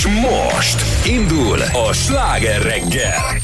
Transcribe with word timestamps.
És 0.00 0.06
most 0.06 0.84
indul 1.06 1.58
a 1.88 1.92
sláger 1.92 2.62
reggel. 2.62 3.40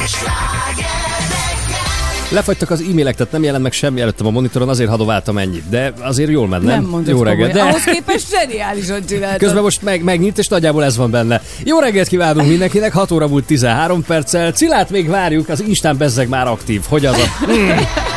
Lefagytak 2.30 2.70
az 2.70 2.80
e-mailek, 2.80 3.16
tehát 3.16 3.32
nem 3.32 3.42
jelent 3.42 3.62
meg 3.62 3.72
semmi 3.72 4.00
előttem 4.00 4.26
a 4.26 4.30
monitoron, 4.30 4.68
azért 4.68 4.90
hadováltam 4.90 5.38
ennyit. 5.38 5.68
De 5.68 5.92
azért 6.00 6.30
jól 6.30 6.48
ment, 6.48 6.62
nem? 6.62 6.88
nem 6.90 7.02
jó 7.06 7.22
reggelt. 7.22 7.52
De... 7.52 7.60
Ahhoz 7.60 7.84
képest 7.84 8.26
zseniálisan 8.30 9.06
csináltad. 9.06 9.38
Közben 9.38 9.62
most 9.62 9.82
meg, 9.82 10.02
megnyit, 10.02 10.38
és 10.38 10.48
nagyjából 10.48 10.84
ez 10.84 10.96
van 10.96 11.10
benne. 11.10 11.42
Jó 11.64 11.78
reggelt 11.78 12.08
kívánunk 12.08 12.48
mindenkinek, 12.48 12.92
6 12.92 13.10
óra 13.10 13.28
múlt 13.28 13.44
13 13.44 14.04
perccel. 14.04 14.52
Cilát 14.52 14.90
még 14.90 15.08
várjuk, 15.08 15.48
az 15.48 15.60
Instán 15.66 15.96
bezzeg 15.96 16.28
már 16.28 16.46
aktív. 16.46 16.82
Hogy 16.88 17.06
az 17.06 17.16
a... 17.18 17.50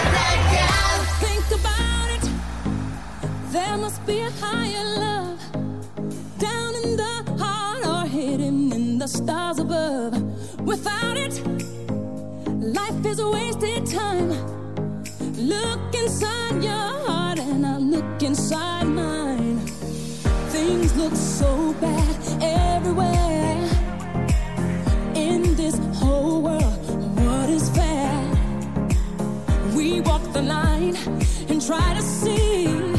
is 13.10 13.22
wasted 13.24 13.88
time. 13.88 14.30
Look 15.36 15.96
inside 15.96 16.64
your 16.64 16.90
heart, 17.08 17.40
and 17.40 17.66
I 17.66 17.78
look 17.78 18.22
inside 18.22 18.88
mine. 18.88 19.58
Things 20.54 20.96
look 20.96 21.16
so 21.16 21.74
bad 21.82 22.16
everywhere. 22.42 23.58
In 25.16 25.56
this 25.56 25.76
whole 25.96 26.42
world, 26.44 26.86
what 27.26 27.50
is 27.50 27.68
fair? 27.72 28.22
We 29.76 30.02
walk 30.02 30.24
the 30.32 30.44
line 30.44 30.96
and 31.50 31.60
try 31.66 31.94
to 31.96 32.02
see. 32.02 32.99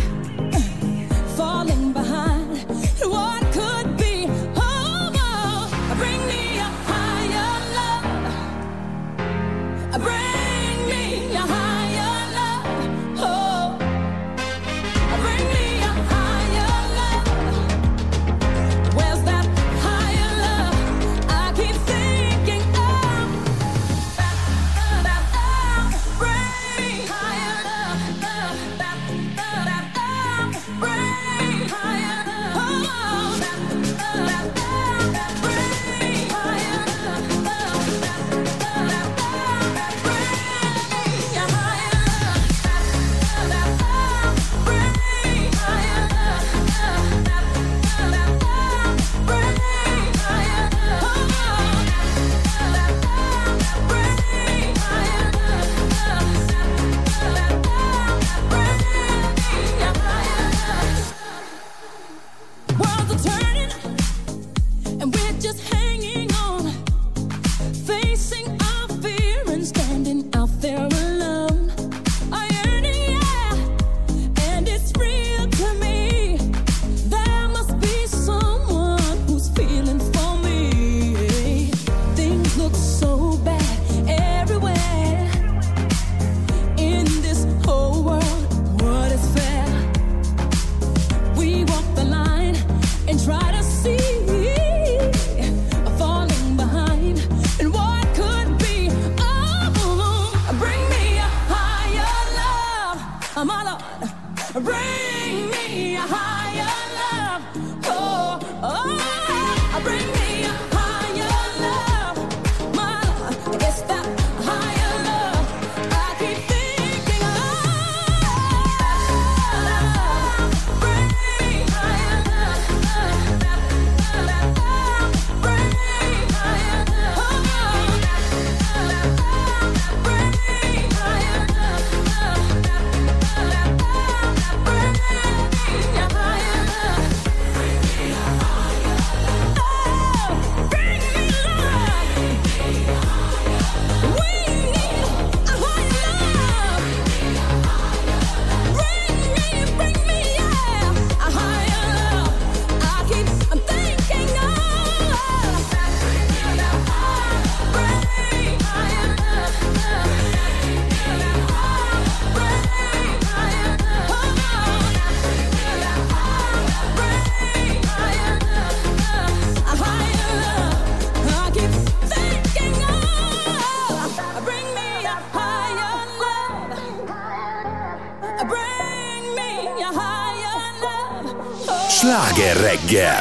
Yeah. 182.90 183.19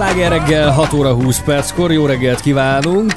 Sláger 0.00 0.30
reggel 0.30 0.70
6 0.70 0.92
óra 0.92 1.14
20 1.14 1.42
perckor. 1.44 1.92
Jó 1.92 2.06
reggelt 2.06 2.40
kívánunk. 2.40 3.14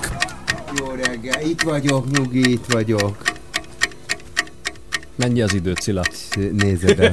Jó 0.80 0.85
reggel, 1.06 1.41
itt 1.41 1.62
vagyok, 1.62 2.12
nyugi, 2.12 2.51
itt 2.51 2.65
vagyok. 2.71 3.18
Mennyi 5.15 5.41
az 5.41 5.53
idő, 5.53 5.74
Cilla? 5.74 6.03
Nézed 6.57 7.00
el, 7.00 7.12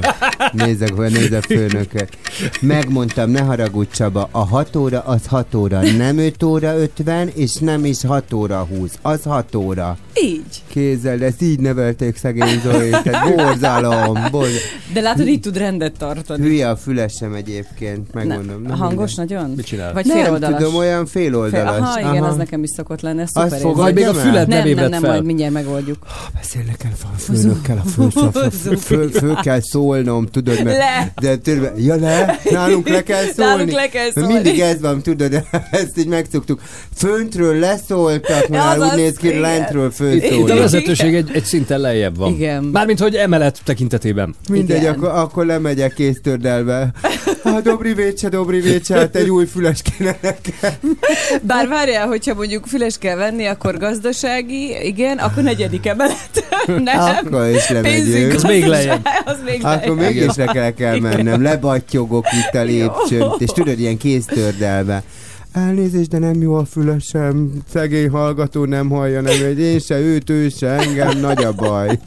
nézek, 0.53 0.95
vagy 0.95 1.11
nézek 1.11 1.43
főnöket. 1.43 2.17
Megmondtam, 2.61 3.29
ne 3.29 3.41
haragudj 3.41 3.89
Csaba, 3.91 4.29
a 4.31 4.45
6 4.45 4.75
óra 4.75 4.99
az 4.99 5.25
6 5.27 5.55
óra, 5.55 5.81
nem 5.81 6.17
5 6.17 6.43
óra 6.43 6.77
50, 6.77 7.27
és 7.27 7.53
nem 7.55 7.85
is 7.85 8.01
6 8.01 8.33
óra 8.33 8.67
20, 8.77 8.97
az 9.01 9.23
6 9.23 9.55
óra. 9.55 9.97
Így. 10.21 10.50
Kézzel, 10.71 11.17
de 11.17 11.25
ezt 11.25 11.41
így 11.41 11.59
nevelték 11.59 12.17
szegény 12.17 12.59
Zolit, 12.63 13.01
tehát 13.03 13.27
borzalom, 13.35 14.13
borzalom. 14.31 14.57
De 14.93 15.01
látod, 15.01 15.27
így 15.27 15.39
tud 15.39 15.57
rendet 15.57 15.97
tartani. 15.97 16.43
Hülye 16.43 16.69
a 16.69 16.75
fülesem 16.75 17.33
egyébként, 17.33 18.13
megmondom. 18.13 18.61
Ne, 18.61 18.73
hangos 18.73 19.15
nagyon? 19.15 19.49
Mit 19.49 19.65
csinál? 19.65 19.93
Vagy 19.93 20.05
Nem 20.05 20.17
féloldalas? 20.23 20.61
tudom, 20.63 20.75
olyan 20.75 21.05
féloldalas. 21.05 21.93
Fél, 21.93 22.03
aha, 22.03 22.11
igen, 22.11 22.23
az 22.23 22.35
nekem 22.35 22.63
is 22.63 22.69
szokott 22.69 23.01
lenni, 23.01 23.21
ez 23.21 23.29
szuper 23.29 23.65
Azt 23.65 23.75
Vagy 23.75 23.93
még 23.93 24.07
a 24.07 24.19
el? 24.19 24.45
nem 24.45 24.47
Nem, 24.47 24.73
nem, 24.75 24.89
nem, 24.89 25.01
majd 25.01 25.25
mindjárt 25.25 25.53
megoldjuk. 25.53 25.97
El 26.83 26.91
a 27.15 27.17
főnökkel, 27.17 27.81
a 27.85 27.89
föl, 27.89 28.09
föl, 28.09 28.31
föl, 28.31 28.77
föl, 28.77 29.11
föl, 29.11 29.35
kell 29.35 29.59
szólnom, 29.61 30.27
tudod, 30.27 30.63
mert 30.63 30.77
Le. 30.77 31.13
de 31.21 31.37
tudod, 31.37 31.71
ja 31.77 31.95
le, 31.95 32.39
nálunk 32.49 32.89
le 32.89 33.03
kell 33.03 33.23
szólni. 33.23 33.51
Nálunk 33.51 33.71
le 33.71 33.87
kell 33.89 34.11
szólni. 34.11 34.33
Mindig 34.33 34.59
ez 34.59 34.81
van, 34.81 35.01
tudod, 35.01 35.33
ezt 35.71 35.97
így 35.97 36.07
megszoktuk. 36.07 36.61
Föntről 36.95 37.59
leszóltak, 37.59 38.47
mert 38.47 38.75
Azaz, 38.75 38.91
úgy 38.91 38.97
néz 38.97 39.15
ki, 39.15 39.27
igen. 39.27 39.41
lentről 39.41 39.85
Itt 39.85 39.91
a 39.91 39.95
fölszólnak. 39.95 40.57
vezetőség 40.57 41.15
egy, 41.15 41.29
egy 41.33 41.43
szinten 41.43 41.79
lejjebb 41.79 42.17
van. 42.17 42.33
Igen. 42.33 42.63
Mármint, 42.63 42.99
hogy 42.99 43.15
emelet 43.15 43.59
tekintetében. 43.63 44.35
Mindegy, 44.49 44.85
akkor, 44.85 45.09
akkor 45.09 45.45
lemegyek 45.45 45.93
kéztördelve. 45.93 46.91
Hát 47.43 47.63
Dobri 47.63 47.93
Vécse, 47.93 48.29
Dobri 48.29 48.59
Vécse, 48.59 48.95
hát 48.95 49.15
egy 49.15 49.29
új 49.29 49.45
füles 49.45 49.81
kéne 49.81 50.17
nekem. 50.21 50.73
Bár 51.41 51.67
várjál, 51.67 52.07
hogyha 52.07 52.33
mondjuk 52.33 52.65
füles 52.65 52.97
kell 52.97 53.15
venni, 53.15 53.45
akkor 53.45 53.77
gazdasági, 53.77 54.85
igen, 54.87 55.17
akkor 55.17 55.43
negyedik 55.43 55.85
emelet. 55.85 56.45
Nem. 56.83 56.99
Akkor 56.99 57.47
is 57.47 57.69
lemegyünk. 57.69 58.33
Az 58.33 58.43
még 58.43 58.65
lejjebb. 58.65 59.07
Az 59.25 59.37
még 59.45 59.65
Akkor 59.65 59.95
mégis 59.95 60.35
le 60.35 60.45
kell, 60.45 60.71
kell 60.71 60.99
mennem, 60.99 61.41
lebattyogok 61.41 62.25
itt 62.31 62.55
a 62.55 62.63
lépcsőn, 62.63 63.31
és 63.37 63.49
tudod, 63.49 63.79
ilyen 63.79 63.97
kéztördelve. 63.97 65.03
Elnézést, 65.53 66.09
de 66.09 66.17
nem 66.17 66.41
jó 66.41 66.55
a 66.55 66.65
fülesem, 66.65 67.51
szegény 67.73 68.09
hallgató 68.09 68.65
nem 68.65 68.89
hallja, 68.89 69.21
nem, 69.21 69.37
hogy 69.39 69.59
én 69.59 69.79
se, 69.79 69.99
őt, 69.99 70.29
ő 70.29 70.49
se, 70.49 70.67
engem, 70.67 71.19
nagy 71.19 71.43
a 71.43 71.51
baj. 71.51 71.99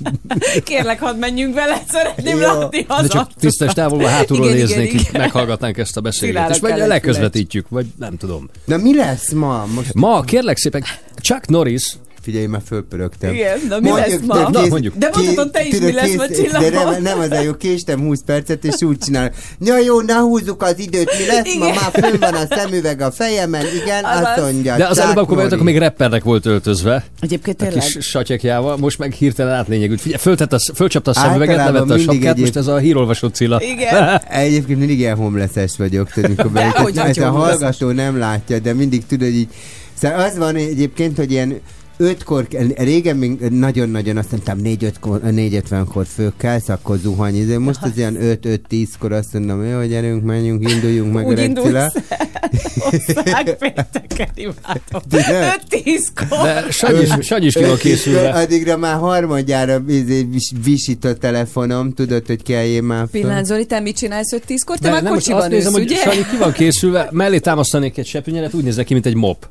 Kérlek, 0.65 1.01
hadd 1.01 1.17
menjünk 1.17 1.55
vele, 1.55 1.83
szeretném 1.89 2.37
Jó. 2.37 2.43
látni 2.43 2.85
az 2.89 3.03
De 3.03 3.09
csak 3.09 3.31
tisztes 3.41 3.73
távolban 3.73 4.09
hátulról 4.09 4.47
Igen, 4.47 4.57
igen, 4.57 4.69
néznék, 4.69 4.93
így 4.93 5.07
igen. 5.09 5.21
meghallgatnánk 5.21 5.79
ezt 5.79 5.97
a 5.97 6.01
beszélgetést. 6.01 6.55
Szilára 6.55 6.79
Vagy 6.79 6.89
leközvetítjük, 6.89 7.69
vagy 7.69 7.87
nem 7.99 8.17
tudom. 8.17 8.51
Na 8.65 8.77
mi 8.77 8.97
lesz 8.97 9.33
ma? 9.33 9.67
Most 9.75 9.95
Ma 9.95 10.21
kérlek 10.21 10.57
szépen, 10.57 10.85
Chuck 11.21 11.49
Norris, 11.49 11.97
figyelj, 12.25 12.47
már 12.47 12.61
fölpörögtem. 12.67 13.33
Igen, 13.33 13.59
na 13.69 13.79
mi 13.81 13.89
Mondjuk, 13.89 14.09
lesz 14.11 14.27
ma? 14.27 14.51
de 14.51 14.61
Na, 14.61 14.67
mondjuk. 14.67 14.95
De 14.97 15.11
mondhatod 15.15 15.51
te 15.51 15.65
is, 15.65 15.79
mi 15.79 15.93
lesz 15.93 16.15
ma, 16.17 16.29
Csilla? 16.29 16.59
De 16.61 16.71
nem, 16.71 17.03
nem 17.03 17.19
az 17.19 17.31
a 17.31 17.41
jó, 17.41 17.55
késtem 17.55 18.01
20 18.01 18.21
percet, 18.27 18.65
és 18.65 18.83
úgy 18.83 18.99
csinál. 18.99 19.33
Ja 19.61 19.79
jó, 19.79 20.01
ne 20.01 20.15
húzzuk 20.15 20.63
az 20.63 20.79
időt, 20.79 21.11
mi 21.19 21.27
lesz 21.27 21.55
ma? 21.59 21.67
Igen. 21.67 21.77
Már 21.81 21.91
fönn 21.93 22.21
van 22.21 22.35
a 22.35 22.47
szemüveg 22.57 23.01
a 23.01 23.11
fejemen, 23.11 23.65
igen, 23.83 24.05
Azaz. 24.05 24.25
azt 24.25 24.41
mondja. 24.41 24.77
de 24.77 24.87
az 24.87 24.99
előbb, 24.99 25.17
akkor 25.17 25.37
Norris. 25.37 25.61
még 25.61 25.79
rappernek 25.79 26.25
volt 26.25 26.47
öltözve. 26.47 27.05
Egyébként 27.21 27.61
A 27.63 27.65
tényleg. 27.65 27.85
kis 27.85 28.07
satyekjával, 28.07 28.77
most 28.77 28.99
meg 28.99 29.13
hirtelen 29.13 29.55
átlényegült. 29.55 30.01
Figyelj, 30.01 30.21
föltett 30.21 30.53
a, 30.53 30.59
fölcsapta 30.75 31.11
a 31.11 31.15
szemüveget, 31.15 31.57
levette 31.57 31.95
a 31.95 31.99
sapkát, 31.99 32.23
egyéb- 32.23 32.39
most 32.39 32.57
ez 32.57 32.67
a 32.67 32.77
hírolvasó 32.77 33.29
Cilla. 33.29 33.61
Igen. 33.63 34.21
Egyébként 34.29 34.79
mindig 34.79 34.99
ilyen 34.99 35.17
homleszes 35.17 35.73
vagyok, 35.77 36.11
tudod, 36.11 36.31
mikor 36.31 36.51
a 37.23 37.31
hallgató 37.31 37.91
nem 37.91 38.19
látja, 38.19 38.59
de 38.59 38.73
mindig 38.73 39.07
tudod 39.07 39.29
így. 39.29 39.49
Szóval 40.01 40.21
az 40.21 40.39
van 40.39 40.57
egyébként, 40.57 41.17
hogy 41.17 41.31
ilyen 41.31 41.61
ötkor, 41.97 42.47
régen 42.77 43.17
még 43.17 43.39
nagyon-nagyon 43.41 44.17
azt 44.17 44.31
mondtam, 44.31 44.59
négy-ötkor, 44.59 45.21
négy-ötvenkor 45.21 46.07
fölkelsz, 46.07 46.69
akkor 46.69 46.97
zuhany. 46.97 47.37
izé. 47.37 47.57
Most 47.57 47.83
az 47.83 47.91
ilyen 47.97 48.23
öt-öt-tízkor 48.23 49.13
azt 49.13 49.33
mondom, 49.33 49.65
jó, 49.65 49.83
gyerünk, 49.83 50.23
menjünk, 50.25 50.71
induljunk 50.71 51.13
meg 51.13 51.27
Úgy 51.29 51.39
a 51.39 51.43
indulsz 51.43 51.67
Recila. 51.73 51.93
Ország 52.93 53.57
pénteken 53.59 54.29
imádom. 54.35 55.03
De- 55.09 55.57
5-10-kor. 55.71 56.39
De 56.43 56.71
Sanyi 57.23 57.47
is, 57.47 57.55
ki 57.55 57.65
van 57.65 57.77
készülve. 57.77 58.29
Addigra 58.31 58.77
már 58.77 58.99
harmadjára 58.99 59.81
vis- 59.81 60.53
visít 60.65 61.05
a 61.05 61.15
telefonom, 61.15 61.93
tudod, 61.93 62.27
hogy 62.27 62.43
kelljél 62.43 62.83
már. 62.83 63.07
Pillanat, 63.07 63.45
Zoli, 63.45 63.67
te 63.67 63.81
mit 63.81 63.97
csinálsz 63.97 64.33
5-10-kor? 64.37 64.79
Te 64.79 64.91
De 64.91 65.01
már 65.01 65.13
kocsiban 65.13 65.53
ülsz, 65.53 65.73
hogy 65.73 65.83
ugye? 65.83 65.97
Sanyi 65.97 66.27
ki 66.31 66.37
van 66.39 66.53
készülve, 66.53 67.09
mellé 67.11 67.39
támasztanék 67.39 67.99
egy 67.99 68.07
sepünyelet, 68.07 68.55
úgy 68.55 68.65
néz 68.65 68.77
neki, 68.77 68.93
mint 68.93 69.07
egy 69.07 69.15
mop. 69.15 69.49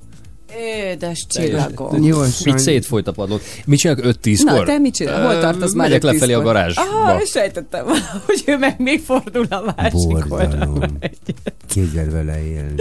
Édes 0.92 1.26
csillagom. 1.30 2.02
Gyorsan. 2.02 2.54
Így 2.54 2.60
szétfolyt 2.60 3.08
a 3.08 3.12
padlót. 3.12 3.42
Mit 3.66 3.80
csinálok 3.80 4.06
5-10-kor? 4.24 4.54
Na, 4.58 4.64
te 4.64 4.78
mit 4.78 4.94
csinál? 4.96 5.26
Hol 5.26 5.40
tartasz 5.40 5.74
már? 5.74 5.88
Megyek 5.90 6.04
egy 6.04 6.12
lefelé 6.14 6.34
a 6.34 6.42
garázsba. 6.42 6.82
Ah, 6.82 7.22
sejtettem 7.26 7.86
valahogy 7.86 8.44
ő 8.46 8.58
meg 8.58 8.76
még 8.78 9.00
fordul 9.06 9.46
a 9.50 9.74
másik 9.76 10.10
Borzalom. 10.28 10.32
oldalra. 10.32 10.90
Képzel 11.70 12.10
vele 12.10 12.44
élni. 12.46 12.74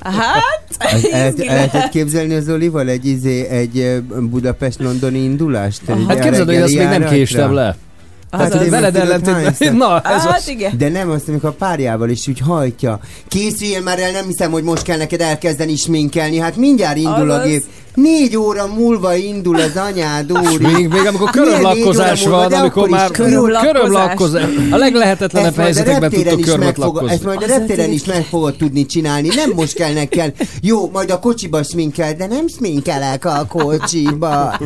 Hát, 0.00 0.94
Az, 0.94 1.08
el, 1.12 1.32
lehetett 1.36 1.46
lehet. 1.46 1.90
képzelni 1.90 2.34
az 2.34 2.48
Olival 2.48 2.88
egy, 2.88 3.06
izé, 3.06 3.46
egy 3.46 4.02
Budapest-Londoni 4.20 5.18
indulást? 5.18 5.80
Egy 5.86 6.04
Hát 6.08 6.20
képzeld, 6.20 6.46
hogy 6.46 6.56
azt 6.56 6.74
még 6.74 6.86
nem 6.86 7.04
késtem 7.08 7.52
le. 7.54 7.76
Tehát, 8.32 8.46
Azaz. 8.46 8.60
hogy 8.60 8.70
Veled 8.70 8.96
ellentétben. 8.96 9.74
Na, 9.76 10.00
ez 10.00 10.22
Hát 10.22 10.38
az. 10.38 10.48
igen. 10.48 10.78
De 10.78 10.88
nem 10.88 11.10
azt, 11.10 11.28
amikor 11.28 11.48
a 11.48 11.52
párjával 11.52 12.08
is 12.08 12.28
úgy 12.28 12.38
hajtja. 12.40 13.00
Készüljél 13.28 13.80
már 13.82 13.98
el, 13.98 14.10
nem 14.10 14.26
hiszem, 14.26 14.50
hogy 14.50 14.62
most 14.62 14.82
kell 14.82 14.96
neked 14.96 15.20
elkezdeni 15.20 15.76
sminkelni. 15.76 16.38
Hát 16.38 16.56
mindjárt 16.56 16.96
indul 16.96 17.30
a 17.30 17.34
Azaz. 17.34 17.46
gép. 17.46 17.64
Négy 17.94 18.36
óra 18.36 18.66
múlva 18.66 19.14
indul 19.14 19.60
az 19.60 19.76
anyád, 19.76 20.32
úr. 20.32 20.60
Még, 20.60 20.88
még 20.88 21.06
amikor 21.06 21.30
körömlakkozás 21.30 22.18
négy 22.18 22.28
óra 22.28 22.36
múlva, 22.36 22.40
van, 22.40 22.48
de 22.48 22.56
amikor 22.56 22.88
is 22.88 22.94
már 22.94 23.10
körömlakkozás. 23.10 23.72
körömlakkozás. 23.72 24.44
A 24.70 24.76
leglehetetlenebb 24.76 25.56
helyzetekben 25.56 26.10
tudtok 26.10 26.38
is 26.38 26.44
körmöt 26.44 26.78
ezt 27.08 27.24
majd 27.24 27.42
a 27.42 27.46
reptéren 27.46 27.90
is 27.92 28.04
meg 28.04 28.24
fogod 28.24 28.56
tudni 28.56 28.86
csinálni. 28.86 29.28
Nem 29.34 29.50
most 29.54 29.74
kell 29.74 29.92
neked. 29.92 30.34
Jó, 30.62 30.90
majd 30.90 31.10
a 31.10 31.18
kocsiba 31.18 31.62
sminkel, 31.62 32.14
de 32.14 32.26
nem 32.26 32.48
sminkelek 32.48 33.24
a 33.24 33.46
kocsiba. 33.48 34.58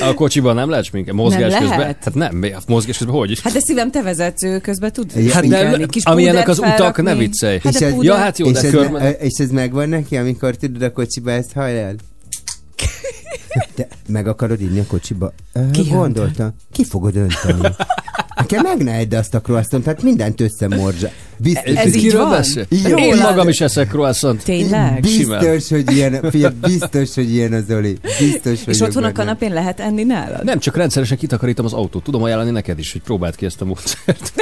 A 0.00 0.14
kocsiban 0.14 0.54
nem 0.54 0.70
lehet 0.70 0.84
sminke? 0.84 1.12
Mozgás 1.12 1.50
Nem 1.52 1.60
közben? 1.60 1.78
lehet. 1.78 1.98
Hát 2.04 2.14
nem, 2.14 2.44
mozgás 2.66 2.96
közben 2.98 3.16
hogy? 3.16 3.40
Hát 3.42 3.52
de 3.52 3.60
szívem, 3.60 3.90
te 3.90 4.02
vezetsz, 4.02 4.42
ő 4.44 4.58
közben 4.58 4.92
tud 4.92 5.12
Hát 5.32 5.46
de 5.48 5.86
Kis 5.86 6.04
amilyenek 6.04 6.48
az 6.48 6.56
púdert 6.56 6.78
utak, 6.80 6.96
ne 6.96 7.02
felrakni. 7.02 7.24
viccelj. 7.26 7.58
Hát 7.64 7.94
Ja, 8.00 8.14
hát 8.14 8.38
jó, 8.38 8.46
és, 8.46 8.52
de 8.52 8.60
ez 8.60 8.70
kör... 8.70 8.88
me- 8.90 9.22
és 9.22 9.38
ez 9.38 9.50
megvan 9.50 9.88
neki, 9.88 10.16
amikor 10.16 10.54
tudod 10.56 10.82
a 10.82 10.92
kocsiba 10.92 11.30
ezt 11.30 11.52
hajlál? 11.52 11.94
Te 13.74 13.86
meg 14.08 14.26
akarod 14.26 14.60
inni 14.60 14.78
a 14.78 14.84
kocsiba? 14.86 15.32
Ki 15.72 15.82
Gondoltam. 15.82 16.54
Ki 16.72 16.84
fogod 16.84 17.16
önteni? 17.16 17.68
Nekem 18.36 18.62
meg 18.62 18.82
ne 18.82 18.92
edd 18.92 19.14
azt 19.14 19.34
a 19.34 19.40
croissant, 19.40 19.84
tehát 19.84 20.02
mindent 20.02 20.40
összemorzsa. 20.40 21.08
Biztos, 21.36 21.74
Ez 21.74 21.86
Ez 21.86 21.94
így 21.94 22.12
van? 22.12 22.30
beszél? 22.30 22.66
Igen. 22.68 22.98
Én 22.98 23.16
magam 23.16 23.48
is 23.48 23.60
eszek 23.60 23.88
croissant. 23.88 24.42
Tényleg? 24.44 25.04
Simán. 25.04 25.38
biztos, 25.38 25.68
hogy 25.68 25.92
ilyen, 25.96 26.30
figyelj, 26.30 26.54
biztos, 26.60 27.14
hogy 27.14 27.30
ilyen 27.32 27.52
az 27.52 27.64
Oli. 27.70 27.98
Biztos, 28.18 28.64
hogy 28.64 28.74
És 28.74 28.80
otthon 28.80 29.04
a 29.04 29.12
kanapén 29.12 29.52
lehet 29.52 29.80
enni 29.80 30.02
nálad? 30.02 30.44
Nem, 30.44 30.58
csak 30.58 30.76
rendszeresen 30.76 31.16
kitakarítom 31.18 31.64
az 31.64 31.72
autót. 31.72 32.02
Tudom 32.02 32.22
ajánlani 32.22 32.50
neked 32.50 32.78
is, 32.78 32.92
hogy 32.92 33.02
próbáld 33.02 33.34
ki 33.36 33.44
ezt 33.46 33.60
a 33.60 33.64
módszert. 33.64 34.32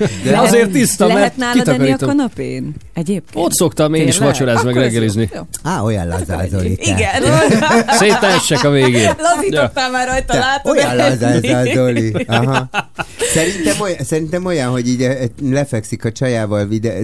De 0.00 0.30
Lehet- 0.30 0.46
azért 0.46 0.70
tiszta, 0.70 1.06
mert 1.06 1.18
Lehet 1.18 1.36
nálad 1.36 1.68
enni 1.68 1.90
a 1.90 1.96
kanapén? 1.96 2.74
Egyébként? 2.94 3.44
Ott 3.44 3.52
szoktam 3.52 3.94
én 3.94 4.08
is 4.08 4.18
vacsorázni, 4.18 4.64
meg 4.64 4.74
reggelizni. 4.76 5.30
Á, 5.62 5.80
olyan 5.80 6.08
te. 6.26 6.46
Igen. 6.76 7.22
Szétessek 7.98 8.64
a 8.64 8.70
végén. 8.70 9.10
Lazítottál 9.18 9.90
már 9.90 10.06
rajta, 10.06 10.32
Te, 10.32 10.38
látod? 10.38 10.76
olyan 10.76 10.96
lazár, 10.96 11.40
Zoli. 11.74 12.12
Aha. 12.26 12.70
Szerintem 13.32 13.80
olyan, 13.80 13.98
szerintem 14.04 14.44
olyan, 14.44 14.70
hogy 14.70 14.88
így 14.88 15.02
eh, 15.02 15.16
lefekszik 15.42 16.04
a 16.04 16.12
csajával 16.12 16.66
vide, 16.66 16.98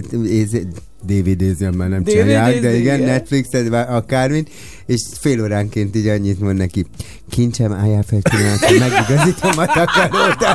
DVD-zem 1.06 1.74
már 1.74 1.88
nem 1.88 2.04
csinálják, 2.04 2.60
de 2.60 2.74
igen, 2.74 2.94
igen. 2.94 3.00
Netflixet, 3.00 3.72
akármint, 3.88 4.48
és 4.86 5.02
fél 5.20 5.42
óránként 5.42 5.96
így 5.96 6.06
annyit 6.08 6.40
mond 6.40 6.56
neki. 6.56 6.86
Kincsem, 7.30 7.72
álljál 7.72 8.02
fel 8.02 8.18
pillanatra, 8.30 8.68
megigazítom 8.78 9.50
a 9.56 9.66
takarót, 9.66 10.46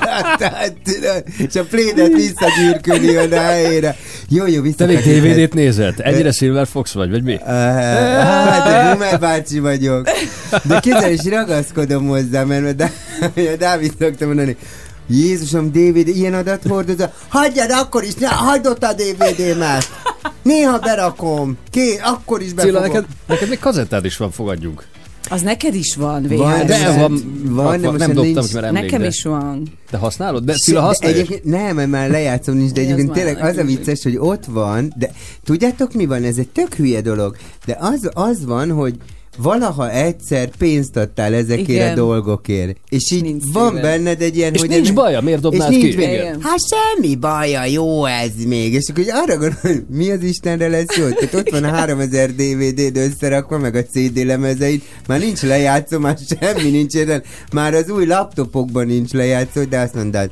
és 1.47 1.55
a 1.55 1.63
plédet 1.63 2.13
visszagyűrköli 2.13 3.15
a 3.15 3.39
helyére. 3.39 3.95
Jó, 4.29 4.47
jó, 4.47 4.61
Te 4.71 4.85
még. 4.85 4.97
DVD-t 4.97 5.53
nézed? 5.53 5.93
Ennyire 5.97 6.31
Silver 6.31 6.67
Fox 6.67 6.91
vagy, 6.91 7.09
vagy 7.09 7.23
mi? 7.23 7.39
Hát, 7.45 8.83
Boomer 8.83 9.19
bácsi 9.19 9.59
vagyok. 9.59 10.09
De 10.63 10.79
kézzel 10.79 11.11
is 11.11 11.23
ragaszkodom 11.23 12.07
hozzá, 12.07 12.43
mert 12.43 12.81
a 12.81 12.89
Dávid 13.57 13.93
szokta 13.99 14.25
mondani, 14.25 14.57
Jézusom, 15.07 15.71
DVD, 15.71 16.07
ilyen 16.07 16.33
adat 16.33 16.63
hordozza. 16.67 17.13
Hagyjad 17.27 17.71
akkor 17.71 18.03
is, 18.03 18.13
ne, 18.13 18.27
hagyd 18.27 18.67
ott 18.67 18.83
a 18.83 18.93
DVD-met. 18.93 19.87
Néha 20.41 20.79
berakom. 20.79 21.57
Ké, 21.69 21.97
akkor 22.03 22.41
is 22.41 22.47
Cilla, 22.53 22.61
befogom. 22.79 22.81
neked, 22.87 23.05
neked 23.27 23.49
még 23.49 23.59
kazettád 23.59 24.05
is 24.05 24.17
van, 24.17 24.31
fogadjunk. 24.31 24.85
Az 25.29 25.41
neked 25.41 25.75
is 25.75 25.95
van, 25.95 26.21
VHS. 26.23 26.37
Van, 26.37 26.65
De 26.65 26.93
van, 26.97 27.21
van, 27.43 27.79
nem 27.79 27.95
nincs- 27.95 28.13
dobtam 28.13 28.45
ki, 28.45 28.53
mert 28.53 28.65
emlék, 28.65 28.81
Nekem 28.83 29.01
de, 29.01 29.07
is 29.07 29.23
van. 29.23 29.77
de 29.91 29.97
használod? 29.97 30.43
De 30.43 30.53
Cilla 30.53 30.79
de 30.79 30.85
használja? 30.85 31.15
egyébként 31.15 31.43
nem, 31.43 31.75
mert 31.75 31.89
már 31.89 32.09
lejátszom 32.09 32.55
nincs, 32.57 32.71
de 32.71 32.81
egyébként 32.81 33.11
tényleg 33.11 33.37
az 33.43 33.57
a 33.57 33.63
vicces, 33.63 34.03
hogy 34.03 34.17
ott 34.17 34.45
van, 34.45 34.93
de 34.97 35.11
tudjátok 35.43 35.93
mi 35.93 36.05
van? 36.05 36.23
Ez 36.23 36.37
egy 36.37 36.49
tök 36.49 36.73
hülye 36.73 37.01
dolog, 37.01 37.35
de 37.65 37.77
az, 37.79 38.09
az 38.13 38.45
van, 38.45 38.71
hogy 38.71 38.95
valaha 39.37 39.91
egyszer 39.91 40.49
pénzt 40.57 40.97
adtál 40.97 41.33
ezekért 41.33 41.69
Igen. 41.69 41.91
a 41.91 41.95
dolgokért. 41.95 42.77
És 42.89 43.11
így 43.11 43.21
Nincs 43.23 43.43
van 43.53 43.67
szíved. 43.67 43.81
benned 43.83 44.21
egy 44.21 44.35
ilyen, 44.37 44.53
És 44.53 44.59
hogy... 44.59 44.69
nincs 44.69 44.81
ennek- 44.87 44.93
baja, 45.03 45.21
miért 45.21 45.41
dobnád 45.41 45.71
és 45.71 45.77
nincs 45.77 45.89
ki? 45.89 45.95
vége. 45.95 46.11
Igen. 46.13 46.41
Hát 46.41 46.57
semmi 46.69 47.15
baja, 47.15 47.65
jó 47.65 48.05
ez 48.05 48.31
még. 48.47 48.73
És 48.73 48.89
akkor 48.89 49.03
arra 49.07 49.31
gondolom, 49.37 49.55
hogy 49.61 49.83
mi 49.89 50.09
az 50.11 50.23
Istenre 50.23 50.67
lesz 50.67 50.97
jó? 50.97 51.09
Tehát 51.09 51.33
ott 51.33 51.49
van 51.49 51.63
a 51.63 51.67
3000 51.69 52.29
DVD-d 52.35 52.97
összerakva, 52.97 53.57
meg 53.57 53.75
a 53.75 53.83
CD 53.83 54.25
lemezeid, 54.25 54.81
már 55.07 55.19
nincs 55.19 55.41
lejátszó, 55.41 55.99
már 55.99 56.17
semmi 56.39 56.69
nincs 56.69 56.93
érted. 56.93 57.25
Már 57.53 57.73
az 57.73 57.89
új 57.89 58.05
laptopokban 58.05 58.85
nincs 58.85 59.11
lejátszó, 59.11 59.63
de 59.63 59.79
azt 59.79 59.93
mondod, 59.93 60.31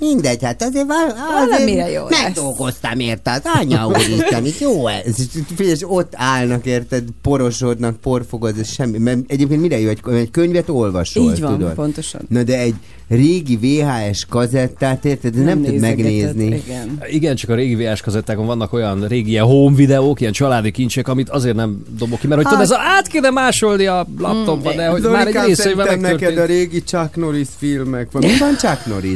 Mindegy, 0.00 0.42
hát 0.42 0.62
azért, 0.62 0.86
Valamire 0.86 1.82
azért 1.82 1.92
jó 1.92 2.04
megdolgoztam 2.08 2.98
érte, 3.00 3.32
az 3.32 3.42
anya 3.60 3.86
úristen, 3.86 4.46
itt 4.46 4.58
jó 4.58 4.86
ez. 4.86 5.16
És 5.56 5.80
ott 5.82 6.12
állnak 6.16 6.66
érted, 6.66 7.04
porosodnak, 7.22 7.96
porfogod, 7.96 8.58
ez 8.58 8.72
semmi. 8.72 8.98
Mert 8.98 9.18
egyébként 9.26 9.60
mire 9.60 9.78
jó, 9.78 9.88
egy, 9.88 10.00
egy 10.12 10.30
könyvet 10.30 10.68
olvasol, 10.68 11.32
Így 11.32 11.40
van, 11.40 11.58
tudod? 11.58 11.74
pontosan. 11.74 12.20
Na 12.28 12.42
de 12.42 12.58
egy 12.58 12.74
régi 13.10 13.56
VHS 13.56 14.26
kazettát, 14.28 15.04
érted, 15.04 15.34
nem, 15.34 15.44
nem 15.44 15.62
tud 15.62 15.80
megnézni. 15.80 16.44
Igen. 16.44 17.02
Igen, 17.10 17.36
csak 17.36 17.50
a 17.50 17.54
régi 17.54 17.74
VHS 17.74 18.00
kazettákon 18.00 18.46
vannak 18.46 18.72
olyan 18.72 19.06
régi 19.06 19.30
ilyen 19.30 19.44
home 19.44 19.76
videók, 19.76 20.20
ilyen 20.20 20.32
családi 20.32 20.70
kincsek, 20.70 21.08
amit 21.08 21.28
azért 21.28 21.56
nem 21.56 21.82
dobok 21.98 22.18
ki, 22.18 22.26
mert 22.26 22.40
hogy 22.40 22.50
tudod, 22.50 22.64
ez 22.64 22.70
a, 22.70 22.78
át 22.78 23.06
kéne 23.06 23.30
másolni 23.30 23.86
a 23.86 24.06
laptopba, 24.18 24.72
de 24.72 24.86
hogy 24.86 25.02
már 25.02 25.26
egy 25.26 25.54
szerintem 25.54 26.00
neked 26.00 26.38
a 26.38 26.44
régi 26.44 26.82
Chuck 26.82 27.16
Norris 27.16 27.48
filmek 27.58 28.10
van. 28.10 28.22
Mi 28.22 28.38
van 28.38 28.56
Chuck 28.56 28.86
Norris, 28.86 29.12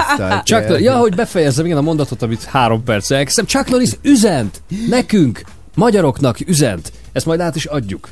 ja, 0.86 0.96
hogy 0.96 1.14
befejezzem 1.14 1.64
igen 1.64 1.76
a 1.76 1.82
mondatot, 1.82 2.22
amit 2.22 2.44
három 2.44 2.82
perc 2.82 3.10
elkezdtem. 3.10 3.46
Chuck 3.46 3.70
Norris 3.70 3.92
üzent 4.02 4.62
nekünk, 4.88 5.42
magyaroknak 5.74 6.36
üzent. 6.46 6.92
Ezt 7.12 7.26
majd 7.26 7.40
át 7.40 7.56
is 7.56 7.64
adjuk. 7.64 8.08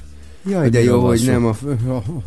Jaj, 0.51 0.69
de 0.69 0.83
jó, 0.83 1.07
hogy 1.07 1.23
nem 1.27 1.47
a, 1.47 1.57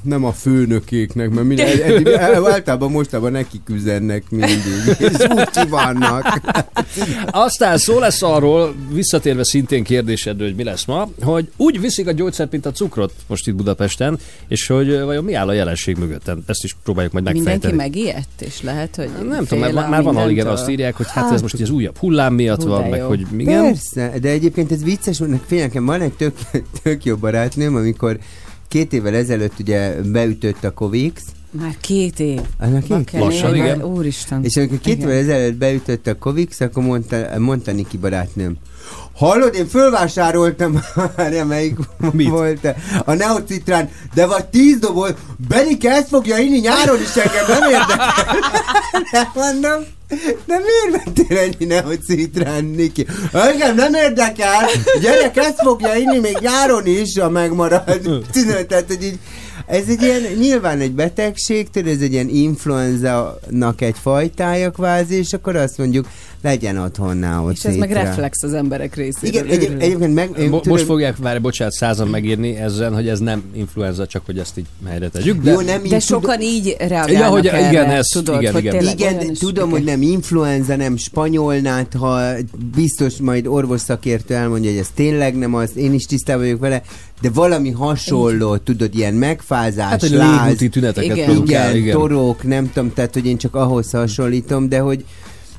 nem 0.02 0.24
a 0.24 0.32
főnökéknek, 0.32 1.30
mert 1.30 1.48
minden, 1.48 1.82
eddig, 1.82 2.08
általában 2.52 2.92
mostában 2.92 3.32
nekik 3.32 3.62
üzennek 3.70 4.24
mindig, 4.30 4.96
és 5.00 5.14
úgy 5.56 5.70
vannak. 5.70 6.40
Aztán 7.32 7.78
szó 7.78 8.00
lesz 8.00 8.22
arról, 8.22 8.76
visszatérve 8.92 9.44
szintén 9.44 9.84
kérdésedre, 9.84 10.46
hogy 10.46 10.56
mi 10.56 10.64
lesz 10.64 10.86
ma, 10.86 11.10
hogy 11.22 11.50
úgy 11.58 11.80
viszik 11.80 12.08
a 12.08 12.12
gyógyszert, 12.12 12.52
mint 12.52 12.66
a 12.66 12.72
cukrot 12.72 13.14
most 13.28 13.48
itt 13.48 13.56
Budapesten, 13.56 14.18
és 14.48 14.68
hogy 14.68 15.00
vajon 15.02 15.24
mi 15.24 15.34
áll 15.34 15.48
a 15.48 15.54
jelenség 15.54 15.98
mögöttem. 15.98 16.44
Ezt 16.48 16.64
is 16.64 16.76
próbáljuk 16.84 17.14
majd 17.14 17.26
Mindenki 17.26 17.50
megfejteni. 17.50 17.82
megijedt, 17.84 18.42
és 18.42 18.62
lehet, 18.62 18.96
hogy 18.96 19.10
Nem 19.28 19.46
tudom, 19.46 19.60
mert 19.60 19.74
már, 19.74 19.86
a 19.86 19.90
már 19.90 20.04
van, 20.04 20.26
mindentől. 20.26 20.54
azt 20.54 20.70
írják, 20.70 20.96
hogy 20.96 21.06
hát 21.10 21.32
ez 21.32 21.42
most 21.42 21.62
az 21.62 21.70
újabb 21.70 21.98
hullám 21.98 22.34
miatt 22.34 22.64
Hú, 22.64 22.70
van, 22.70 22.90
meg 22.90 23.00
jó. 23.00 23.08
hogy 23.08 23.26
igen. 23.38 23.64
Persze, 23.64 24.14
de 24.22 24.30
egyébként 24.30 24.72
ez 24.72 24.84
vicces, 24.84 25.18
mert 25.18 25.42
fényleg, 25.46 25.68
nekem 25.68 25.86
van 25.86 26.02
egy 26.02 26.14
tök, 26.14 26.38
tök 26.84 27.06
jó 27.06 27.16
barátnőm, 27.16 27.76
amikor 27.76 28.05
két 28.68 28.94
évvel 28.94 29.16
ezelőtt 29.16 29.60
ugye 29.60 30.02
beütött 30.02 30.64
a 30.64 30.74
Covid, 30.74 31.14
Már 31.60 31.78
két 31.82 32.20
év. 32.20 32.42
annak 32.60 32.80
két 32.80 32.90
Bakker, 32.90 33.20
Lassan, 33.20 33.56
igen. 33.56 33.84
Úristen. 33.84 34.44
És 34.44 34.56
amikor 34.56 34.80
két 34.80 35.02
évvel 35.02 35.18
ezelőtt 35.18 35.56
beütött 35.56 36.08
a 36.08 36.18
Covid, 36.18 36.50
akkor 36.60 36.84
mondta, 36.84 37.40
mondta 37.40 37.72
Niki 37.72 37.98
barátnőm, 37.98 38.58
Hallod, 39.16 39.56
én 39.56 39.68
fölvásároltam, 39.68 40.82
várja, 41.16 41.46
melyik 41.56 41.78
Mit? 42.12 42.30
volt 42.30 42.68
a 43.06 43.14
Neocitrán, 43.14 43.90
de 44.14 44.26
vagy 44.26 44.46
tíz 44.46 44.80
doboz, 44.80 45.14
Benike 45.48 45.92
ezt 45.92 46.08
fogja 46.08 46.38
inni 46.38 46.60
nyáron 46.60 47.02
is 47.02 47.16
engem, 47.16 47.46
nem 47.48 47.70
érdekel. 47.70 48.14
Nem 49.12 49.28
mondom, 49.34 49.84
de 50.46 50.60
miért 50.60 51.04
vettél 51.04 51.38
ennyi 51.38 51.66
Neocitrán, 51.66 52.66
Niki? 52.66 53.06
Engem 53.32 53.76
nem 53.76 53.94
érdekel, 53.94 54.64
a 54.96 54.98
gyerek 55.02 55.38
ezt 55.38 55.62
fogja 55.62 55.96
inni 55.96 56.20
még 56.20 56.38
nyáron 56.40 56.86
is, 56.86 57.18
ha 57.20 57.30
megmarad. 57.30 58.02
Tudod, 58.34 58.66
tehát, 58.68 58.88
hogy 58.88 59.04
így, 59.04 59.20
ez 59.66 59.88
egy 59.88 60.02
ilyen, 60.02 60.22
nyilván 60.40 60.80
egy 60.80 60.92
betegség, 60.92 61.70
tudod, 61.70 61.92
ez 61.92 62.02
egy 62.02 62.14
ilyen 62.14 62.30
influenza-nak 62.30 63.82
egy 63.82 63.98
fajtája 64.02 64.72
kvázi, 64.72 65.16
és 65.16 65.34
akkor 65.34 65.56
azt 65.56 65.78
mondjuk, 65.78 66.08
legyen 66.46 66.78
otthonnál 66.78 67.44
ott 67.44 67.52
És 67.54 67.64
ez 67.66 67.76
meg 67.76 67.92
reflex 67.92 68.44
az 68.44 68.54
emberek 68.54 68.96
részéről. 68.96 69.30
Igen, 69.30 69.46
egy, 69.46 69.76
egyébként 69.80 70.14
meg... 70.14 70.30
én 70.40 70.50
Bo- 70.50 70.62
tudod- 70.62 70.66
most 70.68 70.84
fogják, 70.84 71.18
várj, 71.18 71.40
bocsánat, 71.40 71.74
százan 71.74 72.08
megírni 72.08 72.56
ezzel, 72.56 72.92
hogy 72.92 73.08
ez 73.08 73.20
nem 73.20 73.44
influenza, 73.54 74.08
csak 74.08 74.26
hogy 74.26 74.38
ezt 74.38 74.58
így 74.58 74.66
helyre 74.88 75.10
tegyük. 75.10 75.42
De 75.42 75.52
Jó, 75.52 75.62
nem 75.62 75.82
De 75.82 75.90
tud- 75.90 76.02
sokan 76.02 76.42
így 76.42 76.76
reagálnak 76.80 77.12
Ja, 77.12 77.28
hogy 77.28 77.48
erre, 77.48 77.70
igen, 77.70 77.90
ez- 77.90 78.06
tudod, 78.08 78.42
igen, 78.42 78.54
hogy 78.54 78.64
igen. 78.64 78.84
Igen, 78.84 79.34
tudom, 79.34 79.70
hogy 79.70 79.84
nem 79.84 80.02
influenza, 80.02 80.76
nem 80.76 80.98
spanyolnát, 80.98 81.94
ha 81.94 82.22
biztos 82.76 83.18
majd 83.18 83.48
orvos 83.48 83.82
szakértő 83.82 84.34
elmondja, 84.36 84.70
hogy 84.70 84.80
ez 84.80 84.90
tényleg 84.96 85.38
nem 85.38 85.54
az, 85.54 85.70
én 85.76 85.94
is 85.94 86.04
tisztában 86.04 86.42
vagyok 86.44 86.60
vele, 86.60 86.82
de 87.22 87.30
valami 87.30 87.70
hasonló, 87.72 88.58
tudod, 88.58 88.96
ilyen 88.96 89.14
megfázás, 89.14 89.90
hát, 89.90 90.10
láz, 90.10 90.56
tüneteket 90.72 91.16
Igen. 91.16 91.26
produkál, 91.26 91.70
igen, 91.70 91.76
igen. 91.82 91.98
torok, 91.98 92.44
nem 92.44 92.72
tudom, 92.74 92.94
tehát, 92.94 93.14
hogy 93.14 93.26
én 93.26 93.38
csak 93.38 93.56
ahhoz 93.56 93.92
hasonlítom, 93.92 94.70
de 94.70 94.80
hogy 94.80 95.06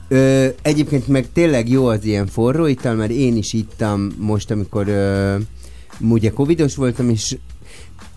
ö, 0.09 0.47
egyébként 0.63 1.09
meg 1.09 1.27
tényleg 1.33 1.69
jó 1.69 1.87
az 1.87 2.05
ilyen 2.05 2.27
forró 2.27 2.67
ital, 2.67 2.95
mert 2.95 3.11
én 3.11 3.37
is 3.37 3.53
ittam 3.53 4.15
most, 4.19 4.51
amikor 4.51 4.89
ö, 4.89 5.35
ugye 6.11 6.31
covidos 6.31 6.75
voltam, 6.77 7.09
és 7.11 7.37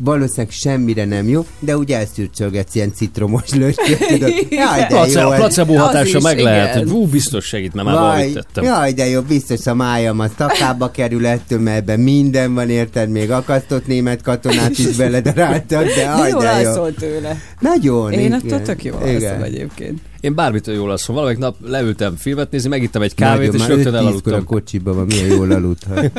valószínűleg 0.01 0.51
semmire 0.51 1.05
nem 1.05 1.27
jó, 1.27 1.45
de 1.59 1.77
úgy 1.77 1.91
elszürcsölgetsz 1.91 2.75
ilyen 2.75 2.93
citromos 2.93 3.49
lötyöt, 3.53 4.07
tudod. 4.07 4.29
Jaj, 4.49 4.79
de 4.79 4.85
Place- 4.87 5.13
jó, 5.21 5.29
a 5.29 5.35
placebo 5.35 5.75
hatása 5.75 6.17
is, 6.17 6.23
meg 6.23 6.39
lehet, 6.39 6.75
igen. 6.75 6.77
hogy 6.87 6.89
hú, 6.97 7.05
biztos 7.07 7.45
segít, 7.45 7.73
mert 7.73 7.87
már 7.87 7.95
Vaj, 7.95 8.05
valamit 8.05 8.33
tettem. 8.33 8.63
jaj, 8.63 8.91
de 8.93 9.07
jó, 9.07 9.21
biztos 9.21 9.65
a 9.67 9.73
májam 9.73 10.19
az 10.19 10.29
takába 10.37 10.91
kerül 10.91 11.25
ettől, 11.25 11.59
mert 11.59 11.77
ebben 11.77 11.99
minden 11.99 12.53
van, 12.53 12.69
érted? 12.69 13.09
Még 13.09 13.31
akasztott 13.31 13.87
német 13.87 14.21
katonát 14.21 14.77
is 14.77 14.95
beledaráltak, 14.95 15.83
de 15.85 15.93
De 15.95 16.01
jaj, 16.01 16.29
jól 16.29 16.41
de 16.41 16.61
jó. 16.61 16.87
tőle. 16.89 17.37
Nagyon, 17.59 18.11
Én 18.11 18.33
attól 18.33 18.61
tök 18.61 18.83
jól 18.83 18.97
alszom 18.97 19.15
Igen. 19.15 19.43
egyébként. 19.43 19.99
Én 20.21 20.35
bármitől 20.35 20.75
jól 20.75 20.89
alszom. 20.91 21.15
Valamelyik 21.15 21.39
nap 21.41 21.55
leültem 21.65 22.15
filmet 22.15 22.51
nézni, 22.51 22.69
megittem 22.69 23.01
egy 23.01 23.15
kávét, 23.15 23.51
Nagyon, 23.51 23.53
és 23.55 23.59
már 23.61 23.69
rögtön 23.69 23.93
5-10-kor 23.93 23.95
a 23.95 24.05
elaludtam. 24.05 24.43
kocsiba 24.43 24.93
van, 24.93 25.05
milyen 25.05 25.27
jól 25.27 25.51
aludhat. 25.51 26.11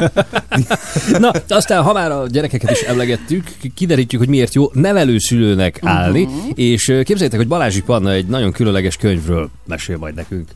Na, 1.19 1.31
aztán, 1.49 1.83
ha 1.83 1.93
már 1.93 2.11
a 2.11 2.27
gyerekeket 2.27 2.71
is 2.71 2.81
emlegettük, 2.81 3.45
kiderítjük, 3.75 4.21
hogy 4.21 4.31
miért 4.31 4.55
jó 4.55 4.71
nevelőszülőnek 4.73 5.79
állni, 5.83 6.29
és 6.55 6.89
ö, 6.89 7.03
képzeljétek, 7.03 7.39
hogy 7.39 7.49
Balázsi 7.49 7.83
Panna 7.83 8.13
egy 8.13 8.27
nagyon 8.27 8.53
különleges 8.53 8.97
könyvről 8.97 9.51
mesél 9.67 9.97
majd 9.97 10.15
nekünk 10.15 10.49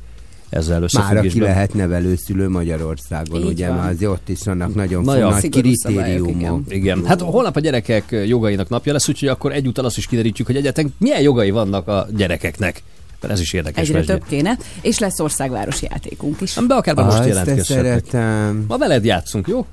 ezzel 0.55 0.81
Már 0.81 0.83
aki 0.93 0.97
összefüggésben. 0.97 1.49
lehet 1.49 1.75
nevelőszülő 1.75 2.49
Magyarországon, 2.49 3.41
Így 3.41 3.47
ugye, 3.47 3.69
van. 3.69 3.77
mert 3.77 3.95
azért 3.95 4.11
ott 4.11 4.29
is 4.29 4.39
vannak 4.45 4.75
nagyon 4.75 5.05
Nagyon 5.05 5.31
nagy 5.31 5.49
kritériumok. 5.49 6.61
Igen, 6.69 7.05
hát 7.07 7.21
holnap 7.21 7.57
a 7.57 7.61
gyerekek 7.61 8.17
jogainak 8.27 8.69
napja 8.69 8.93
lesz, 8.93 9.09
úgyhogy 9.09 9.29
akkor 9.29 9.53
egyúttal 9.53 9.85
azt 9.85 9.97
is 9.97 10.07
kiderítjük, 10.07 10.47
hogy 10.47 10.57
egyáltalán 10.57 10.95
milyen 10.99 11.21
jogai 11.21 11.51
vannak 11.51 11.89
a 11.89 12.07
gyerekeknek. 12.17 12.83
Ez 13.31 13.41
is 13.41 13.53
érdekes. 13.53 13.83
Egyre 13.83 13.95
mesdje. 13.99 14.15
több 14.15 14.27
kéne. 14.29 14.57
És 14.81 14.99
lesz 14.99 15.21
országváros 15.21 15.83
játékunk 15.83 16.41
is. 16.41 16.55
Be 16.69 16.75
akár 16.75 16.95
már 16.95 17.05
most 17.05 17.19
Azt 17.19 17.29
te 17.29 17.35
jelentkezhetnek. 17.35 17.85
szeretem. 17.85 18.65
Ma 18.69 18.77
veled 18.79 19.05
játszunk, 19.05 19.49
jó? 19.49 19.67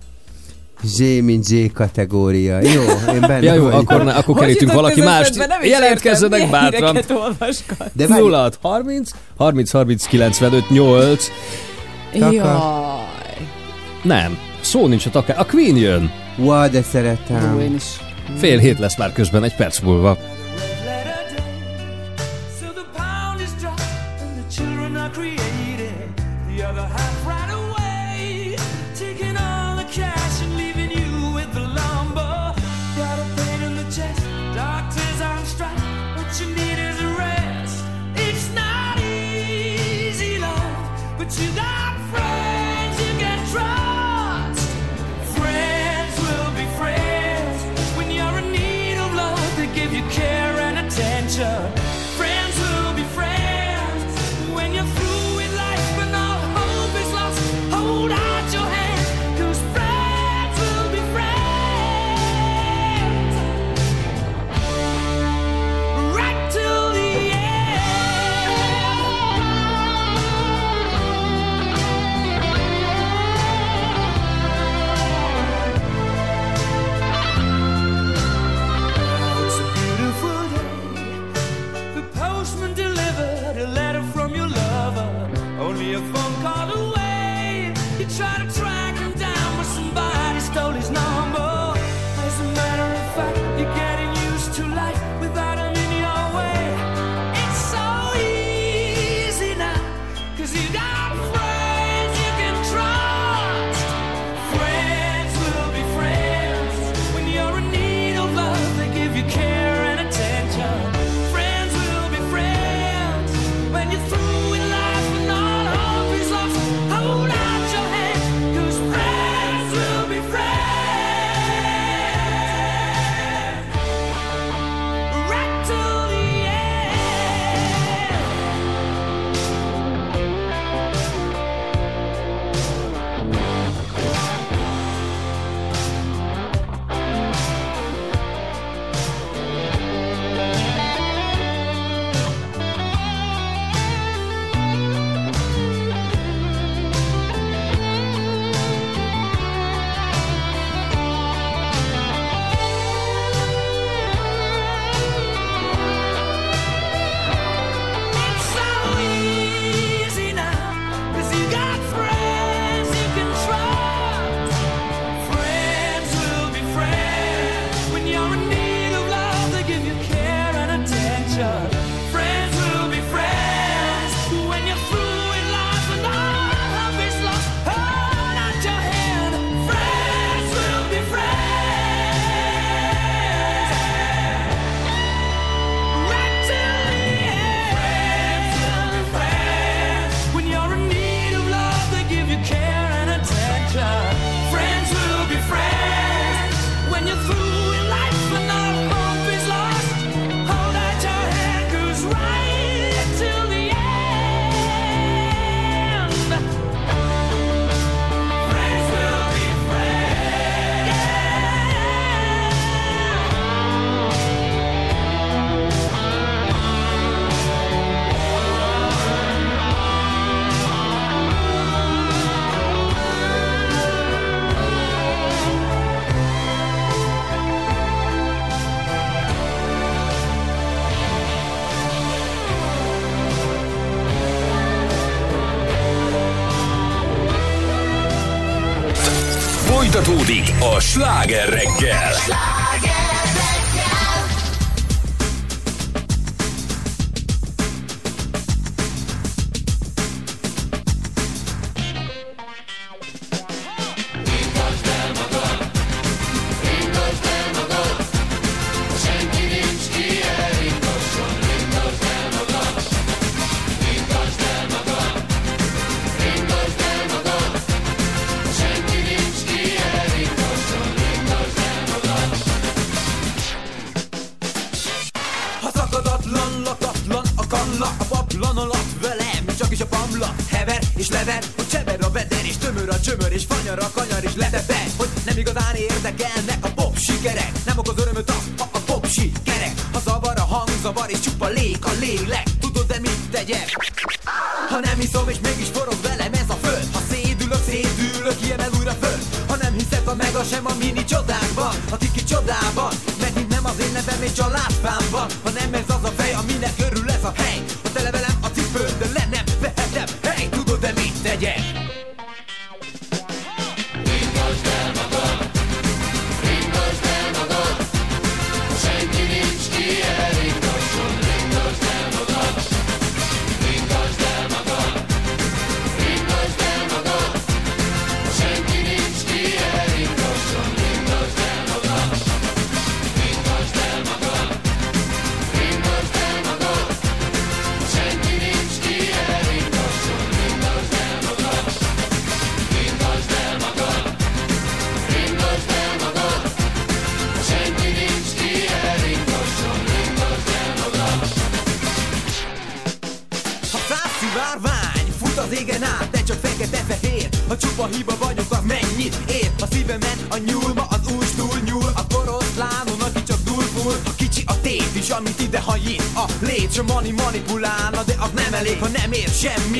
Z, 0.84 0.98
mint 1.00 1.44
Z 1.44 1.54
kategória. 1.74 2.60
Jó, 2.62 2.82
én 3.14 3.20
benne 3.20 3.42
Ja, 3.42 3.54
jó, 3.54 3.64
vagyok. 3.64 3.80
akkor, 3.80 4.04
ne, 4.04 4.12
akkor 4.12 4.36
kerítünk 4.40 4.72
valaki 4.72 5.02
mást. 5.02 5.48
Jelentkezzenek 5.64 6.50
bátran. 6.50 6.98
De 7.94 8.08
várj, 8.08 8.22
06 8.32 8.58
30 8.62 9.12
30 9.38 9.72
30 9.72 10.06
95 10.06 10.70
8 10.70 11.32
Taka. 12.20 12.32
Jaj. 12.34 13.48
Nem, 14.04 14.38
szó 14.62 14.88
nincs 14.88 15.06
a 15.06 15.10
takár. 15.10 15.40
A 15.40 15.46
Queen 15.46 15.76
jön. 15.78 16.12
Wow, 16.38 16.70
de 16.70 16.82
szeretem. 16.82 17.60
én 17.60 17.76
is. 17.76 17.84
Fél 18.38 18.58
hét 18.58 18.80
lesz 18.80 18.98
már 18.98 19.14
közben, 19.14 19.44
egy 19.44 19.56
perc 19.56 19.80
múlva. 19.80 20.18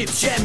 Ér 0.02 0.41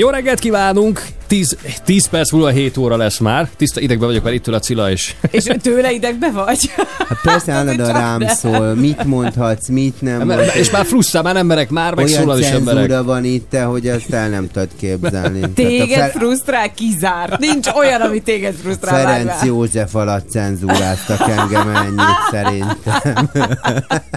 Jó 0.00 0.08
reggelt 0.10 0.38
kívánunk! 0.38 1.02
10, 1.26 1.56
10 1.84 2.06
perc 2.08 2.32
múlva 2.32 2.48
7 2.48 2.76
óra 2.76 2.96
lesz 2.96 3.18
már. 3.18 3.48
Tiszta 3.56 3.80
idegbe 3.80 4.06
vagyok, 4.06 4.22
mert 4.22 4.34
itt 4.36 4.46
ül 4.46 4.54
a 4.54 4.58
Cilla 4.58 4.90
is. 4.90 5.16
És 5.30 5.44
tőle 5.62 5.92
idegbe 5.92 6.30
vagy? 6.30 6.70
Hát 7.08 7.20
persze 7.22 7.52
állandóan 7.58 7.92
rám 7.92 8.26
szól, 8.26 8.74
mit 8.74 9.04
mondhatsz, 9.04 9.68
mit 9.68 10.00
nem 10.00 10.16
mondhatsz. 10.26 10.54
És 10.54 10.70
már 10.70 10.84
frusztrál, 10.86 11.22
már 11.22 11.34
nem 11.34 11.46
merek 11.46 11.70
már, 11.70 11.94
meg 11.94 12.04
Olyan 12.06 12.20
szólal 12.20 12.38
is 12.38 12.46
emberek. 12.46 13.02
van 13.02 13.24
itt, 13.24 13.56
hogy 13.56 13.88
azt 13.88 14.12
el 14.12 14.28
nem 14.28 14.50
tudod 14.52 14.68
képzelni. 14.80 15.52
Téged 15.54 15.98
Fe- 15.98 16.10
frusztrál, 16.12 16.72
kizárt. 16.74 17.38
Nincs 17.38 17.68
olyan, 17.76 18.00
ami 18.00 18.20
téged 18.20 18.54
frusztrál. 18.54 19.04
Ferenc. 19.04 19.44
József 19.44 19.94
alatt 19.94 20.30
cenzúráztak 20.30 21.20
engem 21.28 21.68
ennyit 21.68 22.18
szerintem. 22.30 23.30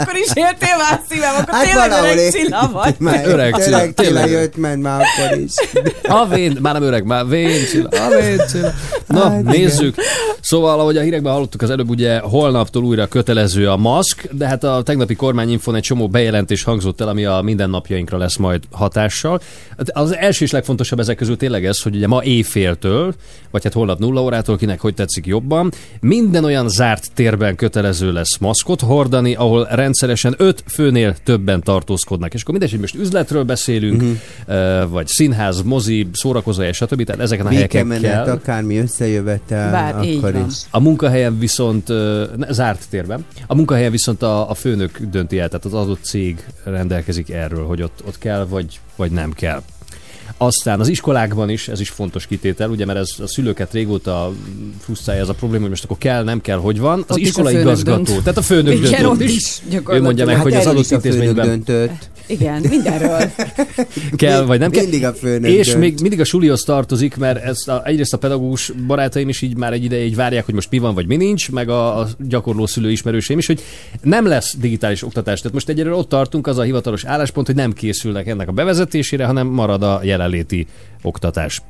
Akkor 0.00 0.16
is 0.16 0.28
éltél 0.34 0.76
már 0.78 1.00
szívem, 1.10 1.34
akkor 1.38 1.54
Hát 1.54 1.64
tényleg 1.64 1.90
öreg 1.90 2.16
én- 2.18 2.30
Cilla 2.30 2.70
vagy. 2.72 2.94
Már 2.98 3.26
Öreg 3.26 3.54
tényleg, 3.54 3.54
tényleg 3.54 3.94
tényleg. 3.94 4.30
jött, 4.30 4.56
ment 4.56 4.82
már 4.82 5.00
akkor 5.00 5.38
is. 5.38 5.52
A 6.08 6.26
vén, 6.26 6.58
már 6.60 6.72
nem 6.72 6.82
öreg, 6.82 7.04
már 7.04 7.26
vén 7.26 7.64
Cilla, 7.66 7.88
a 7.88 8.08
vén 8.20 8.40
Cilla. 8.48 8.72
Na, 9.06 9.28
Hát, 9.30 9.42
nézzük. 9.42 9.94
Szóval, 10.40 10.80
ahogy 10.80 10.96
a 10.96 11.00
hírekben 11.00 11.32
hallottuk 11.32 11.62
az 11.62 11.70
előbb, 11.70 11.90
ugye 11.90 12.18
holnaptól 12.18 12.84
újra 12.84 13.06
kötelező 13.06 13.68
a 13.70 13.76
maszk, 13.76 14.21
de 14.34 14.46
hát 14.46 14.64
a 14.64 14.82
tegnapi 14.82 15.14
kormányinfon 15.14 15.74
egy 15.74 15.82
csomó 15.82 16.08
bejelentés 16.08 16.62
hangzott 16.62 17.00
el, 17.00 17.08
ami 17.08 17.24
a 17.24 17.40
mindennapjainkra 17.42 18.18
lesz 18.18 18.36
majd 18.36 18.62
hatással. 18.70 19.40
Hát 19.78 19.88
Az 19.88 20.16
első 20.16 20.44
és 20.44 20.50
legfontosabb 20.50 20.98
ezek 20.98 21.16
közül 21.16 21.36
tényleg 21.36 21.66
ez, 21.66 21.82
hogy 21.82 21.94
ugye 21.96 22.06
ma 22.06 22.24
éjféltől, 22.24 23.14
vagy 23.50 23.64
hát 23.64 23.72
holnap 23.72 23.98
nulla 23.98 24.22
órától, 24.22 24.56
kinek 24.56 24.80
hogy 24.80 24.94
tetszik 24.94 25.26
jobban, 25.26 25.72
minden 26.00 26.44
olyan 26.44 26.68
zárt 26.68 27.12
térben 27.14 27.56
kötelező 27.56 28.12
lesz 28.12 28.38
maszkot 28.38 28.80
hordani, 28.80 29.34
ahol 29.34 29.68
rendszeresen 29.70 30.34
öt 30.36 30.64
főnél 30.66 31.16
többen 31.24 31.62
tartózkodnak. 31.62 32.34
És 32.34 32.42
akkor 32.42 32.54
mindegy, 32.54 32.70
hogy 32.70 32.80
most 32.80 32.94
üzletről 32.94 33.42
beszélünk, 33.42 34.02
uh-huh. 34.02 34.90
vagy 34.90 35.06
színház, 35.06 35.62
mozi, 35.62 36.08
szórakozóhely, 36.12 36.72
stb. 36.72 37.04
Tehát 37.04 37.20
ezeken 37.20 37.46
a 37.46 37.48
helyeken 37.48 38.00
kell. 38.00 38.24
akármi 38.24 38.78
összejövetel, 38.78 39.70
Bár 39.70 39.94
akkor 39.94 40.34
is. 40.48 40.54
A 40.70 40.80
munkahelyen 40.80 41.38
viszont, 41.38 41.86
zárt 42.48 42.86
térben, 42.90 43.24
a 43.46 43.54
munkahelyen 43.54 43.90
viszont 43.90 44.21
a, 44.22 44.50
a 44.50 44.54
főnök 44.54 44.98
dönti 45.10 45.38
el, 45.38 45.48
tehát 45.48 45.64
az 45.64 45.74
adott 45.74 46.02
cég 46.04 46.46
rendelkezik 46.64 47.30
erről, 47.30 47.66
hogy 47.66 47.82
ott, 47.82 48.02
ott 48.06 48.18
kell, 48.18 48.46
vagy, 48.46 48.80
vagy 48.96 49.10
nem 49.10 49.32
kell. 49.32 49.62
Aztán 50.36 50.80
az 50.80 50.88
iskolákban 50.88 51.48
is, 51.48 51.68
ez 51.68 51.80
is 51.80 51.88
fontos 51.88 52.26
kitétel, 52.26 52.70
ugye, 52.70 52.84
mert 52.84 52.98
ez 52.98 53.08
a 53.18 53.26
szülőket 53.26 53.72
régóta 53.72 54.32
frusztrálja 54.80 55.22
ez 55.22 55.28
a 55.28 55.34
probléma, 55.34 55.60
hogy 55.60 55.70
most 55.70 55.84
akkor 55.84 55.98
kell, 55.98 56.24
nem 56.24 56.40
kell, 56.40 56.58
hogy 56.58 56.78
van. 56.78 57.04
Az 57.06 57.16
Ott 57.16 57.18
iskolai 57.18 57.58
igazgató, 57.58 58.02
dönt. 58.02 58.18
tehát 58.18 58.36
a 58.36 58.42
főnök 58.42 58.74
Igen, 58.74 58.90
dönt 58.90 59.04
ott 59.14 59.20
is. 59.20 59.36
is 59.36 59.62
Ő 59.86 60.02
mondja 60.02 60.24
meg, 60.24 60.34
Hát 60.34 60.42
hogy 60.42 60.54
az 60.54 60.66
adott 60.66 60.90
intézményben 60.90 61.46
döntött. 61.46 62.10
Igen, 62.26 62.64
mindenről. 62.68 63.30
kell, 64.16 64.44
vagy 64.44 64.58
nem 64.58 64.70
kell. 64.70 64.82
Mindig 64.82 65.04
a 65.04 65.14
főnök 65.14 65.50
És 65.50 65.66
dönt. 65.66 65.78
még 65.78 66.00
mindig 66.00 66.20
a 66.20 66.24
sulihoz 66.24 66.62
tartozik, 66.62 67.16
mert 67.16 67.44
ezt 67.44 67.68
a, 67.68 67.82
egyrészt 67.84 68.12
a 68.12 68.18
pedagógus 68.18 68.72
barátaim 68.86 69.28
is 69.28 69.42
így 69.42 69.56
már 69.56 69.72
egy 69.72 69.84
ideje 69.84 70.04
így 70.04 70.16
várják, 70.16 70.44
hogy 70.44 70.54
most 70.54 70.70
mi 70.70 70.78
van, 70.78 70.94
vagy 70.94 71.06
mi 71.06 71.16
nincs, 71.16 71.50
meg 71.50 71.68
a, 71.68 71.98
a 71.98 72.08
gyakorló 72.18 72.66
szülő 72.66 72.90
ismerőseim 72.90 73.38
is, 73.38 73.46
hogy 73.46 73.62
nem 74.02 74.26
lesz 74.26 74.56
digitális 74.56 75.02
oktatás. 75.02 75.38
Tehát 75.38 75.52
most 75.54 75.68
egyelőre 75.68 75.94
ott 75.94 76.08
tartunk, 76.08 76.46
az 76.46 76.58
a 76.58 76.62
hivatalos 76.62 77.04
álláspont, 77.04 77.46
hogy 77.46 77.56
nem 77.56 77.72
készülnek 77.72 78.26
ennek 78.26 78.48
a 78.48 78.52
bevezetésére, 78.52 79.24
hanem 79.24 79.46
marad 79.46 79.82
a 79.82 80.00
jelenléti 80.02 80.66
oktatás. 81.02 81.62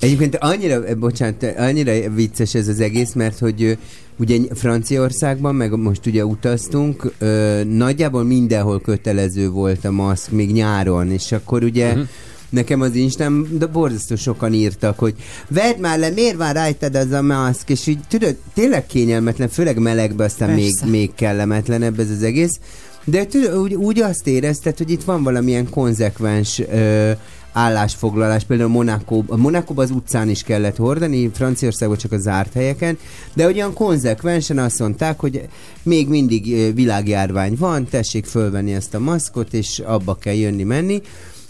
Egyébként 0.00 0.36
annyira, 0.36 0.86
eh, 0.86 0.94
bocsánat, 0.94 1.44
annyira 1.56 2.10
vicces 2.14 2.54
ez 2.54 2.68
az 2.68 2.80
egész, 2.80 3.12
mert 3.12 3.38
hogy 3.38 3.78
ugye 4.18 4.38
Franciaországban, 4.54 5.54
meg 5.54 5.76
most 5.76 6.06
ugye 6.06 6.24
utaztunk, 6.24 7.12
ö, 7.18 7.60
nagyjából 7.64 8.24
mindenhol 8.24 8.80
kötelező 8.80 9.50
volt 9.50 9.84
a 9.84 9.90
maszk, 9.90 10.30
még 10.30 10.52
nyáron, 10.52 11.10
és 11.10 11.32
akkor 11.32 11.62
ugye 11.62 11.88
uh-huh. 11.88 12.08
Nekem 12.52 12.80
az 12.80 12.94
Instán, 12.94 13.46
de 13.58 13.66
borzasztó 13.66 14.16
sokan 14.16 14.52
írtak, 14.52 14.98
hogy 14.98 15.14
vedd 15.48 15.80
már 15.80 15.98
le, 15.98 16.10
miért 16.10 16.36
van 16.36 16.52
rajtad 16.52 16.94
az 16.94 17.10
a 17.10 17.22
maszk, 17.22 17.70
és 17.70 17.86
így 17.86 17.98
tudod, 18.08 18.36
tényleg 18.54 18.86
kényelmetlen, 18.86 19.48
főleg 19.48 19.78
melegbe, 19.78 20.24
aztán 20.24 20.50
még, 20.50 20.70
Persze. 20.78 20.86
még 20.86 21.14
kellemetlenebb 21.14 21.98
ez 21.98 22.10
az 22.10 22.22
egész. 22.22 22.60
De 23.04 23.26
tudod, 23.26 23.56
úgy, 23.56 23.74
úgy 23.74 24.00
azt 24.00 24.26
érezted, 24.26 24.78
hogy 24.78 24.90
itt 24.90 25.02
van 25.02 25.22
valamilyen 25.22 25.70
konzekvens 25.70 26.58
ö, 26.58 27.10
állásfoglalás, 27.52 28.44
például 28.44 28.68
Monaco, 28.68 29.22
a 29.26 29.36
Monakóban 29.36 29.84
az 29.84 29.90
utcán 29.90 30.28
is 30.28 30.42
kellett 30.42 30.76
hordani, 30.76 31.30
Franciaországban 31.34 31.98
csak 31.98 32.12
a 32.12 32.18
zárt 32.18 32.52
helyeken, 32.52 32.98
de 33.34 33.46
olyan 33.46 33.72
konzekvensen 33.72 34.58
azt 34.58 34.78
mondták, 34.78 35.20
hogy 35.20 35.48
még 35.82 36.08
mindig 36.08 36.74
világjárvány 36.74 37.56
van, 37.58 37.84
tessék 37.84 38.24
fölvenni 38.24 38.74
ezt 38.74 38.94
a 38.94 38.98
maszkot, 38.98 39.54
és 39.54 39.78
abba 39.78 40.14
kell 40.14 40.34
jönni-menni. 40.34 41.02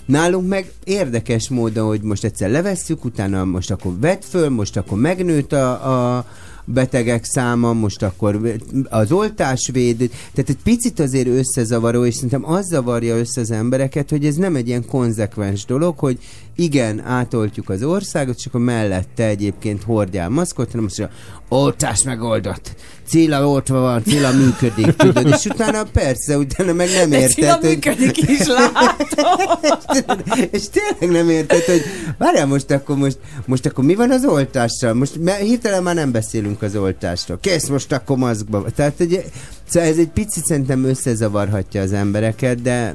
Nálunk 0.05 0.49
meg 0.49 0.73
érdekes 0.85 1.49
módon, 1.49 1.87
hogy 1.87 2.03
most 2.03 2.25
egyszer 2.25 2.51
levesszük, 2.51 3.05
utána 3.05 3.45
most 3.45 3.71
akkor 3.71 3.99
vedd 4.01 4.21
föl, 4.21 4.49
most 4.49 4.77
akkor 4.77 4.99
megnőtt 4.99 5.53
a, 5.53 6.17
a 6.17 6.27
betegek 6.65 7.25
száma, 7.25 7.73
most 7.73 8.03
akkor 8.03 8.59
az 8.89 9.13
oltásvéd, 9.13 9.97
tehát 10.35 10.51
egy 10.51 10.63
picit 10.63 11.01
azért 11.01 11.27
összezavaró, 11.29 12.05
és 12.05 12.15
szerintem 12.15 12.51
az 12.51 12.67
zavarja 12.67 13.17
össze 13.17 13.41
az 13.41 13.51
embereket, 13.51 14.11
hogy 14.11 14.27
ez 14.27 14.35
nem 14.35 14.57
egy 14.57 14.69
ilyen 14.69 14.87
konzekvens 14.87 15.65
dolog, 15.65 15.99
hogy 15.99 16.19
igen, 16.57 17.01
átoltjuk 17.05 17.69
az 17.69 17.83
országot, 17.83 18.39
csak 18.39 18.55
akkor 18.55 18.67
mellette 18.67 19.27
egyébként 19.27 19.83
hordjál 19.83 20.29
maszkot, 20.29 20.71
hanem 20.71 20.87
azt 20.87 20.99
mondja, 20.99 21.17
oltás 21.49 22.03
megoldott. 22.03 22.75
Cilla 23.07 23.49
oltva 23.49 23.81
van, 23.81 24.03
Cilla 24.03 24.33
működik, 24.33 24.97
tudod, 24.97 25.27
és 25.27 25.45
utána 25.45 25.83
persze, 25.93 26.37
utána 26.37 26.73
meg 26.73 26.89
nem 26.97 27.11
De 27.11 27.27
Cilla 27.27 27.47
érted, 27.47 27.65
hogy... 27.65 27.71
működik 27.71 28.29
is, 28.29 28.47
látom. 28.47 30.19
és 30.51 30.63
tényleg 30.71 31.23
nem 31.23 31.31
érted, 31.31 31.65
hogy 31.65 31.83
várjál 32.19 32.47
most 32.47 32.71
akkor, 32.71 32.97
most, 32.97 33.19
most 33.47 33.67
akkor 33.67 33.85
mi 33.85 33.95
van 33.95 34.11
az 34.11 34.25
oltással? 34.25 34.95
Most 34.95 35.19
hirtelen 35.41 35.83
már 35.83 35.95
nem 35.95 36.13
beszélünk 36.13 36.63
az 36.63 36.77
oltásról. 36.77 37.39
Kész 37.41 37.69
most 37.69 37.93
akkor 37.93 38.17
maszkba. 38.17 38.65
Tehát 38.75 39.01
egy, 39.01 39.25
szóval 39.69 39.89
ez 39.89 39.97
egy 39.97 40.11
picit 40.11 40.45
szerintem 40.45 40.85
összezavarhatja 40.85 41.83
az 41.83 41.93
embereket, 41.93 42.63
de 42.63 42.95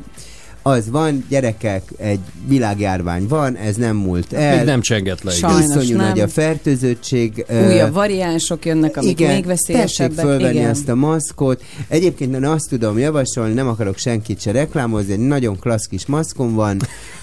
az 0.67 0.89
van, 0.89 1.25
gyerekek, 1.29 1.83
egy 1.97 2.19
világjárvány 2.47 3.27
van, 3.27 3.55
ez 3.55 3.75
nem 3.75 3.95
múlt 3.95 4.33
el. 4.33 4.55
Még 4.55 4.65
nem 4.65 4.81
csengett 4.81 5.23
le. 5.23 5.31
Sajnos 5.31 5.61
Iszonyú 5.61 5.97
nem. 5.97 6.07
nagy 6.07 6.19
a 6.19 6.27
fertőzöttség. 6.27 7.45
Újabb 7.49 7.93
variánsok 7.93 8.65
jönnek, 8.65 8.97
amik 8.97 9.09
igen, 9.09 9.33
még 9.33 9.45
tessék 9.45 9.47
veszélyesebbek. 9.47 10.25
fölvenni 10.25 10.55
Igen. 10.55 10.69
ezt 10.69 10.89
a 10.89 10.95
maszkot. 10.95 11.63
Egyébként 11.87 12.35
én 12.35 12.45
azt 12.45 12.69
tudom 12.69 12.97
javasolni, 12.97 13.53
nem 13.53 13.67
akarok 13.67 13.97
senkit 13.97 14.41
se 14.41 14.51
reklámozni, 14.51 15.13
egy 15.13 15.19
nagyon 15.19 15.59
klassz 15.59 15.85
kis 15.85 16.05
maszkom 16.05 16.53
van. 16.53 16.77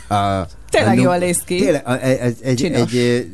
A, 0.09 0.47
Tényleg 0.71 0.99
a 0.99 1.03
jól 1.03 1.17
néz 1.19 1.39
ki. 1.47 1.57
Tényleg, 1.57 1.83
a, 1.87 2.03
egy, 2.03 2.37
egy, 2.41 2.65
egy, 2.65 2.97
egy 2.97 3.29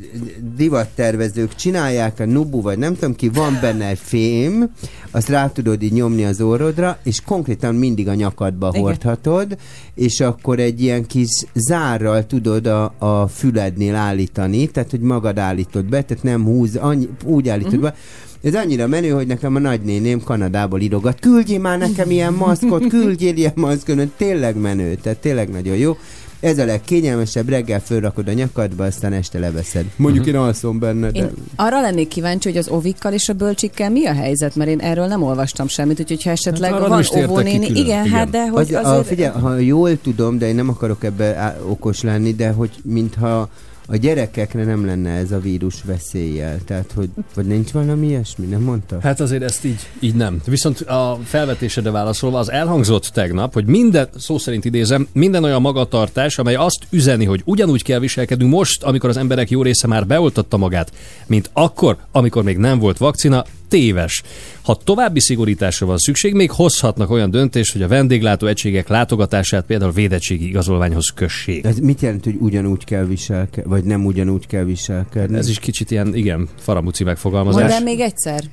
divattervezők 0.55 1.55
csinálják, 1.55 2.19
a 2.19 2.25
Nubu, 2.25 2.61
vagy 2.61 2.77
nem 2.77 2.95
tudom 2.95 3.15
ki, 3.15 3.29
van 3.29 3.57
benne 3.61 3.87
egy 3.87 3.99
fém, 4.01 4.69
azt 5.11 5.29
rá 5.29 5.47
tudod 5.47 5.81
így 5.81 5.91
nyomni 5.93 6.25
az 6.25 6.41
orrodra, 6.41 6.97
és 7.03 7.21
konkrétan 7.25 7.75
mindig 7.75 8.07
a 8.07 8.13
nyakadba 8.13 8.69
Igen. 8.69 8.81
hordhatod, 8.81 9.57
és 9.95 10.19
akkor 10.19 10.59
egy 10.59 10.81
ilyen 10.81 11.05
kis 11.05 11.29
zárral 11.53 12.25
tudod 12.25 12.67
a, 12.67 12.93
a 12.97 13.27
fülednél 13.27 13.95
állítani, 13.95 14.67
tehát 14.67 14.89
hogy 14.89 14.99
magad 15.01 15.37
állítod 15.37 15.85
be, 15.85 16.01
tehát 16.01 16.23
nem 16.23 16.43
húz, 16.43 16.75
annyi, 16.75 17.09
úgy 17.25 17.49
állítod 17.49 17.73
Mhm. 17.73 17.81
be, 17.81 17.95
ez 18.43 18.55
annyira 18.55 18.87
menő, 18.87 19.09
hogy 19.09 19.27
nekem 19.27 19.55
a 19.55 19.59
nagynéném 19.59 20.23
Kanadából 20.23 20.79
írogat, 20.81 21.19
küldjél 21.19 21.59
már 21.59 21.77
nekem 21.77 22.11
ilyen 22.11 22.33
maszkot, 22.33 22.87
küldjél 22.87 23.35
ilyen 23.35 23.53
maszkot, 23.55 24.07
tényleg 24.17 24.57
menő, 24.57 24.95
tehát 24.95 25.17
tényleg 25.19 25.49
nagyon 25.49 25.75
jó. 25.75 25.97
Ez 26.41 26.57
a 26.57 26.65
legkényelmesebb, 26.65 27.49
reggel 27.49 27.79
fölrakod 27.79 28.27
a 28.27 28.33
nyakadba, 28.33 28.83
aztán 28.83 29.13
este 29.13 29.39
leveszed. 29.39 29.85
Mondjuk 29.95 30.25
én 30.25 30.35
alszom 30.35 30.79
benne, 30.79 31.11
de... 31.11 31.19
Én 31.19 31.29
arra 31.55 31.81
lennék 31.81 32.07
kíváncsi, 32.07 32.49
hogy 32.49 32.57
az 32.57 32.67
ovikkal 32.67 33.13
és 33.13 33.29
a 33.29 33.33
bölcsikkel 33.33 33.89
mi 33.89 34.05
a 34.05 34.13
helyzet, 34.13 34.55
mert 34.55 34.69
én 34.69 34.79
erről 34.79 35.05
nem 35.05 35.23
olvastam 35.23 35.67
semmit, 35.67 35.99
úgyhogy 35.99 36.23
ha 36.23 36.29
esetleg 36.29 36.71
Hát 36.71 36.87
van 36.87 37.05
óvónéni, 37.17 37.65
igen, 37.65 37.75
Igen. 37.75 38.07
hát 38.07 38.29
de 38.29 38.47
hogy 38.47 38.73
Az, 38.73 38.85
azért... 38.85 38.99
a, 38.99 39.03
figyelj, 39.03 39.39
ha 39.39 39.57
jól 39.57 40.01
tudom, 40.01 40.37
de 40.37 40.47
én 40.47 40.55
nem 40.55 40.69
akarok 40.69 41.03
ebbe 41.03 41.57
okos 41.65 42.01
lenni, 42.01 42.33
de 42.33 42.51
hogy 42.51 42.71
mintha 42.83 43.49
a 43.91 43.95
gyerekekre 43.95 44.63
nem 44.63 44.85
lenne 44.85 45.09
ez 45.09 45.31
a 45.31 45.39
vírus 45.39 45.83
veszéllyel. 45.83 46.57
Tehát, 46.65 46.91
hogy 46.95 47.09
vagy 47.33 47.45
nincs 47.45 47.71
valami 47.71 48.07
ilyesmi, 48.07 48.45
nem 48.45 48.61
mondta? 48.61 48.99
Hát 49.01 49.19
azért 49.19 49.43
ezt 49.43 49.65
így, 49.65 49.79
így 49.99 50.15
nem. 50.15 50.41
Viszont 50.45 50.79
a 50.79 51.19
felvetésedre 51.23 51.91
válaszolva 51.91 52.39
az 52.39 52.51
elhangzott 52.51 53.05
tegnap, 53.05 53.53
hogy 53.53 53.65
minden, 53.65 54.09
szó 54.17 54.37
szerint 54.37 54.65
idézem, 54.65 55.07
minden 55.13 55.43
olyan 55.43 55.61
magatartás, 55.61 56.37
amely 56.37 56.55
azt 56.55 56.83
üzeni, 56.89 57.25
hogy 57.25 57.41
ugyanúgy 57.45 57.83
kell 57.83 57.99
viselkednünk 57.99 58.51
most, 58.51 58.83
amikor 58.83 59.09
az 59.09 59.17
emberek 59.17 59.49
jó 59.49 59.61
része 59.61 59.87
már 59.87 60.07
beoltatta 60.07 60.57
magát, 60.57 60.91
mint 61.27 61.49
akkor, 61.53 61.97
amikor 62.11 62.43
még 62.43 62.57
nem 62.57 62.79
volt 62.79 62.97
vakcina, 62.97 63.43
téves. 63.71 64.21
Ha 64.61 64.75
további 64.75 65.19
szigorításra 65.19 65.85
van 65.85 65.97
szükség, 65.97 66.33
még 66.33 66.51
hozhatnak 66.51 67.09
olyan 67.09 67.31
döntést, 67.31 67.71
hogy 67.71 67.81
a 67.81 67.87
vendéglátó 67.87 68.47
egységek 68.47 68.87
látogatását 68.87 69.65
például 69.65 69.91
védettségi 69.91 70.47
igazolványhoz 70.47 71.07
kössék. 71.15 71.65
Ez 71.65 71.77
mit 71.77 72.01
jelent, 72.01 72.23
hogy 72.23 72.35
ugyanúgy 72.39 72.83
kell 72.83 73.05
viselkedni, 73.05 73.69
vagy 73.69 73.83
nem 73.83 74.05
ugyanúgy 74.05 74.47
kell 74.47 74.63
viselkedni? 74.63 75.37
Ez 75.37 75.49
is 75.49 75.59
kicsit 75.59 75.91
ilyen, 75.91 76.15
igen, 76.15 76.47
faramuci 76.59 77.03
Mondd 77.03 77.13
megfogalmazás. 77.13 77.71
el 77.71 77.81
még 77.83 77.99
egyszer. 77.99 78.43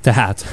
Tehát 0.00 0.44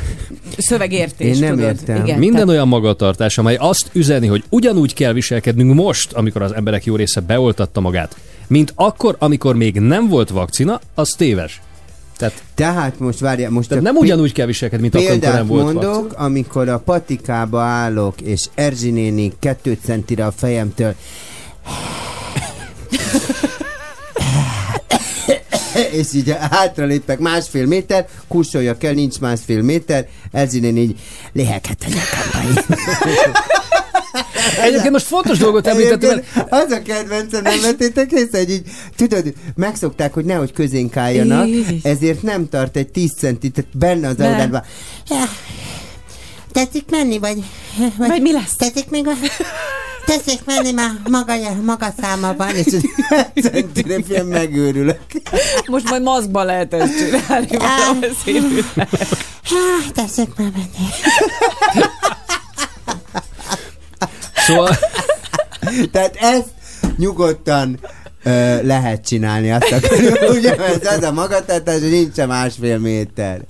Szövegértés, 0.57 1.35
Én 1.35 1.39
nem 1.41 1.55
tudod. 1.55 1.65
értem. 1.69 1.95
Igen, 2.03 2.19
Minden 2.19 2.33
tehát- 2.39 2.49
olyan 2.49 2.67
magatartás, 2.67 3.37
amely 3.37 3.55
azt 3.55 3.89
üzeni, 3.93 4.27
hogy 4.27 4.43
ugyanúgy 4.49 4.93
kell 4.93 5.13
viselkednünk 5.13 5.73
most, 5.73 6.13
amikor 6.13 6.41
az 6.41 6.51
emberek 6.53 6.85
jó 6.85 6.95
része 6.95 7.19
beoltatta 7.21 7.79
magát, 7.79 8.17
mint 8.47 8.71
akkor, 8.75 9.15
amikor 9.19 9.55
még 9.55 9.79
nem 9.79 10.07
volt 10.07 10.29
vakcina, 10.29 10.79
az 10.95 11.09
téves. 11.17 11.61
Tehát, 12.17 12.43
Tehát 12.55 12.99
most 12.99 13.19
várjál, 13.19 13.49
most 13.49 13.69
tehát 13.69 13.83
nem 13.83 13.95
ugyanúgy 13.95 14.31
kell 14.31 14.45
viselkedni, 14.45 14.89
mint 14.91 14.95
akkor, 14.95 15.09
amikor 15.09 15.33
nem 15.33 15.47
volt 15.47 15.63
mondok, 15.63 16.01
vakcina. 16.01 16.23
amikor 16.23 16.69
a 16.69 16.79
patikába 16.79 17.61
állok, 17.61 18.21
és 18.21 18.45
Erzsi 18.55 18.91
néni 18.91 19.33
kettő 19.39 19.77
centire 19.83 20.25
a 20.25 20.31
fejemtől 20.31 20.95
és 25.91 26.13
így 26.13 26.35
hátralépek 26.51 27.19
másfél 27.19 27.65
méter, 27.65 28.07
kussoljak 28.27 28.83
el, 28.83 28.93
nincs 28.93 29.19
másfél 29.19 29.61
méter, 29.61 30.07
Erzsi 30.31 30.59
néni 30.59 30.79
így 30.79 30.99
léheket 31.33 31.85
a. 31.85 31.91
Egyébként 34.61 34.91
most 34.91 35.05
fontos 35.05 35.37
dolgot 35.37 35.67
említettem, 35.67 36.21
mert 36.35 36.51
az 36.51 36.71
a 36.71 36.81
kedvencem, 36.81 37.43
nem 37.43 37.61
vettétek 37.61 38.11
észre, 38.11 38.37
hogy 38.37 38.51
így, 38.51 38.69
tudod, 38.95 39.33
megszokták, 39.55 40.13
hogy 40.13 40.25
nehogy 40.25 40.51
közénk 40.51 40.97
álljanak, 40.97 41.47
ezért 41.83 42.21
nem 42.21 42.49
tart 42.49 42.77
egy 42.77 42.87
10 42.87 43.13
centit, 43.17 43.53
tehát 43.53 43.77
benne 43.77 44.07
az 44.07 44.19
aurádban. 44.19 44.63
Tetszik 46.51 46.89
menni, 46.89 47.19
vagy, 47.19 47.43
Vagy 47.97 48.21
mi 48.21 48.31
lesz? 48.31 48.55
Tetszik 48.55 48.89
még, 48.89 49.07
tessék 50.05 50.39
menni, 50.45 50.71
már 50.71 50.91
maga, 51.09 51.33
maga 51.65 51.93
száma 52.01 52.33
van, 52.33 52.55
és 52.55 52.65
centire 53.41 54.03
fél 54.07 54.23
megőrülök. 54.23 54.99
Most 55.65 55.89
majd 55.89 56.01
maszkban 56.01 56.45
lehet 56.45 56.73
ezt 56.73 56.97
csinálni. 56.97 57.47
Tessék 59.93 60.29
már 60.37 60.51
menni. 60.53 60.87
Szóval 64.47 64.77
Tehát 65.91 66.15
ezt 66.15 66.49
nyugodtan 66.97 67.79
ö, 68.23 68.63
lehet 68.63 69.05
csinálni, 69.05 69.51
azt 69.51 69.71
akarom. 69.71 70.13
Ugye, 70.37 70.55
ez 70.55 70.97
az 70.97 71.03
a 71.03 71.11
magatartás, 71.11 71.81
hogy 71.81 71.89
nincs 71.89 72.15
másfél 72.25 72.77
méter. 72.77 73.41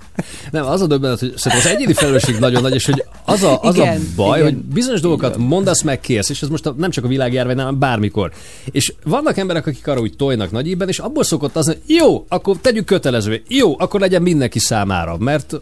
nem, 0.51 0.65
az 0.65 0.81
a 0.81 0.87
döbbenet, 0.87 1.19
hogy 1.19 1.33
szerintem 1.35 1.69
az 1.69 1.75
egyéni 1.77 1.93
felelősség 1.93 2.37
nagyon 2.39 2.61
nagy, 2.61 2.73
és 2.73 2.85
hogy 2.85 3.03
az 3.25 3.43
a, 3.43 3.61
az 3.61 3.75
Igen, 3.75 3.95
a 3.95 4.15
baj, 4.15 4.39
igen. 4.39 4.53
hogy 4.53 4.63
bizonyos 4.63 5.01
dolgokat 5.01 5.37
mondasz 5.37 5.81
meg 5.81 5.99
kérsz, 5.99 6.29
és 6.29 6.41
ez 6.41 6.47
most 6.47 6.65
a, 6.65 6.73
nem 6.77 6.89
csak 6.89 7.03
a 7.03 7.07
világjárvány, 7.07 7.57
hanem 7.57 7.79
bármikor. 7.79 8.31
És 8.71 8.93
vannak 9.03 9.37
emberek, 9.37 9.67
akik 9.67 9.87
arra 9.87 9.99
úgy 9.99 10.15
tojnak 10.15 10.51
nagy 10.51 10.67
íben, 10.67 10.87
és 10.87 10.99
abból 10.99 11.23
szokott 11.23 11.55
az, 11.55 11.65
hogy 11.65 11.81
jó, 11.85 12.25
akkor 12.27 12.57
tegyük 12.61 12.85
kötelezővé, 12.85 13.43
jó, 13.47 13.79
akkor 13.79 13.99
legyen 13.99 14.21
mindenki 14.21 14.59
számára, 14.59 15.17
mert 15.17 15.59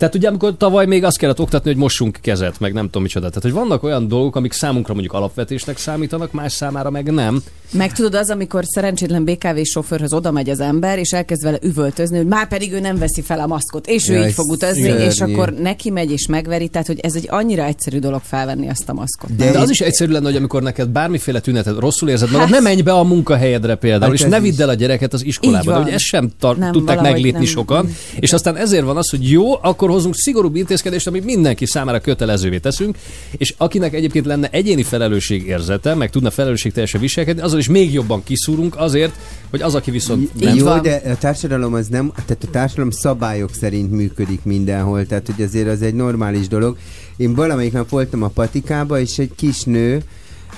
tehát 0.00 0.14
ugye 0.14 0.28
amikor 0.28 0.56
tavaly 0.56 0.86
még 0.86 1.04
azt 1.04 1.18
kellett 1.18 1.40
oktatni, 1.40 1.70
hogy 1.70 1.78
mossunk 1.78 2.18
kezet, 2.22 2.60
meg 2.60 2.72
nem 2.72 2.84
tudom 2.84 3.02
micsoda. 3.02 3.28
Tehát, 3.28 3.42
hogy 3.42 3.52
vannak 3.52 3.82
olyan 3.82 4.08
dolgok, 4.08 4.36
amik 4.36 4.52
számunkra 4.52 4.92
mondjuk 4.92 5.14
alapvetésnek 5.14 5.78
számítanak, 5.78 6.32
más 6.32 6.52
számára 6.52 6.90
meg 6.90 7.12
nem. 7.12 7.42
Meg 7.72 7.92
tudod, 7.92 8.14
az, 8.14 8.30
amikor 8.30 8.62
szerencsétlen 8.66 9.24
BKV 9.24 9.60
sofőrhöz 9.62 10.12
oda 10.12 10.30
megy 10.30 10.50
az 10.50 10.60
ember, 10.60 10.98
és 10.98 11.10
elkezd 11.10 11.42
vele 11.42 11.58
üvöltözni, 11.62 12.16
hogy 12.16 12.26
már 12.26 12.48
pedig 12.48 12.72
ő 12.72 12.80
nem 12.80 12.98
veszi 12.98 13.22
fel 13.22 13.40
a 13.40 13.46
maszkot, 13.46 13.86
és 13.86 14.08
ő 14.08 14.12
Jaj, 14.14 14.26
így 14.26 14.32
fog 14.34 14.50
utazni, 14.50 14.82
szörnyű. 14.82 15.04
és 15.04 15.20
akkor 15.20 15.52
neki 15.52 15.90
megy 15.90 16.10
és 16.10 16.26
megveri, 16.26 16.68
tehát 16.68 16.86
hogy 16.86 16.98
ez 17.00 17.14
egy 17.14 17.26
annyira 17.30 17.64
egyszerű 17.64 17.98
dolog 17.98 18.20
felvenni 18.24 18.68
azt 18.68 18.88
a 18.88 18.92
maszkot. 18.92 19.36
De 19.36 19.44
De, 19.44 19.50
de 19.52 19.58
az 19.58 19.70
is 19.70 19.80
egyszerű 19.80 20.12
lenne, 20.12 20.24
hogy 20.26 20.36
amikor 20.36 20.62
neked 20.62 20.88
bármiféle 20.88 21.40
tüneted 21.40 21.78
rosszul 21.78 22.08
érzed 22.08 22.30
magad, 22.30 22.46
Hát- 22.48 22.54
ne 22.60 22.68
menj 22.68 22.80
be 22.82 22.92
a 22.92 23.02
munkahelyedre 23.02 23.74
például, 23.74 24.10
Hát 24.10 24.20
és 24.20 24.26
ne 24.26 24.40
vidd 24.40 24.62
el 24.62 24.68
a 24.68 24.74
gyereket 24.74 25.12
az 25.12 25.24
iskolába. 25.24 25.72
De 25.72 25.78
hogy 25.82 25.92
ezt 25.92 26.04
sem 26.04 26.30
tar- 26.40 26.58
Nem, 26.58 26.72
tudták 26.72 27.00
meglépni 27.00 27.30
nem. 27.30 27.44
sokan. 27.44 27.94
És 28.20 28.32
aztán 28.32 28.56
ezért 28.56 28.84
van 28.84 28.96
az, 28.96 29.10
hogy 29.10 29.30
jó, 29.30 29.62
akkor 29.62 29.90
hozunk 29.90 30.14
szigorúbb 30.14 30.56
intézkedést, 30.56 31.06
amit 31.06 31.24
mindenki 31.24 31.66
számára 31.66 32.00
kötelezővé 32.00 32.58
teszünk, 32.58 32.96
és 33.36 33.54
akinek 33.56 33.94
egyébként 33.94 34.26
lenne 34.26 34.48
egyéni 34.50 34.82
felelősség 34.82 35.46
érzete, 35.46 35.94
meg 35.94 36.10
tudna 36.10 36.30
felelősségteljesen 36.30 37.00
viselkedni, 37.00 37.42
azon 37.42 37.58
is 37.60 37.68
még 37.68 37.92
jobban 37.92 38.22
kiszúrunk 38.24 38.76
azért, 38.76 39.14
hogy 39.50 39.62
az, 39.62 39.74
aki 39.74 39.90
viszont 39.90 40.40
nem 40.40 40.56
Jó, 40.56 40.64
van. 40.64 40.82
de 40.82 41.02
a 41.04 41.18
társadalom 41.18 41.74
az 41.74 41.86
nem, 41.86 42.12
tehát 42.26 42.44
a 42.44 42.50
társadalom 42.50 42.90
szabályok 42.90 43.54
szerint 43.54 43.90
működik 43.90 44.40
mindenhol, 44.44 45.06
tehát 45.06 45.26
hogy 45.26 45.44
azért 45.44 45.68
az 45.68 45.82
egy 45.82 45.94
normális 45.94 46.48
dolog. 46.48 46.76
Én 47.16 47.34
valamelyik 47.34 47.72
nap 47.72 47.88
voltam 47.88 48.22
a 48.22 48.28
patikába, 48.28 49.00
és 49.00 49.18
egy 49.18 49.32
kis 49.36 49.62
nő, 49.62 50.02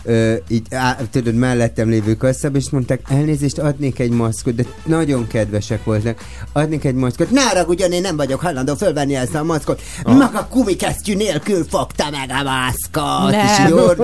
Ö, 0.05 0.35
így 0.49 0.67
á, 0.71 0.99
tudod, 1.11 1.35
mellettem 1.35 1.89
lévő 1.89 2.15
kasszába, 2.15 2.59
és 2.59 2.71
mondták, 2.71 3.01
elnézést, 3.09 3.59
adnék 3.59 3.99
egy 3.99 4.11
maszkot, 4.11 4.55
de 4.55 4.65
nagyon 4.85 5.27
kedvesek 5.27 5.85
voltak. 5.85 6.25
Adnék 6.53 6.85
egy 6.85 6.95
maszkot. 6.95 7.31
Ne 7.31 7.43
haragudjon, 7.43 7.93
én 7.93 8.01
nem 8.01 8.17
vagyok 8.17 8.41
hajlandó 8.41 8.75
fölvenni 8.75 9.15
ezt 9.15 9.35
a 9.35 9.43
maszkot. 9.43 9.83
Ah. 10.03 10.17
Maga 10.17 10.47
kumikesztyű 10.51 11.15
nélkül 11.15 11.65
fogta 11.69 12.05
meg 12.11 12.31
a 12.31 12.43
maszkot. 12.43 13.31
Nem. 13.31 13.47
És 13.47 13.67
így 13.67 13.73
orr- 13.83 13.99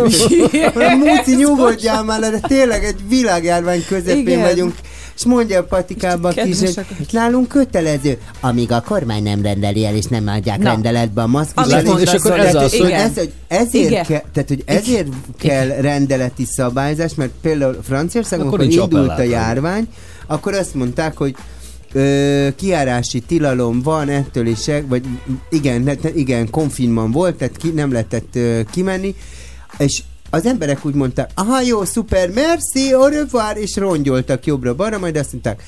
Múci, 0.99 1.35
nyugodjál 1.37 2.05
már, 2.05 2.21
de 2.21 2.41
tényleg 2.49 2.85
egy 2.85 3.09
világjárvány 3.09 3.85
közepén 3.89 4.19
Igen. 4.27 4.41
vagyunk. 4.41 4.75
És 5.19 5.25
mondja 5.25 5.59
a 5.59 5.65
patikába 5.65 6.29
a 6.29 6.33
kis, 6.33 6.59
hogy 6.61 7.07
nálunk 7.11 7.49
kötelező, 7.49 8.19
amíg 8.41 8.73
a 8.73 8.81
kormány 8.81 9.23
nem 9.23 9.43
rendeli 9.43 9.85
el, 9.85 9.95
és 9.95 10.05
nem 10.05 10.27
adják 10.27 10.59
Na. 10.59 10.71
rendeletbe 10.71 11.23
a 11.23 11.27
mondasz, 11.27 11.53
és 12.01 12.13
akkor 12.13 12.39
ez, 12.39 12.55
az, 12.55 12.77
hogy, 12.77 12.91
ez, 12.91 13.15
hogy 13.15 13.33
ezért, 13.49 13.91
Igen. 13.91 14.05
ke, 14.05 14.25
tehát, 14.33 14.49
hogy 14.49 14.63
ezért 14.65 15.09
kell 15.39 15.67
rendeleti 15.67 16.45
szabályzás, 16.45 17.15
mert 17.15 17.31
például 17.41 17.79
Franciaországon, 17.83 18.47
Akkor 18.47 18.61
amikor 18.61 18.83
indult 18.83 19.19
a 19.19 19.23
járvány, 19.23 19.89
akkor 20.27 20.55
azt 20.55 20.75
mondták, 20.75 21.17
hogy 21.17 21.35
ö, 21.93 22.49
kiárási 22.57 23.21
tilalom 23.21 23.83
van 23.83 24.09
ettől 24.09 24.47
is, 24.47 24.71
vagy 24.89 25.05
igen, 25.51 25.99
igen, 26.15 26.51
konfinman 26.51 27.11
volt, 27.11 27.37
tehát 27.37 27.57
ki, 27.57 27.69
nem 27.69 27.93
lehetett 27.93 28.37
ö, 28.37 28.61
kimenni, 28.71 29.15
és 29.79 30.03
az 30.31 30.47
emberek 30.47 30.85
úgy 30.85 30.95
mondták, 30.95 31.31
aha, 31.35 31.61
jó, 31.61 31.85
szuper, 31.85 32.31
merci, 32.31 32.93
au 32.93 33.07
revoir, 33.07 33.57
és 33.57 33.77
rongyoltak 33.77 34.47
jobbra-balra, 34.47 34.99
majd 34.99 35.17
azt 35.17 35.33
mondták, 35.33 35.63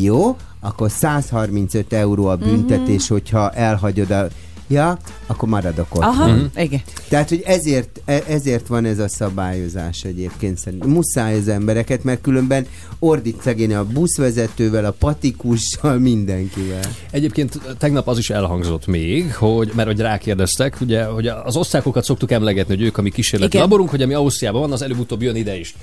jó, 0.00 0.36
akkor 0.60 0.90
135 0.90 1.92
euró 1.92 2.26
a 2.26 2.36
büntetés, 2.36 3.02
Mhm. 3.04 3.12
hogyha 3.12 3.50
elhagyod 3.50 4.10
a 4.10 4.26
ja, 4.68 4.98
akkor 5.26 5.48
maradok 5.48 5.94
ott. 5.94 6.02
Aha, 6.02 6.26
Mhm. 6.26 6.44
igen. 6.56 6.80
Tehát, 7.08 7.28
hogy 7.28 7.42
ezért, 7.46 8.00
e- 8.04 8.22
ezért 8.28 8.66
van 8.66 8.84
ez 8.84 8.98
a 8.98 9.08
szabályozás 9.08 10.02
egyébként 10.04 10.58
szerintem. 10.58 10.88
Muszáj 10.90 11.38
az 11.38 11.48
embereket, 11.48 12.04
mert 12.04 12.20
különben 12.20 12.66
ordít 12.98 13.42
szegény 13.42 13.74
a 13.74 13.84
buszvezetővel, 13.84 14.84
a 14.84 14.90
patikussal, 14.98 15.98
mindenkivel. 15.98 16.80
Egyébként 17.10 17.60
tegnap 17.78 18.08
az 18.08 18.18
is 18.18 18.30
elhangzott 18.30 18.86
még, 18.86 19.34
hogy, 19.34 19.72
mert 19.74 19.88
hogy 19.88 20.00
rákérdeztek, 20.00 20.76
ugye, 20.80 21.04
hogy 21.04 21.26
az 21.26 21.56
osztrákokat 21.56 22.04
szoktuk 22.04 22.30
emlegetni, 22.30 22.74
hogy 22.76 22.84
ők 22.84 22.98
a 22.98 23.02
mi 23.02 23.10
kísérleti 23.10 23.50
Igen. 23.56 23.62
laborunk, 23.68 23.90
hogy 23.90 24.02
ami 24.02 24.14
Ausztriában 24.14 24.60
van, 24.60 24.72
az 24.72 24.82
előbb-utóbb 24.82 25.22
jön 25.22 25.36
ide 25.36 25.58
is. 25.58 25.74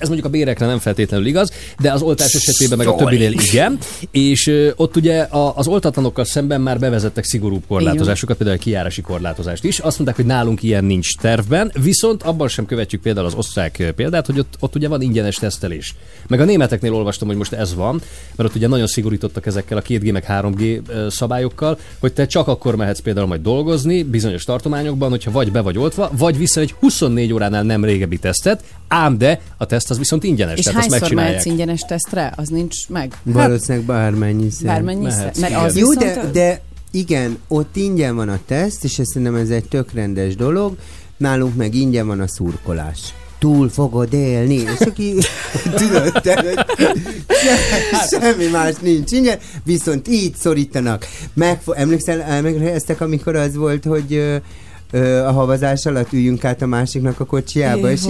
Ez 0.00 0.06
mondjuk 0.06 0.26
a 0.26 0.30
bérekre 0.30 0.66
nem 0.66 0.78
feltétlenül 0.78 1.26
igaz, 1.26 1.52
de 1.80 1.92
az 1.92 2.02
oltás 2.02 2.34
esetében 2.34 2.78
meg 2.78 2.86
a 2.86 2.94
többinél 2.94 3.32
igen. 3.32 3.78
És 4.10 4.72
ott 4.76 4.96
ugye 4.96 5.26
az 5.54 5.66
oltatlanokkal 5.66 6.24
szemben 6.24 6.60
már 6.60 6.78
bevezettek 6.78 7.24
szigorúbb 7.24 7.62
korlátozásokat, 7.68 8.36
például 8.36 8.58
a 8.58 8.62
kijárási 8.62 9.00
korlátozást 9.00 9.64
is. 9.64 9.78
Azt 9.78 9.96
mondták, 9.96 10.16
hogy 10.16 10.26
nálunk 10.26 10.62
ilyen 10.62 10.84
nincs 10.84 11.16
tervben, 11.16 11.72
viszont 11.82 12.22
abban 12.22 12.48
sem 12.48 12.66
követjük 12.66 13.02
például 13.02 13.26
az 13.26 13.34
osztrák 13.34 13.92
példát, 13.96 14.26
hogy 14.26 14.38
ott, 14.38 14.54
ott 14.60 14.74
ugye 14.74 14.88
van 14.88 15.02
ingyenes 15.02 15.36
tesztelés. 15.36 15.94
Meg 16.28 16.40
a 16.40 16.44
németeknél 16.44 16.94
olvastam, 16.94 17.28
hogy 17.28 17.36
most 17.36 17.52
ez 17.52 17.74
van, 17.74 18.00
mert 18.36 18.48
ott 18.48 18.56
ugye 18.56 18.68
nagyon 18.68 18.86
szigorítottak 18.86 19.46
ezekkel 19.46 19.78
a 19.78 19.82
2G 19.82 20.12
meg 20.12 20.24
3G 20.28 20.80
ö, 20.88 21.06
szabályokkal, 21.10 21.78
hogy 21.98 22.12
te 22.12 22.26
csak 22.26 22.48
akkor 22.48 22.76
mehetsz 22.76 23.00
például 23.00 23.26
majd 23.26 23.42
dolgozni 23.42 24.02
bizonyos 24.02 24.44
tartományokban, 24.44 25.10
hogyha 25.10 25.30
vagy 25.30 25.52
be 25.52 25.60
vagy 25.60 25.78
oltva, 25.78 26.10
vagy 26.16 26.38
vissza 26.38 26.60
egy 26.60 26.74
24 26.78 27.32
óránál 27.32 27.62
nem 27.62 27.84
régebbi 27.84 28.18
tesztet, 28.18 28.64
ám 28.88 29.18
de 29.18 29.40
a 29.56 29.66
teszt 29.66 29.89
az 29.90 29.98
viszont 29.98 30.24
ingyenes, 30.24 30.58
És 30.58 30.64
tehát 30.64 30.80
hányszor 30.80 31.12
mehetsz 31.12 31.44
ingyenes 31.44 31.80
tesztre? 31.80 32.32
Az 32.36 32.48
nincs 32.48 32.88
meg? 32.88 33.12
Valószínűleg 33.22 33.86
bármennyiszer. 33.86 34.66
Bármennyi 34.66 35.04
mehetsz, 35.04 35.38
Mert 35.38 35.54
az 35.54 35.76
Jó, 35.76 35.92
de, 35.94 36.30
de 36.32 36.60
igen, 36.90 37.38
ott 37.48 37.76
ingyen 37.76 38.16
van 38.16 38.28
a 38.28 38.38
teszt, 38.46 38.84
és 38.84 38.98
ezt 38.98 39.08
szerintem 39.08 39.36
ez 39.36 39.50
egy 39.50 39.64
tök 39.64 39.92
rendes 39.92 40.36
dolog. 40.36 40.76
Nálunk 41.16 41.56
meg 41.56 41.74
ingyen 41.74 42.06
van 42.06 42.20
a 42.20 42.28
szurkolás. 42.28 42.98
Túl 43.38 43.68
fogod 43.68 44.12
élni. 44.12 44.54
És 44.54 44.80
aki, 44.80 45.14
tudod, 45.76 46.12
te, 46.22 46.66
se- 47.28 48.18
semmi 48.20 48.46
más 48.46 48.74
nincs 48.80 49.12
ingyen, 49.12 49.38
viszont 49.64 50.08
így 50.08 50.34
szorítanak. 50.34 51.06
Megfo- 51.34 51.76
emlékszel, 51.76 52.22
emlékeztek, 52.22 53.00
amikor 53.00 53.36
az 53.36 53.54
volt, 53.54 53.84
hogy 53.84 54.40
ö, 54.90 55.18
a 55.18 55.32
havazás 55.32 55.86
alatt 55.86 56.12
üljünk 56.12 56.44
át 56.44 56.62
a 56.62 56.66
másiknak 56.66 57.20
a 57.20 57.24
kocsiába, 57.24 57.88
Jé, 57.88 57.92
és 57.92 58.02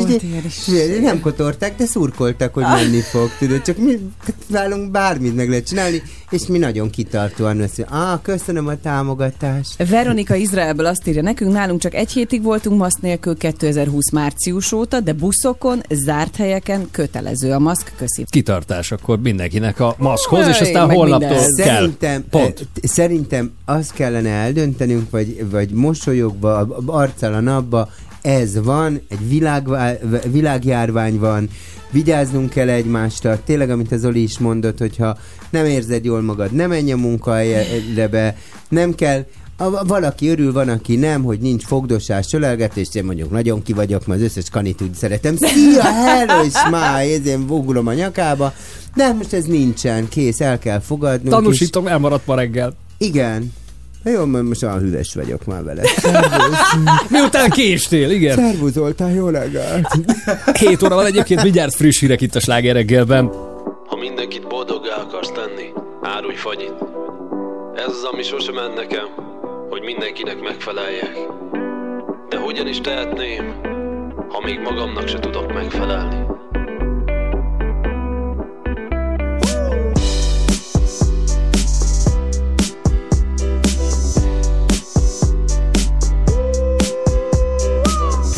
így, 0.68 1.00
nem 1.02 1.20
kotorták, 1.20 1.76
de 1.76 1.86
szurkoltak, 1.86 2.54
hogy 2.54 2.62
menni 2.62 3.00
fog, 3.00 3.28
tudod, 3.38 3.62
csak 3.62 3.76
mi 3.76 3.98
nálunk 4.46 4.90
bármit 4.90 5.36
meg 5.36 5.48
lehet 5.48 5.66
csinálni, 5.66 6.02
és 6.30 6.46
mi 6.46 6.58
nagyon 6.58 6.90
kitartóan 6.90 7.58
veszünk. 7.58 7.90
Ah, 7.90 8.20
köszönöm 8.22 8.66
a 8.66 8.76
támogatást. 8.76 9.88
Veronika 9.88 10.34
Izraelből 10.34 10.86
azt 10.86 11.06
írja 11.06 11.22
nekünk, 11.22 11.52
nálunk 11.52 11.80
csak 11.80 11.94
egy 11.94 12.10
hétig 12.10 12.42
voltunk 12.42 12.78
maszk 12.78 13.00
nélkül 13.00 13.36
2020 13.36 14.10
március 14.10 14.72
óta, 14.72 15.00
de 15.00 15.12
buszokon, 15.12 15.82
zárt 15.90 16.36
helyeken 16.36 16.88
kötelező 16.90 17.52
a 17.52 17.58
maszk. 17.58 17.92
Köszi. 17.96 18.24
Kitartás 18.30 18.92
akkor 18.92 19.20
mindenkinek 19.20 19.80
a 19.80 19.94
maszkhoz, 19.98 20.46
és 20.46 20.60
aztán 20.60 20.90
holnaptól 20.90 21.28
kell. 21.28 21.64
Szerintem, 21.64 22.24
Pont. 22.30 22.60
eh, 22.60 22.88
szerintem 22.90 23.50
azt 23.64 23.92
kellene 23.92 24.30
eldöntenünk, 24.30 25.10
vagy, 25.10 25.50
vagy 25.50 25.70
mosolyogva, 25.70 26.66
arccal 26.86 27.34
a 27.34 27.40
napba, 27.40 27.88
ez 28.22 28.62
van, 28.64 29.00
egy 29.08 29.28
világvá- 29.28 30.00
világjárvány 30.30 31.18
van, 31.18 31.48
vigyáznunk 31.90 32.50
kell 32.50 32.68
egymásra, 32.68 33.38
tényleg, 33.44 33.70
amit 33.70 33.92
az 33.92 34.00
Zoli 34.00 34.22
is 34.22 34.38
mondott, 34.38 34.78
hogyha 34.78 35.18
nem 35.50 35.64
érzed 35.64 36.04
jól 36.04 36.20
magad, 36.22 36.52
ne 36.52 36.66
menj 36.66 36.92
a 36.92 36.96
munkahelyre 36.96 38.08
be, 38.08 38.36
nem 38.68 38.94
kell, 38.94 39.24
a, 39.56 39.84
valaki 39.84 40.28
örül, 40.28 40.52
van, 40.52 40.68
aki 40.68 40.96
nem, 40.96 41.22
hogy 41.22 41.38
nincs 41.40 41.64
fogdosás, 41.64 42.26
csölelgetés, 42.26 42.88
én 42.92 43.04
mondjuk 43.04 43.30
nagyon 43.30 43.62
ki 43.62 43.72
vagyok, 43.72 44.06
mert 44.06 44.20
az 44.20 44.26
összes 44.26 44.50
kanit 44.50 44.82
úgy 44.82 44.94
szeretem. 44.94 45.36
Szia, 45.36 45.82
hello, 45.82 46.44
és 46.44 46.52
már, 46.70 47.04
én 47.06 47.46
vogulom 47.46 47.86
a 47.86 47.92
nyakába. 47.92 48.52
De 48.94 49.04
hát 49.04 49.16
most 49.16 49.32
ez 49.32 49.44
nincsen, 49.44 50.08
kész, 50.08 50.40
el 50.40 50.58
kell 50.58 50.78
fogadnunk. 50.80 51.24
és- 51.26 51.30
Tanúsítom, 51.32 51.86
elmaradt 51.86 52.26
ma 52.26 52.34
reggel. 52.34 52.74
igen. 52.98 53.52
Jó, 54.04 54.24
mert 54.24 54.44
most 54.44 54.62
olyan 54.62 54.78
hüves 54.78 55.14
vagyok 55.14 55.44
már 55.44 55.64
vele. 55.64 55.82
Miután 57.10 57.50
késtél, 57.50 58.10
igen. 58.10 58.36
Szervuzoltál, 58.36 59.10
jó 59.10 59.28
reggelt! 59.28 59.86
7 60.58 60.82
óra 60.82 60.94
van 60.94 61.06
egyébként, 61.06 61.42
mindjárt 61.42 61.74
friss 61.74 62.00
hírek 62.00 62.20
itt 62.20 62.34
a 62.34 62.40
sláger 62.40 62.74
reggelben. 62.74 63.26
Ha 63.86 63.96
mindenkit 63.96 64.48
boldoggá 64.48 64.96
akarsz 64.96 65.30
tenni, 65.30 65.72
árulj 66.02 66.34
fagyit. 66.34 66.74
Ez 67.74 67.86
az, 67.86 68.08
ami 68.12 68.22
sosem 68.22 68.54
ment 68.54 68.74
nekem, 68.74 69.06
hogy 69.68 69.82
mindenkinek 69.82 70.40
megfeleljek. 70.40 71.18
De 72.28 72.38
hogyan 72.38 72.66
is 72.66 72.80
tehetném, 72.80 73.54
ha 74.28 74.40
még 74.44 74.58
magamnak 74.58 75.08
se 75.08 75.18
tudok 75.18 75.52
megfelelni? 75.52 76.29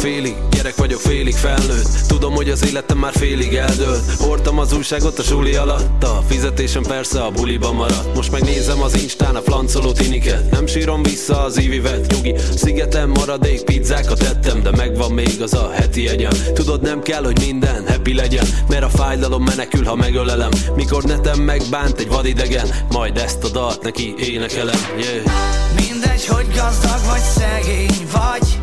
Félig 0.03 0.35
gyerek 0.51 0.77
vagyok, 0.77 1.01
félig 1.01 1.35
felnőtt. 1.35 1.89
Tudom, 2.07 2.35
hogy 2.35 2.51
az 2.51 2.67
életem 2.67 2.99
már 2.99 3.13
félig 3.13 3.55
eldőlt. 3.55 4.13
Hordtam 4.19 4.59
az 4.59 4.73
újságot 4.73 5.19
a 5.19 5.23
suli 5.23 5.55
alatt. 5.55 6.05
A 6.05 6.23
fizetésem 6.29 6.83
persze 6.83 7.23
a 7.23 7.31
buliba 7.31 7.73
maradt. 7.73 8.15
Most 8.15 8.31
megnézem 8.31 8.83
az 8.83 9.03
instán 9.03 9.37
a 9.37 9.41
flancoló 9.41 9.93
tiniket. 9.93 10.51
Nem 10.51 10.67
sírom 10.67 11.03
vissza 11.03 11.43
az 11.43 11.61
ívivet 11.61 12.13
Nyugi, 12.13 12.35
szigeten 12.55 13.09
maradék 13.09 13.63
pizzákat 13.63 14.19
tettem 14.19 14.63
De 14.63 14.71
megvan 14.71 15.13
még 15.13 15.43
az 15.43 15.55
a 15.55 15.71
heti 15.73 16.09
egyem 16.09 16.33
Tudod, 16.55 16.83
nem 16.83 17.03
kell, 17.03 17.25
hogy 17.25 17.39
minden 17.47 17.87
happy 17.89 18.15
legyen 18.15 18.47
Mert 18.69 18.85
a 18.85 18.89
fájdalom 18.89 19.43
menekül, 19.43 19.85
ha 19.85 19.95
megölelem. 19.95 20.51
Mikor 20.77 21.03
netem 21.03 21.41
megbánt 21.41 21.99
egy 21.99 22.09
vadidegen 22.09 22.67
Majd 22.91 23.17
ezt 23.17 23.45
a 23.45 23.49
dalt 23.49 23.83
neki 23.83 24.15
énekelem. 24.19 24.79
Yeah. 24.99 25.25
Mindegy, 25.75 26.27
hogy 26.27 26.47
gazdag 26.47 27.01
vagy 27.11 27.21
szegény 27.21 28.07
vagy 28.13 28.59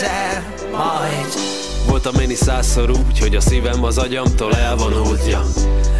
még 0.00 0.08
egyszer 0.08 0.42
Majd 0.70 1.47
Voltam 2.02 2.22
én 2.22 2.30
is 2.30 2.38
százszor 2.38 2.90
úgy, 2.90 3.18
hogy 3.18 3.36
a 3.36 3.40
szívem 3.40 3.84
az 3.84 3.98
agyamtól 3.98 4.54
elvonult, 4.54 5.28
ja. 5.28 5.42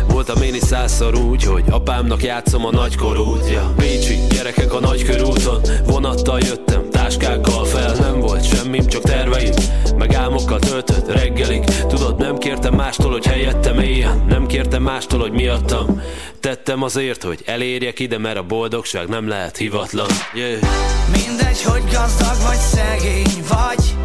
Voltam 0.09 0.43
én 0.43 0.55
is 0.55 0.63
százszor 0.63 1.15
úgy, 1.15 1.45
hogy 1.45 1.65
apámnak 1.71 2.23
játszom 2.23 2.67
a 2.67 2.71
nagykorút, 2.71 3.51
ja. 3.51 3.73
Pécsi 3.77 4.19
gyerekek 4.29 4.73
a 4.73 4.81
nagykörúton, 4.81 5.61
vonattal 5.87 6.41
jöttem, 6.41 6.91
táskákkal 6.91 7.65
fel, 7.65 7.95
nem 7.95 8.21
volt 8.21 8.45
semmim, 8.45 8.87
csak 8.87 9.03
terveim, 9.03 9.53
meg 9.97 10.15
álmokkal 10.15 10.59
töltött 10.59 11.13
reggelig. 11.13 11.65
Tudod, 11.65 12.19
nem 12.19 12.39
kértem 12.39 12.75
mástól, 12.75 13.11
hogy 13.11 13.27
helyettem 13.27 13.79
éljen, 13.79 14.25
nem 14.29 14.47
kértem 14.47 14.83
mástól, 14.83 15.21
hogy 15.21 15.33
miattam. 15.33 16.03
Tettem 16.41 16.83
azért, 16.83 17.23
hogy 17.23 17.43
elérjek 17.47 17.99
ide, 17.99 18.19
mert 18.19 18.39
a 18.39 18.43
boldogság 18.43 19.09
nem 19.09 19.29
lehet 19.29 19.57
hivatlan, 19.57 20.09
yeah. 20.35 20.61
Mindegy, 21.13 21.63
hogy 21.63 21.83
gazdag 21.91 22.37
vagy 22.47 22.59
szegény 22.59 23.45
vagy 23.49 23.97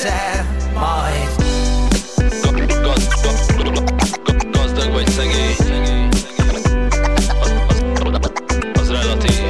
egyszer 0.00 0.44
Majd. 0.74 1.28
Gazdag 4.50 4.92
vagy 4.92 5.08
szegény. 5.08 5.56
Az, 7.40 7.52
az 8.80 8.90
relatív. 8.90 9.40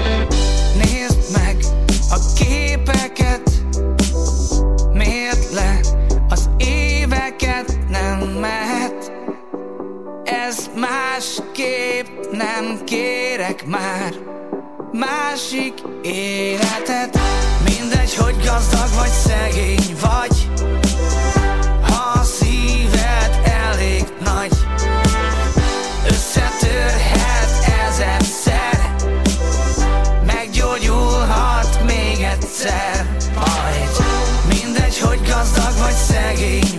Nézd 0.75 1.33
meg 1.33 1.57
a 2.11 2.19
képeket. 2.35 3.51
Mérd 4.93 5.47
le 5.53 5.81
az 6.29 6.51
éveket 6.59 7.79
Nem 7.89 8.19
mehet? 8.19 9.13
Ez 10.25 10.71
másképp 10.75 12.07
nem 12.33 12.85
kérek 12.85 13.67
már 13.67 14.13
Másik 14.93 15.75
életet 16.03 17.19
Mindegy, 18.11 18.35
hogy 18.35 18.45
gazdag 18.45 18.89
vagy 18.99 19.11
szegény 19.11 19.97
vagy. 20.01 20.49
Ha 21.83 22.21
a 22.21 22.23
szíved 22.23 23.41
elég 23.45 24.05
nagy 24.25 24.51
Összetörhet 26.09 27.65
ezerszer. 27.89 28.95
Meggyógyulhat 30.27 31.85
még 31.87 32.21
egyszer. 32.21 33.07
Majd 33.35 33.91
Mindegy, 34.49 34.99
hogy 34.99 35.21
gazdag 35.27 35.79
vagy 35.79 35.95
szegény 35.95 36.70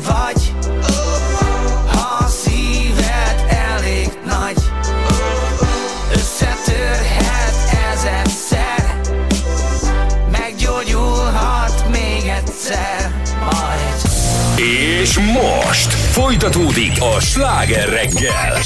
Folytatódik 16.12 16.92
a 17.16 17.20
sláger 17.20 17.90
reggel. 17.90 18.58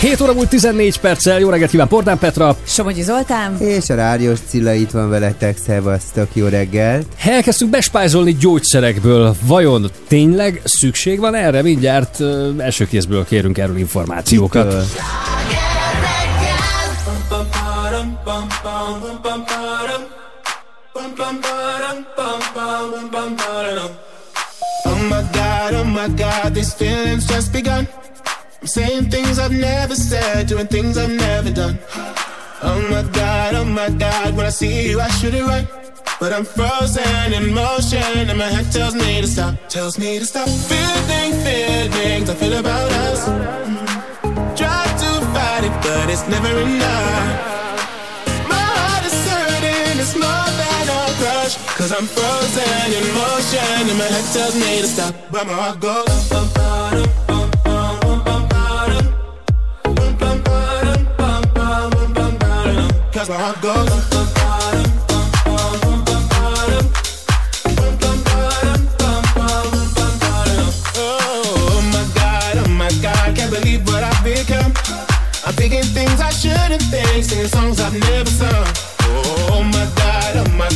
7 0.00 0.20
óra 0.20 0.32
múlt 0.32 0.48
14 0.48 0.98
perccel, 0.98 1.38
jó 1.38 1.48
reggelt 1.48 1.70
kíván 1.70 1.88
Pordán 1.88 2.18
Petra. 2.18 2.56
Somogyi 2.66 3.02
Zoltán. 3.02 3.60
És 3.60 3.90
a 3.90 3.94
rádiós 3.94 4.38
Cilla 4.48 4.72
itt 4.72 4.90
van 4.90 5.08
veletek, 5.08 5.56
szevasztok, 5.66 6.28
jó 6.32 6.46
reggelt. 6.46 7.06
Elkezdtünk 7.24 7.70
bespájzolni 7.70 8.36
gyógyszerekből. 8.36 9.36
Vajon 9.42 9.90
tényleg 10.08 10.60
szükség 10.64 11.18
van 11.18 11.34
erre? 11.34 11.62
Mindjárt 11.62 12.20
ö, 12.20 12.50
első 12.58 12.86
kézből 12.86 13.24
kérünk 13.24 13.58
erről 13.58 13.78
információkat. 13.78 14.66
Kitől? 14.66 14.84
God, 21.28 21.44
oh 23.44 23.57
my 25.98 26.08
god, 26.10 26.54
these 26.54 26.72
feelings 26.72 27.26
just 27.26 27.52
begun. 27.52 27.88
I'm 28.60 28.68
saying 28.68 29.10
things 29.10 29.36
I've 29.40 29.50
never 29.50 29.96
said, 29.96 30.46
doing 30.46 30.68
things 30.68 30.96
I've 30.96 31.10
never 31.10 31.50
done. 31.50 31.76
Oh 32.62 32.80
my 32.88 33.02
god, 33.10 33.54
oh 33.56 33.64
my 33.64 33.90
god, 33.90 34.36
when 34.36 34.46
I 34.46 34.50
see 34.50 34.90
you, 34.90 35.00
I 35.00 35.08
should 35.18 35.34
it 35.34 35.42
right. 35.42 35.66
But 36.20 36.32
I'm 36.32 36.44
frozen 36.44 37.32
in 37.32 37.52
motion, 37.52 38.30
and 38.30 38.38
my 38.38 38.50
head 38.54 38.70
tells 38.70 38.94
me 38.94 39.20
to 39.22 39.26
stop, 39.26 39.54
tells 39.68 39.98
me 39.98 40.20
to 40.20 40.24
stop. 40.24 40.48
Feeling, 40.70 41.32
feelings 41.44 42.30
I 42.30 42.34
feel 42.42 42.56
about 42.64 42.90
us. 43.06 43.20
Try 44.60 44.84
to 45.02 45.10
fight 45.34 45.64
it, 45.68 45.74
but 45.82 46.06
it's 46.14 46.26
never 46.28 46.52
enough. 46.66 47.28
My 48.52 48.64
heart 48.72 49.04
is 49.04 49.18
hurting, 49.28 49.98
it's 49.98 50.14
more. 50.16 50.47
Cause 51.78 51.92
I'm 51.92 52.06
frozen 52.06 52.92
in 52.92 53.06
motion, 53.14 53.88
and 53.88 53.98
my 53.98 54.04
head 54.04 54.24
tells 54.32 54.56
me 54.56 54.80
to 54.80 54.88
stop, 54.88 55.14
but 55.30 55.46
my 55.46 55.52
heart 55.52 55.78
goes. 55.78 56.28
bum, 56.28 56.50
bum, 56.52 57.04
bum, 57.22 58.24
bum, 58.24 58.24
bum, 58.24 58.48
bum, 58.48 58.48
bum, 59.94 60.16
bum, 60.18 60.42
bum, 60.42 60.42
bum, 60.42 61.12
bum, 61.16 61.42
bum, 61.54 61.92
bum, 61.94 62.12
bum, 62.14 62.36
bum, 62.36 62.90
Cause 63.12 63.28
my 63.28 63.36
heart 63.36 63.62
goes. 63.62 63.88
Oh 70.96 71.80
my 71.92 72.04
god, 72.18 72.56
oh 72.58 72.68
my 72.70 72.90
god, 73.00 73.36
can't 73.36 73.52
believe 73.52 73.86
what 73.86 74.02
I've 74.02 74.24
become. 74.24 74.72
I'm 75.46 75.54
thinking 75.54 75.84
things 75.84 76.20
I 76.20 76.30
shouldn't 76.30 76.82
think, 76.90 77.22
singing 77.22 77.46
songs 77.46 77.78
I've 77.78 77.96
never 78.00 78.30
sung. 78.30 78.87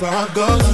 that's 0.00 0.02
where 0.02 0.46
I 0.46 0.58
go. 0.58 0.67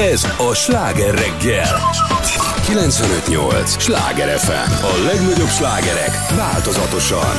Ez 0.00 0.24
a 0.38 0.54
sláger 0.54 1.14
reggel. 1.14 1.80
95.8 2.66 3.78
Sláger 3.78 4.38
FM. 4.38 4.84
A 4.84 5.04
legnagyobb 5.04 5.48
slágerek 5.48 6.10
változatosan. 6.36 7.36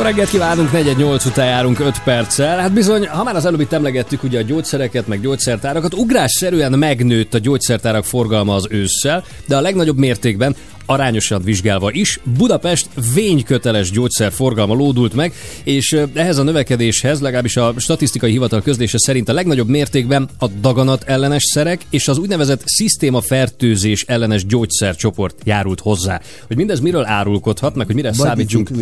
Jó 0.00 0.06
reggelt 0.06 0.30
kívánunk, 0.30 0.72
418 0.72 1.24
után 1.24 1.46
járunk 1.46 1.78
5 1.78 2.02
perccel. 2.04 2.58
Hát 2.58 2.72
bizony, 2.72 3.06
ha 3.06 3.22
már 3.22 3.36
az 3.36 3.44
előbb 3.44 3.60
itt 3.60 3.72
emlegettük 3.72 4.22
ugye 4.22 4.38
a 4.38 4.42
gyógyszereket, 4.42 5.06
meg 5.06 5.20
gyógyszertárakat, 5.20 5.94
ugrásszerűen 5.94 6.72
megnőtt 6.72 7.34
a 7.34 7.38
gyógyszertárak 7.38 8.04
forgalma 8.04 8.54
az 8.54 8.66
ősszel, 8.70 9.24
de 9.46 9.56
a 9.56 9.60
legnagyobb 9.60 9.96
mértékben 9.96 10.56
arányosan 10.90 11.42
vizsgálva 11.42 11.92
is, 11.92 12.20
Budapest 12.36 12.88
vényköteles 13.14 13.90
gyógyszerforgalma 13.90 14.74
lódult 14.74 15.14
meg, 15.14 15.32
és 15.64 15.96
ehhez 16.14 16.38
a 16.38 16.42
növekedéshez, 16.42 17.20
legalábbis 17.20 17.56
a 17.56 17.74
statisztikai 17.76 18.30
hivatal 18.30 18.62
közlése 18.62 18.98
szerint 18.98 19.28
a 19.28 19.32
legnagyobb 19.32 19.68
mértékben 19.68 20.28
a 20.38 20.46
daganat 20.46 21.02
ellenes 21.02 21.42
szerek 21.52 21.80
és 21.90 22.08
az 22.08 22.18
úgynevezett 22.18 22.62
szisztémafertőzés 22.64 24.04
ellenes 24.06 24.46
gyógyszercsoport 24.46 25.34
járult 25.44 25.80
hozzá. 25.80 26.20
Hogy 26.46 26.56
mindez 26.56 26.80
miről 26.80 27.04
árulkodhat, 27.04 27.74
meg 27.74 27.86
hogy 27.86 27.94
mire 27.94 28.08
What 28.08 28.20
számítsunk. 28.26 28.70
uh, 28.70 28.78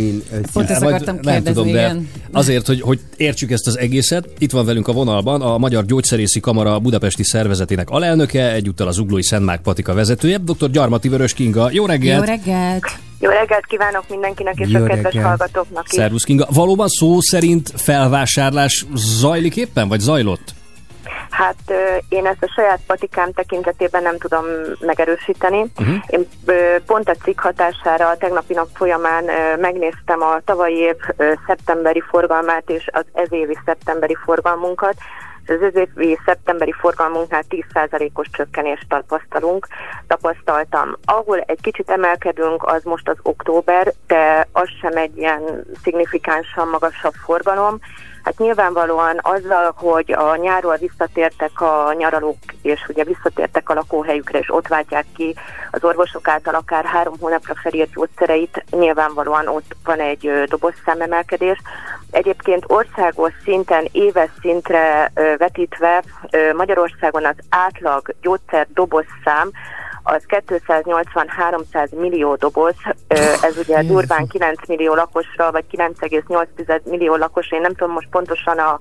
Pont 0.53 0.71
ezt 0.71 0.81
Majd 0.81 0.95
akartam 0.95 1.19
nem 1.23 1.35
kérdezni, 1.35 1.63
tudom, 1.63 1.73
de 1.73 1.97
azért, 2.33 2.67
hogy, 2.67 2.81
hogy 2.81 3.01
értsük 3.17 3.51
ezt 3.51 3.67
az 3.67 3.79
egészet, 3.79 4.29
itt 4.39 4.51
van 4.51 4.65
velünk 4.65 4.89
a 4.89 4.93
vonalban 4.93 5.43
a 5.43 5.59
Magyar 5.59 5.85
Gyógyszerészi 5.85 6.41
Kamara 6.41 6.79
budapesti 6.79 7.25
szervezetének 7.25 7.91
alelnöke, 7.91 8.53
egyúttal 8.53 8.89
az 8.89 8.99
Uglói 8.99 9.23
Szentmák 9.23 9.61
Patika 9.61 9.95
vezetője, 9.95 10.39
dr. 10.39 10.71
Gyarmati 10.71 11.09
Vörös 11.09 11.33
Kinga. 11.33 11.69
Jó 11.73 11.87
reggelt! 11.87 11.98
Jó 12.05 12.23
reggelt! 12.23 12.99
Jó 13.21 13.31
reggelt 13.31 13.67
kívánok 13.67 14.05
mindenkinek 14.09 14.55
és 14.59 14.69
Jó 14.69 14.83
a 14.83 14.87
kedves 14.87 15.13
reggelt. 15.13 15.27
hallgatóknak 15.27 15.85
is. 15.87 15.99
Szervusz 15.99 16.25
Kinga. 16.25 16.47
Valóban 16.51 16.89
szó 16.89 17.21
szerint 17.21 17.73
felvásárlás 17.77 18.85
zajlik 18.95 19.57
éppen, 19.57 19.89
vagy 19.89 20.01
zajlott? 20.01 20.55
Hát 21.31 21.73
én 22.09 22.27
ezt 22.27 22.43
a 22.43 22.53
saját 22.57 22.81
patikám 22.87 23.33
tekintetében 23.33 24.03
nem 24.03 24.19
tudom 24.19 24.45
megerősíteni. 24.81 25.67
Uh-huh. 25.79 25.97
Én 26.07 26.27
pont 26.87 27.09
a 27.09 27.15
cikk 27.23 27.41
hatására 27.41 28.09
a 28.09 28.17
tegnapi 28.17 28.55
nap 28.55 28.69
folyamán 28.75 29.25
megnéztem 29.61 30.23
a 30.23 30.41
tavalyi 30.45 30.77
év 30.77 30.97
szeptemberi 31.47 32.03
forgalmát 32.11 32.71
és 32.71 32.89
az 32.93 33.05
ez 33.13 33.33
évi 33.33 33.59
szeptemberi 33.65 34.17
forgalmunkat. 34.25 34.95
Az 35.49 35.63
ez 35.63 35.77
évi 35.77 36.19
szeptemberi 36.25 36.73
forgalmunknál 36.73 37.43
10%-os 37.49 38.29
csökkenést 38.33 38.89
tapasztalunk, 38.89 39.67
tapasztaltam. 40.07 40.97
Ahol 41.05 41.41
egy 41.41 41.61
kicsit 41.61 41.91
emelkedünk, 41.91 42.65
az 42.65 42.83
most 42.85 43.09
az 43.09 43.17
október, 43.23 43.93
de 44.07 44.49
az 44.53 44.69
sem 44.81 44.97
egy 44.97 45.17
ilyen 45.17 45.65
szignifikánsan 45.83 46.69
magasabb 46.69 47.15
forgalom. 47.15 47.79
Hát 48.23 48.39
nyilvánvalóan 48.39 49.19
azzal, 49.23 49.75
hogy 49.77 50.13
a 50.13 50.37
nyáról 50.37 50.77
visszatértek 50.77 51.61
a 51.61 51.95
nyaralók, 51.99 52.39
és 52.63 52.85
ugye 52.89 53.05
visszatértek 53.05 53.69
a 53.69 53.75
lakóhelyükre, 53.75 54.39
és 54.39 54.55
ott 54.55 54.69
váltják 54.69 55.07
ki 55.17 55.35
az 55.71 55.85
orvosok 55.85 56.29
által 56.29 56.55
akár 56.55 56.85
három 56.85 57.15
hónapra 57.21 57.55
felírt 57.63 57.93
gyógyszereit, 57.93 58.65
nyilvánvalóan 58.71 59.49
ott 59.49 59.77
van 59.85 60.01
egy 60.01 60.45
dobozszámemelkedés. 60.49 61.59
Egyébként 62.11 62.65
országos 62.67 63.33
szinten, 63.45 63.89
éves 63.93 64.31
szintre 64.41 65.13
vetítve 65.39 66.03
Magyarországon 66.57 67.25
az 67.25 67.37
átlag 67.49 68.15
gyógyszer 68.21 68.67
dobozszám 68.75 69.51
az 70.09 70.23
280-300 70.29 71.91
millió 71.91 72.35
doboz, 72.35 72.75
ez 73.43 73.57
ugye 73.57 73.83
durván 73.83 74.27
9 74.27 74.67
millió 74.69 74.95
lakosra, 74.95 75.51
vagy 75.51 75.65
9,8 75.73 76.83
millió 76.85 77.17
lakosra, 77.17 77.57
én 77.57 77.63
nem 77.63 77.75
tudom 77.75 77.93
most 77.93 78.09
pontosan 78.11 78.59
a, 78.59 78.79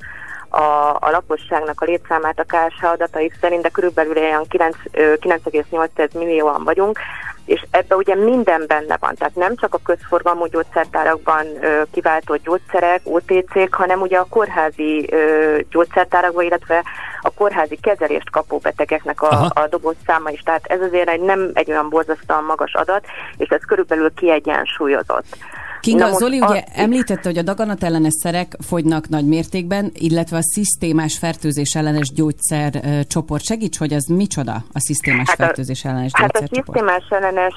a, 0.49 0.97
a 0.99 1.09
lakosságnak 1.11 1.81
a 1.81 1.85
létszámát 1.85 2.39
a 2.39 2.43
KSH 2.43 2.83
adatai 2.83 3.31
szerint, 3.41 3.61
de 3.61 3.69
körülbelül 3.69 4.17
olyan 4.17 4.45
9, 4.47 4.75
ö, 4.91 5.13
9,8 5.19 6.17
millióan 6.17 6.63
vagyunk, 6.63 6.99
és 7.47 7.65
ebbe 7.71 7.95
ugye 7.95 8.15
minden 8.15 8.63
benne 8.67 8.97
van, 8.99 9.15
tehát 9.15 9.35
nem 9.35 9.55
csak 9.55 9.73
a 9.73 9.79
közforgalmú 9.83 10.45
gyógyszertárakban 10.45 11.45
ö, 11.61 11.81
kiváltott 11.91 12.43
gyógyszerek, 12.43 13.01
OTC-k, 13.03 13.73
hanem 13.73 14.01
ugye 14.01 14.17
a 14.17 14.27
kórházi 14.29 15.07
ö, 15.11 15.57
gyógyszertárakban, 15.69 16.43
illetve 16.43 16.83
a 17.21 17.29
kórházi 17.29 17.75
kezelést 17.75 18.29
kapó 18.29 18.57
betegeknek 18.57 19.21
a, 19.21 19.27
Aha. 19.27 19.45
a 19.45 19.67
dobozszáma 19.67 20.29
is. 20.29 20.41
Tehát 20.41 20.65
ez 20.65 20.81
azért 20.81 21.09
egy, 21.09 21.21
nem 21.21 21.49
egy 21.53 21.69
olyan 21.69 21.89
borzasztóan 21.89 22.43
magas 22.43 22.73
adat, 22.73 23.05
és 23.37 23.49
ez 23.49 23.61
körülbelül 23.67 24.13
kiegyensúlyozott. 24.13 25.37
Kinga, 25.81 25.99
Na 26.03 26.07
most 26.07 26.19
Zoli 26.19 26.39
a- 26.39 26.47
ugye 26.49 26.63
említette, 26.73 27.21
hogy 27.29 27.37
a 27.37 27.41
daganat 27.41 27.83
ellenes 27.83 28.13
szerek 28.13 28.55
fogynak 28.67 29.09
nagy 29.09 29.25
mértékben, 29.27 29.91
illetve 29.93 30.37
a 30.37 30.43
szisztémás 30.43 31.17
fertőzés 31.17 31.75
ellenes 31.75 32.11
gyógyszer 32.13 32.81
csoport. 33.07 33.43
Segíts, 33.43 33.77
hogy 33.77 33.93
az 33.93 34.05
micsoda 34.05 34.63
a 34.73 34.79
szisztémás 34.79 35.27
Hát 35.27 35.39
a- 35.39 35.43
fertőzés 35.43 35.85
ellenes 35.85 36.11
Hát 36.13 36.35
a 36.35 36.39
gyógyszercsoport. 36.39 36.77
szisztémás 36.77 37.09
ellenes 37.09 37.53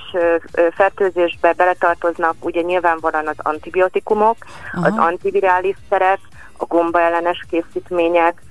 fertőzésbe 0.75 1.53
beletartoznak 1.53 2.35
ugye 2.45 2.61
nyilvánvalóan 2.61 3.27
az 3.27 3.37
antibiotikumok, 3.37 4.37
Aha. 4.75 4.87
az 4.87 4.93
antivirális 4.97 5.77
szerek, 5.89 6.18
a 6.57 6.64
gomba 6.64 7.01
ellenes 7.01 7.47
készítmények, 7.51 8.43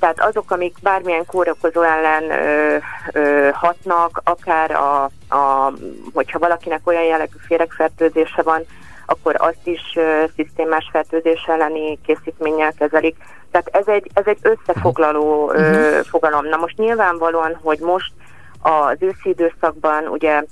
tehát 0.00 0.20
azok, 0.20 0.50
amik 0.50 0.76
bármilyen 0.82 1.26
kórokozó 1.26 1.82
ellen 1.82 2.30
ö, 2.30 2.76
ö, 3.12 3.48
hatnak, 3.52 4.20
akár 4.24 4.70
a, 4.70 5.04
a, 5.28 5.72
hogyha 6.14 6.38
valakinek 6.38 6.80
olyan 6.84 7.04
jellegű 7.04 7.36
féregfertőzése 7.46 8.42
van, 8.42 8.62
akkor 9.06 9.34
azt 9.38 9.60
is 9.66 9.80
ö, 9.94 10.24
szisztémás 10.34 10.88
fertőzés 10.92 11.44
elleni 11.46 11.98
készítménnyel 12.06 12.72
kezelik. 12.72 13.16
Tehát 13.50 13.68
ez 13.72 13.86
egy, 13.86 14.10
ez 14.14 14.26
egy 14.26 14.38
összefoglaló 14.42 15.52
ö, 15.52 16.00
fogalom. 16.04 16.46
Na 16.48 16.56
most 16.56 16.76
nyilvánvalóan, 16.76 17.58
hogy 17.62 17.78
most 17.78 18.12
az 18.62 18.96
őszi 18.98 19.28
időszakban 19.28 20.06
ugye 20.06 20.42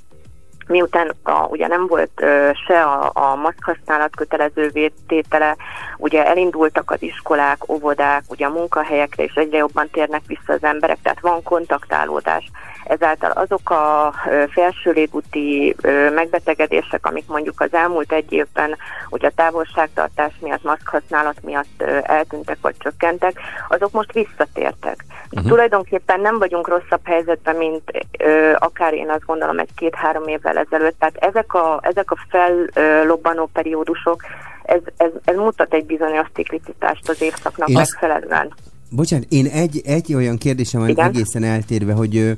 miután 0.66 1.14
a, 1.22 1.44
ugye 1.46 1.66
nem 1.66 1.86
volt 1.86 2.10
ö, 2.14 2.50
se 2.66 2.82
a, 2.82 3.10
a 3.14 3.34
maszk 3.34 3.64
használat 3.64 4.16
kötelezővé 4.16 4.92
tétele, 5.06 5.56
ugye 5.96 6.26
elindultak 6.26 6.90
az 6.90 7.02
iskolák, 7.02 7.68
óvodák, 7.68 8.22
ugye 8.28 8.46
a 8.46 8.50
munkahelyekre, 8.50 9.24
és 9.24 9.34
egyre 9.34 9.58
jobban 9.58 9.88
térnek 9.90 10.22
vissza 10.26 10.52
az 10.52 10.64
emberek, 10.64 10.98
tehát 11.02 11.20
van 11.20 11.42
kontaktálódás. 11.42 12.50
Ezáltal 12.84 13.30
azok 13.30 13.70
a 13.70 14.14
ö, 14.28 14.44
felső 14.48 14.90
légúti 14.90 15.74
ö, 15.82 16.10
megbetegedések, 16.10 17.06
amik 17.06 17.26
mondjuk 17.26 17.60
az 17.60 17.74
elmúlt 17.74 18.12
egy 18.12 18.32
évben 18.32 18.76
ugye 19.10 19.28
a 19.28 19.32
távolságtartás 19.36 20.32
miatt, 20.40 20.62
maszk 20.62 20.88
használat 20.88 21.42
miatt 21.42 21.74
ö, 21.78 21.98
eltűntek 22.02 22.58
vagy 22.60 22.74
csökkentek, 22.78 23.40
azok 23.68 23.92
most 23.92 24.12
visszatértek. 24.12 25.04
Uh-huh. 25.30 25.48
Tulajdonképpen 25.48 26.20
nem 26.20 26.38
vagyunk 26.38 26.68
rosszabb 26.68 27.00
helyzetben, 27.04 27.56
mint 27.56 28.06
ö, 28.18 28.52
akár 28.58 28.94
én 28.94 29.10
azt 29.10 29.24
gondolom 29.24 29.58
egy-két-három 29.58 30.26
évvel 30.26 30.53
ezelőtt. 30.56 30.98
Tehát 30.98 31.16
ezek 31.16 31.54
a, 31.54 31.80
ezek 31.82 32.10
a 32.10 32.16
fellobbanó 32.28 33.50
periódusok, 33.52 34.22
ez, 34.62 34.80
ez, 34.96 35.10
ez 35.24 35.36
mutat 35.36 35.74
egy 35.74 35.86
bizonyos 35.86 36.26
ciklicitást 36.34 37.08
az 37.08 37.22
évszaknak 37.22 37.68
Én- 37.68 37.76
megfelelően. 37.76 38.54
Bocsánat, 38.90 39.26
én 39.28 39.46
egy, 39.46 39.82
egy 39.84 40.14
olyan 40.14 40.38
kérdésem 40.38 40.80
van 40.80 40.88
Igen. 40.88 41.08
egészen 41.08 41.44
eltérve, 41.44 41.92
hogy 41.92 42.36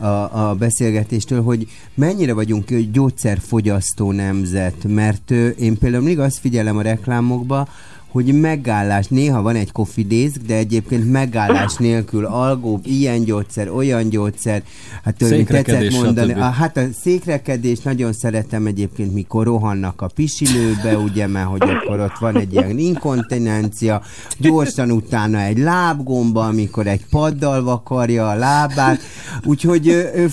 a, 0.00 0.06
a 0.48 0.54
beszélgetéstől, 0.58 1.42
hogy 1.42 1.66
mennyire 1.94 2.34
vagyunk 2.34 2.74
gyógyszerfogyasztó 2.92 4.12
nemzet, 4.12 4.84
mert 4.86 5.30
én 5.58 5.78
például 5.78 6.02
mindig 6.02 6.20
azt 6.20 6.38
figyelem 6.38 6.76
a 6.76 6.82
reklámokba, 6.82 7.68
hogy 8.12 8.40
megállás, 8.40 9.06
néha 9.06 9.42
van 9.42 9.56
egy 9.56 9.70
disk, 10.06 10.40
de 10.46 10.54
egyébként 10.54 11.10
megállás 11.10 11.74
nélkül 11.88 12.24
algó, 12.24 12.80
ilyen 12.84 13.24
gyógyszer, 13.24 13.70
olyan 13.70 14.08
gyógyszer, 14.08 14.62
hát 15.04 15.20
mit 15.20 15.46
tetszett 15.46 15.90
mondani. 15.90 16.32
A, 16.32 16.50
hát 16.50 16.76
a 16.76 16.82
székrekedés 17.00 17.80
nagyon 17.80 18.12
szeretem 18.12 18.66
egyébként, 18.66 19.14
mikor 19.14 19.44
rohannak 19.44 20.00
a 20.00 20.06
pisilőbe, 20.14 20.98
ugye, 20.98 21.26
mert 21.26 21.46
hogy 21.46 21.62
akkor 21.62 22.00
ott 22.00 22.18
van 22.18 22.36
egy 22.36 22.52
ilyen 22.52 22.78
inkontinencia, 22.78 24.02
gyorsan 24.38 24.90
utána 24.90 25.40
egy 25.40 25.58
lábgomba, 25.58 26.46
amikor 26.46 26.86
egy 26.86 27.04
paddal 27.10 27.62
vakarja 27.62 28.28
a 28.28 28.34
lábát, 28.34 29.00
úgyhogy 29.44 29.88
ö, 29.88 30.02
ö, 30.14 30.26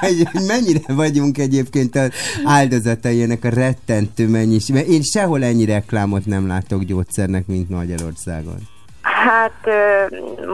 hogy 0.00 0.28
mennyire 0.46 0.94
vagyunk 0.94 1.38
egyébként 1.38 1.96
az 1.96 2.10
áldozatai 2.44 3.22
ennek 3.22 3.44
a 3.44 3.48
rettentő 3.48 4.28
mennyiség, 4.28 4.74
mert 4.74 4.86
én 4.86 5.02
sehol 5.02 5.44
ennyi 5.44 5.64
reklámot 5.64 6.26
nem 6.26 6.46
látok 6.70 6.86
gyógyszernek, 6.86 7.46
mint 7.46 7.68
Magyarországon. 7.68 8.56
Hát 9.02 9.68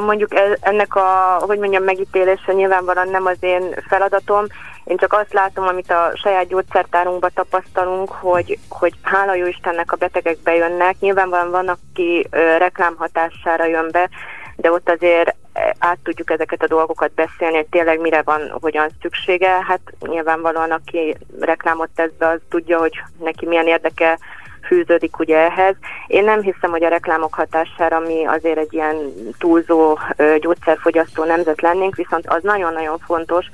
mondjuk 0.07 0.35
e- 0.35 0.59
ennek 0.61 0.95
a, 0.95 1.39
hogy 1.41 1.59
mondjam, 1.59 1.83
megítélése 1.83 2.53
nyilvánvalóan 2.53 3.09
nem 3.09 3.27
az 3.27 3.37
én 3.41 3.75
feladatom. 3.89 4.45
Én 4.85 4.97
csak 4.97 5.13
azt 5.13 5.33
látom, 5.33 5.67
amit 5.67 5.91
a 5.91 6.13
saját 6.15 6.47
gyógyszertárunkban 6.47 7.31
tapasztalunk, 7.35 8.11
hogy, 8.11 8.59
hogy 8.69 8.93
hála 9.03 9.35
jó 9.35 9.47
Istennek 9.47 9.93
a 9.93 9.97
betegek 9.97 10.39
bejönnek. 10.43 10.97
Nyilvánvalóan 11.01 11.51
van, 11.51 11.69
aki 11.69 12.27
reklámhatására 12.59 13.67
jön 13.67 13.89
be, 13.91 14.09
de 14.57 14.73
ott 14.73 14.91
azért 14.91 15.35
eh, 15.53 15.71
át 15.79 15.99
tudjuk 16.03 16.31
ezeket 16.31 16.63
a 16.63 16.67
dolgokat 16.67 17.13
beszélni, 17.15 17.57
hogy 17.57 17.67
tényleg 17.71 18.01
mire 18.01 18.23
van, 18.23 18.41
hogyan 18.61 18.89
szüksége. 19.01 19.65
Hát 19.67 19.81
nyilvánvalóan, 20.01 20.71
aki 20.71 21.17
reklámot 21.41 21.91
tesz 21.95 22.13
be, 22.19 22.29
az 22.29 22.41
tudja, 22.49 22.79
hogy 22.79 23.03
neki 23.19 23.47
milyen 23.47 23.67
érdeke 23.67 24.19
fűződik 24.67 25.19
ugye 25.19 25.37
ehhez. 25.37 25.75
Én 26.07 26.25
nem 26.25 26.41
hiszem, 26.41 26.71
hogy 26.71 26.85
a 26.85 26.89
reklámok 26.89 27.35
hatására 27.35 27.99
mi 27.99 28.25
azért 28.25 28.59
egy 28.59 28.73
ilyen 28.73 28.97
túlzó 29.39 29.99
gyógyszerfogyasztó 30.41 31.25
nemzet 31.25 31.61
lennénk, 31.61 31.95
viszont 31.95 32.27
az 32.27 32.43
nagyon-nagyon 32.43 32.99
fontos, 32.99 33.47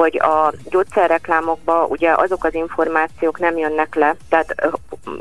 hogy 0.00 0.18
a 0.18 0.52
gyógyszerreklámokba 0.70 1.86
ugye 1.86 2.12
azok 2.16 2.44
az 2.44 2.54
információk 2.54 3.38
nem 3.38 3.56
jönnek 3.56 3.94
le, 3.94 4.16
tehát 4.28 4.54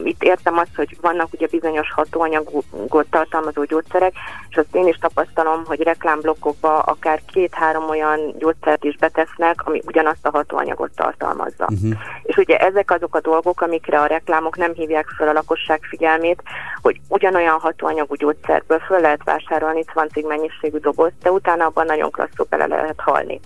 itt 0.03 0.23
értem 0.23 0.57
azt, 0.57 0.75
hogy 0.75 0.97
vannak 1.01 1.27
ugye 1.33 1.47
bizonyos 1.51 1.91
hatóanyagot 1.91 3.07
tartalmazó 3.09 3.63
gyógyszerek, 3.63 4.13
és 4.49 4.57
azt 4.57 4.75
én 4.75 4.87
is 4.87 4.97
tapasztalom, 4.97 5.65
hogy 5.65 5.81
reklámblokkokba 5.81 6.79
akár 6.79 7.21
két-három 7.31 7.89
olyan 7.89 8.33
gyógyszert 8.37 8.83
is 8.83 8.97
betesznek, 8.97 9.61
ami 9.63 9.81
ugyanazt 9.85 10.25
a 10.25 10.29
hatóanyagot 10.29 10.91
tartalmazza. 10.95 11.67
Uh-huh. 11.69 11.91
És 12.23 12.35
ugye 12.35 12.57
ezek 12.57 12.91
azok 12.91 13.15
a 13.15 13.21
dolgok, 13.21 13.61
amikre 13.61 13.99
a 13.99 14.05
reklámok 14.05 14.57
nem 14.57 14.73
hívják 14.73 15.07
fel 15.17 15.27
a 15.27 15.33
lakosság 15.33 15.79
figyelmét, 15.83 16.43
hogy 16.81 16.99
ugyanolyan 17.07 17.59
hatóanyagú 17.59 18.15
gyógyszerből 18.15 18.79
föl 18.79 18.99
lehet 18.99 19.23
vásárolni 19.23 19.83
20 19.93 20.25
mennyiségű 20.27 20.77
dobozt, 20.77 21.13
de 21.21 21.31
utána 21.31 21.65
abban 21.65 21.85
nagyon 21.85 22.11
klasszul 22.11 22.45
bele 22.49 22.65
lehet 22.65 22.99
halni. 22.99 23.39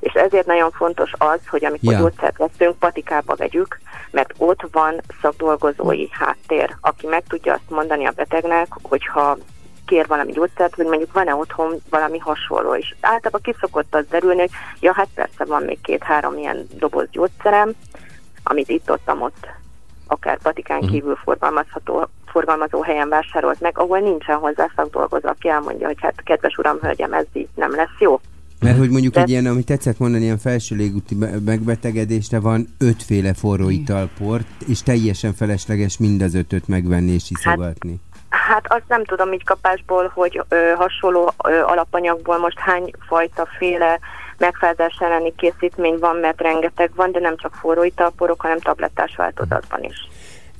És 0.00 0.12
ezért 0.12 0.46
nagyon 0.46 0.65
fontos 0.70 1.12
az, 1.18 1.38
hogy 1.48 1.64
amikor 1.64 1.92
Ja. 1.92 1.98
gyógyszert 1.98 2.36
veszünk, 2.36 2.78
patikába 2.78 3.34
vegyük, 3.34 3.78
mert 4.10 4.34
ott 4.36 4.68
van 4.72 5.00
szakdolgozói 5.22 6.06
háttér, 6.10 6.76
aki 6.80 7.06
meg 7.06 7.22
tudja 7.28 7.52
azt 7.52 7.70
mondani 7.70 8.06
a 8.06 8.12
betegnek, 8.16 8.68
hogyha 8.82 9.38
kér 9.86 10.06
valami 10.06 10.32
gyógyszert, 10.32 10.74
hogy 10.74 10.86
mondjuk 10.86 11.12
van-e 11.12 11.34
otthon 11.34 11.74
valami 11.90 12.18
hasonló 12.18 12.74
is. 12.74 12.94
Általában 13.00 13.40
ki 13.40 13.54
szokott 13.60 13.94
az 13.94 14.04
derülni, 14.10 14.40
hogy 14.40 14.50
ja, 14.80 14.92
hát 14.92 15.08
persze 15.14 15.44
van 15.44 15.62
még 15.62 15.80
két-három 15.80 16.38
ilyen 16.38 16.66
doboz 16.78 17.10
gyógyszerem, 17.10 17.72
amit 18.42 18.68
itt-ott, 18.68 19.10
ott 19.18 19.46
akár 20.06 20.38
patikán 20.38 20.80
kívül 20.80 21.16
forgalmazható 21.16 22.08
forgalmazó 22.26 22.82
helyen 22.82 23.08
vásárolt 23.08 23.60
meg, 23.60 23.78
ahol 23.78 23.98
nincsen 23.98 24.36
hozzá 24.36 24.70
szakdolgozó, 24.76 25.28
aki 25.28 25.48
elmondja, 25.48 25.86
hogy 25.86 26.00
hát 26.00 26.22
kedves 26.22 26.56
uram, 26.56 26.78
hölgyem, 26.80 27.12
ez 27.12 27.24
így 27.32 27.48
nem 27.54 27.74
lesz 27.74 27.98
jó. 27.98 28.20
Mert 28.60 28.78
hogy 28.78 28.90
mondjuk 28.90 29.14
De- 29.14 29.20
egy 29.20 29.28
ilyen, 29.28 29.46
amit 29.46 29.66
tetszett 29.66 29.98
mondani, 29.98 30.22
ilyen 30.24 30.38
felső 30.38 30.76
légúti 30.76 31.14
be- 31.14 31.38
megbetegedésre 31.44 32.40
van 32.40 32.68
ötféle 32.78 33.34
forró 33.34 33.68
italport, 33.68 34.46
és 34.66 34.82
teljesen 34.82 35.34
felesleges 35.34 35.98
mind 35.98 36.22
az 36.22 36.34
ötöt 36.34 36.68
megvenni 36.68 37.12
és 37.12 37.30
iszogatni. 37.30 38.00
Hát 38.28 38.64
azt 38.68 38.84
nem 38.88 39.04
tudom 39.04 39.32
így 39.32 39.44
kapásból, 39.44 40.10
hogy 40.14 40.42
ö, 40.48 40.72
hasonló 40.76 41.32
ö, 41.44 41.62
alapanyagból 41.62 42.38
most 42.38 42.58
hány 42.58 42.90
fajta 43.08 43.48
féle 43.58 43.98
megfázás 44.38 44.96
elleni 45.00 45.34
készítmény 45.36 45.96
van, 45.98 46.16
mert 46.16 46.40
rengeteg 46.40 46.90
van, 46.94 47.12
de 47.12 47.20
nem 47.20 47.36
csak 47.36 47.54
forró 47.54 47.84
italporok, 47.84 48.40
hanem 48.40 48.58
tablettás 48.58 49.14
változatban 49.16 49.84
is. 49.84 50.08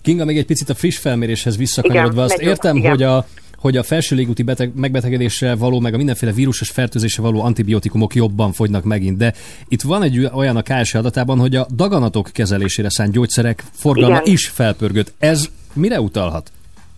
Kinga, 0.02 0.24
még 0.24 0.38
egy 0.38 0.46
picit 0.46 0.68
a 0.68 0.74
friss 0.74 0.98
felméréshez 0.98 1.56
visszakanyarodva, 1.56 2.22
azt 2.22 2.36
megyünk, 2.36 2.50
értem, 2.50 2.76
igen. 2.76 2.90
hogy 2.90 3.02
a 3.02 3.24
hogy 3.58 3.76
a 3.76 3.82
felső 3.82 4.16
légúti 4.16 4.42
beteg, 4.42 4.70
megbetegedésre 4.74 5.54
való, 5.54 5.80
meg 5.80 5.94
a 5.94 5.96
mindenféle 5.96 6.32
vírusos 6.32 6.70
fertőzésre 6.70 7.22
való 7.22 7.42
antibiotikumok 7.42 8.14
jobban 8.14 8.52
fogynak 8.52 8.84
megint. 8.84 9.16
De 9.16 9.32
itt 9.68 9.82
van 9.82 10.02
egy 10.02 10.30
olyan 10.32 10.56
a 10.56 10.62
KS 10.62 10.94
adatában, 10.94 11.38
hogy 11.38 11.56
a 11.56 11.66
daganatok 11.74 12.28
kezelésére 12.32 12.90
szánt 12.90 13.12
gyógyszerek 13.12 13.62
forgalma 13.72 14.20
Igen. 14.20 14.32
is 14.32 14.48
felpörgött. 14.48 15.12
Ez 15.18 15.48
mire 15.72 16.00
utalhat? 16.00 16.50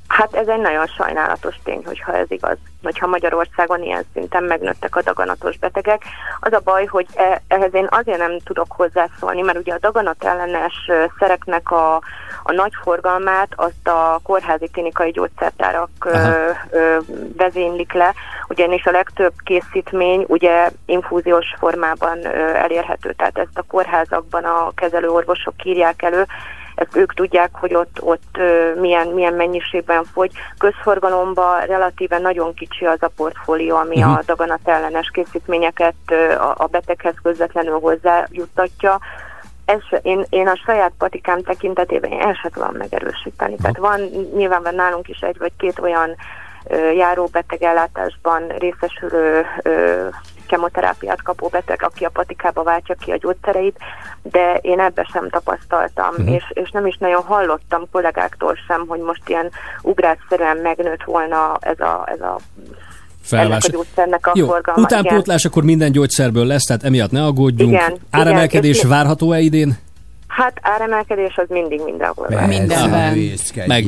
Hát 0.09 0.35
ez 0.35 0.49
egy 0.49 0.61
nagyon 0.61 0.87
sajnálatos 0.87 1.55
tény, 1.65 1.83
hogyha 1.85 2.17
ez 2.17 2.31
igaz. 2.31 2.57
Hogyha 2.83 3.07
Magyarországon 3.07 3.83
ilyen 3.83 4.05
szinten 4.13 4.45
megnőttek 4.45 4.97
a 4.97 5.03
daganatos 5.03 5.59
betegek. 5.59 6.03
Az 6.41 6.53
a 6.53 6.61
baj, 6.65 6.85
hogy 6.85 7.07
e- 7.15 7.43
ehhez 7.49 7.75
én 7.75 7.87
azért 7.91 8.19
nem 8.19 8.39
tudok 8.45 8.73
hozzászólni, 8.73 9.41
mert 9.41 9.59
ugye 9.59 9.73
a 9.73 9.79
daganat 9.81 10.25
ellenes 10.25 10.91
szereknek 11.19 11.71
a, 11.71 12.01
a 12.49 12.53
nagy 12.53 12.73
forgalmát 12.83 13.49
azt 13.57 13.89
a 13.89 14.21
kórházi 14.23 14.69
klinikai 14.73 15.11
gyógyszertárak 15.11 15.89
ö, 16.05 16.11
Aha. 16.13 16.33
ö, 16.71 16.97
vezénylik 17.37 17.93
le, 17.93 18.15
ugyanis 18.49 18.85
a 18.87 18.91
legtöbb 18.91 19.33
készítmény 19.45 20.25
ugye 20.29 20.71
infúziós 20.87 21.47
formában 21.59 22.25
ö, 22.25 22.55
elérhető, 22.55 23.13
tehát 23.13 23.39
ezt 23.39 23.59
a 23.59 23.63
kórházakban 23.69 24.45
a 24.45 24.71
kezelőorvosok 24.75 25.55
írják 25.65 26.03
elő, 26.03 26.27
ezt 26.75 26.97
ők 26.97 27.15
tudják, 27.15 27.51
hogy 27.53 27.75
ott, 27.75 27.97
ott 28.01 28.37
ö, 28.39 28.75
milyen, 28.81 29.07
milyen 29.07 29.35
mennyiségben 29.35 30.05
fogy. 30.05 30.31
Közforgalomban 30.59 31.61
relatíve 31.67 32.19
nagyon 32.19 32.55
kicsi 32.55 32.85
az 32.85 33.03
a 33.03 33.11
portfólió, 33.17 33.77
ami 33.77 33.99
Mhm. 33.99 34.09
uh-huh. 34.09 34.19
a 34.19 34.23
daganat 34.27 34.69
ellenes 34.69 35.11
készítményeket 35.13 35.95
ö, 36.11 36.33
a, 36.33 36.55
a 36.59 36.67
beteghez 36.67 37.15
közvetlenül 37.23 37.79
hozzájuttatja. 37.81 38.99
Ez 39.69 40.01
én, 40.03 40.25
én 40.29 40.49
a 40.49 40.61
saját 40.65 40.93
patikám 40.99 41.43
tekintetében 41.43 42.11
én 42.11 42.21
el 42.21 42.39
sem 42.43 42.51
tudom 42.51 42.77
megerősíteni. 42.77 43.57
Tehát 43.57 43.77
van 43.77 44.01
nyilván 44.35 44.75
nálunk 44.75 45.09
is 45.09 45.21
egy 45.21 45.39
vagy 45.39 45.53
két 45.57 45.79
olyan 45.79 46.17
ö, 46.65 46.91
járóbeteg 46.91 47.63
ellátásban 47.63 48.49
részesülő 48.49 49.47
ö, 49.63 50.07
kemoterápiát 50.47 51.23
kapó 51.23 51.49
beteg, 51.49 51.83
aki 51.83 52.05
a 52.05 52.11
patikába 52.11 52.63
váltja 52.63 52.95
ki 52.95 53.11
a 53.11 53.17
gyógyszereit, 53.17 53.79
de 54.23 54.55
én 54.55 54.81
ebbe 54.81 55.09
sem 55.13 55.29
tapasztaltam, 55.29 56.11
uh-huh. 56.11 56.35
és, 56.35 56.45
és 56.49 56.71
nem 56.71 56.87
is 56.87 56.97
nagyon 56.97 57.23
hallottam 57.23 57.91
kollégáktól 57.93 58.55
sem, 58.67 58.87
hogy 58.87 59.01
most 59.01 59.29
ilyen 59.29 59.51
ugrásszerűen 59.83 60.57
megnőtt 60.57 61.05
volna 61.05 61.57
ez 61.61 61.81
a, 61.81 62.05
ez 62.07 62.21
a 62.21 62.39
ennek 63.33 63.47
a 63.47 63.49
Felvás. 63.51 63.71
gyógyszernek 63.71 64.27
a 64.27 64.33
Jó, 64.35 64.47
forgalma. 64.47 64.81
igen. 64.87 65.01
utánpótlás 65.01 65.45
akkor 65.45 65.63
minden 65.65 65.93
gyógyszerből 65.93 66.47
lesz, 66.47 66.65
tehát 66.65 66.85
emiatt 66.85 67.11
ne 67.11 67.25
aggódjunk. 67.25 67.73
Igen, 67.73 67.97
Áremelkedés 68.11 68.77
igen, 68.77 68.89
várható-e 68.91 69.41
idén? 69.41 69.77
Hát 70.29 70.59
áremelkedés 70.63 71.37
az 71.37 71.47
mindig 71.49 71.81
mindenhol 71.85 72.27
van. 72.31 72.49
Mindenben. 72.49 73.13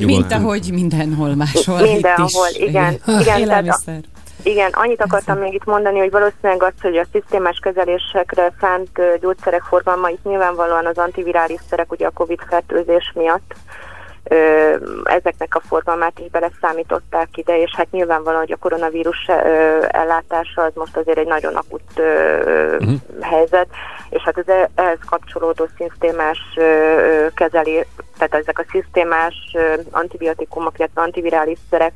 Mint 0.05 0.33
ahogy 0.33 0.71
mindenhol 0.73 1.35
máshol. 1.35 1.81
Mindenhol, 1.81 2.49
igen. 2.53 2.93
igen 2.93 3.01
tehát 3.05 3.27
a, 3.27 3.39
Élelmiszer. 3.39 4.01
igen, 4.43 4.71
annyit 4.73 5.03
akartam 5.03 5.39
még 5.39 5.55
itt 5.55 5.65
mondani, 5.65 5.99
hogy 5.99 6.11
valószínűleg 6.11 6.63
az, 6.63 6.73
hogy 6.81 6.97
a 6.97 7.05
szisztémás 7.13 7.59
kezelésekre 7.63 8.53
szánt 8.61 9.21
gyógyszerek 9.21 9.63
forgalma 9.63 10.09
itt 10.09 10.25
nyilvánvalóan 10.25 10.87
az 10.87 10.99
antivirális 10.99 11.61
szerek, 11.69 11.93
ugye 11.93 12.07
a 12.07 12.11
Covid 12.11 12.41
fertőzés 12.49 13.13
miatt 13.15 13.55
ezeknek 15.05 15.55
a 15.55 15.61
forgalmát 15.69 16.19
is 16.19 16.31
beleszámították 16.31 17.29
ide, 17.37 17.61
és 17.61 17.71
hát 17.77 17.91
nyilvánvalóan, 17.91 18.41
hogy 18.43 18.53
a 18.53 18.57
koronavírus 18.57 19.27
ellátása 19.89 20.63
az 20.63 20.73
most 20.75 20.97
azért 20.97 21.19
egy 21.19 21.27
nagyon 21.27 21.55
akut 21.55 22.03
Mhm. 22.81 22.95
helyzet, 23.21 23.69
és 24.11 24.23
hát 24.23 24.39
az 24.39 24.53
ehhez 24.75 24.99
kapcsolódó 25.07 25.69
szisztémás 25.77 26.39
kezeli, 27.35 27.85
tehát 28.19 28.35
ezek 28.35 28.59
a 28.59 28.65
szisztémás 28.71 29.35
antibiotikumok, 29.91 30.79
illetve 30.79 31.01
antivirális 31.03 31.59
szerek, 31.71 31.93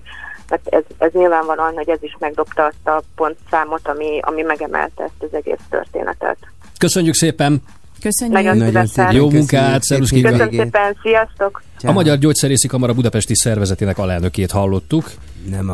tehát 0.49 0.67
ez, 0.69 0.83
ez 0.99 1.13
nyilvánvalóan, 1.13 1.75
hogy 1.75 1.89
ez 1.89 2.03
is 2.03 2.17
megdobta 2.19 2.65
azt 2.65 2.87
a 2.89 3.03
pontszámot, 3.17 3.89
ami, 3.89 4.19
ami 4.23 4.43
megemelte 4.43 5.03
ezt 5.03 5.23
az 5.23 5.35
egész 5.35 5.61
történetet. 5.71 6.37
Köszönjük 6.79 7.15
szépen! 7.15 7.63
Köszönjük. 8.05 8.37
Nagyon 8.37 8.57
Nagyon 8.57 8.87
szépen 8.87 9.13
Jó 9.13 9.31
munkát, 9.31 9.83
szervusz. 9.83 10.11
Köszönöm 10.11 10.51
szépen, 10.51 10.97
sziasztok! 11.03 11.63
A 11.83 11.93
Magyar 11.93 12.19
Gyógyszerészi 12.19 12.69
Kamara 12.69 12.93
Budapesti 12.93 13.35
szervezetének 13.35 13.99
alelnökét 13.99 14.51
hallottuk. 14.51 15.11
Nem 15.51 15.71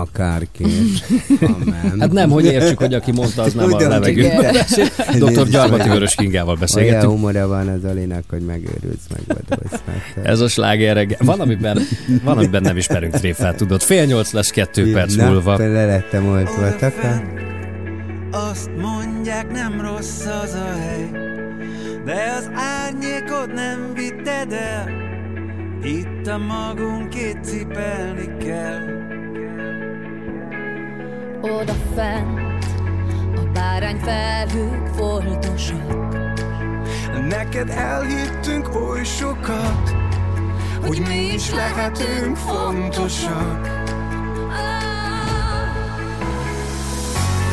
hanem... 1.40 1.98
Hát 2.00 2.12
nem, 2.12 2.30
hogy 2.30 2.44
értsük, 2.44 2.78
hogy 2.78 2.94
aki 2.94 3.12
mondta, 3.12 3.42
az 3.42 3.54
nem 3.54 3.72
a 3.72 3.76
beszél. 4.00 4.86
Dr. 5.18 5.48
Gyarmati 5.48 5.82
olyan- 5.82 5.92
Vörös 5.92 6.14
Kingával 6.14 6.46
Olyan 6.46 6.60
beszélgettünk. 6.60 7.12
humora 7.12 7.48
van 7.48 7.68
az 7.68 7.84
Alinak, 7.84 8.24
hogy 8.28 8.40
megőrülsz, 8.40 9.06
megvadolsz. 9.16 9.80
Meg. 9.86 10.26
Ez 10.26 10.40
a 10.40 10.48
sláger 10.48 10.94
reggel. 10.94 11.18
Van, 11.22 11.40
amiben, 11.40 11.78
van, 12.24 12.36
amiben 12.36 12.62
nem 12.62 12.76
ismerünk 12.76 13.12
tréfát, 13.14 13.56
tudod. 13.56 13.80
Fél 13.82 14.04
nyolc 14.04 14.32
lesz 14.32 14.50
kettő 14.50 14.92
perc 14.92 15.14
Na, 15.14 15.28
múlva. 15.30 15.58
Le 15.58 15.84
lettem 15.86 16.26
oltva. 16.26 16.74
Azt 18.30 18.70
mondják, 18.76 19.52
nem 19.52 19.80
rossz 19.80 20.20
az 20.42 20.54
a 20.54 20.78
hely, 20.78 21.10
de 22.04 22.34
az 22.38 22.50
árnyékot 22.54 23.52
nem 23.52 23.94
vitted 23.94 24.52
el. 24.52 24.88
Itt 25.82 26.26
a 26.26 26.38
magunkét 26.38 27.38
cipelni 27.44 28.36
kell. 28.36 28.98
Oda 31.40 31.74
fent 31.94 32.64
a 33.36 33.50
bárányfelhők 33.52 34.86
foltosak 34.86 36.00
Neked 37.28 37.70
elhittünk 37.70 38.74
oly 38.74 39.04
sokat, 39.04 39.94
hogy 40.86 41.00
mi 41.00 41.32
is 41.32 41.50
lehetünk 41.50 42.36
fontosak. 42.36 43.66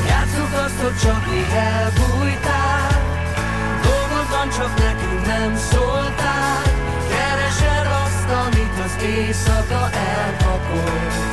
Játsszuk 0.07 0.53
azt, 0.65 0.81
hogy 0.81 0.95
csak 1.01 1.25
még 1.31 1.45
elbújtál 1.53 2.66
Csak 4.55 4.77
nekünk 4.77 5.25
nem 5.25 5.55
szóltál. 5.55 6.61
Keresed 7.09 7.87
azt, 8.05 8.29
amit 8.45 8.79
az 8.85 9.03
éjszaka 9.03 9.89
elpakol 9.91 11.26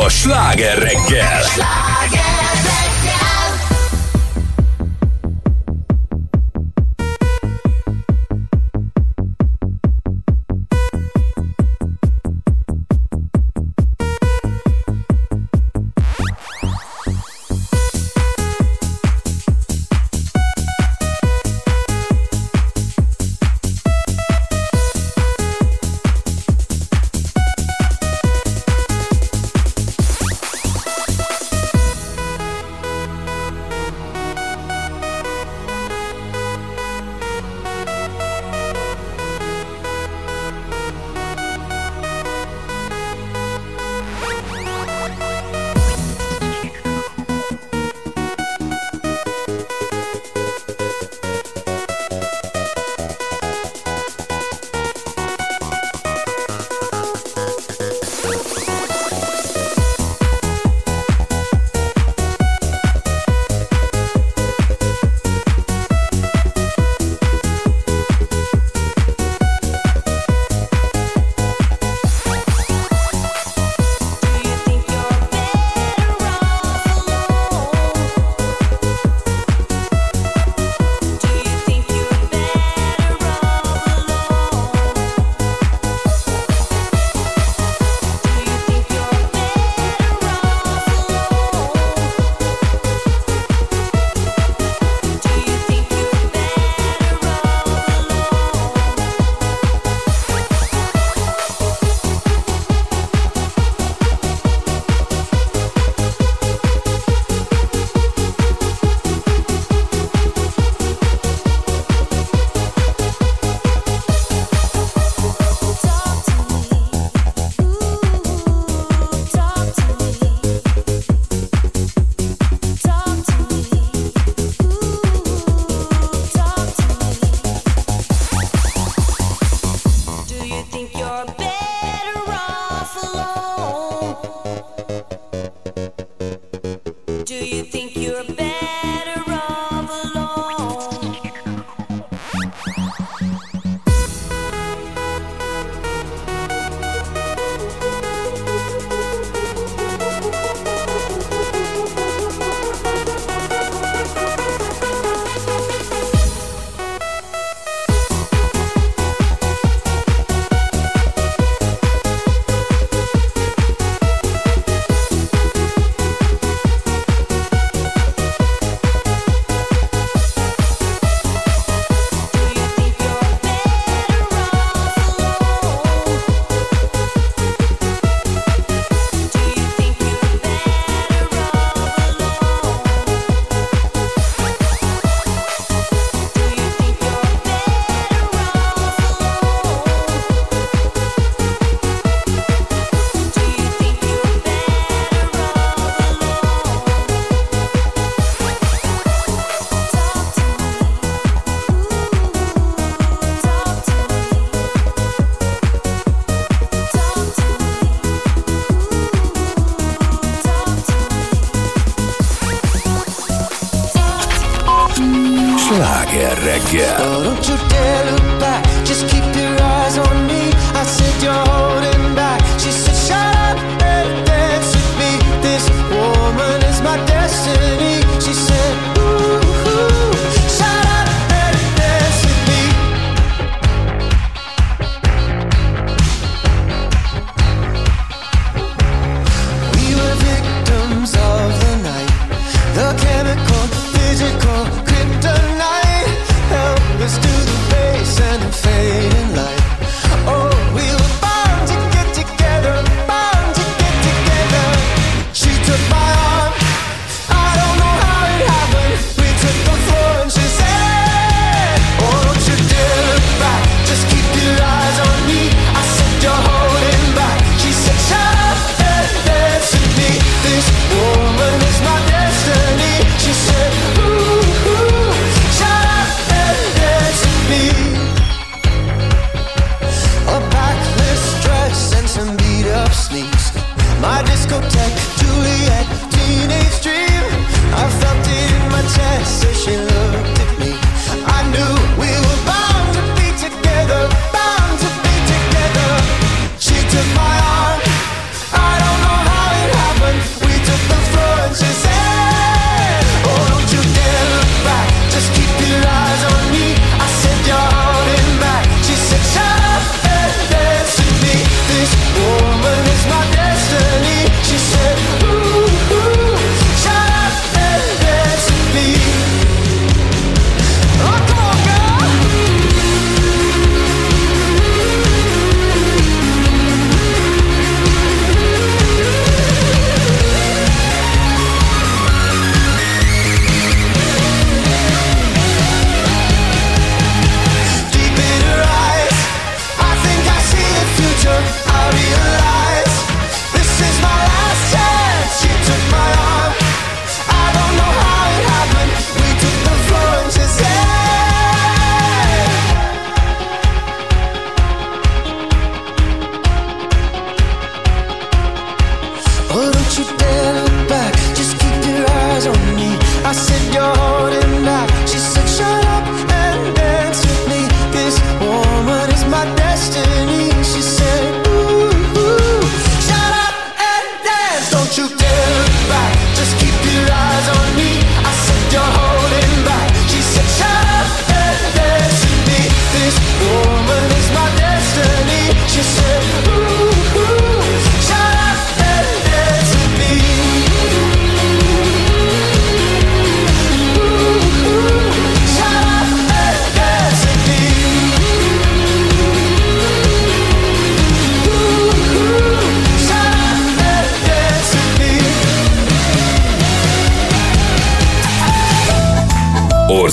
a 0.00 0.08
sláger 0.08 0.78
reggel. 0.78 1.44
Do 1.56 1.81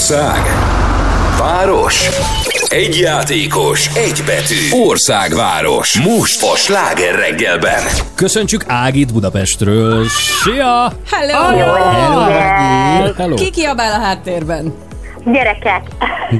Ország. 0.10 0.42
Város. 1.40 2.10
Egy 2.70 2.98
játékos, 3.00 3.96
egy 3.96 4.24
betű. 4.26 4.84
Országváros. 4.88 6.00
Most 6.00 6.44
a 6.44 6.56
sláger 6.56 7.16
reggelben. 7.16 7.84
Köszöntsük 8.16 8.64
Ágit 8.68 9.14
Budapestről. 9.14 10.06
Szia! 10.44 10.92
Hello! 11.12 11.58
Hello, 11.58 12.20
Ági! 12.20 13.14
Hello! 13.18 13.36
Ki 13.36 13.50
kiabál 13.50 14.00
a 14.00 14.04
háttérben? 14.04 14.74
Gyerekek, 15.26 15.82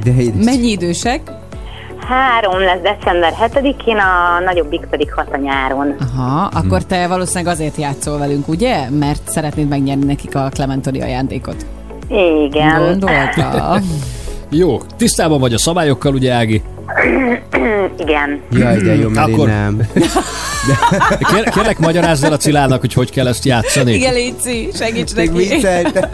De 0.04 0.10
édes. 0.18 0.44
Mennyi 0.44 0.70
idősek? 0.70 1.20
három 2.08 2.60
lesz 2.60 2.80
december 2.82 3.32
7-én, 3.40 3.96
a 3.96 4.40
nagyobbik 4.44 4.86
pedig 4.90 5.12
hat 5.12 5.28
a 5.32 5.36
nyáron. 5.36 5.96
Aha, 6.00 6.50
akkor 6.52 6.84
te 6.84 7.06
valószínűleg 7.06 7.52
azért 7.52 7.76
játszol 7.76 8.18
velünk, 8.18 8.48
ugye? 8.48 8.90
Mert 8.90 9.30
szeretnéd 9.30 9.68
megnyerni 9.68 10.04
nekik 10.04 10.34
a 10.34 10.48
Clementoni 10.52 11.02
ajándékot. 11.02 11.66
Igen. 12.10 12.84
Gondolta. 12.84 13.80
Jó, 14.50 14.80
tisztában 14.96 15.40
vagy 15.40 15.54
a 15.54 15.58
szabályokkal, 15.58 16.14
ugye 16.14 16.32
Ági? 16.32 16.62
Igen. 17.98 18.40
Jaj, 18.50 18.76
de 18.76 18.94
jó, 18.94 19.08
mert 19.08 19.32
Akkor- 19.32 19.48
én 19.48 19.54
nem. 19.54 19.88
Kér, 21.18 21.48
kérlek, 21.48 21.78
magyarázz 21.78 22.22
el 22.24 22.32
a 22.32 22.36
Cilának, 22.36 22.80
hogy 22.80 22.92
hogy 22.92 23.10
kell 23.10 23.26
ezt 23.26 23.44
játszani. 23.44 23.92
Igen, 23.92 24.12
Léci, 24.12 24.68
segíts 24.74 25.14
neki. 25.14 25.60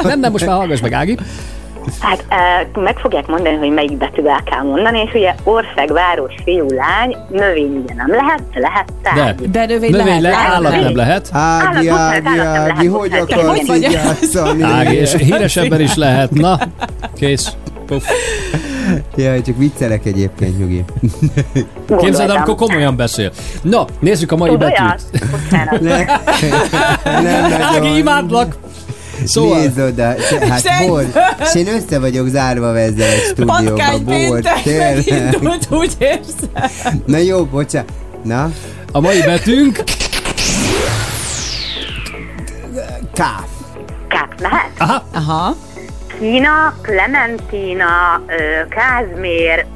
Nem, 0.02 0.20
nem, 0.20 0.32
most 0.32 0.46
már 0.46 0.56
hallgass 0.56 0.80
meg, 0.80 0.92
Ági. 0.92 1.18
Hát 2.00 2.24
e, 2.28 2.68
meg 2.80 2.98
fogják 2.98 3.26
mondani, 3.26 3.56
hogy 3.56 3.70
melyik 3.70 3.96
betűvel 3.96 4.42
kell 4.50 4.62
mondani, 4.62 5.00
és 5.00 5.14
ugye 5.14 5.34
ország, 5.42 5.92
város, 5.92 6.34
fiú, 6.44 6.66
lány, 6.70 7.16
növény 7.30 7.82
ugye 7.84 7.94
nem 7.94 8.10
lehet, 8.10 8.42
de 8.52 8.60
lehet 8.60 8.92
De, 9.02 9.10
tárgy. 9.14 9.50
De 9.50 9.66
növény, 9.66 9.90
növény 9.90 10.20
lehet, 10.20 10.38
le, 10.38 10.54
állat 10.54 10.80
nem 10.80 10.96
lehet. 10.96 11.28
Ági, 11.32 11.66
Ági, 11.76 11.86
nem 11.86 11.96
Ági, 11.96 12.36
lehet, 12.38 12.88
hogy 12.88 13.12
akarsz 13.12 13.68
így 13.68 13.92
játszani? 13.92 14.62
Ági, 14.62 14.94
és 14.94 15.14
híres 15.14 15.56
ember 15.56 15.80
is 15.80 15.94
lehet. 15.94 16.30
Na, 16.30 16.58
kész. 17.14 17.52
Puff. 17.86 18.04
Jaj, 19.16 19.42
csak 19.42 19.56
viccelek 19.56 20.06
egyébként, 20.06 20.58
nyugi. 20.58 20.84
Képzeld, 21.98 22.30
amikor 22.30 22.54
komolyan 22.54 22.96
beszél. 22.96 23.30
Na, 23.62 23.84
nézzük 23.98 24.32
a 24.32 24.36
mai 24.36 24.48
Tud 24.50 24.62
olyat? 24.62 25.02
betűt. 25.12 25.30
Bocsánat. 25.30 25.80
Ne, 25.80 26.04
nem 27.22 27.62
Ági, 27.62 27.96
imádlak! 27.96 28.56
Szóval, 29.24 29.58
Nézd 29.58 29.78
oda, 29.78 30.14
te- 30.14 30.46
hát 30.48 30.60
Senki- 30.60 30.86
bor, 30.86 31.04
és 31.42 31.54
én 31.54 31.66
össze 31.68 31.98
vagyok 31.98 32.28
zárva 32.28 32.78
ezzel 32.78 33.08
egy 33.08 33.20
stúdióba, 33.20 33.98
bor, 34.04 34.40
tényleg. 34.62 35.04
megindult, 35.06 35.66
úgy 35.70 35.94
érzem. 35.98 37.02
Na 37.06 37.16
jó, 37.16 37.44
bocsánat. 37.44 37.92
Na, 38.22 38.50
a 38.92 39.00
mai 39.00 39.20
betűnk... 39.22 39.82
káf. 43.14 43.44
Káp 44.08 44.40
lehet? 44.40 44.70
Aha, 44.78 45.04
Aha. 45.14 45.56
Kína, 46.18 46.74
Clementina, 46.82 48.22
Kázmér, 48.68 49.66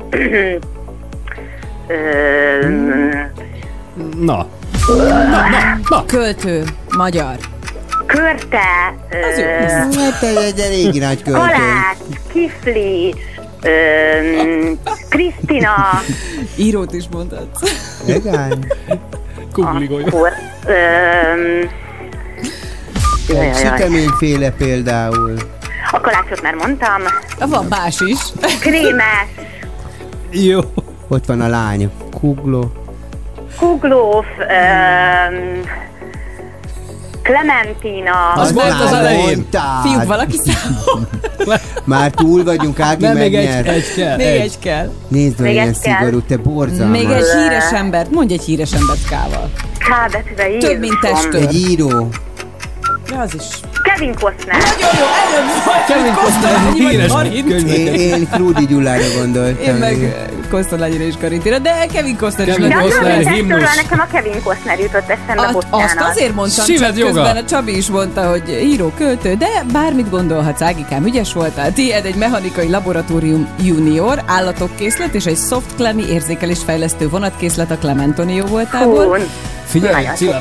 na. 4.20 4.46
Na, 4.86 5.06
na, 5.28 5.78
na. 5.90 6.04
Költő, 6.06 6.64
magyar. 6.96 7.36
Körte, 8.10 8.94
Az 9.30 9.38
jó 9.38 9.44
ö, 9.44 9.60
lesz. 9.60 9.96
Hát 9.96 10.22
ez 10.22 10.36
egy 10.36 10.58
elég 10.60 11.00
nagy 11.00 11.22
költő. 11.22 11.38
Kalát, 11.38 11.96
Kifli, 12.32 13.14
ö, 13.62 13.70
Krisztina, 15.08 15.74
Írót 16.56 16.92
is 16.92 17.04
mondhatsz. 17.10 17.70
Igen. 18.06 18.72
Kugligolyó. 19.52 20.06
akkor, 20.06 20.30
ö, 20.66 20.72
jaj, 23.28 23.46
jaj, 23.46 23.46
jaj. 23.46 23.54
Süteményféle 23.54 24.50
például. 24.50 25.36
a 25.90 26.00
kalácsot 26.00 26.42
már 26.42 26.54
mondtam, 26.54 27.02
Van 27.48 27.66
más 27.68 28.00
is. 28.00 28.18
krémes, 28.60 29.28
Jó. 30.30 30.60
Ott 31.08 31.26
van 31.26 31.40
a 31.40 31.48
lány. 31.48 31.90
Kugló. 32.20 32.72
Kuglóf, 33.58 34.26
ö, 34.38 34.44
Clementina, 37.30 38.32
Az 38.34 38.40
Azt 38.40 38.52
volt 38.52 38.70
az 38.80 38.90
már 38.90 39.00
elején. 39.00 39.24
mondtad. 39.24 39.62
Fiúk, 39.82 40.04
valaki 40.04 40.36
számol. 40.46 41.08
Már 41.84 42.10
túl 42.10 42.44
vagyunk, 42.44 42.80
Ági 42.80 43.04
Nem, 43.04 43.16
még 43.16 43.34
egy, 43.34 43.66
egy 43.66 43.94
kell. 43.94 44.16
Még 44.16 44.26
egy. 44.26 44.40
egy 44.40 44.58
kell. 44.58 44.90
Nézd, 45.08 45.40
Még 45.40 45.56
kell. 45.56 45.72
szigorú, 45.72 46.20
te 46.20 46.36
borzalmas. 46.36 46.98
Még 46.98 47.10
egy 47.10 47.24
híres 47.24 47.72
embert. 47.72 48.10
Mondj 48.10 48.32
egy 48.32 48.42
híres 48.42 48.72
embert 48.72 49.04
K-val. 49.08 49.50
K 49.78 50.12
betűvel 50.12 50.58
Több, 50.58 50.78
mint 50.80 51.00
testőr. 51.00 51.42
Egy 51.46 51.54
író. 51.70 52.08
Ja, 53.10 53.20
az 53.20 53.34
is. 53.34 53.44
Kevin 53.82 54.14
Costner. 54.14 54.56
Nagyon 54.56 54.94
jó, 54.98 55.06
előbb 55.24 55.64
volt, 55.64 55.84
Kevin 55.86 56.12
Costner 56.14 56.72
híres 56.72 57.34
Én, 57.34 57.44
könyveket. 57.44 57.94
én 57.94 58.28
Krúdi 58.30 58.66
Gyulára 58.66 59.04
gondoltam. 59.16 59.64
Én 59.64 59.74
meg 59.74 60.28
Kosztolányra 60.50 61.02
és 61.04 61.14
Karintina, 61.20 61.58
de 61.58 61.86
Kevin 61.92 62.16
Costner 62.16 62.48
is 62.48 62.54
Kevin 62.54 62.72
Costner, 62.78 63.22
Kevin 63.22 63.32
himnusz. 63.32 63.76
nekem 63.76 64.00
a 64.00 64.06
Kevin 64.12 64.42
Costner 64.42 64.78
jutott 64.78 65.08
eszembe, 65.08 65.42
At, 65.42 65.66
azt 65.70 65.96
azért 66.10 66.34
mondtam, 66.34 66.64
Szíved 66.64 66.88
csak 66.88 66.98
joga. 66.98 67.12
közben 67.12 67.36
a 67.36 67.44
Csabi 67.44 67.76
is 67.76 67.86
mondta, 67.88 68.28
hogy 68.30 68.48
író, 68.62 68.92
költő, 68.96 69.34
de 69.34 69.48
bármit 69.72 70.10
gondolhatsz, 70.10 70.62
Ágikám, 70.62 71.04
ügyes 71.04 71.32
voltál. 71.32 71.72
Tied 71.72 72.04
egy 72.04 72.14
mechanikai 72.14 72.68
laboratórium 72.70 73.48
junior, 73.62 74.22
állatokkészlet 74.26 75.14
és 75.14 75.24
egy 75.24 75.38
soft 75.48 75.74
klemi 75.76 76.04
érzékelésfejlesztő 76.10 77.08
vonatkészlet 77.08 77.70
a 77.70 77.76
Clementonio 77.78 78.46
voltából. 78.46 79.16
Hú, 79.18 79.24
Figyelj, 79.64 80.06
Cilla. 80.14 80.38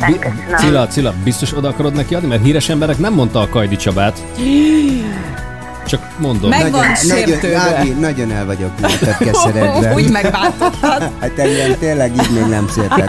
Cilla, 0.58 0.88
Cilla, 0.88 1.14
biztos 1.24 1.54
oda 1.58 1.68
akarod 1.68 1.94
neki 1.94 2.16
adni? 2.16 2.28
Mert 2.28 2.44
híres 2.44 2.70
emberek 2.70 2.98
nem 2.98 3.14
mondta 3.34 3.52
a 3.52 3.54
Kajdi 3.54 3.76
Csabát. 3.76 4.22
Csak 5.90 6.08
mondom. 6.18 6.50
Meg- 6.50 6.72
van 6.72 6.72
nagyon, 6.72 6.96
sértődve. 6.96 7.58
Ági, 7.58 7.90
nagyon 7.90 8.32
el 8.32 8.46
vagyok 8.46 8.70
miattad 8.80 9.18
keseredve. 9.18 9.94
Úgy 9.96 10.10
megbántottad. 10.12 11.12
Hát 11.20 11.32
engem 11.36 11.76
tényleg 11.80 12.12
így 12.16 12.30
még 12.34 12.44
nem 12.46 12.70
senkit. 12.76 13.06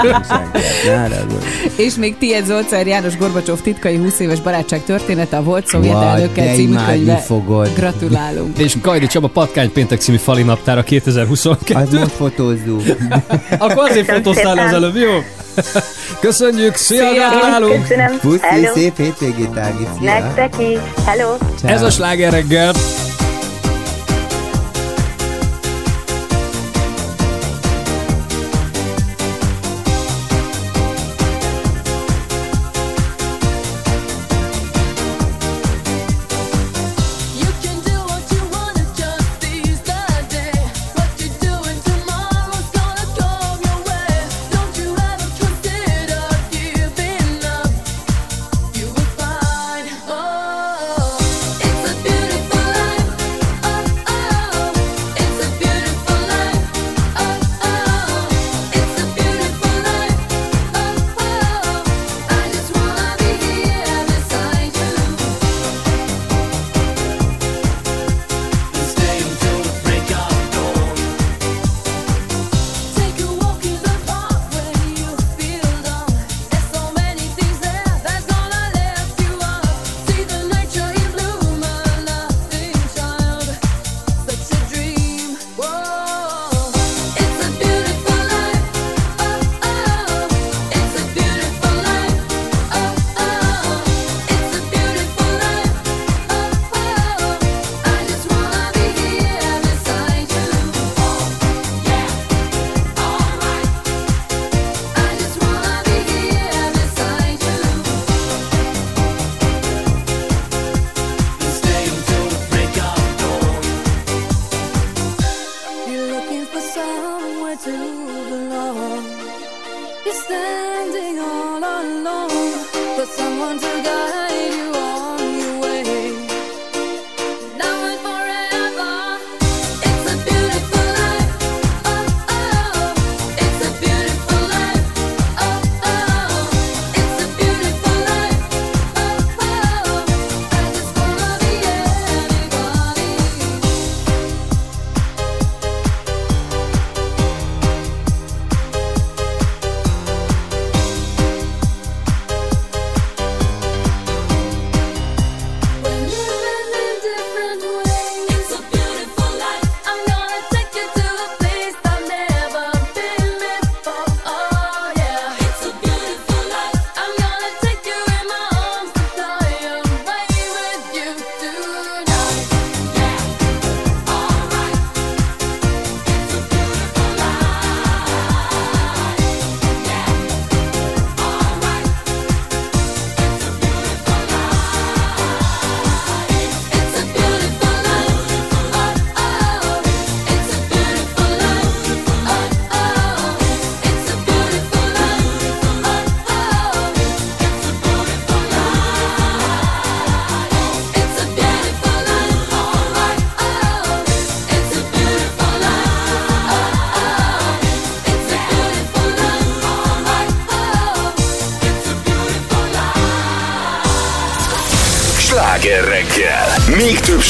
Haragudj. 0.86 1.46
És 1.76 1.94
még 1.94 2.18
Tied 2.18 2.44
Zolcár 2.44 2.86
János 2.86 3.16
Gorbacsov 3.16 3.60
titkai 3.60 3.96
20 3.96 4.18
éves 4.20 4.40
barátság 4.40 4.84
története 4.84 5.36
a 5.36 5.42
volt 5.42 5.66
szovjet 5.66 5.92
Vaj, 5.92 6.04
elnökkel 6.06 6.54
című 6.54 6.76
könyve. 6.86 7.16
fogod. 7.16 7.70
Gratulálunk. 7.74 8.58
És 8.58 8.74
Kajdi 8.82 9.06
Csaba 9.06 9.28
Patkány 9.28 9.72
Péntek 9.72 10.00
című 10.00 10.18
fali 10.18 10.42
naptára 10.42 10.82
2022. 10.82 11.80
Az 11.80 11.92
most 11.92 12.10
fotózzuk. 12.12 12.82
Akkor 13.58 13.90
azért 13.90 14.10
fotóztál 14.12 14.58
az 14.58 14.72
előbb, 14.72 14.96
jó? 14.96 15.10
Köszönjük, 16.20 16.74
szia, 16.74 17.08
Szia. 17.10 17.28
gratulálunk! 17.28 17.82
Köszönöm. 17.88 18.18
Puszi, 18.20 18.38
Hello. 18.42 18.72
szép 18.74 18.96
hétvégét, 18.96 19.56
Ági. 19.56 19.86
Szia. 19.98 20.12
Nektek 20.12 20.54
is. 20.58 20.78
Hello. 21.06 21.36
Ciao. 21.58 21.72
Ez 21.72 21.82
a 21.82 21.90
sláger 21.90 22.32
reggel. 22.32 22.69
You 22.72 23.09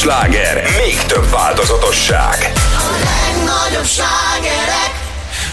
sláger, 0.01 0.63
még 0.77 0.97
több 1.07 1.29
változatosság. 1.29 2.51
A 2.55 2.91
legnagyobb 3.03 3.85
slágerek 3.85 4.93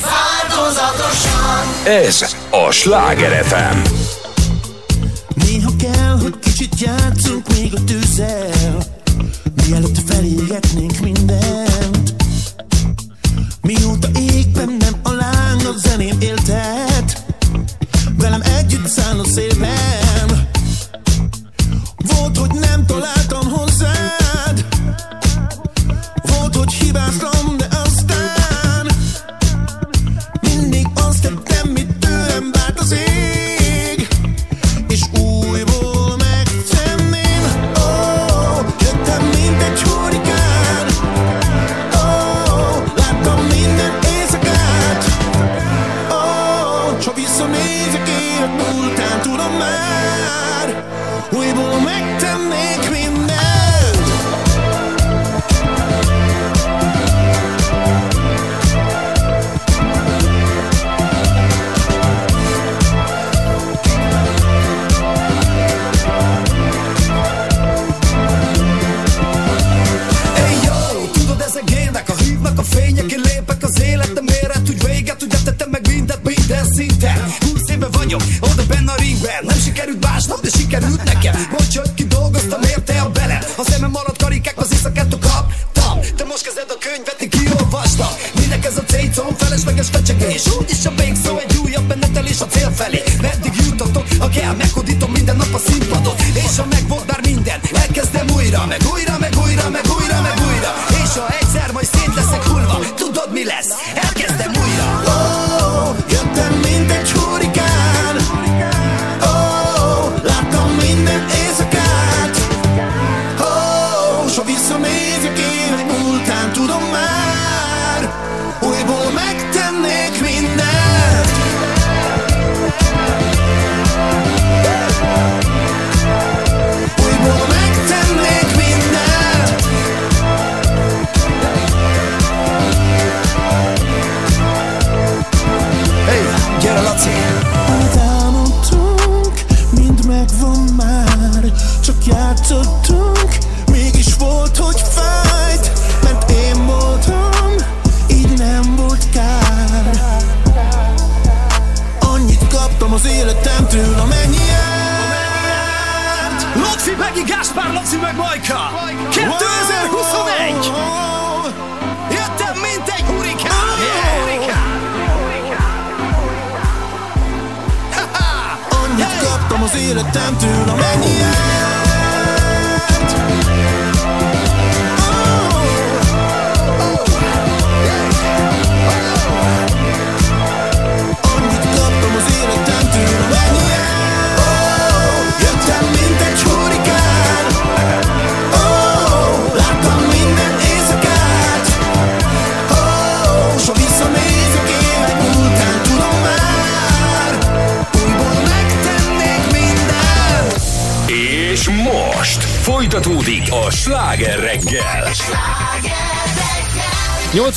változatosan. 0.03 1.85
Ez 1.85 2.37
a 2.51 2.71
Sláger 2.71 3.45
FM. 3.45 3.98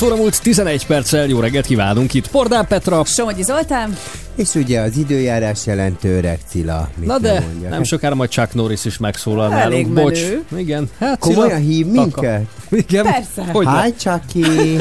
8 0.02 0.12
óra 0.14 0.22
múlt 0.22 0.42
11 0.42 0.86
perccel. 0.86 1.26
Jó 1.26 1.40
reggelt 1.40 1.66
kívánunk 1.66 2.14
itt 2.14 2.28
Pordán 2.28 2.66
Petra. 2.66 3.04
Somogyi 3.04 3.42
Zoltán. 3.42 3.96
És 4.34 4.54
ugye 4.54 4.80
az 4.80 4.96
időjárás 4.96 5.66
jelentő 5.66 6.16
öreg 6.16 6.38
Cilla. 6.48 6.88
Na 7.04 7.18
de 7.18 7.40
mondjak. 7.40 7.70
nem 7.70 7.82
sokára 7.82 8.14
majd 8.14 8.30
Chuck 8.30 8.54
Norris 8.54 8.84
is 8.84 8.98
megszólal 8.98 9.52
Elég 9.52 9.86
nálunk. 9.86 9.94
Menő. 9.94 10.42
Bocs. 10.48 10.60
Igen. 10.60 10.88
Hát, 10.98 11.18
Komolyan 11.18 11.48
Cilla, 11.48 11.60
hív 11.60 11.86
minket? 11.86 12.46
Igen. 12.70 13.04
Persze. 13.04 13.50
Hogy 13.52 13.66
Hi, 13.66 13.94
Chucky. 13.98 14.72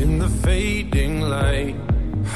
In 0.00 0.18
the 0.18 0.28
fading 0.42 1.22
light, 1.22 1.76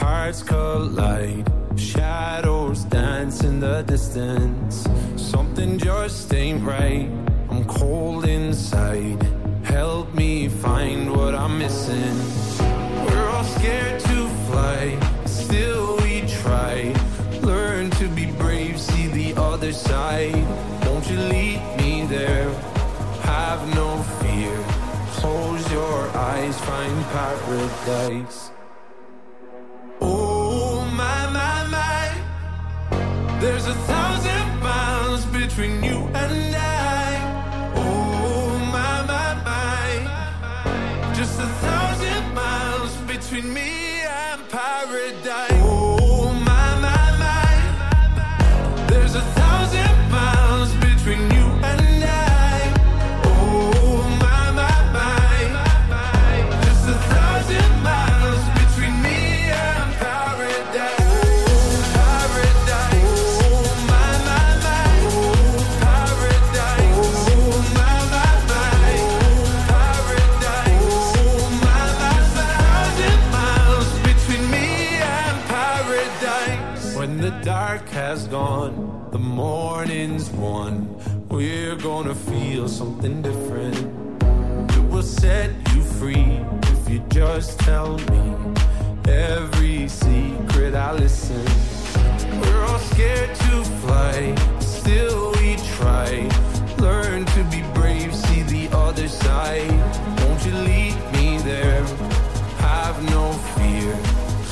hearts 0.00 0.38
collide. 0.46 1.42
Shadows 1.76 2.78
dance 2.88 3.46
in 3.46 3.58
the 3.58 3.82
distance. 3.86 4.88
Something 5.32 5.80
just 5.80 6.32
ain't 6.32 6.62
right. 6.66 7.08
I'm 7.50 7.64
cold 7.66 8.26
inside. 8.26 9.37
help 9.78 10.12
me 10.12 10.48
find 10.48 11.08
what 11.16 11.36
I'm 11.36 11.56
missing. 11.56 12.16
We're 13.04 13.28
all 13.34 13.44
scared 13.44 14.00
to 14.10 14.18
fly, 14.48 14.80
still 15.24 15.96
we 16.02 16.22
try. 16.42 16.92
Learn 17.42 17.88
to 18.00 18.08
be 18.08 18.26
brave, 18.42 18.74
see 18.80 19.06
the 19.06 19.40
other 19.40 19.72
side. 19.72 20.42
Don't 20.82 21.08
you 21.08 21.18
lead 21.34 21.60
me 21.80 21.92
there, 22.06 22.50
have 23.34 23.60
no 23.80 23.88
fear. 24.20 24.54
Close 25.20 25.64
your 25.70 25.98
eyes, 26.32 26.56
find 26.68 26.96
paradise. 27.16 28.50
Oh, 30.00 30.84
my, 31.02 31.20
my, 31.38 31.56
my. 31.76 32.04
There's 33.42 33.66
a 33.68 33.78
thousand 33.92 34.44
miles 34.60 35.24
between 35.26 35.84
you 35.84 35.98
and 36.22 36.56
I. 36.56 36.77
between 43.30 43.52
me 43.52 44.00
and 44.00 44.48
paradise. 44.48 45.57
something 82.78 83.20
different. 83.22 83.76
It 84.70 84.84
will 84.88 85.02
set 85.02 85.50
you 85.74 85.82
free 85.82 86.38
if 86.74 86.88
you 86.88 87.00
just 87.08 87.58
tell 87.58 87.98
me 88.12 88.22
every 89.08 89.88
secret 89.88 90.76
I 90.76 90.92
listen. 90.92 91.44
We're 92.40 92.64
all 92.66 92.78
scared 92.78 93.34
to 93.34 93.64
fly, 93.82 94.32
still 94.60 95.32
we 95.40 95.56
try. 95.74 96.28
Learn 96.78 97.24
to 97.24 97.42
be 97.50 97.62
brave, 97.74 98.14
see 98.14 98.42
the 98.42 98.68
other 98.70 99.08
side. 99.08 99.80
Won't 100.20 100.46
you 100.46 100.54
lead 100.70 100.94
me 101.14 101.38
there? 101.38 101.82
Have 102.68 102.96
no 103.10 103.32
fear. 103.56 103.92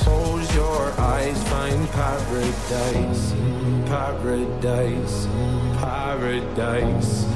Close 0.03 0.53
your 0.53 0.83
eyes, 0.99 1.41
find 1.49 1.89
paradise, 1.91 3.33
paradise, 3.87 5.27
paradise. 5.79 7.36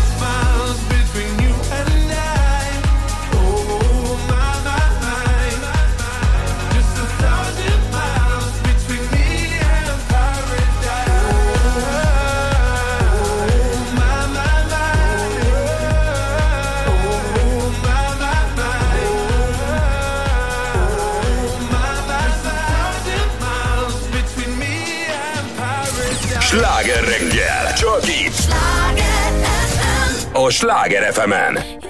a 30.45 30.51
Sláger 30.51 31.03
fm 31.13 31.33
-en. 31.33 31.80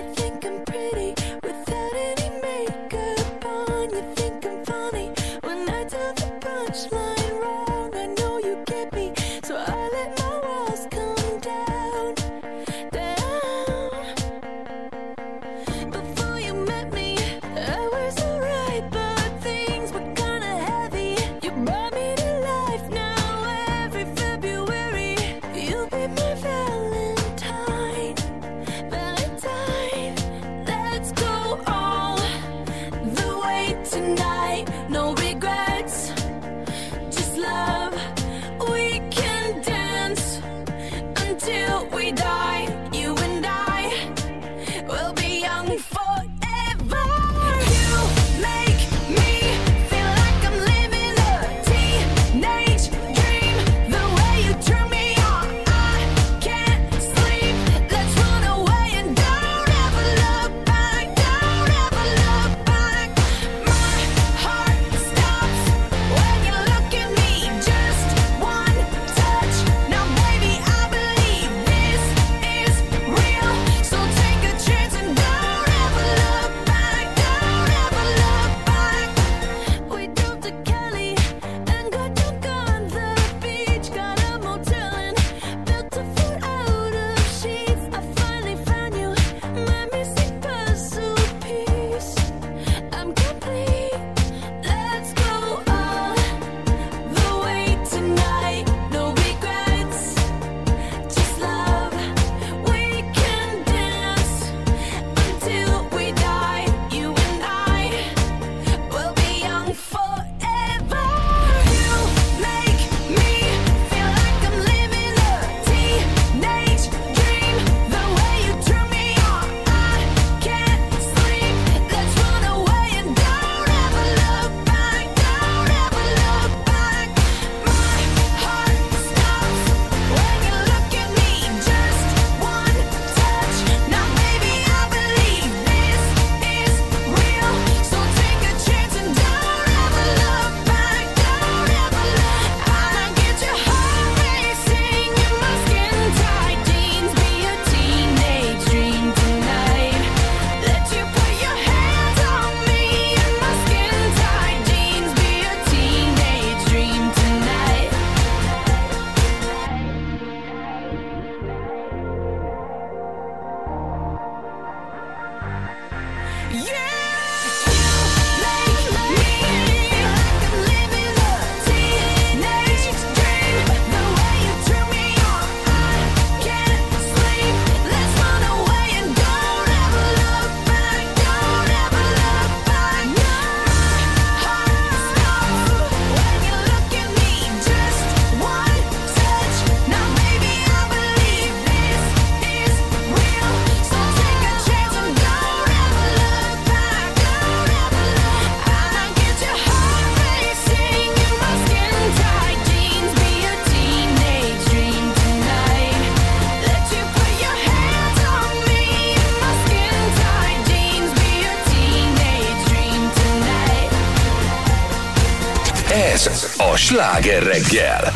Sláger 216.92 217.44
reggel! 217.44 218.14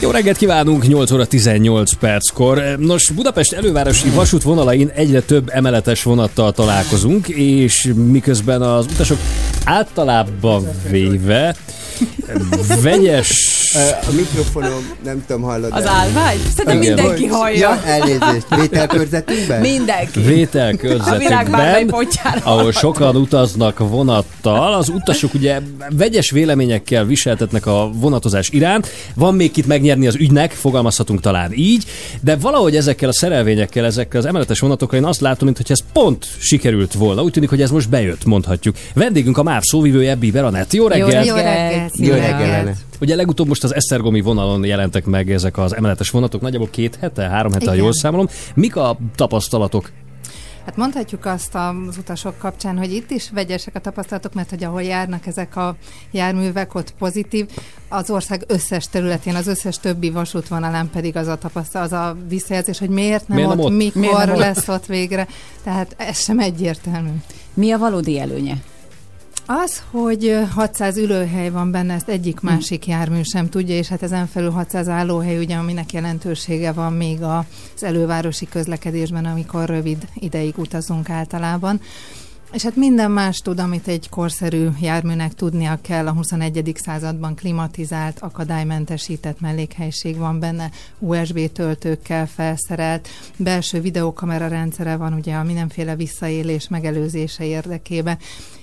Jó 0.00 0.10
reggelt 0.10 0.36
kívánunk, 0.36 0.86
8 0.86 1.10
óra 1.10 1.26
18 1.26 1.92
perckor. 1.92 2.62
Nos, 2.78 3.10
Budapest 3.10 3.52
elővárosi 3.52 4.08
vasútvonalain 4.08 4.90
egyre 4.94 5.20
több 5.20 5.48
emeletes 5.52 6.02
vonattal 6.02 6.52
találkozunk, 6.52 7.28
és 7.28 7.92
miközben 7.94 8.62
az 8.62 8.86
utasok 8.92 9.18
általában 9.64 10.68
véve 10.88 11.56
vegyes 12.82 13.39
a 13.74 14.12
mikrofonom, 14.16 14.88
nem 15.04 15.24
tudom, 15.26 15.42
hallod 15.42 15.72
Az 15.72 15.86
állvány? 15.86 16.38
Szerintem 16.56 16.82
Igen. 16.82 16.94
mindenki 16.94 17.26
hallja. 17.26 17.58
Ja, 17.58 17.82
elnézést. 17.84 18.54
Vételkörzetünkben? 18.56 19.60
Mindenki. 19.60 20.20
Pontjára 21.86 22.40
ahol 22.42 22.72
sokan 22.72 23.16
utaznak 23.16 23.78
vonattal, 23.78 24.74
az 24.74 24.88
utasok 24.88 25.34
ugye 25.34 25.60
vegyes 25.96 26.30
véleményekkel 26.30 27.04
viseltetnek 27.04 27.66
a 27.66 27.90
vonatozás 27.94 28.48
iránt. 28.48 28.88
Van 29.14 29.34
még 29.34 29.56
itt 29.56 29.66
megnyerni 29.66 30.06
az 30.06 30.14
ügynek, 30.14 30.52
fogalmazhatunk 30.52 31.20
talán 31.20 31.52
így, 31.52 31.84
de 32.20 32.36
valahogy 32.36 32.76
ezekkel 32.76 33.08
a 33.08 33.12
szerelvényekkel, 33.12 33.84
ezekkel 33.84 34.20
az 34.20 34.26
emeletes 34.26 34.60
vonatokkal 34.60 34.98
én 34.98 35.04
azt 35.04 35.20
látom, 35.20 35.48
mintha 35.48 35.72
ez 35.72 35.84
pont 35.92 36.26
sikerült 36.38 36.92
volna. 36.92 37.22
Úgy 37.22 37.32
tűnik, 37.32 37.48
hogy 37.48 37.62
ez 37.62 37.70
most 37.70 37.88
bejött, 37.88 38.24
mondhatjuk. 38.24 38.76
Vendégünk 38.94 39.38
a 39.38 39.42
MÁV 39.42 39.62
szóvivője, 39.62 40.14
Biber 40.14 40.44
Anett. 40.44 40.72
Jó 40.72 40.86
reggelt! 40.86 41.26
Jó 41.26 41.34
reggelt! 41.34 41.92
Jó 41.96 42.12
reggel, 42.14 42.60
Anett. 42.60 42.89
Ugye 43.00 43.14
legutóbb 43.14 43.48
most 43.48 43.64
az 43.64 43.74
Esztergomi 43.74 44.20
vonalon 44.20 44.64
jelentek 44.64 45.04
meg 45.04 45.30
ezek 45.32 45.58
az 45.58 45.76
emeletes 45.76 46.10
vonatok, 46.10 46.40
nagyjából 46.40 46.70
két 46.70 46.96
hete, 46.96 47.28
három 47.28 47.52
hete, 47.52 47.64
ha 47.64 47.72
Igen. 47.72 47.84
jól 47.84 47.92
számolom. 47.92 48.28
Mik 48.54 48.76
a 48.76 48.96
tapasztalatok? 49.14 49.90
Hát 50.64 50.76
mondhatjuk 50.76 51.26
azt 51.26 51.54
az 51.54 51.96
utasok 51.98 52.38
kapcsán, 52.38 52.78
hogy 52.78 52.92
itt 52.92 53.10
is 53.10 53.30
vegyesek 53.30 53.74
a 53.74 53.78
tapasztalatok, 53.78 54.34
mert 54.34 54.50
hogy 54.50 54.64
ahol 54.64 54.82
járnak 54.82 55.26
ezek 55.26 55.56
a 55.56 55.76
járművek, 56.10 56.74
ott 56.74 56.94
pozitív. 56.98 57.46
Az 57.88 58.10
ország 58.10 58.44
összes 58.46 58.88
területén, 58.88 59.34
az 59.34 59.46
összes 59.46 59.78
többi 59.78 60.10
vasútvonalán 60.10 60.90
pedig 60.90 61.16
az 61.16 61.26
a 61.26 61.36
tapasztalat, 61.36 61.86
az 61.86 61.98
a 61.98 62.16
visszajelzés, 62.28 62.78
hogy 62.78 62.88
miért 62.88 63.28
nem, 63.28 63.36
Miért 63.36 63.50
nem 63.50 63.58
ott, 63.60 63.70
ott? 63.70 63.76
mikor 63.76 64.00
Miért 64.00 64.16
nem 64.16 64.30
ott? 64.34 64.40
lesz 64.40 64.68
ott 64.68 64.86
végre. 64.86 65.26
Tehát 65.64 65.94
ez 65.98 66.18
sem 66.20 66.38
egyértelmű. 66.38 67.10
Mi 67.54 67.70
a 67.70 67.78
valódi 67.78 68.18
előnye? 68.18 68.56
Az, 69.52 69.82
hogy 69.90 70.26
ö, 70.26 70.42
600 70.42 70.96
ülőhely 70.96 71.50
van 71.50 71.70
benne, 71.70 71.94
ezt 71.94 72.04
Hm. 72.04 72.10
egyik 72.10 72.40
másik 72.40 72.86
jármű 72.86 73.22
sem 73.22 73.48
tudja, 73.48 73.74
és 73.76 73.88
hát 73.88 74.02
ezen 74.02 74.26
felül 74.26 74.50
600 74.50 74.88
állóhely, 74.88 75.38
ugye, 75.38 75.56
aminek 75.56 75.92
jelentősége 75.92 76.72
van 76.72 76.92
még 76.92 77.22
az 77.22 77.82
elővárosi 77.82 78.48
közlekedésben, 78.48 79.24
amikor 79.24 79.68
rövid 79.68 80.08
ideig 80.14 80.58
utazunk 80.58 81.10
általában. 81.10 81.80
És 82.52 82.62
hát 82.62 82.76
minden 82.76 83.10
más 83.10 83.38
tud, 83.38 83.58
amit 83.58 83.88
egy 83.88 84.08
korszerű 84.08 84.68
járműnek 84.80 85.34
tudnia 85.34 85.78
kell. 85.82 86.06
A 86.06 86.12
21. 86.12 86.72
században 86.74 87.34
klimatizált, 87.34 88.18
akadálymentesített 88.20 89.40
mellékhelyiség 89.40 90.16
van 90.16 90.38
benne, 90.38 90.70
USB 90.98 91.52
töltőkkel 91.52 92.26
felszerelt, 92.26 93.08
belső 93.36 93.80
videokamera 93.80 94.48
rendszere 94.48 94.96
van 94.96 95.12
ugye 95.12 95.34
a 95.34 95.44
mindenféle 95.44 95.96
visszaélés 95.96 96.68
megelőzése 96.68 97.44
érdekében. 97.44 98.18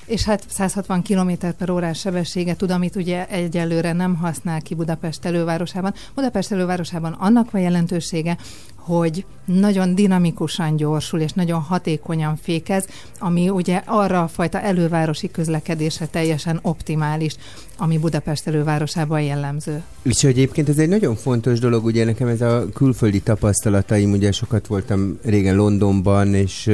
És 0.07 0.23
hát 0.23 0.43
160 0.47 1.01
km 1.03 1.31
per 1.57 1.69
órás 1.69 1.99
sebessége 1.99 2.55
tud, 2.55 2.71
amit 2.71 2.95
ugye 2.95 3.27
egyelőre 3.27 3.93
nem 3.93 4.15
használ 4.15 4.61
ki 4.61 4.75
Budapest 4.75 5.25
elővárosában. 5.25 5.93
Budapest 6.15 6.51
elővárosában 6.51 7.11
annak 7.11 7.51
van 7.51 7.61
jelentősége, 7.61 8.37
hogy 8.75 9.25
nagyon 9.45 9.95
dinamikusan 9.95 10.75
gyorsul 10.75 11.19
és 11.19 11.31
nagyon 11.31 11.61
hatékonyan 11.61 12.35
fékez, 12.41 12.85
ami 13.19 13.49
ugye 13.49 13.81
arra 13.85 14.23
a 14.23 14.27
fajta 14.27 14.61
elővárosi 14.61 15.31
közlekedésre 15.31 16.05
teljesen 16.05 16.59
optimális, 16.61 17.35
ami 17.77 17.97
Budapest 17.97 18.47
elővárosában 18.47 19.21
jellemző. 19.21 19.83
És 20.01 20.23
egyébként 20.23 20.69
ez 20.69 20.77
egy 20.77 20.89
nagyon 20.89 21.15
fontos 21.15 21.59
dolog, 21.59 21.85
ugye 21.85 22.05
nekem 22.05 22.27
ez 22.27 22.41
a 22.41 22.69
külföldi 22.73 23.21
tapasztalataim, 23.21 24.11
ugye 24.11 24.31
sokat 24.31 24.67
voltam 24.67 25.19
régen 25.23 25.55
Londonban, 25.55 26.33
és 26.33 26.71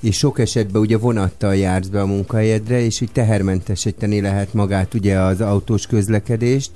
és 0.00 0.16
sok 0.16 0.38
esetben 0.38 0.82
ugye 0.82 0.98
vonattal 0.98 1.56
jársz 1.56 1.88
be 1.88 2.00
a 2.00 2.06
munkahelyedre, 2.06 2.80
és 2.80 3.00
úgy 3.00 3.12
tehermentesíteni 3.12 4.20
lehet 4.20 4.54
magát 4.54 4.94
ugye 4.94 5.18
az 5.18 5.40
autós 5.40 5.86
közlekedést, 5.86 6.70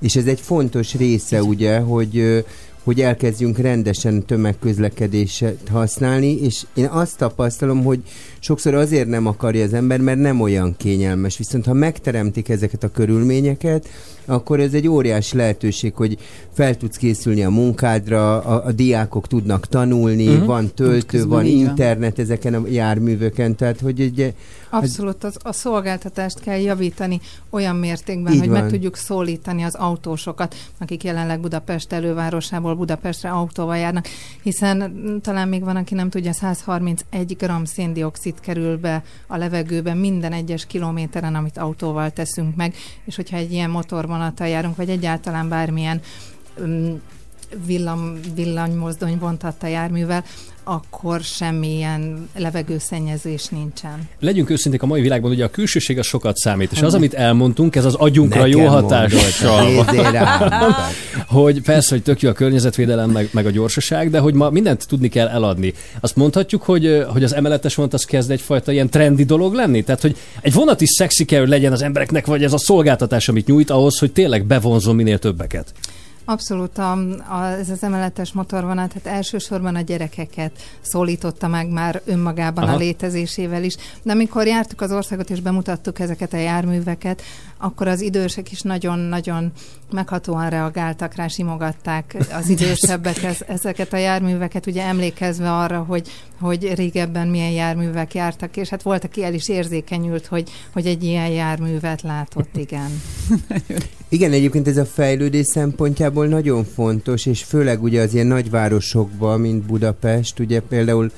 és 0.00 0.16
ez 0.16 0.26
egy 0.26 0.40
fontos 0.40 0.94
része 0.94 1.42
ugye, 1.42 1.78
hogy 1.78 2.44
hogy 2.84 3.00
elkezdjünk 3.00 3.58
rendesen 3.58 4.26
tömegközlekedéset 4.26 5.68
használni, 5.70 6.40
és 6.40 6.66
én 6.74 6.86
azt 6.86 7.16
tapasztalom, 7.16 7.84
hogy 7.84 8.00
sokszor 8.40 8.74
azért 8.74 9.08
nem 9.08 9.26
akarja 9.26 9.64
az 9.64 9.72
ember, 9.72 10.00
mert 10.00 10.18
nem 10.18 10.40
olyan 10.40 10.74
kényelmes. 10.76 11.38
Viszont 11.38 11.66
ha 11.66 11.72
megteremtik 11.72 12.48
ezeket 12.48 12.82
a 12.82 12.90
körülményeket, 12.90 13.88
akkor 14.24 14.60
ez 14.60 14.74
egy 14.74 14.88
óriási 14.88 15.36
lehetőség, 15.36 15.94
hogy 15.94 16.18
fel 16.52 16.76
tudsz 16.76 16.96
készülni 16.96 17.44
a 17.44 17.50
munkádra, 17.50 18.40
a, 18.40 18.64
a 18.64 18.72
diákok 18.72 19.26
tudnak 19.26 19.66
tanulni, 19.66 20.28
uh-huh. 20.28 20.46
van 20.46 20.74
töltő, 20.74 21.06
Közben 21.06 21.28
van 21.28 21.46
így 21.46 21.60
van. 21.60 21.68
internet 21.68 22.18
ezeken 22.18 22.54
a 22.54 22.62
járműveken, 22.68 23.56
tehát 23.56 23.80
hogy 23.80 24.00
ugye 24.00 24.32
Abszolút, 24.70 25.24
az, 25.24 25.36
a 25.42 25.52
szolgáltatást 25.52 26.40
kell 26.40 26.58
javítani 26.58 27.20
olyan 27.50 27.76
mértékben, 27.76 28.38
hogy 28.38 28.48
van. 28.48 28.60
meg 28.60 28.70
tudjuk 28.70 28.96
szólítani 28.96 29.62
az 29.62 29.74
autósokat, 29.74 30.54
akik 30.78 31.04
jelenleg 31.04 31.40
Budapest 31.40 31.92
elővárosából 31.92 32.74
Budapestre 32.74 33.30
autóval 33.30 33.76
járnak, 33.76 34.06
hiszen 34.42 34.92
talán 35.22 35.48
még 35.48 35.64
van, 35.64 35.76
aki 35.76 35.94
nem 35.94 36.10
tudja, 36.10 36.32
131 36.32 37.36
g 37.36 37.66
széndiokszid 37.66 38.29
kerül 38.40 38.78
be 38.78 39.02
a 39.26 39.36
levegőbe 39.36 39.94
minden 39.94 40.32
egyes 40.32 40.66
kilométeren, 40.66 41.34
amit 41.34 41.58
autóval 41.58 42.10
teszünk 42.10 42.56
meg, 42.56 42.74
és 43.04 43.16
hogyha 43.16 43.36
egy 43.36 43.52
ilyen 43.52 43.70
motorvonattal 43.70 44.48
járunk, 44.48 44.76
vagy 44.76 44.90
egyáltalán 44.90 45.48
bármilyen 45.48 46.00
mm, 46.62 46.94
villam, 47.66 48.20
villanymozdony 48.34 49.18
vontatta 49.18 49.66
járművel, 49.66 50.24
akkor 50.70 51.20
semmilyen 51.20 52.28
levegőszennyezés 52.36 53.46
nincsen. 53.46 54.08
Legyünk 54.20 54.50
őszinték, 54.50 54.82
a 54.82 54.86
mai 54.86 55.00
világban 55.00 55.30
ugye 55.30 55.44
a 55.44 55.50
külsőség 55.50 55.98
az 55.98 56.06
sokat 56.06 56.36
számít, 56.36 56.72
és 56.72 56.82
az, 56.82 56.94
amit 56.94 57.14
elmondtunk, 57.14 57.76
ez 57.76 57.84
az 57.84 57.94
agyunkra 57.94 58.40
Nekem 58.46 58.60
jó 58.60 58.66
hatással 58.66 59.84
hogy 61.26 61.62
persze, 61.62 61.94
hogy 61.94 62.02
tök 62.02 62.20
jó 62.20 62.28
a 62.28 62.32
környezetvédelem, 62.32 63.10
meg, 63.10 63.28
meg 63.32 63.46
a 63.46 63.50
gyorsaság, 63.50 64.10
de 64.10 64.18
hogy 64.18 64.34
ma 64.34 64.50
mindent 64.50 64.86
tudni 64.88 65.08
kell 65.08 65.28
eladni. 65.28 65.72
Azt 66.00 66.16
mondhatjuk, 66.16 66.62
hogy, 66.62 67.04
hogy 67.12 67.24
az 67.24 67.34
emeletes 67.34 67.74
vonat 67.74 67.94
az 67.94 68.04
kezd 68.04 68.30
egyfajta 68.30 68.72
ilyen 68.72 68.90
trendi 68.90 69.24
dolog 69.24 69.54
lenni? 69.54 69.82
Tehát, 69.82 70.00
hogy 70.00 70.16
egy 70.40 70.52
vonat 70.52 70.80
is 70.80 70.90
szexi 70.90 71.24
kell, 71.24 71.40
hogy 71.40 71.48
legyen 71.48 71.72
az 71.72 71.82
embereknek, 71.82 72.26
vagy 72.26 72.44
ez 72.44 72.52
a 72.52 72.58
szolgáltatás, 72.58 73.28
amit 73.28 73.46
nyújt 73.46 73.70
ahhoz, 73.70 73.98
hogy 73.98 74.12
tényleg 74.12 74.44
bevonzon 74.44 74.94
minél 74.94 75.18
többeket. 75.18 75.72
Abszolút, 76.30 76.78
a, 76.78 76.92
a, 77.28 77.44
ez 77.44 77.70
az 77.70 77.82
emeletes 77.82 78.32
motorvonat, 78.32 78.92
hát 78.92 79.06
elsősorban 79.06 79.74
a 79.74 79.80
gyerekeket 79.80 80.52
szólította 80.80 81.48
meg 81.48 81.68
már 81.68 82.02
önmagában 82.04 82.64
Aha. 82.64 82.74
A 82.74 82.76
létezésével 82.76 83.64
is. 83.64 83.76
De 84.02 84.12
amikor 84.12 84.46
jártuk 84.46 84.80
az 84.80 84.92
országot 84.92 85.30
és 85.30 85.40
bemutattuk 85.40 85.98
ezeket 85.98 86.32
a 86.32 86.36
járműveket, 86.36 87.22
akkor 87.60 87.88
az 87.88 88.00
idősek 88.00 88.52
is 88.52 88.60
nagyon-nagyon 88.60 89.52
meghatóan 89.92 90.50
reagáltak 90.50 91.14
rá, 91.14 91.26
simogatták 91.26 92.16
az 92.32 92.48
idősebbek 92.48 93.22
ez, 93.32 93.38
ezeket 93.46 93.92
a 93.92 93.96
járműveket, 93.96 94.66
ugye 94.66 94.82
emlékezve 94.82 95.52
arra, 95.52 95.78
hogy, 95.78 96.08
hogy 96.40 96.74
régebben 96.74 97.28
milyen 97.28 97.50
járművek 97.50 98.14
jártak, 98.14 98.56
és 98.56 98.68
hát 98.68 98.82
volt, 98.82 99.04
aki 99.04 99.24
el 99.24 99.34
is 99.34 99.48
érzékenyült, 99.48 100.26
hogy, 100.26 100.50
hogy 100.72 100.86
egy 100.86 101.04
ilyen 101.04 101.28
járművet 101.28 102.02
látott, 102.02 102.56
igen. 102.56 102.90
Igen, 104.12 104.32
egyébként 104.32 104.68
ez 104.68 104.76
a 104.76 104.84
fejlődés 104.84 105.46
szempontjából 105.46 106.26
nagyon 106.26 106.64
fontos, 106.64 107.26
és 107.26 107.42
főleg 107.42 107.82
ugye 107.82 108.02
az 108.02 108.14
ilyen 108.14 108.26
nagyvárosokban, 108.26 109.40
mint 109.40 109.62
Budapest, 109.62 110.38
ugye 110.38 110.60
például 110.60 111.10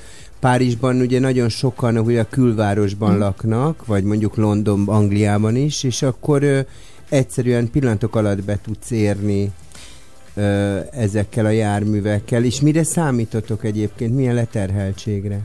Párizsban 0.43 0.99
ugye 1.01 1.19
nagyon 1.19 1.49
sokan 1.49 1.97
ugye 1.97 2.21
a 2.21 2.27
külvárosban 2.29 3.15
Mm. 3.15 3.19
laknak, 3.19 3.85
vagy 3.85 4.03
mondjuk 4.03 4.35
London, 4.35 4.83
Angliában 4.87 5.55
is, 5.55 5.83
és 5.83 6.01
akkor 6.01 6.43
ö, 6.43 6.59
egyszerűen 7.09 7.69
pillanatok 7.71 8.15
alatt 8.15 8.43
be 8.43 8.59
tudsz 8.63 8.91
érni 8.91 9.51
ö, 10.35 10.77
ezekkel 10.91 11.45
a 11.45 11.49
járművekkel. 11.49 12.43
És 12.43 12.61
mire 12.61 12.83
számítotok 12.83 13.63
egyébként? 13.63 14.15
Milyen 14.15 14.33
leterheltségre? 14.35 15.39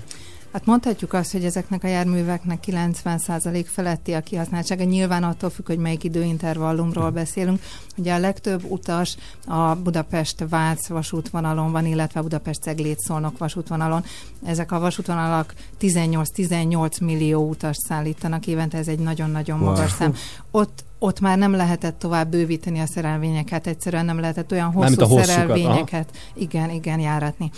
Hát 0.52 0.66
mondhatjuk 0.66 1.12
azt, 1.12 1.32
hogy 1.32 1.44
ezeknek 1.44 1.84
a 1.84 1.86
járműveknek 1.86 2.64
90% 2.66 3.64
feletti 3.66 4.12
a 4.12 4.20
kihasználtsága. 4.20 4.84
Nyilván 4.84 5.24
attól 5.24 5.50
függ, 5.50 5.66
hogy 5.66 5.78
melyik 5.78 6.04
időintervallumról 6.04 7.10
beszélünk. 7.10 7.60
Ugye 7.96 8.14
a 8.14 8.18
legtöbb 8.18 8.64
utas 8.64 9.16
a 9.46 9.74
Budapest-Vác 9.74 10.88
vasútvonalon 10.88 11.72
van, 11.72 11.86
illetve 11.86 12.20
Budapest-Ceglét-Szolnok 12.20 13.38
vasútvonalon. 13.38 14.04
Ezek 14.44 14.72
a 14.72 14.78
vasútvonalak 14.78 15.54
18-18 15.80 17.00
millió 17.00 17.48
utast 17.48 17.80
szállítanak 17.80 18.46
évente, 18.46 18.78
ez 18.78 18.88
egy 18.88 18.98
nagyon-nagyon 18.98 19.60
Wow. 19.60 19.68
magas 19.68 19.90
szám. 19.90 20.14
Ott 20.50 20.86
ott 20.98 21.20
már 21.20 21.38
nem 21.38 21.52
lehetett 21.52 21.98
tovább 21.98 22.30
bővíteni 22.30 22.80
a 22.80 22.86
szerelvényeket, 22.86 23.66
egyszerűen 23.66 24.04
nem 24.04 24.20
lehetett 24.20 24.52
olyan 24.52 24.72
Mármint 24.74 25.00
hosszú 25.00 25.14
a 25.14 25.18
hosszukat, 25.18 25.38
aha. 25.38 25.48
szerelvényeket, 25.48 26.16
igen, 26.34 26.70
igen, 26.70 27.00
járatni. 27.00 27.50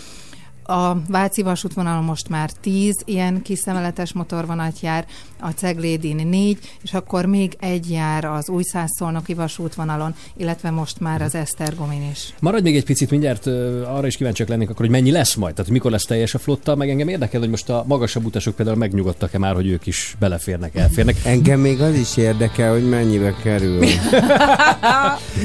A 0.71 1.01
Váci 1.07 1.41
vasútvonalon 1.41 2.03
most 2.03 2.29
már 2.29 2.49
10 2.61 2.95
ilyen 3.05 3.41
kis 3.41 3.59
szemeletes 3.59 4.13
motorvonat 4.13 4.79
jár, 4.79 5.05
a 5.39 5.49
Ceglédin 5.49 6.27
4, 6.27 6.57
és 6.81 6.93
akkor 6.93 7.25
még 7.25 7.55
egy 7.59 7.91
jár 7.91 8.25
az 8.25 8.49
Újszászolnoki 8.49 9.33
vasútvonalon, 9.33 10.15
illetve 10.37 10.69
most 10.69 10.99
már 10.99 11.21
az 11.21 11.35
Esztergomin 11.35 12.09
is. 12.11 12.33
Maradj 12.39 12.63
még 12.63 12.75
egy 12.75 12.83
picit, 12.83 13.09
mindjárt 13.09 13.47
arra 13.85 14.07
is 14.07 14.15
kíváncsiak 14.15 14.49
lennék 14.49 14.69
akkor, 14.69 14.85
hogy 14.85 14.89
mennyi 14.89 15.11
lesz 15.11 15.35
majd, 15.35 15.55
tehát 15.55 15.71
mikor 15.71 15.91
lesz 15.91 16.05
teljes 16.05 16.33
a 16.33 16.39
flotta, 16.39 16.75
meg 16.75 16.89
engem 16.89 17.07
érdekel, 17.07 17.39
hogy 17.39 17.49
most 17.49 17.69
a 17.69 17.83
magasabb 17.87 18.25
utasok 18.25 18.55
például 18.55 18.77
megnyugodtak-e 18.77 19.37
már, 19.37 19.53
hogy 19.53 19.67
ők 19.67 19.85
is 19.87 20.15
beleférnek, 20.19 20.75
elférnek. 20.75 21.15
Engem 21.23 21.59
még 21.59 21.81
az 21.81 21.95
is 21.95 22.17
érdekel, 22.17 22.71
hogy 22.71 22.89
mennyibe 22.89 23.35
kerül. 23.43 23.85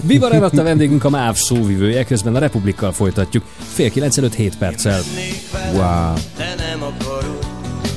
Viva 0.02 0.28
Renata 0.28 0.62
vendégünk 0.62 1.04
a 1.04 1.10
MÁV 1.10 1.34
szóvivője, 1.34 2.04
közben 2.04 2.34
a 2.34 2.38
Republikkal 2.38 2.92
folytatjuk. 2.92 3.44
Fél 3.58 3.90
kilenc 3.90 4.18
előtt 4.18 4.34
7 4.34 4.58
perccel. 4.58 5.00
Wow. 5.16 6.14
De 6.36 6.54
nem 6.56 6.82
akarod. 6.82 7.46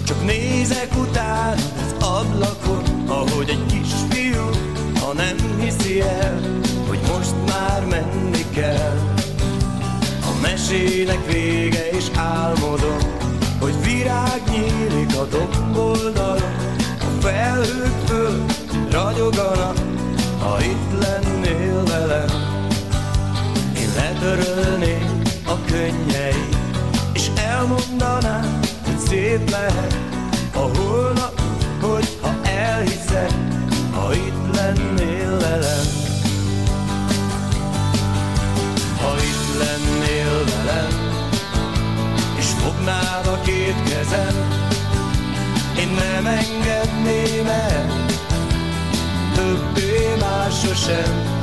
Csak 0.05 0.25
nézek 0.25 0.89
utána 0.97 1.51
az 1.51 2.05
ablakon 2.05 2.83
Ahogy 3.07 3.49
egy 3.49 3.65
kisfiú 3.65 4.49
Ha 4.99 5.13
nem 5.13 5.35
hiszi 5.59 6.01
el 6.01 6.39
Hogy 6.87 6.99
most 7.11 7.33
már 7.47 7.85
menni 7.85 8.45
kell. 8.53 8.97
A 10.21 10.39
mesének 10.41 11.25
vége 11.31 11.89
és 11.89 12.05
álmodom 12.15 12.97
Hogy 13.59 13.83
virág 13.83 14.41
nyílik 14.49 15.15
a 15.15 15.25
domboldalon. 15.25 16.55
A 16.99 17.21
felhők 17.21 18.07
föl 18.07 18.45
ragyoganak 18.91 19.77
Ha 20.39 20.61
itt 20.61 20.99
lennél 20.99 21.83
velem. 21.83 22.27
Én 23.75 23.89
letörölném 23.95 25.21
a 25.45 25.55
könnyeit 25.65 26.48
elmondanám, 27.59 28.59
hogy 28.85 28.97
szép 28.97 29.49
lehet 29.49 29.97
a 30.53 30.77
holnap, 30.77 31.41
hogyha 31.81 32.33
elhiszed, 32.43 33.33
ha 33.91 34.13
itt 34.13 34.55
lennél 34.55 35.37
velem. 35.37 35.87
Ha 39.01 39.15
itt 39.17 39.57
lennél 39.63 40.43
velem, 40.45 40.93
és 42.37 42.45
fognád 42.45 43.27
a 43.27 43.41
két 43.41 43.83
kezem, 43.83 44.35
én 45.79 45.89
nem 45.89 46.25
engedném 46.25 47.47
el, 47.47 48.05
többé 49.35 50.15
már 50.19 50.51
sosem. 50.51 51.37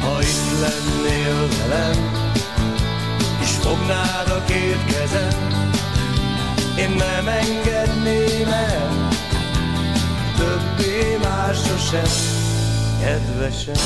Ha 0.00 0.20
itt 0.20 0.60
lennél 0.60 1.48
velem, 1.48 2.17
két 4.86 4.94
kezem, 4.94 5.48
én 6.78 6.90
nem 6.90 7.28
engedném 7.28 8.48
el, 8.48 9.08
többé 10.36 11.18
már 11.22 11.54
sosem, 11.54 12.10
kedvesem. 13.00 13.84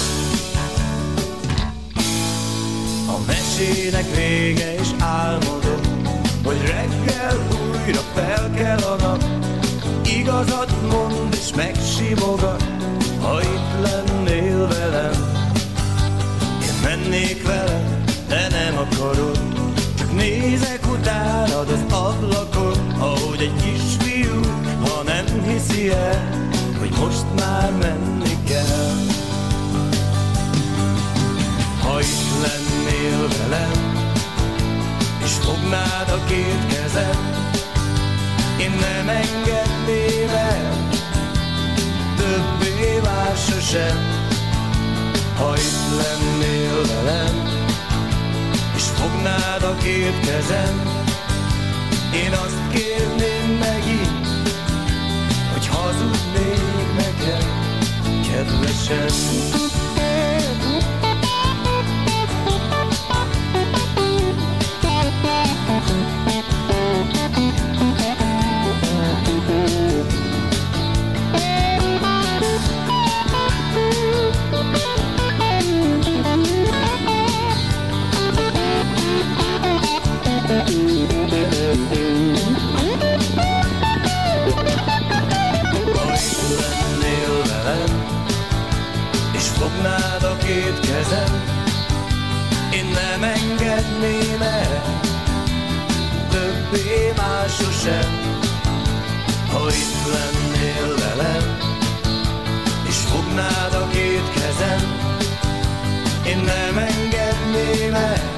A 3.08 3.24
mesének 3.26 4.14
vége 4.14 4.74
és 4.74 4.88
álmodom, 4.98 5.80
hogy 6.44 6.60
reggel 6.60 7.46
újra 7.50 8.00
fel 8.14 8.50
kell 8.54 8.78
a 8.78 8.96
nap, 8.96 9.24
igazat 10.04 10.72
mond 10.90 11.34
és 11.34 11.54
megsimogat, 11.56 12.64
ha 13.20 13.40
itt 13.42 13.90
lennél 13.90 14.68
velem. 14.68 15.40
Én 16.62 16.74
mennék 16.82 17.46
velem, 17.46 18.02
de 18.28 18.48
nem 18.50 18.78
akarod 18.78 19.38
Csak 19.98 20.14
nézek 20.14 20.81
utánad 21.02 21.68
az 21.68 21.94
ablakon 21.94 22.94
Ahogy 22.98 23.40
egy 23.40 23.54
kisfiú, 23.62 24.40
ha 24.80 25.02
nem 25.02 25.42
hiszi 25.46 25.90
el 25.90 26.48
Hogy 26.78 26.90
most 27.00 27.24
már 27.38 27.72
menni 27.80 28.36
kell. 28.46 28.96
Ha 31.82 32.00
itt 32.00 32.30
lennél 32.42 33.28
velem 33.38 34.04
És 35.24 35.32
fognád 35.32 36.08
a 36.08 36.24
két 36.26 36.66
kezem 36.66 37.30
Én 38.60 38.70
nem 38.70 39.08
engedném 39.08 40.28
el 40.28 40.90
Többé 42.16 43.00
már 43.04 43.36
sosem. 43.36 44.10
Ha 45.36 45.54
itt 45.56 46.02
lennél 46.02 46.86
velem, 46.86 47.52
és 48.76 48.82
fognád 48.82 49.62
a 49.62 49.76
két 49.82 50.20
kezem, 50.26 50.91
én 52.14 52.32
azt 52.32 52.60
kérném 52.72 53.58
megint, 53.58 54.26
hogy 55.52 55.66
hazudnék 55.66 56.94
nekem, 56.96 57.48
kedvesem. 58.22 59.70
Kezem, 91.12 91.42
én 92.74 92.84
nem 92.84 93.22
engedném 93.22 94.42
el, 94.42 94.82
többé 96.30 97.12
már 97.16 97.48
sosem. 97.48 98.20
Ha 99.50 99.68
itt 99.68 100.12
lennél 100.12 100.94
velem, 100.96 101.56
és 102.88 102.96
fognád 102.96 103.72
a 103.72 103.88
két 103.92 104.30
kezem, 104.34 105.00
én 106.26 106.36
nem 106.36 106.78
engedném 106.78 107.94
el, 107.94 108.30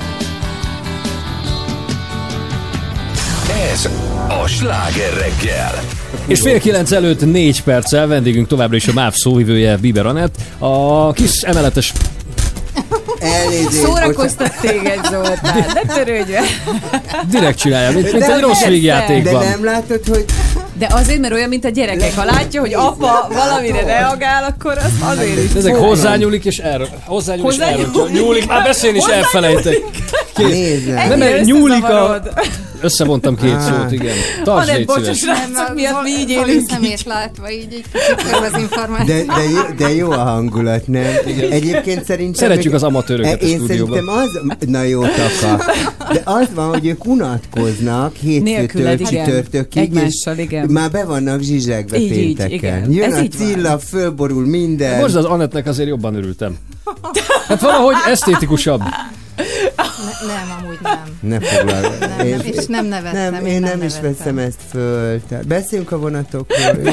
Ez 3.73 3.89
a 4.29 4.47
sláger 4.47 5.13
reggel. 5.13 5.83
És 6.27 6.41
fél 6.41 6.61
kilenc 6.61 6.93
előtt 6.93 7.21
négy 7.21 7.63
perccel 7.63 8.07
vendégünk 8.07 8.47
továbbra 8.47 8.77
is 8.77 8.89
a 8.89 8.93
MÁV 8.93 9.13
szóvivője 9.15 9.77
Biber 9.77 10.07
Anett. 10.07 10.35
A 10.59 11.13
kis 11.13 11.43
emeletes 11.43 11.93
Elnézést. 13.25 13.85
Szórakoztat 13.85 14.53
téged, 14.61 15.05
Zoltán, 15.11 15.65
ne 15.75 15.95
törődj 15.95 16.33
direkt 17.31 17.59
csinálja, 17.59 17.91
mint, 17.91 18.13
mint 18.13 18.27
De 18.27 18.35
egy 18.35 18.41
rossz 18.41 18.65
végjátékban. 18.65 19.41
De 19.41 19.49
nem 19.49 19.65
látod, 19.65 20.01
hogy 20.09 20.25
De 20.79 20.87
azért, 20.91 21.21
mert 21.21 21.33
olyan, 21.33 21.49
mint 21.49 21.65
a 21.65 21.69
gyerekek. 21.69 22.15
Ha 22.15 22.25
látja, 22.25 22.61
hogy 22.61 22.75
apa 22.75 23.29
valamire 23.33 23.85
reagál, 23.85 24.45
akkor 24.45 24.79
az 24.79 25.09
azért 25.19 25.45
is. 25.45 25.55
Ezek 25.57 25.75
hozzányúlik 25.75 26.45
és 26.45 26.59
erről. 26.59 26.89
Hozzányúl 27.05 27.53
és 27.53 27.57
erről. 27.59 27.85
Hozzányúlik. 27.85 28.21
Nyúlik, 28.21 28.47
már 28.47 28.63
beszélni 28.63 28.99
is 28.99 29.05
elfelejtek. 29.05 29.77
nézd 30.37 30.89
meg. 30.89 31.19
Nem, 31.19 31.41
nyúlik 31.41 31.85
a... 31.85 32.21
Összevontam 32.85 33.37
két 33.37 33.61
szót, 33.61 33.93
igen. 33.93 34.15
Tarts, 34.45 34.59
Hanem, 34.61 34.77
légy 34.77 34.87
bocsás, 34.87 35.17
szíves. 35.17 35.39
srácok, 35.39 35.75
miatt 35.75 36.03
mi 36.03 36.11
így 36.11 36.31
élünk. 36.31 36.69
szemét 36.71 37.05
látva 37.05 37.51
így 37.51 37.67
egy 37.71 37.85
kicsit 37.93 38.37
az 38.53 38.61
információ. 38.61 39.07
De, 39.15 39.25
de, 39.25 39.43
jó, 39.51 39.61
de 39.77 39.95
jó 39.95 40.11
a 40.11 40.19
hangulat, 40.19 40.87
nem? 40.87 41.13
Egyébként 41.51 42.05
szerintem... 42.05 42.49
Szeretjük 42.49 42.75
az 42.75 42.83
amatőröket 42.83 43.43
a 43.43 43.47
Én 43.47 43.57
stúdióban. 43.59 43.99
szerintem 43.99 44.57
az... 44.59 44.69
Na 44.69 44.83
jó, 44.83 45.03
taka. 45.03 45.65
De 46.13 46.21
az 46.25 46.47
van, 46.55 46.69
hogy 46.69 46.87
ők 46.87 47.05
unatkoznak 47.07 48.15
hétfőtől 48.17 48.93
igen. 48.93 49.05
csütörtökig, 49.25 49.83
Egymással, 49.83 50.35
és 50.37 50.43
igen. 50.45 50.67
már 50.71 50.91
be 50.91 51.05
vannak 51.05 51.41
zsizsegve 51.41 51.99
Így, 51.99 52.11
így, 52.13 52.37
pénteken. 52.37 52.51
igen. 52.53 52.93
Jön 52.93 53.13
Ez 53.13 53.19
a 53.19 53.23
így 53.23 53.39
van. 53.39 53.47
cilla, 53.49 53.79
fölborul 53.79 54.47
minden. 54.47 55.01
Most 55.01 55.15
az 55.15 55.25
Anettnek 55.25 55.67
azért 55.67 55.89
jobban 55.89 56.15
örültem. 56.15 56.57
Hát 57.49 57.61
valahogy 57.61 57.95
esztétikusabb. 58.09 58.83
Ne, 60.27 60.33
nem, 60.35 60.57
amúgy 60.63 60.79
nem. 60.83 61.01
Ne 61.21 61.41
foglal. 61.41 61.81
Nem, 62.01 62.17
nem, 62.29 62.41
és 62.43 62.67
nem 62.75 62.87
nevettem, 62.87 63.33
Nem, 63.33 63.47
én 63.47 63.53
én 63.55 63.61
nem 63.61 63.79
nem 63.79 63.87
is 63.87 64.01
veszem 64.01 64.39
ezt 64.39 64.61
föl. 64.71 65.21
Tehát 65.29 65.47
beszéljünk 65.47 65.93
a 65.93 65.99
vonatokról, 65.99 66.77
jó? 66.85 66.93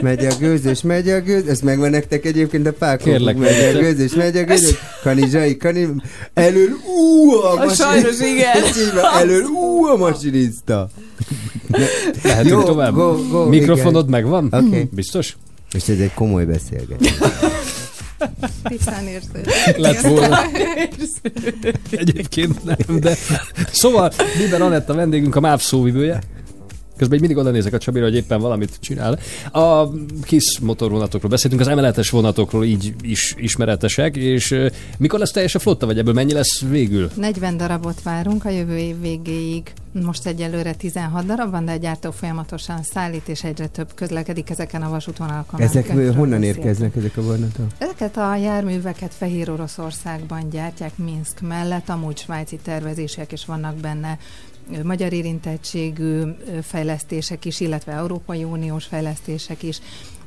Megy 0.00 0.24
a 0.26 0.34
gőzös, 0.38 0.82
megy 0.82 1.08
a 1.08 1.20
gőz, 1.20 1.46
ez 1.46 1.60
megvan 1.60 1.90
nektek 1.90 2.24
egyébként 2.24 2.66
a 2.66 2.72
pákok. 2.72 3.04
Kérlek, 3.04 3.36
megy 3.36 3.74
a 3.76 3.78
gőzös, 3.78 4.12
megy 4.14 4.36
a 4.36 4.44
gőzös, 4.44 4.74
kanizsai, 5.02 5.56
kani, 5.56 5.88
elől, 6.34 6.68
ú, 6.86 7.32
a, 7.32 7.52
A 7.52 7.54
masin- 7.56 7.74
sajnos, 7.76 8.20
igen. 8.20 8.56
Elől, 9.20 9.42
ú, 9.44 9.84
a 9.84 9.96
masinista. 9.96 10.88
Lehetünk 12.22 12.48
Jó, 12.50 12.62
tovább? 12.62 12.94
go, 12.94 13.16
go, 13.28 13.48
Mikrofonod 13.48 14.08
megvan? 14.08 14.48
Oké. 14.50 14.88
Biztos? 14.92 15.36
És 15.72 15.88
ez 15.88 15.98
egy 15.98 16.14
komoly 16.14 16.44
beszélgetés. 16.44 17.14
Tisztán 18.62 19.06
érző. 19.06 19.44
Lett 19.76 20.00
volna. 20.00 20.38
Egyébként 21.90 22.64
nem, 22.64 23.00
de... 23.00 23.16
Szóval 23.72 24.12
Liber 24.38 24.62
Anett 24.62 24.88
a 24.88 24.94
vendégünk, 24.94 25.36
a 25.36 25.40
MÁV 25.40 25.60
szóvivője. 25.60 26.20
Közben 27.00 27.18
így 27.18 27.24
mindig 27.26 27.44
oda 27.44 27.50
nézek 27.50 27.72
a 27.72 27.78
Csabira, 27.78 28.04
hogy 28.04 28.14
éppen 28.14 28.40
valamit 28.40 28.78
csinál. 28.80 29.18
A 29.52 29.88
kis 30.22 30.58
motorvonatokról 30.58 31.30
beszéltünk, 31.30 31.62
az 31.62 31.68
emeletes 31.68 32.10
vonatokról 32.10 32.64
így 32.64 32.94
is 33.02 33.34
ismeretesek, 33.36 34.16
és 34.16 34.54
mikor 34.98 35.18
lesz 35.18 35.30
teljes 35.30 35.54
a 35.54 35.58
flotta, 35.58 35.86
vagy 35.86 35.98
ebből 35.98 36.14
mennyi 36.14 36.32
lesz 36.32 36.60
végül? 36.60 37.10
40 37.14 37.56
darabot 37.56 38.02
várunk 38.02 38.44
a 38.44 38.48
jövő 38.48 38.76
év 38.76 39.00
végéig. 39.00 39.72
Most 39.92 40.26
egyelőre 40.26 40.74
16 40.74 41.26
darab 41.26 41.50
van, 41.50 41.64
de 41.64 41.72
a 41.72 41.76
gyártó 41.76 42.10
folyamatosan 42.10 42.82
szállít, 42.82 43.28
és 43.28 43.44
egyre 43.44 43.66
több 43.66 43.94
közlekedik 43.94 44.50
ezeken 44.50 44.82
a 44.82 44.88
vasútvonalakon. 44.88 45.60
Ezek 45.60 46.14
honnan 46.16 46.42
érkeznek 46.42 46.96
ezek 46.96 47.16
a 47.16 47.22
vonatok? 47.22 47.66
Ezeket 47.78 48.16
a 48.16 48.36
járműveket 48.36 49.14
Fehér 49.14 49.50
Oroszországban 49.50 50.48
gyártják 50.50 50.96
Minsk 50.96 51.40
mellett, 51.40 51.88
amúgy 51.88 52.18
svájci 52.18 52.58
tervezések 52.62 53.32
is 53.32 53.44
vannak 53.44 53.76
benne, 53.76 54.18
magyar 54.84 55.12
érintettségű 55.12 56.22
fejlesztések 56.62 57.44
is, 57.44 57.60
illetve 57.60 57.92
Európai 57.92 58.44
Uniós 58.44 58.84
fejlesztések 58.84 59.62
is, 59.62 59.80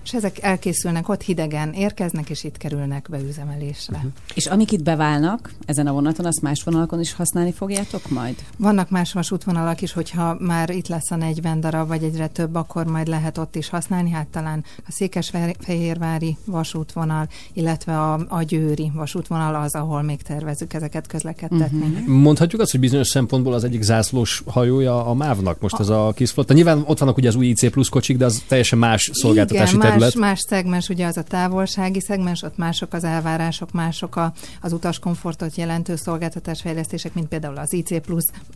és 0.04 0.14
ezek 0.14 0.42
elkészülnek, 0.42 1.10
ott 1.10 1.22
hidegen 1.22 1.74
érkeznek, 1.74 2.30
és 2.30 2.44
itt 2.44 2.58
kerülnek 2.58 3.08
beüzemelésre. 3.10 3.96
Uh-huh. 3.96 4.12
És 4.34 4.46
amik 4.46 4.72
itt 4.72 4.84
beválnak 4.84 5.54
ezen 5.66 5.88
a 5.88 5.92
vonaton, 5.92 6.26
azt 6.26 6.42
más 6.42 6.64
vonalakon 6.64 7.00
is 7.00 7.14
használni 7.14 7.52
fogjátok 7.52 8.10
majd? 8.10 8.36
Vannak 8.58 8.90
más 8.90 9.14
vasútvonalak 9.14 9.82
is, 9.82 9.92
hogyha 9.92 10.38
már 10.40 10.70
itt 10.70 10.88
lesz 10.88 11.12
a 11.12 11.16
40 11.16 11.60
darab, 11.60 11.88
vagy 11.88 12.04
egyre 12.04 12.28
több, 12.28 12.56
akkor 12.56 12.86
majd 12.86 13.08
lehet 13.08 13.38
ott 13.38 13.56
is 13.56 13.70
használni. 13.70 14.10
Hát 14.10 14.28
talán 14.28 14.64
a 14.78 14.92
Székesfehérvári 14.92 16.38
vasútvonal, 16.46 17.28
illetve 17.54 18.00
a, 18.00 18.20
a 18.28 18.44
Győri 18.44 18.92
vasútvonal 18.94 19.56
az, 19.56 19.76
ahol 19.76 20.02
még 20.02 20.22
tervezük 20.22 20.74
ezeket 20.74 21.08
közlekedtetni. 21.08 21.88
Uh-huh. 21.88 22.08
Mondhatjuk 22.08 22.62
azt, 22.62 22.72
hogy 22.72 22.80
bizonyos 22.80 23.08
szempontból 23.08 23.54
az 23.54 23.64
egyik 23.64 23.82
zászlós 23.82 24.44
hajója 24.46 25.06
a 25.06 25.14
MÁV-nak 25.14 25.60
most 25.60 25.80
ez 25.80 25.90
a 25.90 26.12
kis 26.16 26.32
flotta. 26.32 26.54
Nyilván 26.54 26.84
ott 26.86 27.00
vannak 27.00 27.18
ugye 27.18 27.28
az 27.28 27.36
új 27.36 27.46
IC 27.46 27.72
plusz 27.72 27.90
kocsik, 27.90 28.18
de 28.18 28.26
az 28.26 28.44
teljesen 28.48 28.80
más 28.80 29.10
szolgáltatási 29.14 29.76
Igen, 29.76 29.93
terület. 29.94 30.16
Más, 30.16 30.40
szegmens, 30.40 30.90
ugye 30.90 31.06
az 31.06 31.18
a 31.18 31.24
távolsági 31.24 32.00
szegmens, 32.00 32.42
ott 32.42 32.58
mások 32.58 32.94
az 32.94 33.04
elvárások, 33.04 33.72
mások 33.72 34.16
a, 34.16 34.34
az 34.62 34.74
utaskomfortot 34.74 35.56
jelentő 35.56 35.96
szolgáltatásfejlesztések, 35.96 37.14
mint 37.14 37.28
például 37.28 37.58
az 37.58 37.74
IC 37.74 37.90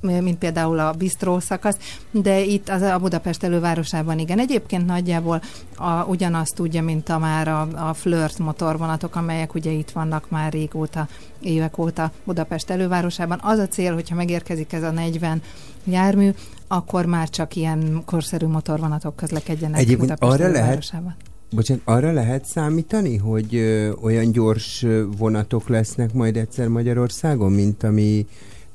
mint 0.01 0.37
például 0.37 0.79
a 0.79 0.91
bistró 0.91 1.39
szakasz, 1.39 1.77
de 2.11 2.39
itt 2.39 2.69
az 2.69 2.81
a 2.81 2.99
Budapest 2.99 3.43
elővárosában 3.43 4.19
igen. 4.19 4.39
Egyébként 4.39 4.85
nagyjából 4.85 5.41
a, 5.75 6.03
ugyanazt 6.03 6.55
tudja, 6.55 6.83
mint 6.83 7.09
a 7.09 7.17
már 7.17 7.47
a, 7.47 7.89
a 7.89 7.93
flirt 7.93 8.39
motorvonatok, 8.39 9.15
amelyek 9.15 9.53
ugye 9.53 9.71
itt 9.71 9.89
vannak 9.89 10.29
már 10.29 10.51
régóta, 10.51 11.07
évek 11.39 11.77
óta 11.77 12.11
Budapest 12.23 12.69
elővárosában. 12.69 13.39
Az 13.41 13.59
a 13.59 13.67
cél, 13.67 13.93
hogyha 13.93 14.15
megérkezik 14.15 14.73
ez 14.73 14.83
a 14.83 14.91
40 14.91 15.41
jármű, 15.83 16.31
akkor 16.67 17.05
már 17.05 17.29
csak 17.29 17.55
ilyen 17.55 18.01
korszerű 18.05 18.45
motorvonatok 18.45 19.15
közlekedjenek 19.15 19.79
Egyébként 19.79 20.11
arra 20.19 20.37
lehet, 20.37 20.55
elővárosában. 20.55 21.15
bocsánat, 21.51 21.81
arra 21.85 22.11
lehet 22.11 22.45
számítani, 22.45 23.17
hogy 23.17 23.55
ö, 23.55 23.91
olyan 24.01 24.31
gyors 24.31 24.85
vonatok 25.17 25.67
lesznek 25.67 26.13
majd 26.13 26.37
egyszer 26.37 26.67
Magyarországon, 26.67 27.51
mint 27.51 27.83
ami 27.83 28.27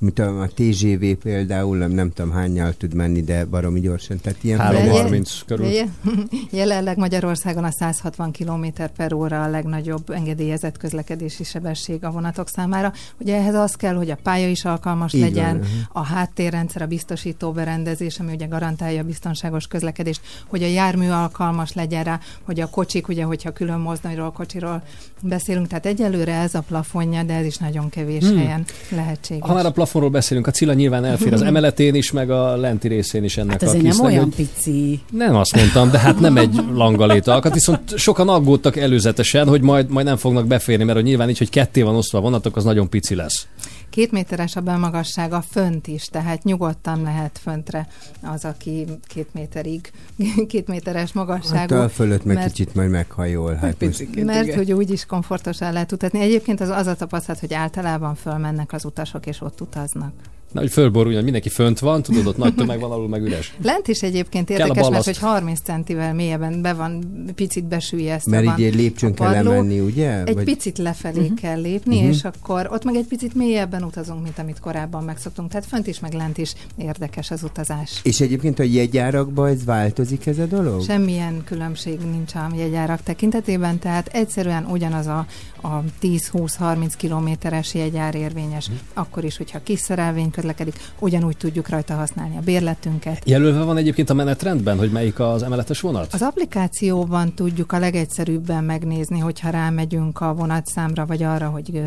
mint 0.03 0.19
a, 0.19 0.41
a 0.43 0.49
TGV 0.55 1.05
például, 1.23 1.77
nem, 1.77 1.91
nem 1.91 2.13
tudom 2.13 2.31
hányal 2.31 2.73
tud 2.73 2.95
menni, 2.95 3.23
de 3.23 3.45
baromi 3.45 3.81
gyorsan. 3.81 4.19
Tehát 4.21 4.45
ilyen 4.45 4.59
330 4.59 5.39
körül. 5.47 5.67
Je- 5.67 5.89
Jelenleg 6.51 6.97
Magyarországon 6.97 7.65
a 7.65 7.71
160 7.71 8.33
km 8.33 8.67
per 8.97 9.13
óra 9.13 9.43
a 9.43 9.49
legnagyobb 9.49 10.11
engedélyezett 10.11 10.77
közlekedési 10.77 11.45
sebesség 11.45 12.05
a 12.05 12.11
vonatok 12.11 12.49
számára. 12.49 12.93
Ugye 13.19 13.37
ehhez 13.37 13.55
az 13.55 13.75
kell, 13.75 13.95
hogy 13.95 14.11
a 14.11 14.19
pálya 14.23 14.49
is 14.49 14.65
alkalmas 14.65 15.13
Így 15.13 15.21
van, 15.21 15.29
legyen, 15.31 15.57
aha. 15.93 16.01
a 16.01 16.05
háttérrendszer, 16.15 16.83
a 16.83 16.87
biztosító 16.87 17.53
berendezés, 17.53 18.19
ami 18.19 18.33
ugye 18.33 18.47
garantálja 18.47 19.01
a 19.01 19.05
biztonságos 19.05 19.67
közlekedést, 19.67 20.21
hogy 20.47 20.63
a 20.63 20.67
jármű 20.67 21.09
alkalmas 21.09 21.73
legyen 21.73 22.05
rá, 22.05 22.21
hogy 22.43 22.61
a 22.61 22.67
kocsik, 22.67 23.09
ugye, 23.09 23.25
hogyha 23.25 23.51
külön 23.53 23.79
mozdonyról, 23.81 24.33
kocsiról 24.33 24.83
beszélünk, 25.23 25.67
tehát 25.67 25.87
egyelőre 25.87 26.35
ez 26.35 26.55
a 26.55 26.61
plafonja, 26.61 27.23
de 27.23 27.35
ez 27.35 27.45
is 27.47 27.57
nagyon 27.57 27.89
kevés 27.89 28.25
Hmm. 28.25 28.37
helyen 28.37 28.65
lehetséges. 28.91 29.49
Ha 29.49 29.55
már 29.55 29.67
a 29.67 29.71
plafonról 29.93 30.21
beszélünk, 30.21 30.47
a 30.47 30.51
Cilla 30.51 30.73
nyilván 30.73 31.05
elfér 31.05 31.33
az 31.33 31.43
emeletén 31.53 31.95
is, 31.95 32.11
meg 32.13 32.31
a 32.31 32.57
lenti 32.57 32.89
részén 32.89 33.25
is 33.25 33.37
ennek 33.37 33.61
Hát 33.61 33.75
a 33.75 33.77
nem 33.83 34.01
olyan 34.01 34.23
hogy- 34.25 34.35
pici. 34.35 35.01
Nem 35.11 35.35
azt 35.37 35.57
mondtam, 35.57 35.91
de 35.91 35.99
hát 35.99 36.21
nem 36.21 36.37
egy 36.37 36.61
langalét 36.75 37.27
alkat, 37.27 37.55
viszont 37.55 37.99
sokan 37.99 38.29
aggódtak 38.29 38.77
előzetesen, 38.77 39.49
hogy 39.49 39.61
majd, 39.63 39.91
majd 39.91 40.07
nem 40.07 40.17
fognak 40.17 40.47
beférni, 40.47 40.85
mert 40.85 40.97
hogy 40.97 41.07
nyilván 41.07 41.29
így, 41.29 41.39
hogy 41.39 41.51
ketté 41.51 41.83
van 41.83 41.95
osztva 41.95 42.19
a 42.19 42.21
vonatok, 42.21 42.57
az 42.57 42.65
nagyon 42.65 42.89
pici 42.89 43.15
lesz. 43.15 43.47
Két 43.93 44.13
méteres 44.13 44.57
a 44.57 44.61
belmagassága 44.61 45.43
fönt 45.51 45.87
is, 45.87 46.05
tehát 46.05 46.43
nyugodtan 46.43 47.03
lehet 47.03 47.39
föntre 47.39 47.89
az, 48.23 48.45
aki 48.45 48.87
két 49.07 49.35
méterig, 49.35 49.93
két 50.49 50.67
méteres 50.67 51.13
magasságú. 51.13 51.75
Hát 51.75 51.85
a 51.85 51.89
fölött 51.89 52.25
meg 52.25 52.37
mert, 52.37 52.53
kicsit 52.53 52.75
majd 52.75 52.91
meghajol. 52.91 53.55
Hát 53.55 53.81
most, 53.81 54.25
mert 54.25 54.55
hogy 54.55 54.73
úgy 54.73 54.91
is 54.91 55.07
komfortosan 55.07 55.73
lehet 55.73 55.93
utatni. 55.93 56.21
Egyébként 56.21 56.61
az, 56.61 56.69
az 56.69 56.87
a 56.87 56.95
tapasztalat, 56.95 57.41
hogy 57.41 57.55
általában 57.55 58.15
fölmennek 58.15 58.73
az 58.73 58.85
utasok, 58.85 59.27
és 59.27 59.41
ott 59.41 59.61
utaznak. 59.61 60.13
Na, 60.53 60.61
hogy 60.61 60.71
fölboruljon, 60.71 61.23
mindenki 61.23 61.49
fönt 61.49 61.79
van, 61.79 62.03
tudod, 62.03 62.27
ott 62.27 62.37
nagy 62.37 62.55
tömeg 62.55 62.81
van, 62.81 62.91
alul 62.91 63.09
meg 63.09 63.23
üres. 63.23 63.55
Lent 63.63 63.89
is 63.89 64.03
egyébként 64.03 64.51
érdekes, 64.51 64.89
mert 64.89 65.05
hogy 65.05 65.19
30 65.19 65.61
centivel 65.61 66.15
mélyebben 66.15 66.63
be 66.63 66.73
van, 66.73 67.05
picit 67.35 67.65
besüllyesztve 67.65 68.31
mert 68.31 68.45
van 68.45 68.59
így 68.59 68.65
egy 68.65 68.75
lépcsőn 68.75 69.15
kell 69.15 69.31
lemenni, 69.33 69.81
ugye? 69.81 70.25
Egy 70.25 70.35
Vagy- 70.35 70.45
picit 70.45 70.79
lefelé 70.79 71.21
uh-huh. 71.21 71.39
kell 71.39 71.61
lépni, 71.61 71.97
uh-huh. 71.97 72.11
és 72.11 72.25
akkor 72.25 72.69
ott 72.73 72.85
meg 72.85 72.95
egy 72.95 73.07
picit 73.07 73.35
mélyebben 73.35 73.83
utazunk, 73.83 74.23
mint 74.23 74.39
amit 74.39 74.61
korábban 74.61 75.05
megszoktunk. 75.05 75.51
Tehát 75.51 75.67
fönt 75.67 75.87
is, 75.87 76.01
meg 76.01 76.13
lent 76.13 76.39
is 76.39 76.55
érdekes 76.77 77.31
az 77.31 77.43
utazás. 77.43 78.01
És 78.03 78.21
egyébként 78.21 78.59
a 78.59 78.63
jegyárakban 78.63 79.49
ez 79.49 79.65
változik 79.65 80.27
ez 80.27 80.39
a 80.39 80.47
dolog? 80.47 80.83
Semmilyen 80.85 81.43
különbség 81.45 81.99
nincs 82.11 82.35
a 82.35 82.51
jegyárak 82.57 83.03
tekintetében, 83.03 83.79
tehát 83.79 84.07
egyszerűen 84.13 84.65
ugyanaz 84.65 85.07
a, 85.07 85.27
a 85.63 85.83
10-20-30 86.03 86.93
kilométeres 86.97 87.75
jegyár 87.75 88.15
érvényes, 88.15 88.69
Mhm. 88.69 88.77
akkor 88.95 89.25
is, 89.25 89.37
hogyha 89.37 89.63
kis 89.63 89.79
szerelvény 89.81 90.31
közlekedik, 90.43 90.75
ugyanúgy 90.99 91.37
tudjuk 91.37 91.69
rajta 91.69 91.95
használni 91.95 92.37
a 92.37 92.41
bérletünket. 92.41 93.23
Jelölve 93.25 93.63
van 93.65 93.77
egyébként 93.77 94.11
a 94.11 94.15
menetrendben, 94.15 94.79
hogy 94.79 94.91
melyik 94.91 95.21
az 95.21 95.43
emeletes 95.43 95.81
vonat? 95.81 96.13
Az 96.13 96.23
applikációban 96.23 97.35
tudjuk 97.35 97.73
a 97.73 97.79
legegyszerűbben 97.79 98.65
megnézni, 98.65 99.19
hogyha 99.19 99.51
rámegyünk 99.51 100.21
a 100.21 100.35
vonatszámra, 100.35 101.07
vagy 101.07 101.23
arra, 101.23 101.49
hogy 101.49 101.71
ö, 101.75 101.81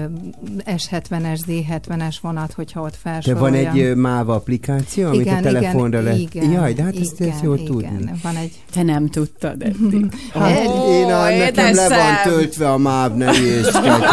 S70-es, 0.66 1.40
Z70-es 1.48 2.16
vonat, 2.22 2.54
hogyha 2.54 2.82
ott 2.82 2.92
De 2.92 2.98
felsorolja. 3.02 3.42
van 3.42 3.54
egy 3.54 3.96
MÁV 3.96 4.30
applikáció, 4.30 5.08
amit 5.08 5.28
a 5.28 5.40
telefonra 5.42 6.00
igen, 6.00 6.04
lehet... 6.04 6.20
igen, 6.20 6.52
Jaj, 6.52 6.74
de 6.74 6.84
hát 6.84 7.00
ezt, 7.00 7.20
igen, 7.20 7.32
ezt 7.32 7.44
jól 7.44 7.58
igen, 7.58 7.66
tudni. 7.66 8.12
Van 8.24 8.36
egy... 8.36 8.52
Te 8.74 8.84
nem 8.84 9.10
tudtad 9.10 9.62
eddig. 9.62 10.06
Hát 10.34 10.60
én 10.90 11.12
a, 11.12 11.30
nekem 11.30 11.74
le 11.74 11.90
van 11.90 12.34
töltve 12.34 12.72
a 12.72 12.78
MÁV 12.78 13.14
nevészkedhet, 13.14 14.04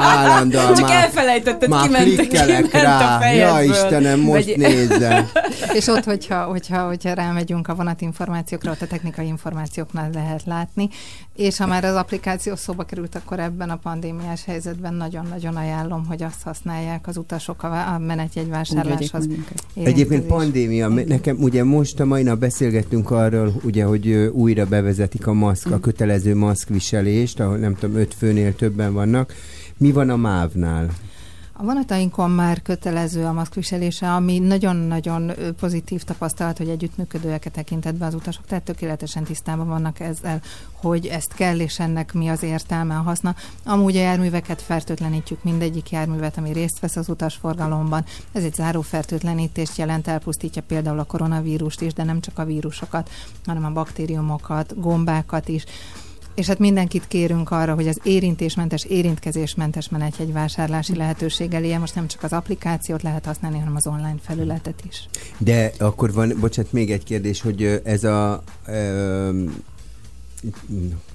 állandóan 0.00 0.74
Csak 0.74 0.88
már, 0.88 1.04
elfelejtetted, 1.04 1.68
már 1.68 1.82
kiment, 1.82 2.04
klikkelek 2.04 2.68
kiment 2.68 2.74
a 2.74 2.78
rá. 2.78 3.32
Ja 3.32 3.52
fejedből. 3.52 3.66
Istenem, 4.00 4.20
most 4.20 4.44
Vagy- 4.44 4.56
nézze. 4.56 5.30
És 5.78 5.86
ott, 5.86 6.04
hogyha, 6.04 6.42
hogyha, 6.44 6.86
hogyha 6.86 7.12
rámegyünk 7.12 7.68
a 7.68 7.74
vonatinformációkra, 7.74 8.70
ott 8.70 8.82
a 8.82 8.86
technikai 8.86 9.26
információknál 9.26 10.10
lehet 10.14 10.42
látni, 10.44 10.88
és 11.36 11.56
ha 11.58 11.66
már 11.66 11.84
az 11.84 11.94
applikáció 11.94 12.56
szóba 12.56 12.82
került, 12.82 13.14
akkor 13.14 13.40
ebben 13.40 13.70
a 13.70 13.76
pandémiás 13.76 14.44
helyzetben 14.44 14.94
nagyon-nagyon 14.94 15.56
ajánlom, 15.56 16.06
hogy 16.06 16.22
azt 16.22 16.42
használják 16.42 17.06
az 17.06 17.16
utasok 17.16 17.62
a, 17.62 17.94
a 17.94 17.98
menetjegyvásárláshoz. 17.98 19.28
Egyébként 19.74 20.26
pandémia, 20.26 20.88
nekem 20.88 21.36
ugye 21.40 21.64
most 21.64 22.00
a 22.00 22.04
mai 22.04 22.22
nap 22.22 22.38
beszélgettünk 22.38 23.10
arról, 23.10 23.52
ugye, 23.64 23.84
hogy 23.84 24.08
újra 24.32 24.66
bevezetik 24.66 25.26
a 25.26 25.32
maszk, 25.32 25.68
Mm. 25.68 25.72
a 25.72 25.80
kötelező 25.80 26.34
maszkviselést, 26.36 27.40
ahol 27.40 27.56
nem 27.56 27.74
tudom, 27.74 27.96
öt 27.96 28.14
főnél 28.14 28.54
többen 28.54 28.92
vannak. 28.92 29.34
Mi 29.76 29.92
van 29.92 30.10
a 30.10 30.16
MÁV-nál? 30.16 30.88
A 31.62 31.64
vonatainkon 31.64 32.30
már 32.30 32.62
kötelező 32.62 33.24
a 33.24 33.32
maszkviselése, 33.32 34.14
ami 34.14 34.38
nagyon-nagyon 34.38 35.32
pozitív 35.60 36.02
tapasztalat, 36.02 36.58
hogy 36.58 36.68
együttműködőek 36.68 37.50
tekintetben 37.50 38.08
az 38.08 38.14
utasok, 38.14 38.46
tehát 38.46 38.64
tökéletesen 38.64 39.24
tisztában 39.24 39.68
vannak 39.68 40.00
ezzel, 40.00 40.40
hogy 40.72 41.06
ezt 41.06 41.34
kell, 41.34 41.58
és 41.58 41.78
ennek 41.78 42.12
mi 42.12 42.28
az 42.28 42.42
értelme, 42.42 42.96
a 42.96 43.00
haszna. 43.02 43.34
Amúgy 43.64 43.96
a 43.96 44.00
járműveket 44.00 44.62
fertőtlenítjük, 44.62 45.42
mindegyik 45.42 45.90
járművet, 45.90 46.38
ami 46.38 46.52
részt 46.52 46.80
vesz 46.80 46.96
az 46.96 47.08
utasforgalomban. 47.08 48.04
Ez 48.32 48.44
egy 48.44 48.54
zárófertőtlenítést 48.54 49.76
jelent, 49.76 50.08
elpusztítja 50.08 50.62
például 50.62 50.98
a 50.98 51.04
koronavírust 51.04 51.80
is, 51.80 51.92
de 51.92 52.04
nem 52.04 52.20
csak 52.20 52.38
a 52.38 52.44
vírusokat, 52.44 53.10
hanem 53.46 53.64
a 53.64 53.70
baktériumokat, 53.70 54.80
gombákat 54.80 55.48
is. 55.48 55.64
És 56.34 56.46
hát 56.46 56.58
mindenkit 56.58 57.08
kérünk 57.08 57.50
arra, 57.50 57.74
hogy 57.74 57.88
az 57.88 58.00
érintésmentes, 58.02 58.84
érintkezésmentes 58.84 59.88
menetjegyvásárlási 59.88 60.96
lehetőség 60.96 61.54
elé 61.54 61.76
most 61.76 61.94
nem 61.94 62.06
csak 62.06 62.22
az 62.22 62.32
applikációt 62.32 63.02
lehet 63.02 63.24
használni, 63.24 63.58
hanem 63.58 63.76
az 63.76 63.86
online 63.86 64.16
felületet 64.22 64.82
is. 64.88 65.08
De 65.38 65.72
akkor 65.78 66.12
van, 66.12 66.32
bocsánat, 66.40 66.72
még 66.72 66.90
egy 66.90 67.04
kérdés, 67.04 67.40
hogy 67.40 67.80
ez 67.84 68.04
a, 68.04 68.42
ö, 68.66 69.44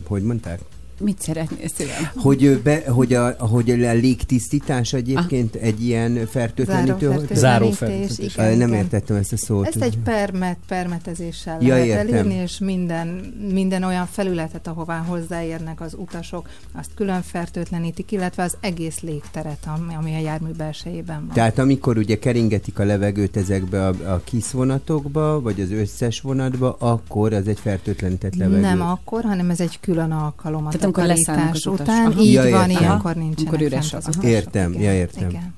hogy 0.07 0.23
mondták? 0.23 0.59
Mit 0.99 1.21
szeretnél 1.21 1.67
szívem? 1.75 2.11
Hogy, 2.15 2.61
be, 2.63 2.83
hogy, 2.87 3.13
a, 3.13 3.35
hogy 3.39 3.69
a 3.69 3.93
légtisztítás 3.93 4.93
egyébként 4.93 5.55
Ah. 5.55 5.61
egy 5.61 5.83
ilyen 5.85 6.27
fertőtlenítő? 6.27 7.25
Zárófertőtlenítés, 7.33 8.33
igen, 8.35 8.51
Ö, 8.51 8.55
Nem 8.55 8.73
értettem 8.73 9.15
ezt 9.15 9.33
a 9.33 9.37
szót. 9.37 9.67
Ezt 9.67 9.81
egy 9.81 9.97
permet, 9.97 10.57
permetezéssel 10.67 11.61
Ja, 11.61 11.67
lehet 11.67 11.85
értem. 11.87 12.07
elérni, 12.07 12.33
és 12.33 12.57
minden, 12.59 13.07
minden 13.53 13.83
olyan 13.83 14.05
felületet, 14.05 14.67
ahová 14.67 14.97
hozzáérnek 14.97 15.81
az 15.81 15.93
utasok, 15.97 16.49
azt 16.71 16.89
külön 16.95 17.21
fertőtlenítik, 17.21 18.11
illetve 18.11 18.43
az 18.43 18.57
egész 18.59 18.99
légteret, 18.99 19.67
ami, 19.77 19.93
ami 19.95 20.15
a 20.15 20.19
jármű 20.19 20.51
belsejében 20.51 21.19
van. 21.25 21.33
Tehát 21.33 21.57
amikor 21.59 21.97
ugye 21.97 22.19
keringetik 22.19 22.79
a 22.79 22.83
levegőt 22.83 23.37
ezekbe 23.37 23.87
a, 23.87 24.13
a 24.13 24.21
kis 24.23 24.51
vonatokba, 24.51 25.41
vagy 25.41 25.61
az 25.61 25.71
összes 25.71 26.21
vonatba, 26.21 26.75
akkor 26.79 27.33
az 27.33 27.47
egy 27.47 27.59
fertőtlenített 27.59 28.35
levegő. 28.35 28.61
Nem 28.61 28.81
akkor, 28.81 29.23
hanem 29.23 29.49
ez 29.49 29.59
egy 29.59 29.79
külön 29.79 30.11
alkalom 30.11 30.63
Tehát 30.69 30.85
amikor 30.87 31.05
leszállnak 31.05 31.53
az 31.53 31.65
utas. 31.65 31.79
után. 31.79 32.05
Aha. 32.05 32.21
Így 32.21 32.31
Ja, 32.33 32.41
van, 32.49 32.69
értem. 32.69 32.83
ilyenkor 32.83 33.15
nincsenek 33.15 33.47
Amikor 33.53 33.61
üres 33.67 33.93
az. 33.93 34.03
utasok. 34.07 34.23
Értem, 34.23 34.73
ja 34.73 34.93
értem. 34.93 35.29
Igen. 35.29 35.53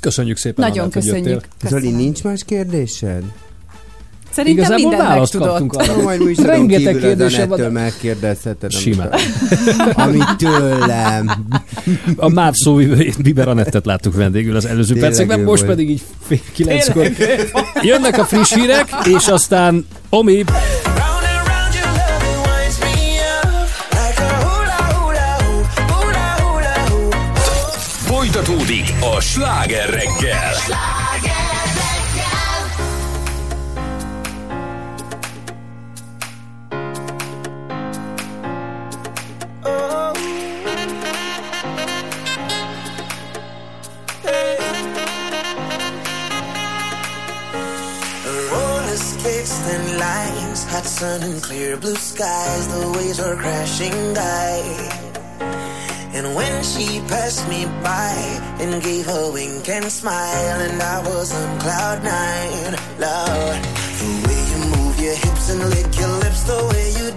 Köszönjük 0.00 0.36
szépen, 0.36 0.68
Nagyon 0.68 0.84
hogy 0.84 0.92
köszönjük. 0.92 1.44
Zoli, 1.68 1.90
nincs 1.90 2.22
más 2.22 2.44
kérdésed? 2.46 3.22
Szerintem 4.32 4.64
Igazából 4.64 4.96
választ 4.96 5.32
megtudott. 5.38 5.48
kaptunk 5.48 5.72
arra. 5.72 5.96
No, 5.96 6.02
majd 6.02 6.24
műsoron 6.24 6.50
Rengeteg 6.50 6.94
kívül 6.94 7.10
az 7.10 7.16
kérdése 7.16 7.46
van. 7.46 7.60
Megkérdezheted, 7.72 8.72
Simán. 8.72 9.10
amit 9.94 10.36
tőlem. 10.36 11.30
A 12.16 12.28
MÁV 12.28 12.52
szó 12.54 12.74
Biber 13.22 13.48
Anettet 13.48 13.86
láttuk 13.86 14.14
vendégül 14.14 14.56
az 14.56 14.64
előző 14.66 14.92
Tényleg 14.92 15.08
percekben, 15.10 15.40
most 15.40 15.62
volt. 15.62 15.72
pedig 15.74 15.90
így 15.90 16.02
fél 16.26 16.38
kilenckor 16.52 17.10
jönnek 17.82 18.18
a 18.18 18.24
friss 18.24 18.54
hírek, 18.54 18.88
és 19.04 19.28
aztán 19.28 19.86
Omi 20.08 20.44
a 29.20 29.22
sláger 29.22 29.90
reggel. 29.90 30.56
Thin 49.66 49.98
lines, 49.98 50.64
hot 50.72 50.86
sun 50.86 51.22
and 51.22 51.42
clear 51.42 51.76
blue 51.76 51.96
skies. 51.96 52.64
The 52.68 52.82
waves 52.96 53.20
are 53.20 53.36
crashing 53.36 54.14
by. 54.14 54.39
She 56.80 56.98
passed 57.12 57.46
me 57.46 57.66
by 57.84 58.16
and 58.58 58.82
gave 58.82 59.06
a 59.06 59.30
wink 59.30 59.68
and 59.68 59.84
smile, 59.92 60.60
and 60.66 60.80
I 60.80 61.00
was 61.00 61.30
on 61.30 61.60
cloud 61.60 62.02
nine, 62.02 62.72
Lord, 62.96 63.60
the 64.00 64.10
way 64.24 64.40
you 64.50 64.58
move 64.74 64.98
your 64.98 65.14
hips 65.14 65.50
and 65.50 65.60
lick 65.68 65.90
your 66.00 66.08
lips, 66.24 66.42
the 66.44 66.60
way 66.72 66.86
you 66.96 67.09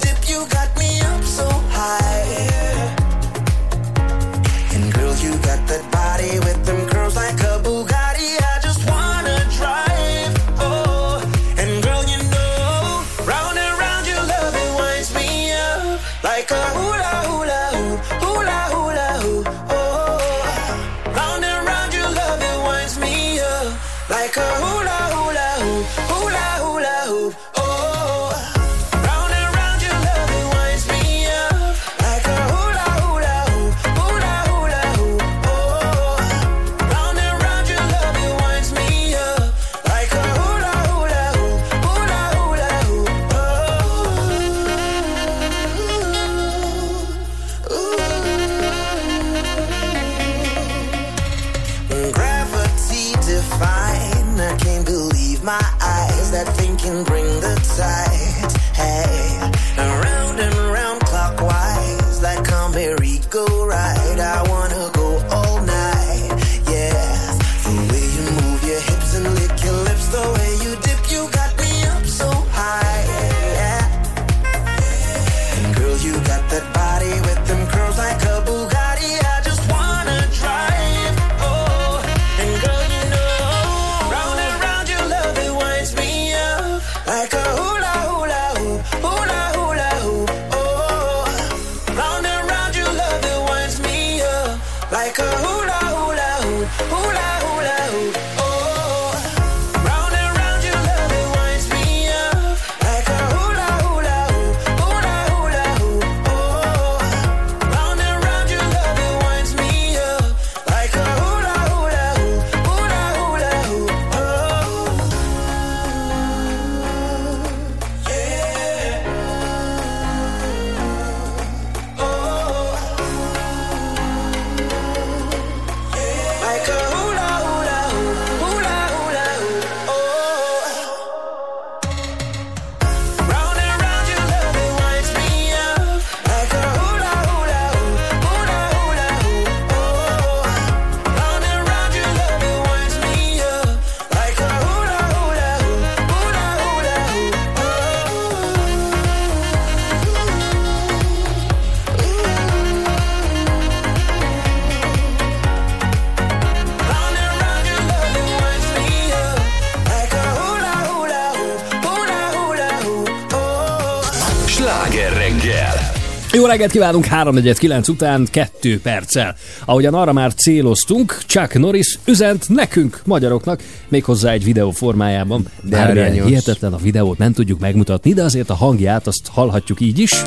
reggelt 166.54 166.72
kívánunk 166.72 167.06
3.49 167.06 167.90
után 167.90 168.28
2 168.32 168.80
perccel. 168.80 169.36
Ahogyan 169.66 169.94
arra 169.94 170.14
már 170.14 170.34
céloztunk, 170.34 171.18
Chuck 171.26 171.54
Norris 171.54 172.00
üzent 172.06 172.50
nekünk, 172.50 173.02
magyaroknak, 173.06 173.64
méghozzá 173.88 174.32
egy 174.32 174.44
videó 174.44 174.72
formájában. 174.72 175.46
De 175.62 175.78
Bármilyen 175.78 176.26
hihetetlen 176.26 176.74
a 176.74 176.78
videót 176.78 177.18
nem 177.18 177.34
tudjuk 177.34 177.60
megmutatni, 177.60 178.14
de 178.14 178.24
azért 178.24 178.50
a 178.50 178.56
hangját 178.56 179.08
azt 179.08 179.28
hallhatjuk 179.28 179.80
így 179.80 180.00
is. 180.00 180.24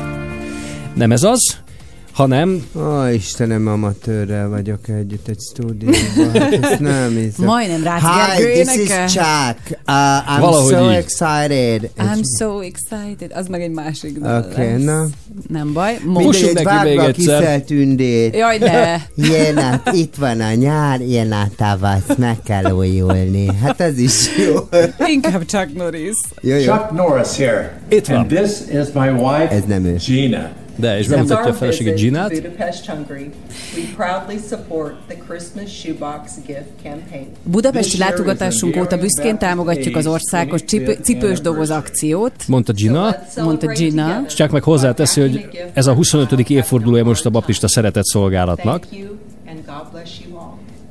Nem 0.93 1.11
ez 1.11 1.23
az, 1.23 1.57
hanem 2.17 2.63
Ó, 2.75 3.05
Istenem, 3.05 3.67
amatőrrel 3.67 4.49
vagyok 4.49 4.87
együtt 4.89 5.27
egy 5.27 5.39
stúdióban. 5.39 6.41
Hát 6.41 6.53
ezt 6.63 6.79
nem 6.79 7.09
hiszem. 7.15 7.45
Majdnem 7.45 7.83
Rácz 7.83 8.03
Hi, 8.37 8.43
this 8.43 8.75
is 8.75 8.89
Chuck. 8.89 9.59
Uh, 9.69 9.77
I'm 9.85 10.39
Valahogy 10.39 10.73
so 10.73 10.89
így. 10.89 10.95
excited. 10.95 11.89
I'm 11.97 12.21
so 12.39 12.59
excited. 12.59 13.31
Az 13.33 13.47
meg 13.47 13.61
egy 13.61 13.71
másik 13.71 14.17
dal 14.19 14.45
Oké, 14.51 14.71
lesz. 14.71 14.83
na. 14.83 15.05
Nem 15.47 15.73
baj. 15.73 15.97
Mo- 16.05 16.17
Mindegy, 16.23 16.53
neki 16.53 16.55
még 16.55 16.97
vágva 16.97 17.05
egyszer. 17.05 17.63
Jaj, 18.33 18.57
ne. 18.57 18.95
Jön 19.15 19.57
a, 19.57 19.81
itt 19.91 20.15
van 20.15 20.41
a 20.41 20.53
nyár, 20.53 21.01
jön 21.01 21.31
a 21.31 21.47
tavasz, 21.55 22.15
meg 22.17 22.37
kell 22.43 22.71
újulni. 22.71 23.45
Hát 23.63 23.79
ez 23.81 23.97
is 23.99 24.27
jó. 24.37 24.55
Inkább 25.07 25.45
Chuck 25.45 25.73
Norris. 25.73 26.15
Jó, 26.41 26.55
jó. 26.55 26.63
Chuck 26.73 26.91
Norris 26.91 27.35
here. 27.37 27.79
Itt 27.89 28.05
van. 28.07 28.17
And 28.17 28.27
this 28.27 28.51
is 28.71 28.87
my 28.93 29.09
wife, 29.09 29.49
Ez 29.49 29.63
nem 29.67 29.85
ő. 29.85 29.95
Gina. 30.05 30.49
De, 30.77 30.97
és 30.97 31.07
bemutatja 31.07 31.51
a 31.51 31.53
felesége 31.53 31.91
Ginát. 31.91 32.41
Budapesti 37.43 37.97
látogatásunk 37.97 38.77
óta 38.77 38.97
büszkén 38.97 39.37
támogatjuk 39.37 39.95
az 39.95 40.07
országos 40.07 40.61
cipő, 40.61 40.97
cipős 41.01 41.41
doboz 41.41 41.69
akciót. 41.69 42.33
Mondta 42.47 42.73
Gina, 42.73 43.15
Mondta 43.35 43.67
Gina. 43.67 44.23
és 44.27 44.33
csak 44.33 44.51
meg 44.51 44.63
hozzáteszi, 44.63 45.21
hogy 45.21 45.49
ez 45.73 45.87
a 45.87 45.93
25. 45.93 46.49
évfordulója 46.49 47.03
most 47.03 47.25
a 47.25 47.29
baptista 47.29 47.67
szeretett 47.67 48.05
szolgálatnak, 48.05 48.87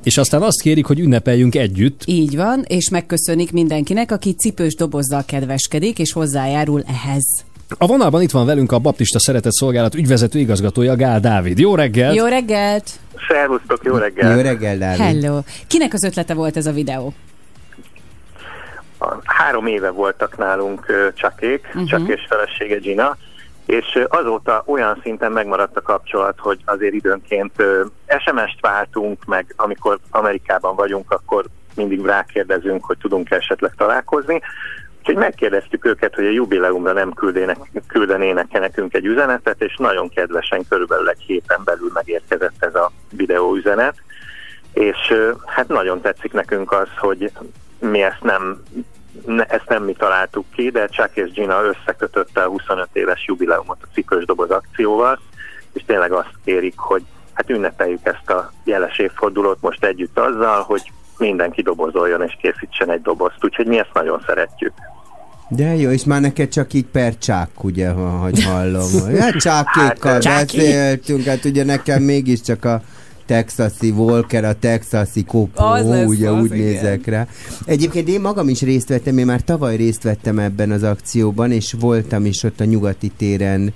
és 0.03 0.17
aztán 0.17 0.43
azt 0.43 0.61
kérik, 0.61 0.87
hogy 0.87 1.01
ünnepeljünk 1.01 1.55
együtt. 1.55 2.03
Így 2.07 2.37
van, 2.37 2.65
és 2.67 2.89
megköszönik 2.89 3.53
mindenkinek, 3.53 4.13
aki 4.13 4.33
cipős 4.33 4.75
dobozzal 4.75 5.25
kedveskedik, 5.25 5.99
és 5.99 6.13
hozzájárul 6.13 6.83
ehhez. 6.87 7.45
A 7.79 7.87
vonalban 7.87 8.23
itt 8.23 8.31
van 8.31 8.47
velünk 8.47 8.73
a 8.73 8.79
Baptista 8.79 9.19
Szeretett 9.19 9.53
Szolgálat 9.53 9.95
ügyvezető 9.95 10.39
igazgatója 10.39 10.97
Gál 10.97 11.21
Dávid. 11.21 11.59
Jó 11.59 11.75
reggelt! 11.75 12.15
Jó 12.15 12.25
reggelt! 12.27 12.91
Szervusztok, 13.29 13.81
jó 13.85 13.97
reggel! 13.97 14.37
Jó 14.37 14.43
reggel, 14.43 14.79
Dávid. 14.79 15.01
Hello! 15.23 15.41
Kinek 15.67 15.93
az 15.93 16.05
ötlete 16.05 16.35
volt 16.35 16.57
ez 16.57 16.67
a 16.67 16.73
videó? 16.73 17.13
Három 19.25 19.67
éve 19.67 19.91
voltak 19.91 20.37
nálunk 20.39 21.13
Csakék, 21.15 21.63
Mhm. 21.73 21.83
uh-huh. 21.83 21.89
Csak 21.91 22.17
és 22.17 22.27
felesége 22.29 22.77
Gina, 22.79 23.17
és 23.67 23.99
azóta 24.09 24.63
olyan 24.67 25.01
szinten 25.03 25.33
megmaradt 25.33 25.77
a 25.77 25.83
kapcsolat, 25.83 26.39
hogy 26.39 26.59
azért 26.65 26.95
időnként 26.95 27.53
SMS-t 28.19 28.61
váltunk, 28.61 29.25
meg 29.25 29.53
amikor 29.57 29.99
Amerikában 30.11 30.75
vagyunk, 30.77 31.11
akkor 31.11 31.45
mindig 31.75 32.05
rákérdezünk, 32.05 32.85
hogy 32.85 32.99
tudunk 32.99 33.31
esetleg 33.31 33.73
találkozni. 33.77 34.41
Úgyhogy 35.09 35.25
megkérdeztük 35.25 35.85
őket, 35.85 36.15
hogy 36.15 36.27
a 36.27 36.31
jubileumra 36.31 36.93
nem 36.93 37.13
küldenének 37.87 38.47
-e 38.51 38.59
nekünk 38.59 38.95
egy 38.95 39.05
üzenetet, 39.05 39.63
és 39.63 39.77
nagyon 39.77 40.09
kedvesen 40.09 40.65
körülbelül 40.69 41.09
egy 41.09 41.21
héten 41.21 41.61
belül 41.65 41.91
megérkezett 41.95 42.65
ez 42.65 42.75
a 42.75 42.93
videóüzenet. 43.11 43.95
És 44.73 45.15
hát 45.47 45.69
nagyon 45.69 46.01
tetszik 46.01 46.33
nekünk 46.33 46.73
az, 46.73 46.89
hogy 46.99 47.31
mi 47.79 48.03
ezt 48.03 48.23
nem, 48.23 48.63
ne, 49.27 49.45
ezt 49.45 49.69
nem 49.69 49.83
mi 49.83 49.93
találtuk 49.93 50.45
ki, 50.55 50.71
de 50.71 50.87
Chuck 50.87 51.17
és 51.17 51.31
Gina 51.31 51.63
összekötötte 51.63 52.43
a 52.43 52.49
25 52.49 52.89
éves 52.93 53.25
jubileumot 53.27 53.79
a 53.83 53.93
cipős 53.95 54.25
doboz 54.25 54.51
akcióval, 54.51 55.21
és 55.73 55.83
tényleg 55.87 56.13
azt 56.13 56.35
kérik, 56.45 56.79
hogy 56.79 57.03
hát 57.33 57.51
ünnepeljük 57.51 58.07
ezt 58.07 58.31
a 58.31 58.53
jeles 58.65 58.99
évfordulót 58.99 59.61
most 59.61 59.85
együtt 59.85 60.19
azzal, 60.19 60.63
hogy 60.63 60.93
mindenki 61.19 61.63
dobozoljon 61.63 62.23
és 62.23 62.37
készítsen 62.41 62.91
egy 62.91 63.03
dobozt, 63.03 63.45
úgyhogy 63.45 63.67
mi 63.67 63.79
ezt 63.79 63.95
nagyon 63.95 64.23
szeretjük. 64.27 64.73
De 65.49 65.77
jó, 65.77 65.91
és 65.91 66.05
már 66.05 66.21
neked 66.21 66.49
csak 66.49 66.73
így 66.73 66.85
per 66.93 67.19
csák, 67.19 67.65
ugye, 67.65 67.89
ha- 67.89 68.09
hogy 68.11 68.43
hallom. 68.45 68.91
Hát 69.19 69.37
csákékkal 69.37 70.13
Hát, 70.13 70.21
csáki. 70.23 70.57
beszéltünk, 70.57 71.25
hát 71.25 71.45
ugye 71.45 71.65
nekem 71.65 72.03
mégiscsak 72.03 72.65
a 72.65 72.83
texasi 73.27 73.91
Walker, 73.91 74.45
a 74.45 74.59
texasi 74.59 75.25
kopó, 75.25 75.65
Az 75.65 75.87
lesz 75.89 76.07
ugye 76.09 76.31
az, 76.31 76.43
úgy 76.43 76.55
igen. 76.55 76.59
nézek 76.67 77.07
rá. 77.07 77.27
Egyébként 77.65 78.09
én 78.09 78.21
magam 78.21 78.49
is 78.49 78.61
részt 78.63 78.89
vettem, 78.89 79.19
én 79.19 79.27
már 79.27 79.41
tavaly 79.43 79.77
részt 79.77 80.03
vettem 80.03 80.39
ebben 80.39 80.71
az 80.71 80.83
akcióban, 80.83 81.53
és 81.53 81.75
voltam 81.81 82.25
is 82.25 82.43
ott 82.43 82.61
a 82.61 82.65
nyugati 82.65 83.11
téren 83.17 83.73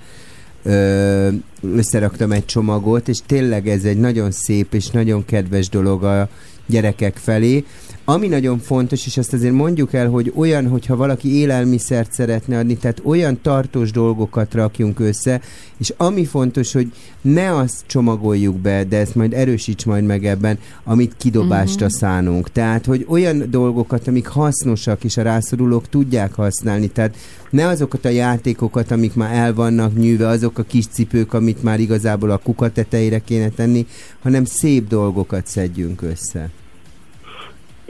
ö, 0.63 1.27
összeraktam 1.75 2.31
egy 2.31 2.45
csomagot, 2.45 3.07
és 3.07 3.17
tényleg 3.25 3.67
ez 3.67 3.83
egy 3.83 3.97
nagyon 3.97 4.31
szép 4.31 4.73
és 4.73 4.87
nagyon 4.89 5.25
kedves 5.25 5.69
dolog 5.69 6.03
a 6.03 6.29
gyerekek 6.67 7.17
felé. 7.17 7.65
Ami 8.11 8.27
nagyon 8.27 8.59
fontos, 8.59 9.05
és 9.05 9.17
azt 9.17 9.33
azért 9.33 9.53
mondjuk 9.53 9.93
el, 9.93 10.09
hogy 10.09 10.31
olyan, 10.35 10.67
hogyha 10.67 10.95
valaki 10.95 11.35
élelmiszert 11.35 12.13
szeretne 12.13 12.57
adni, 12.57 12.77
tehát 12.77 13.01
olyan 13.03 13.41
tartós 13.41 13.91
dolgokat 13.91 14.53
rakjunk 14.53 14.99
össze, 14.99 15.41
és 15.77 15.93
ami 15.97 16.25
fontos, 16.25 16.71
hogy 16.73 16.91
ne 17.21 17.55
azt 17.55 17.83
csomagoljuk 17.85 18.55
be, 18.55 18.83
de 18.83 18.97
ezt 18.97 19.15
majd 19.15 19.33
erősíts 19.33 19.85
majd 19.85 20.05
meg 20.05 20.25
ebben, 20.25 20.59
amit 20.83 21.15
kidobásra 21.17 21.85
Mhm. 21.85 21.95
szánunk. 21.95 22.51
Tehát, 22.51 22.85
hogy 22.85 23.05
olyan 23.09 23.43
dolgokat, 23.49 24.07
amik 24.07 24.27
hasznosak, 24.27 25.03
és 25.03 25.17
a 25.17 25.21
rászorulók 25.21 25.89
tudják 25.89 26.33
használni, 26.33 26.87
tehát 26.87 27.15
ne 27.49 27.67
azokat 27.67 28.05
a 28.05 28.09
játékokat, 28.09 28.91
amik 28.91 29.13
már 29.13 29.35
el 29.35 29.53
vannak 29.53 29.97
nyűve, 29.97 30.27
azok 30.27 30.57
a 30.57 30.63
kis 30.63 30.85
cipők, 30.87 31.33
amit 31.33 31.63
már 31.63 31.79
igazából 31.79 32.31
a 32.31 32.37
kuka 32.37 32.71
tetejére 32.71 33.19
kéne 33.19 33.49
tenni, 33.49 33.85
hanem 34.21 34.45
szép 34.45 34.87
dolgokat 34.87 35.47
szedjünk 35.47 36.01
össze. 36.01 36.49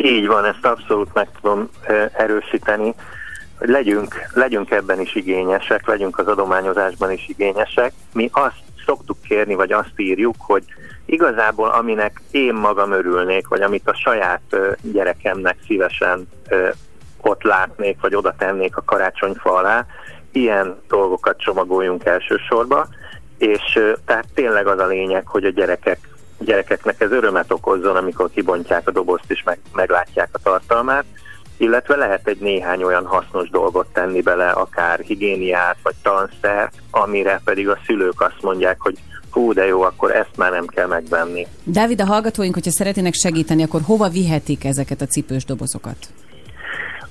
Így 0.03 0.27
van, 0.27 0.45
ezt 0.45 0.65
abszolút 0.65 1.13
meg 1.13 1.27
tudom 1.41 1.69
erősíteni, 2.13 2.93
hogy 3.57 3.69
legyünk, 3.69 4.15
legyünk 4.33 4.71
ebben 4.71 4.99
is 4.99 5.15
igényesek, 5.15 5.87
legyünk 5.87 6.17
az 6.19 6.27
adományozásban 6.27 7.11
is 7.11 7.27
igényesek. 7.27 7.93
Mi 8.13 8.29
azt 8.31 8.61
szoktuk 8.85 9.17
kérni, 9.21 9.55
vagy 9.55 9.71
azt 9.71 9.93
írjuk, 9.95 10.35
hogy 10.37 10.63
igazából 11.05 11.69
aminek 11.69 12.21
én 12.31 12.53
magam 12.53 12.91
örülnék, 12.91 13.47
vagy 13.47 13.61
amit 13.61 13.87
a 13.87 13.95
saját 13.95 14.55
gyerekemnek 14.81 15.57
szívesen 15.65 16.29
ott 17.21 17.43
látnék, 17.43 17.97
vagy 18.01 18.15
oda 18.15 18.35
tennék 18.37 18.77
a 18.77 18.83
karácsonyfa 18.85 19.53
alá, 19.53 19.85
ilyen 20.31 20.81
dolgokat 20.87 21.39
csomagoljunk 21.39 22.05
elsősorba, 22.05 22.87
és 23.37 23.79
tehát 24.05 24.25
tényleg 24.33 24.67
az 24.67 24.79
a 24.79 24.87
lényeg, 24.87 25.27
hogy 25.27 25.45
a 25.45 25.49
gyerekek 25.49 25.99
gyerekeknek 26.45 27.01
ez 27.01 27.11
örömet 27.11 27.51
okozzon, 27.51 27.95
amikor 27.95 28.29
kibontják 28.29 28.87
a 28.87 28.91
dobozt 28.91 29.31
és 29.31 29.43
meg, 29.43 29.59
meglátják 29.73 30.29
a 30.31 30.39
tartalmát, 30.43 31.05
illetve 31.57 31.95
lehet 31.95 32.27
egy 32.27 32.39
néhány 32.39 32.83
olyan 32.83 33.05
hasznos 33.05 33.49
dolgot 33.49 33.87
tenni 33.93 34.21
bele, 34.21 34.49
akár 34.49 34.99
higiéniát 34.99 35.77
vagy 35.83 35.95
tanszert, 36.01 36.73
amire 36.91 37.41
pedig 37.43 37.69
a 37.69 37.77
szülők 37.85 38.21
azt 38.21 38.41
mondják, 38.41 38.77
hogy 38.79 38.97
hú, 39.31 39.53
de 39.53 39.65
jó, 39.65 39.81
akkor 39.81 40.15
ezt 40.15 40.37
már 40.37 40.51
nem 40.51 40.65
kell 40.65 40.87
megvenni. 40.87 41.47
Dávid, 41.63 42.01
a 42.01 42.05
hallgatóink, 42.05 42.53
hogyha 42.53 42.71
szeretnének 42.71 43.13
segíteni, 43.13 43.63
akkor 43.63 43.81
hova 43.85 44.09
vihetik 44.09 44.63
ezeket 44.63 45.01
a 45.01 45.05
cipős 45.05 45.45
dobozokat? 45.45 45.97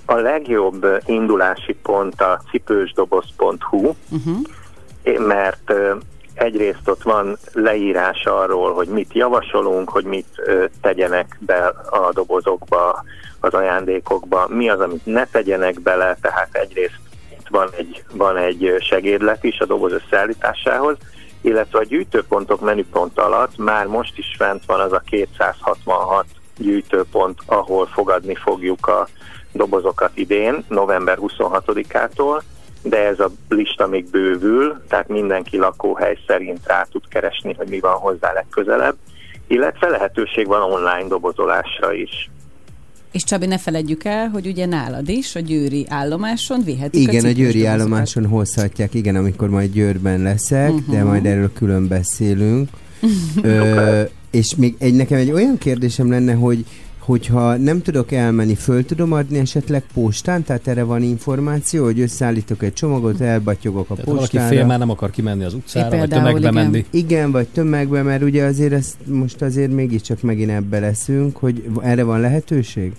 A 0.04 0.14
legjobb 0.14 0.86
indulási 1.06 1.76
pont 1.82 2.20
a 2.20 2.40
cipősdoboz.hu, 2.50 3.92
Uh-huh. 4.10 5.26
mert 5.26 5.70
ö, 5.70 5.94
egyrészt 6.40 6.88
ott 6.88 7.02
van 7.02 7.38
leírás 7.52 8.24
arról, 8.24 8.74
hogy 8.74 8.88
mit 8.88 9.12
javasolunk, 9.12 9.90
hogy 9.90 10.04
mit 10.04 10.26
tegyenek 10.80 11.38
be 11.40 11.66
a 11.90 12.12
dobozokba, 12.12 13.04
az 13.40 13.54
ajándékokba, 13.54 14.46
mi 14.48 14.68
az, 14.68 14.80
amit 14.80 15.06
ne 15.06 15.26
tegyenek 15.26 15.80
bele, 15.80 16.16
tehát 16.20 16.48
egyrészt 16.52 17.00
van 17.50 17.68
egy, 17.76 18.02
van 18.12 18.36
egy 18.36 18.74
segédlet 18.78 19.44
is 19.44 19.58
a 19.58 19.66
doboz 19.66 19.92
összeállításához, 19.92 20.96
illetve 21.40 21.78
a 21.78 21.84
gyűjtőpontok 21.84 22.60
menüpont 22.60 23.18
alatt 23.18 23.56
már 23.56 23.86
most 23.86 24.18
is 24.18 24.34
fent 24.38 24.64
van 24.66 24.80
az 24.80 24.92
a 24.92 25.02
266 25.10 26.26
gyűjtőpont, 26.56 27.38
ahol 27.46 27.86
fogadni 27.86 28.34
fogjuk 28.34 28.86
a 28.86 29.08
dobozokat 29.52 30.10
idén, 30.14 30.64
november 30.68 31.18
26-ától, 31.20 32.40
de 32.82 33.06
ez 33.06 33.20
a 33.20 33.30
lista 33.48 33.86
még 33.86 34.10
bővül, 34.10 34.80
tehát 34.88 35.08
mindenki 35.08 35.56
lakóhely 35.56 36.18
szerint 36.26 36.58
rá 36.66 36.86
tud 36.90 37.02
keresni, 37.08 37.54
hogy 37.56 37.68
mi 37.68 37.80
van 37.80 37.94
hozzá 37.94 38.32
legközelebb, 38.32 38.96
illetve 39.46 39.88
lehetőség 39.88 40.46
van 40.46 40.62
online 40.72 41.08
dobozolásra 41.08 41.92
is. 41.92 42.30
És 43.12 43.24
Csabi, 43.24 43.46
ne 43.46 43.58
feledjük 43.58 44.04
el, 44.04 44.28
hogy 44.28 44.46
ugye 44.46 44.66
nálad 44.66 45.08
is, 45.08 45.34
a 45.34 45.40
győri 45.40 45.86
állomáson 45.88 46.60
vihetik 46.64 47.00
Igen, 47.00 47.14
a 47.14 47.18
cipős 47.18 47.34
győri 47.34 47.52
dobozokat. 47.52 47.80
állomáson 47.80 48.26
hozhatják, 48.26 48.94
igen, 48.94 49.16
amikor 49.16 49.48
majd 49.48 49.72
Győrben 49.72 50.22
leszek, 50.22 50.70
uh-huh. 50.70 50.90
de 50.90 50.98
Mhm. 50.98 51.06
majd 51.06 51.26
erről 51.26 51.52
külön 51.52 51.88
beszélünk. 51.88 52.68
Ö, 53.42 54.02
és 54.30 54.54
még 54.56 54.74
egy, 54.78 54.94
nekem 54.94 55.18
egy 55.18 55.30
olyan 55.30 55.58
kérdésem 55.58 56.10
lenne, 56.10 56.32
hogy 56.32 56.64
hogyha 57.00 57.56
nem 57.56 57.82
tudok 57.82 58.12
elmenni, 58.12 58.54
föl 58.54 58.84
tudom 58.84 59.12
adni 59.12 59.38
esetleg 59.38 59.82
postán, 59.94 60.42
tehát 60.42 60.66
erre 60.66 60.84
van 60.84 61.02
információ, 61.02 61.84
hogy 61.84 62.00
összeállítok 62.00 62.62
egy 62.62 62.72
csomagot, 62.72 63.20
elbatyogok 63.20 63.90
a 63.90 63.94
Tehát 63.94 64.04
valaki 64.04 64.36
postára. 64.36 64.54
fél 64.54 64.66
már 64.66 64.78
nem 64.78 64.90
akar 64.90 65.10
kimenni 65.10 65.44
az 65.44 65.54
utcára, 65.54 65.88
vagy 65.88 65.98
például, 65.98 66.22
tömegbe 66.22 66.48
igen. 66.48 66.64
menni. 66.64 66.84
Igen, 66.90 67.30
vagy 67.30 67.48
tömegbe, 67.48 68.02
mert 68.02 68.22
ugye 68.22 68.44
azért 68.44 68.72
ezt 68.72 68.96
most 69.06 69.42
azért 69.42 69.72
mégiscsak 69.72 70.22
megint 70.22 70.50
ebbe 70.50 70.78
leszünk, 70.78 71.36
hogy 71.36 71.64
erre 71.82 72.04
van 72.04 72.20
lehetőség? 72.20 72.92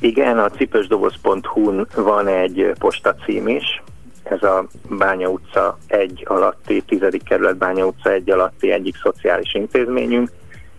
Igen, 0.00 0.38
a 0.38 0.50
cipősdoboz.hu-n 0.50 1.86
van 1.94 2.28
egy 2.28 2.72
postacím 2.78 3.48
is, 3.48 3.82
ez 4.22 4.42
a 4.42 4.66
Bánya 4.88 5.28
utca 5.28 5.78
egy 5.86 6.24
alatti, 6.28 6.82
tizedik 6.86 7.22
kerület 7.22 7.56
Bánya 7.56 7.86
utca 7.86 8.12
egy 8.12 8.30
alatti 8.30 8.70
egyik 8.70 8.96
szociális 9.02 9.54
intézményünk, 9.54 10.30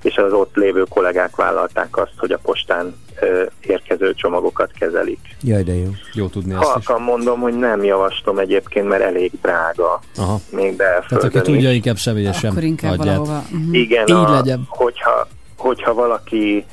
és 0.06 0.16
az 0.18 0.32
ott 0.34 0.56
lévő 0.56 0.84
kollégák 0.90 1.36
vállalták 1.36 1.98
azt, 1.98 2.14
hogy 2.18 2.32
a 2.32 2.38
postán 2.38 2.96
ö, 3.22 3.44
érkező 3.62 4.14
csomagokat 4.14 4.72
kezelik. 4.80 5.20
Jaj, 5.42 5.64
de 5.64 5.74
jó. 5.76 5.90
Jó 6.14 6.28
tudni 6.28 6.54
ezt 6.54 6.62
is. 6.62 6.68
Halkan 6.68 7.02
mondom, 7.02 7.40
hogy 7.40 7.54
nem 7.58 7.84
javaslom 7.84 8.38
egyébként, 8.40 8.88
mert 8.88 9.04
elég 9.04 9.32
drága. 9.42 10.00
Aha. 10.18 10.40
Még 10.52 10.76
Tehát 10.76 10.98
aki 11.00 11.14
belföldön 11.18 11.44
tudja, 11.44 11.72
inkább 11.72 11.98
személyesen 11.98 12.52
Akkor 12.52 12.64
inkább 12.64 13.00
adját. 13.00 13.18
valahova. 13.18 13.44
Mhm. 13.50 13.74
Igen, 13.74 14.08
Így 14.08 14.14
a, 14.14 14.32
legyen. 14.32 14.66
Hogyha, 14.68 15.28
hogyha 15.58 15.94
valaki, 15.94 16.66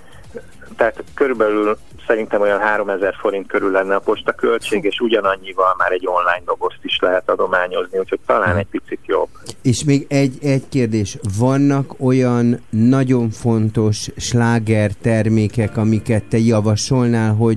tehát 0.76 1.04
körülbelül 1.14 1.78
szerintem 2.12 2.40
olyan 2.40 2.60
3000 2.60 3.14
forint 3.20 3.46
körül 3.46 3.70
lenne 3.70 3.94
a 3.94 3.98
postaköltség, 3.98 4.84
és 4.84 5.00
ugyanannyival 5.00 5.74
már 5.78 5.92
egy 5.92 6.06
online 6.06 6.42
dobozt 6.44 6.78
is 6.82 6.98
lehet 7.00 7.30
adományozni, 7.30 7.98
úgyhogy 7.98 8.20
talán 8.26 8.56
egy 8.56 8.66
picit 8.66 9.00
jobb. 9.06 9.28
És 9.62 9.84
még 9.84 10.06
egy, 10.08 10.38
egy 10.42 10.68
kérdés. 10.68 11.18
Vannak 11.38 11.94
olyan 12.00 12.60
nagyon 12.70 13.30
fontos 13.30 14.08
sláger 14.16 14.90
termékek, 15.02 15.76
amiket 15.76 16.24
te 16.24 16.38
javasolnál, 16.38 17.34
hogy 17.34 17.56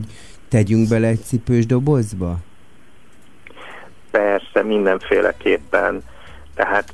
tegyünk 0.49 0.89
bele 0.89 1.07
egy 1.07 1.23
cipős 1.23 1.65
dobozba? 1.65 2.35
Persze, 4.11 4.63
mindenféleképpen. 4.63 6.01
Tehát 6.55 6.93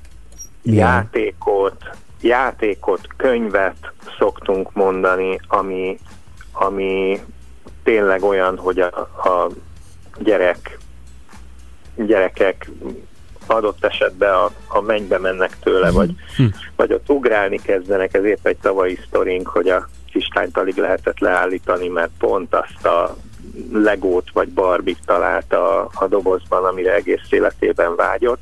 Milyen? 0.62 0.88
játékot, 0.88 1.90
játékot, 2.22 3.08
könyvet 3.18 3.92
szoktunk 4.18 4.74
mondani, 4.74 5.40
ami, 5.48 5.98
ami 6.52 7.20
tényleg 7.84 8.24
olyan, 8.24 8.58
hogy 8.58 8.80
a, 8.80 8.98
a 9.24 9.50
gyerek, 10.20 10.78
gyerekek 11.96 12.70
adott 13.48 13.86
esetben 13.86 14.34
a, 14.34 14.52
a 14.68 14.82
mennybe 14.82 15.18
mennek 15.18 15.60
tőle, 15.60 15.92
vagy, 15.92 16.16
vagy 16.76 16.94
ott 16.94 17.10
ugrálni 17.10 17.58
kezdenek, 17.58 18.14
ez 18.14 18.24
épp 18.24 18.48
egy 18.48 18.58
tavalyi 18.58 19.00
sztorink, 19.08 19.48
hogy 19.48 19.70
a 19.70 19.88
kislányt 20.12 20.58
alig 20.58 20.78
lehetett 20.78 21.20
leállítani, 21.20 21.88
mert 21.88 22.12
pont 22.20 22.56
azt 22.56 22.86
a 22.86 23.16
legót 23.72 24.32
vagy 24.34 24.50
barbit 24.50 25.00
találta 25.06 25.80
a, 25.80 25.90
a 25.94 26.08
dobozban, 26.08 26.66
amire 26.66 26.94
egész 26.94 27.26
életében 27.30 27.96
vágyott. 27.96 28.42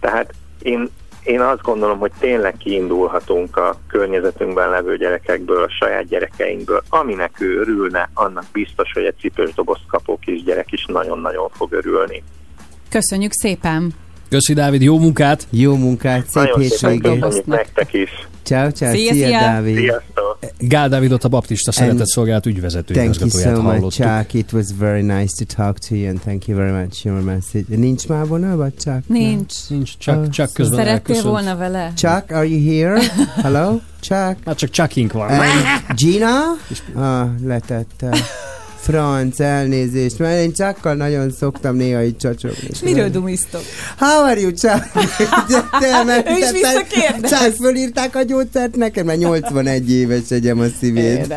Tehát 0.00 0.34
én, 0.62 0.90
én 1.24 1.40
azt 1.40 1.62
gondolom, 1.62 1.98
hogy 1.98 2.12
tényleg 2.18 2.56
kiindulhatunk 2.56 3.56
a 3.56 3.76
környezetünkben 3.86 4.70
levő 4.70 4.96
gyerekekből, 4.96 5.62
a 5.62 5.70
saját 5.70 6.06
gyerekeinkből. 6.06 6.82
Aminek 6.88 7.40
ő 7.40 7.58
örülne, 7.58 8.10
annak 8.14 8.44
biztos, 8.52 8.92
hogy 8.92 9.04
egy 9.04 9.18
cipős 9.18 9.54
dobozt 9.54 9.86
kapó 9.86 10.18
kisgyerek 10.18 10.72
is 10.72 10.84
nagyon-nagyon 10.86 11.48
fog 11.48 11.72
örülni. 11.72 12.22
Köszönjük 12.88 13.32
szépen! 13.32 13.94
Köszi, 14.32 14.52
Dávid, 14.52 14.82
jó 14.82 14.98
munkát! 14.98 15.46
Jó 15.50 15.76
munkát, 15.76 16.24
szép 16.30 16.34
Nagyon 16.34 16.60
hétvégét! 16.60 17.46
nektek 17.46 17.92
is. 17.92 18.10
Ciao, 18.42 18.70
ciao, 18.70 18.92
Szia, 18.92 19.12
szia, 19.12 19.26
szia. 19.26 19.40
Dávid! 19.40 19.76
Sziasztok! 19.76 20.38
Gál 20.58 20.88
Dávidot 20.88 21.24
a 21.24 21.28
Baptista 21.28 21.72
Szeretett 21.72 22.06
Szolgálat 22.06 22.46
ügyvezető 22.46 22.94
Thank 22.94 23.14
you 23.14 23.26
igazgatóját 23.26 23.56
so 23.56 23.62
much, 23.62 23.74
hallottuk. 23.74 24.06
Chuck. 24.06 24.34
It 24.34 24.52
was 24.52 24.66
very 24.78 25.02
nice 25.02 25.44
to 25.44 25.54
talk 25.56 25.78
to 25.78 25.94
you, 25.94 26.08
and 26.08 26.20
thank 26.20 26.46
you 26.46 26.58
very 26.58 26.70
much 26.70 27.04
your 27.04 27.20
message. 27.20 27.64
Nincs 27.76 28.06
már 28.08 28.26
vonalban, 28.26 28.72
Chuck? 28.78 29.02
Nincs. 29.06 29.54
Nincs, 29.68 29.90
csak, 29.98 30.16
Ah, 30.16 30.28
csak 30.28 30.52
közben 30.52 30.78
Szerettél 30.78 30.94
elköszönt. 31.14 31.24
volna 31.26 31.56
vele? 31.56 31.92
Chuck, 31.96 32.30
are 32.30 32.46
you 32.46 32.70
here? 32.70 33.00
Hello? 33.42 33.78
Chuck? 34.00 34.36
Már 34.44 34.54
csak 34.54 34.70
Chuckink 34.70 35.12
van. 35.12 35.28
And 35.28 35.42
Gina? 35.96 36.30
Ah, 36.94 37.26
letette. 37.44 38.16
Franc, 38.82 39.40
elnézést, 39.40 40.18
mert 40.18 40.40
én 40.40 40.52
Chuckkal 40.52 40.94
nagyon 40.94 41.30
szoktam 41.30 41.76
néha 41.76 42.02
így 42.02 42.16
csacsogni. 42.16 42.68
És 42.68 42.80
miről 42.80 43.08
dumiztok? 43.08 43.60
How 43.98 44.24
are 44.24 44.40
you, 44.40 44.50
mert, 46.06 46.28
Ő 46.28 46.32
is 46.32 46.50
visszakérdez. 46.50 47.30
Chuck, 47.30 47.54
fölírták 47.56 48.16
a 48.16 48.22
gyógyszert 48.22 48.76
nekem, 48.76 49.06
mert 49.06 49.18
81 49.18 49.90
éves 49.90 50.30
egyem 50.30 50.60
a 50.60 50.64
szívét. 50.80 51.34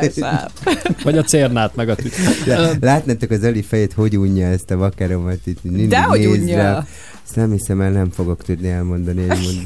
Vagy 1.03 1.17
a 1.17 1.23
cérnát, 1.23 1.75
meg 1.75 1.89
a 1.89 1.95
tű. 1.95 2.09
De, 2.45 2.71
látnátok 2.81 3.31
az 3.31 3.43
Eli 3.43 3.61
fejét, 3.61 3.93
hogy 3.93 4.17
unja 4.17 4.47
ezt 4.47 4.71
a 4.71 4.77
vakeromat 4.77 5.39
itt. 5.43 5.63
mindig 5.63 5.89
Dehogy 5.89 6.25
unja. 6.25 6.57
rá. 6.57 6.85
Ezt 7.25 7.35
nem 7.35 7.51
hiszem 7.51 7.81
el, 7.81 7.91
nem 7.91 8.11
fogok 8.11 8.43
tudni 8.43 8.69
elmondani. 8.69 9.25
Mond. 9.25 9.61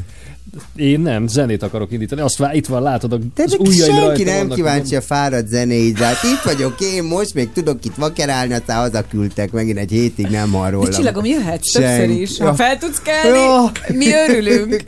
Én 0.75 0.99
nem, 0.99 1.27
zenét 1.27 1.63
akarok 1.63 1.91
indítani. 1.91 2.21
Azt 2.21 2.37
vár, 2.37 2.55
itt 2.55 2.67
van, 2.67 2.81
látod, 2.81 3.19
De 3.35 3.43
az 3.43 3.55
ujjaim 3.59 3.93
senki 3.93 3.99
rajta 4.05 4.23
nem 4.23 4.37
vannak, 4.37 4.55
kíváncsi 4.55 4.95
a 4.95 5.01
fáradt 5.01 5.47
zenéidre. 5.47 6.05
Hát 6.05 6.23
itt 6.23 6.41
vagyok 6.43 6.75
én 6.79 7.03
most, 7.03 7.33
még 7.33 7.51
tudok 7.51 7.85
itt 7.85 7.95
vakerálni, 7.95 8.53
aztán 8.53 8.77
hazaküldtek, 8.77 9.51
megint 9.51 9.77
egy 9.77 9.91
hétig 9.91 10.27
nem 10.27 10.51
hal 10.51 10.69
rólam. 10.69 10.89
De 10.89 10.95
csillagom, 10.95 11.25
jöhetsz 11.25 11.71
többször 11.71 11.95
Senki. 11.97 12.21
is. 12.21 12.37
Ha 12.37 12.53
fel 12.53 12.77
tudsz 12.77 13.01
kelni, 13.01 13.37
Ja. 13.37 13.71
mi 13.87 14.05
örülünk. 14.27 14.83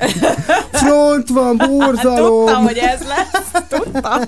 Front 0.72 1.30
van, 1.30 1.58
borzalom! 1.58 2.46
Tudtam, 2.46 2.64
hogy 2.64 2.78
ez 2.78 3.00
lesz. 3.08 3.64
Tudtam. 3.70 4.22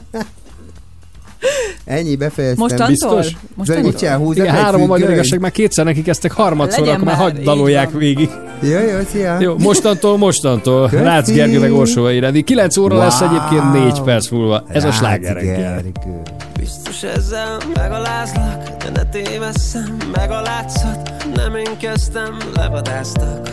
Ennyi, 1.85 2.15
befejeztem. 2.15 2.57
Mostantól? 2.67 2.87
Biztos? 2.87 3.35
Mostantól? 3.55 3.91
Zoli, 3.91 4.13
húzzak 4.13 4.45
Igen, 4.45 4.55
három 4.55 4.81
a 4.81 4.85
magyar 4.85 5.11
igazság, 5.11 5.39
már 5.39 5.51
kétszer 5.51 5.85
neki 5.85 6.01
kezdtek 6.01 6.31
harmadszor, 6.31 6.87
akkor 6.87 7.03
már 7.03 7.15
hagyd 7.15 7.43
dalolják 7.43 7.91
végig. 7.91 8.29
Jó, 8.61 8.69
jó, 8.69 8.97
szia! 9.11 9.39
Jó, 9.39 9.55
mostantól, 9.57 10.17
mostantól. 10.17 10.89
Köszi. 10.89 11.03
Rácz 11.03 11.31
Gergő 11.31 11.59
meg 11.59 11.73
Orsó 11.73 12.07
Iredi. 12.07 12.41
9 12.43 12.77
óra 12.77 12.97
lesz 12.97 13.21
Wow. 13.21 13.29
egyébként 13.29 13.73
4 13.73 14.01
perc 14.01 14.29
múlva. 14.29 14.63
Ez 14.67 14.83
a 14.83 14.87
Rácz 14.87 14.97
sláger 14.97 15.33
reggel. 15.33 15.55
Gergő. 15.55 16.21
Biztos 16.59 17.03
ezzel 17.03 17.57
megalázlak, 17.73 18.69
de 18.77 18.89
ne 18.93 19.03
tévesszem, 19.03 19.97
meg 20.15 20.31
a 20.31 20.41
látszat, 20.41 21.11
nem 21.35 21.55
én 21.55 21.77
kezdtem, 21.79 22.37
levadáztak. 22.55 23.49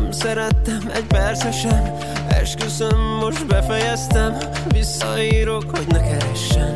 Nem 0.00 0.10
szerettem 0.10 0.90
egy 0.94 1.06
persze 1.06 1.52
sem, 1.52 1.94
esküszöm, 2.28 2.98
most 3.20 3.46
befejeztem, 3.46 4.36
visszaírok, 4.68 5.64
hogy 5.76 5.86
ne 5.88 6.00
keressen. 6.00 6.74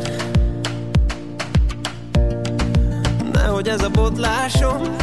Nehogy 3.33 3.69
ez 3.69 3.83
a 3.83 3.89
botlásom, 3.89 4.97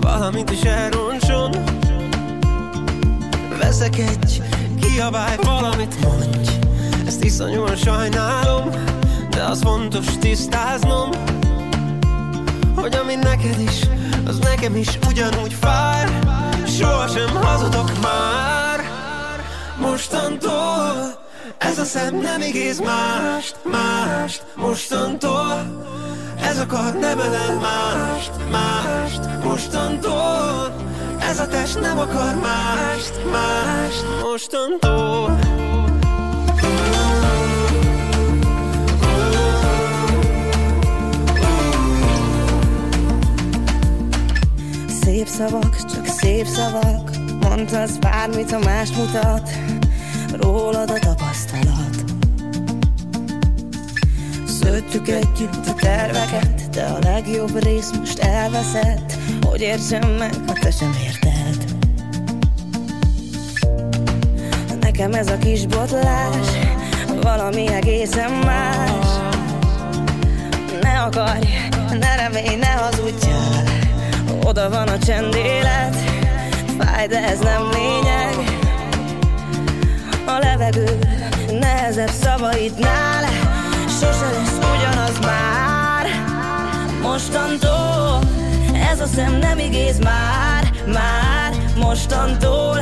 valamit 0.00 0.50
is 0.50 0.62
elroncson. 0.62 1.50
Veszek 3.58 3.98
egy, 3.98 4.42
kiabálj, 4.80 5.36
valamit 5.42 6.02
mondj, 6.02 6.50
ezt 7.06 7.24
iszonyúan 7.24 7.76
sajnálom, 7.76 8.70
de 9.30 9.42
az 9.42 9.62
fontos 9.62 10.06
tisztáznom, 10.18 11.10
hogy 12.74 12.94
ami 12.94 13.14
neked 13.14 13.60
is, 13.60 13.80
az 14.30 14.38
nekem 14.38 14.76
is 14.76 14.98
ugyanúgy 15.08 15.52
fáj. 15.60 16.04
Sohasem 16.66 17.36
hazudok 17.42 18.00
már, 18.00 18.80
mostantól 19.80 21.20
ez 21.58 21.78
a 21.78 21.84
szem 21.84 22.16
nem 22.16 22.40
ígéz 22.40 22.80
mást, 22.80 23.56
mást, 23.64 24.44
mostantól 24.56 25.78
ez 26.42 26.58
akar 26.58 26.98
nem 26.98 27.18
ölel 27.18 27.58
mást, 27.60 28.30
mást, 28.50 29.44
mostantól 29.44 30.74
ez 31.20 31.40
a 31.40 31.46
test 31.46 31.80
nem 31.80 31.98
akar 31.98 32.34
mást, 32.34 33.12
mást, 33.32 34.04
mostantól. 34.22 35.38
Szép 45.10 45.26
szavak, 45.26 45.76
csak 45.94 46.06
szép 46.06 46.46
szavak. 46.46 47.10
Mondhatsz 47.40 47.96
bármit, 47.96 48.50
ha 48.52 48.58
más 48.58 48.90
mutat. 48.90 49.50
Rólad 50.32 50.90
a 50.90 50.98
tapasztalat. 50.98 52.04
Szőttük 54.46 55.08
együtt 55.08 55.66
a 55.66 55.74
terveket 55.74 56.68
De 56.70 56.82
a 56.82 56.98
legjobb 57.02 57.62
rész 57.62 57.90
most 57.98 58.18
elveszett. 58.18 59.12
Hogy 59.42 59.60
értsem 59.60 60.10
meg, 60.10 60.34
ha 60.46 60.52
te 60.52 60.70
sem 60.70 60.96
érted. 61.06 61.64
Nekem 64.80 65.12
ez 65.12 65.28
a 65.28 65.38
kis 65.38 65.66
botlás 65.66 66.48
Valami 67.22 67.66
egészen 67.66 68.32
más. 68.32 69.06
Ne 70.82 71.00
akarj, 71.00 71.46
ne 71.98 72.16
remélj, 72.16 72.56
ne 72.56 72.70
hazudjál 72.70 73.69
Oda 74.50 74.68
van 74.68 74.88
a 74.88 74.98
csendélet 74.98 75.96
Fáj, 76.78 77.06
de 77.06 77.24
ez 77.24 77.38
nem 77.38 77.68
lényeg. 77.72 78.34
A 80.26 80.38
levegő 80.38 80.98
nehezebb 81.60 82.10
szavaidnál. 82.10 83.24
Sose 83.88 84.30
lesz 84.30 84.58
ugyanaz 84.76 85.18
már. 85.18 86.06
Mostantól 87.02 88.18
Ez 88.90 89.00
a 89.00 89.06
szem 89.06 89.38
nem 89.38 89.58
igéz 89.58 89.98
már. 89.98 90.70
Már 90.86 91.52
mostantól 91.76 92.78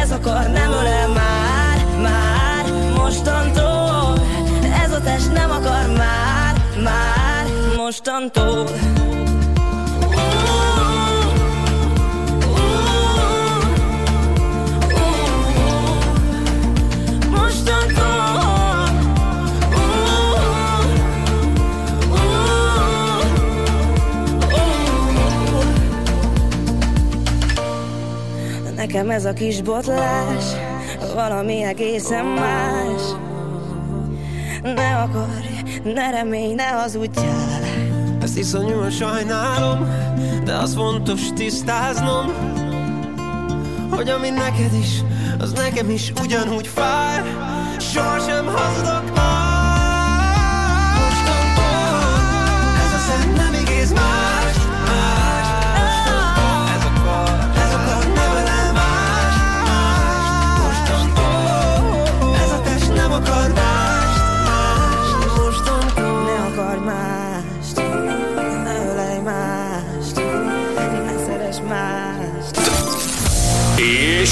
Ez 0.00 0.10
akar 0.10 0.50
nem 0.50 0.72
ölel 0.72 1.08
már. 1.08 1.84
Már 2.02 2.64
mostantól 2.96 4.18
Ez 4.84 4.92
a 4.92 5.00
test 5.00 5.32
nem 5.32 5.50
akar 5.50 5.86
már. 5.96 6.54
Már 6.82 7.46
mostantól 7.76 8.68
Nekem 28.86 29.10
ez 29.10 29.24
a 29.24 29.32
kis 29.32 29.62
botlás 29.62 30.44
Valami 31.14 31.62
egészen 31.62 32.24
más. 32.24 33.02
Ne 34.62 34.96
akarj, 34.96 35.46
ne 35.94 36.10
remény, 36.10 36.54
ne 36.54 36.68
hazudjál. 36.68 37.62
Ezt 38.22 38.38
iszonyúan 38.38 38.90
sajnálom 38.90 39.88
De 40.44 40.54
az 40.54 40.74
fontos 40.74 41.20
tisztáznom 41.34 42.32
Hogy 43.90 44.08
ami 44.08 44.30
neked 44.30 44.72
is, 44.80 45.00
az 45.38 45.52
nekem 45.52 45.90
is 45.90 46.12
ugyanúgy 46.22 46.66
fáj 46.66 47.22
Sohasem 47.78 48.46
hazudok 48.46 49.13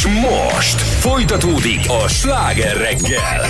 És 0.02 0.08
most 0.08 0.80
folytatódik 0.80 1.80
a 2.04 2.08
sláger 2.08 2.76
reggel. 2.76 3.46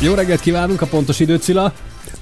Jó 0.00 0.14
reggelt 0.14 0.40
kívánunk, 0.40 0.80
a 0.82 0.86
pontos 0.86 1.20
időt, 1.20 1.42
Cilla. 1.42 1.72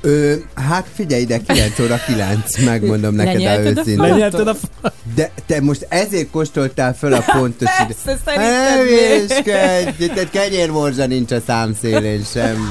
Ö, 0.01 0.35
hát 0.69 0.87
figyelj 0.95 1.21
ide, 1.23 1.41
9 1.47 1.79
óra 1.81 2.01
9, 2.07 2.59
megmondom 2.65 3.15
neked 3.15 3.35
a 3.35 3.59
őszintén. 3.59 3.99
a 4.49 4.55
fa- 4.55 4.93
De 5.15 5.31
te 5.47 5.61
most 5.61 5.87
ezért 5.89 6.31
kóstoltál 6.31 6.95
föl 6.95 7.13
a 7.13 7.25
pontos 7.33 7.69
időt. 7.85 7.97
Persze, 8.05 8.21
szerintem. 8.25 8.51
Ne 8.51 8.77
hülyéskedj, 8.77 10.07
tehát 10.07 10.31
kenyérmorza 10.31 11.07
nincs 11.07 11.31
a 11.33 11.41
számszélén 11.47 12.25
semmi. 12.33 12.65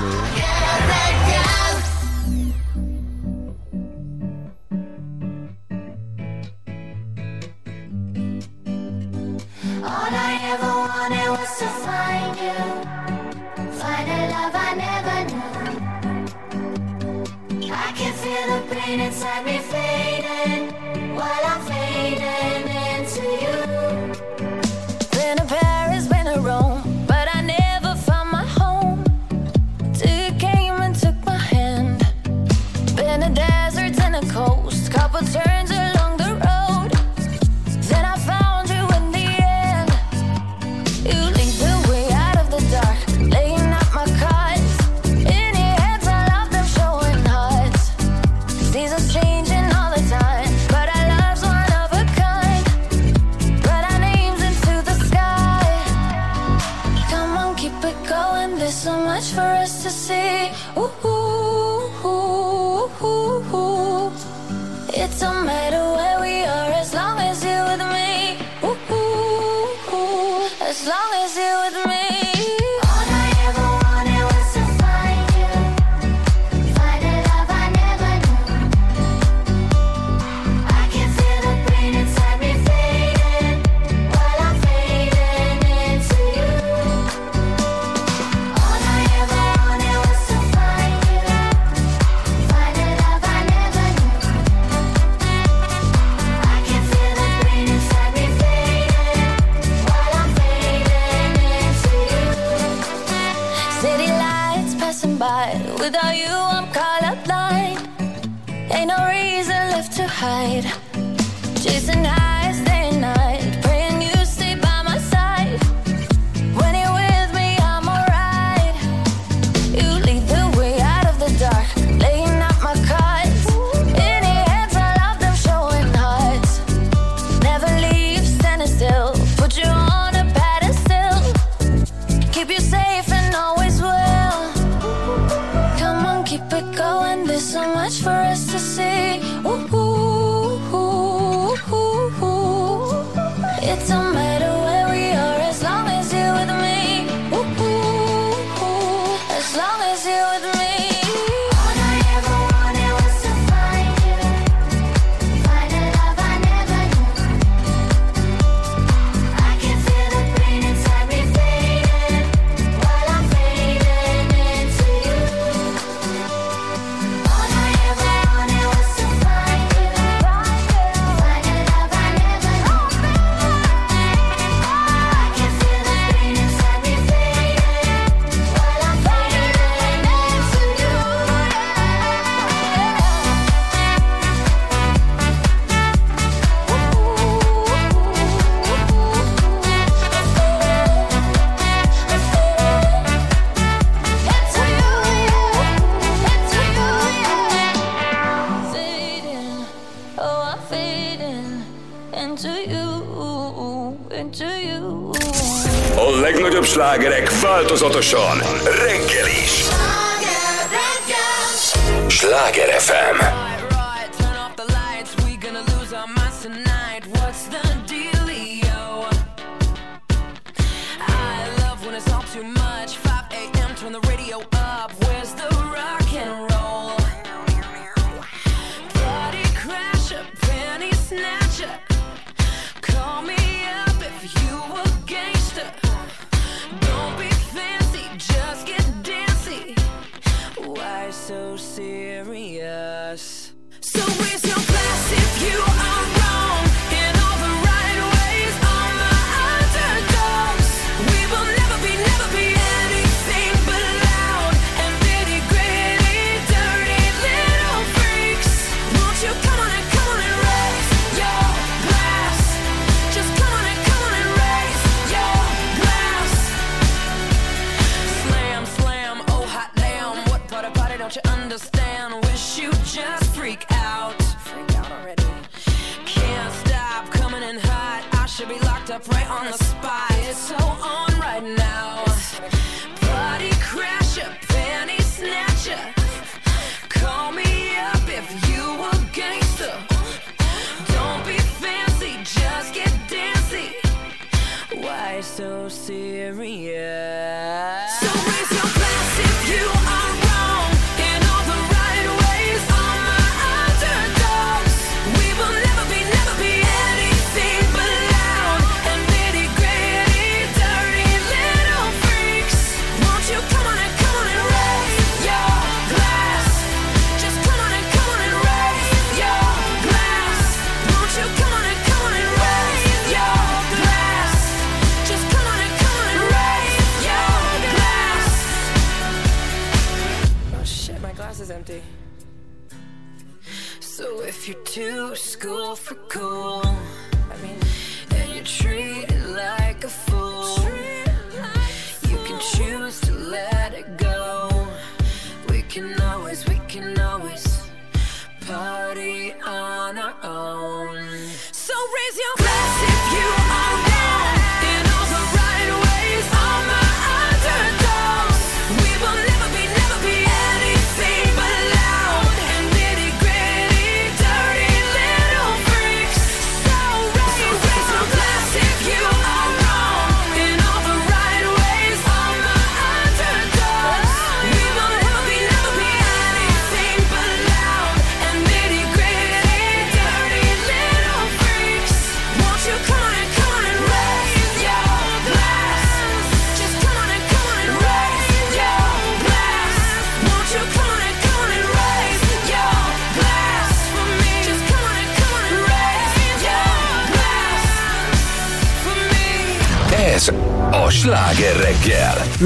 pontosan. 207.97 208.46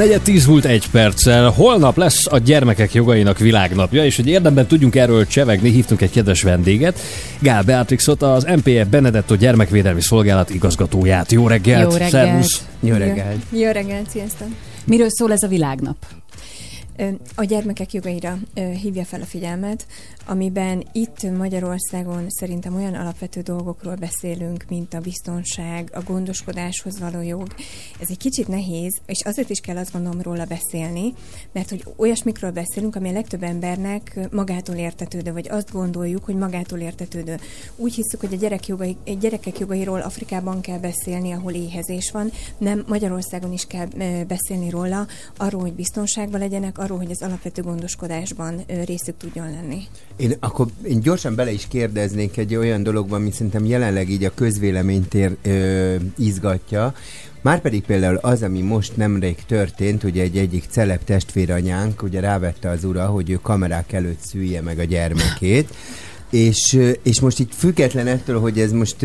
Negyed 0.02 0.22
tíz 0.22 0.46
múlt 0.46 0.66
egy 0.66 0.90
perccel. 0.92 1.50
Holnap 1.50 1.98
lesz 1.98 2.26
a 2.32 2.38
gyermekek 2.38 2.94
jogainak 2.94 3.38
világnapja, 3.38 4.06
és 4.06 4.16
hogy 4.16 4.28
érdemben 4.28 4.68
tudjunk 4.68 4.96
erről 4.96 5.28
csevegni, 5.28 5.70
hívtunk 5.70 6.02
egy 6.02 6.12
kedves 6.12 6.42
vendéget, 6.42 7.00
Gál 7.40 7.64
Beatrixot, 7.64 8.22
az 8.22 8.44
MPF 8.44 8.88
Benedetto 8.90 9.36
gyermekvédelmi 9.36 10.02
szolgálat 10.02 10.50
igazgatóját. 10.50 11.32
Jó 11.32 11.48
reggelt! 11.48 11.84
Jó 11.84 11.98
reggelt! 11.98 12.12
Szervusz! 12.12 12.66
Jó 12.80 12.96
reggelt! 12.96 13.42
Jó 13.52 13.72
reggelt, 13.72 14.10
sziasztok! 14.10 14.48
Miről 14.86 15.10
szól 15.10 15.32
ez 15.32 15.44
a 15.44 15.48
világnap? 15.48 15.96
A 17.36 17.44
gyermekek 17.44 17.94
jogaira 17.94 18.38
hívja 18.54 19.06
fel 19.06 19.22
a 19.22 19.26
figyelmet, 19.26 19.86
amiben 20.26 20.84
itt 20.92 21.38
Magyarországon 21.38 22.26
szerintem 22.30 22.76
olyan 22.76 22.94
alapvető 22.94 23.42
dolgokról 23.42 23.96
beszélünk, 23.96 24.66
mint 24.70 24.94
a 24.94 25.00
biztonság, 25.00 25.92
a 25.94 26.04
gondoskodáshoz 26.04 27.00
való 27.00 27.22
jog. 27.22 27.48
Ez 28.00 28.08
egy 28.10 28.18
kicsit 28.18 28.48
nehéz, 28.48 29.00
és 29.06 29.22
azért 29.24 29.50
is 29.50 29.60
kell 29.60 29.78
azt 29.78 29.92
gondolom 29.92 30.22
róla 30.22 30.46
beszélni, 30.46 31.14
mert 31.52 31.70
hogy 31.70 31.86
olyasmikről 31.96 32.52
beszélünk, 32.52 32.96
ami 32.96 33.10
a 33.10 33.12
legtöbb 33.12 33.44
embernek 33.44 34.20
magától 34.32 34.76
értetődő, 34.76 35.32
vagy 35.32 35.50
azt 35.50 35.72
gondoljuk, 35.72 36.24
hogy 36.24 36.36
magától 36.36 36.80
értetődő. 36.80 37.40
Úgy 37.76 37.94
hiszük, 37.94 38.20
hogy 38.20 38.34
a 38.34 38.38
gyerek 38.38 38.68
jogai, 38.68 38.98
gyerekek 39.20 39.60
jogairól 39.60 40.02
Afrikában 40.02 40.62
kell 40.62 40.80
beszélni, 40.80 41.32
ahol 41.32 41.54
éhezés 41.54 42.12
van, 42.12 42.32
nem 42.58 42.84
Magyarországon 42.88 43.54
is 43.54 43.66
kell 43.66 43.88
beszélni 44.28 44.70
róla, 44.70 45.08
arról, 45.38 45.62
hogy 45.62 45.74
biztonságban 45.74 46.40
legyenek, 46.40 46.78
arról, 46.78 46.91
hogy 46.98 47.12
az 47.12 47.22
alapvető 47.22 47.62
gondoskodásban 47.62 48.64
részük 48.86 49.18
tudjon 49.18 49.52
lenni. 49.52 49.84
Én 50.16 50.36
akkor 50.40 50.68
én 50.84 51.00
gyorsan 51.00 51.36
bele 51.36 51.52
is 51.52 51.68
kérdeznék 51.68 52.38
egy 52.38 52.56
olyan 52.56 52.84
dologban, 52.84 53.22
ami 53.22 53.32
szerintem 53.32 53.66
jelenleg 53.66 54.10
így 54.10 54.24
a 54.24 54.34
közvéleményt 54.34 55.14
ér, 55.14 55.36
ö, 55.42 55.96
izgatja. 56.18 56.94
Márpedig 57.42 57.84
például 57.84 58.16
az, 58.16 58.42
ami 58.44 58.62
most 58.62 58.98
nemrég 58.98 59.36
történt, 59.46 60.04
ugye 60.04 60.22
egy 60.22 60.38
egyik 60.38 60.64
celeb 60.70 61.04
testvéranyánk, 61.04 62.04
ugye 62.04 62.20
rávette 62.20 62.70
az 62.70 62.84
ura, 62.84 63.06
hogy 63.06 63.30
ő 63.30 63.40
kamerák 63.42 63.94
előtt 63.94 64.20
szülje 64.20 64.62
meg 64.62 64.80
a 64.80 64.84
gyermekét, 64.84 65.74
és, 66.32 66.80
és 67.04 67.20
most 67.20 67.40
itt 67.40 67.54
független 67.54 68.08
ettől, 68.08 68.40
hogy 68.40 68.60
ez 68.60 68.72
most 68.72 69.02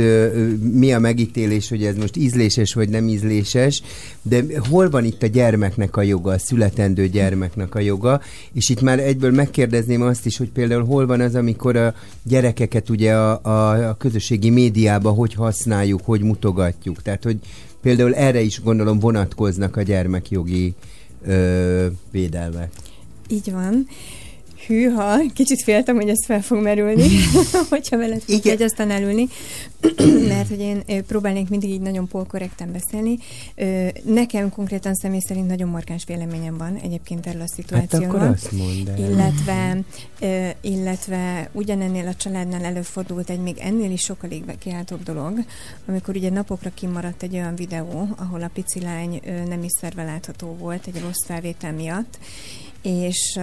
mi 0.60 0.92
a 0.92 0.98
megítélés, 0.98 1.68
hogy 1.68 1.84
ez 1.84 1.96
most 1.96 2.16
ízléses 2.16 2.74
vagy 2.74 2.88
nem 2.88 3.08
ízléses, 3.08 3.82
de 4.22 4.44
hol 4.70 4.90
van 4.90 5.04
itt 5.04 5.22
a 5.22 5.26
gyermeknek 5.26 5.96
a 5.96 6.02
joga, 6.02 6.30
a 6.30 6.38
születendő 6.38 7.08
gyermeknek 7.08 7.74
a 7.74 7.80
joga, 7.80 8.20
és 8.52 8.68
itt 8.68 8.80
már 8.80 8.98
egyből 8.98 9.30
megkérdezném 9.30 10.02
azt 10.02 10.26
is, 10.26 10.36
hogy 10.36 10.50
például 10.50 10.84
hol 10.84 11.06
van 11.06 11.20
az, 11.20 11.34
amikor 11.34 11.76
a 11.76 11.94
gyerekeket 12.22 12.90
ugye 12.90 13.14
a, 13.14 13.40
a, 13.42 13.88
a 13.88 13.94
közösségi 13.94 14.50
médiába 14.50 15.10
hogy 15.10 15.34
használjuk, 15.34 16.00
hogy 16.04 16.22
mutogatjuk. 16.22 17.02
Tehát, 17.02 17.22
hogy 17.22 17.36
például 17.82 18.14
erre 18.14 18.40
is 18.40 18.62
gondolom 18.62 18.98
vonatkoznak 18.98 19.76
a 19.76 19.82
gyermekjogi 19.82 20.74
ö, 21.26 21.86
védelmek. 22.10 22.70
Így 23.28 23.52
van. 23.52 23.86
Hűha, 24.66 25.18
kicsit 25.34 25.62
féltem, 25.62 25.94
hogy 25.94 26.08
ez 26.08 26.24
fel 26.26 26.42
fog 26.42 26.62
merülni, 26.62 27.08
hogyha 27.70 27.96
veled 27.96 28.22
fogok 28.22 28.46
egy 28.46 28.62
aztán 28.62 28.90
elülni, 28.90 29.28
mert 30.28 30.48
hogy 30.48 30.60
én 30.60 31.04
próbálnék 31.06 31.48
mindig 31.48 31.70
így 31.70 31.80
nagyon 31.80 32.08
polkorrekten 32.08 32.72
beszélni. 32.72 33.18
Nekem 34.04 34.50
konkrétan 34.50 34.94
személy 34.94 35.20
szerint 35.26 35.46
nagyon 35.46 35.68
markáns 35.68 36.04
véleményem 36.06 36.56
van 36.56 36.76
egyébként 36.76 37.26
erről 37.26 37.40
a 37.40 37.44
Hát 37.44 37.54
szituációról. 37.54 38.08
akkor 38.08 38.28
azt 38.28 38.52
mondd 38.52 38.88
el. 38.88 38.98
illetve, 38.98 39.78
illetve 40.60 41.50
ugyanennél 41.52 42.06
a 42.06 42.14
családnál 42.14 42.64
előfordult 42.64 43.30
egy 43.30 43.40
még 43.40 43.58
ennél 43.58 43.90
is 43.90 44.00
sokkal 44.00 44.30
kiáltóbb 44.58 45.02
dolog, 45.02 45.38
amikor 45.86 46.16
ugye 46.16 46.30
napokra 46.30 46.70
kimaradt 46.74 47.22
egy 47.22 47.34
olyan 47.34 47.54
videó, 47.54 48.08
ahol 48.16 48.42
a 48.42 48.50
pici 48.54 48.80
lány 48.80 49.20
nem 49.48 49.62
is 49.62 49.72
szerve 49.80 50.04
látható 50.04 50.56
volt 50.58 50.86
egy 50.86 51.00
rossz 51.00 51.24
felvétel 51.26 51.72
miatt, 51.72 52.18
és 52.82 53.38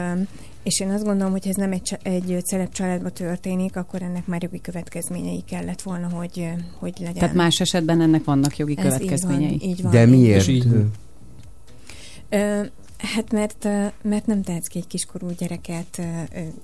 és 0.63 0.79
én 0.79 0.89
azt 0.89 1.03
gondolom, 1.03 1.31
hogy 1.31 1.47
ez 1.47 1.55
nem 1.55 1.71
egy, 1.71 1.97
egy 2.03 2.37
celeb 2.45 2.71
családba 2.71 3.09
történik, 3.09 3.75
akkor 3.75 4.01
ennek 4.01 4.27
már 4.27 4.43
jogi 4.43 4.61
következményei 4.61 5.43
kellett 5.47 5.81
volna, 5.81 6.09
hogy, 6.09 6.49
hogy 6.79 6.93
legyen. 6.99 7.13
Tehát 7.13 7.35
más 7.35 7.59
esetben 7.59 8.01
ennek 8.01 8.23
vannak 8.23 8.57
jogi 8.57 8.77
Ez 8.77 8.83
így 8.83 8.89
van, 8.89 8.97
következményei. 8.99 9.59
így 9.63 9.81
van. 9.81 9.91
De 9.91 10.05
miért? 10.05 10.39
És 10.39 10.47
így- 10.47 10.67
Ö, 12.29 12.61
Hát 13.03 13.31
mert, 13.31 13.67
mert 14.01 14.25
nem 14.25 14.41
tehetsz 14.41 14.67
ki 14.67 14.77
egy 14.77 14.87
kiskorú 14.87 15.29
gyereket 15.37 16.01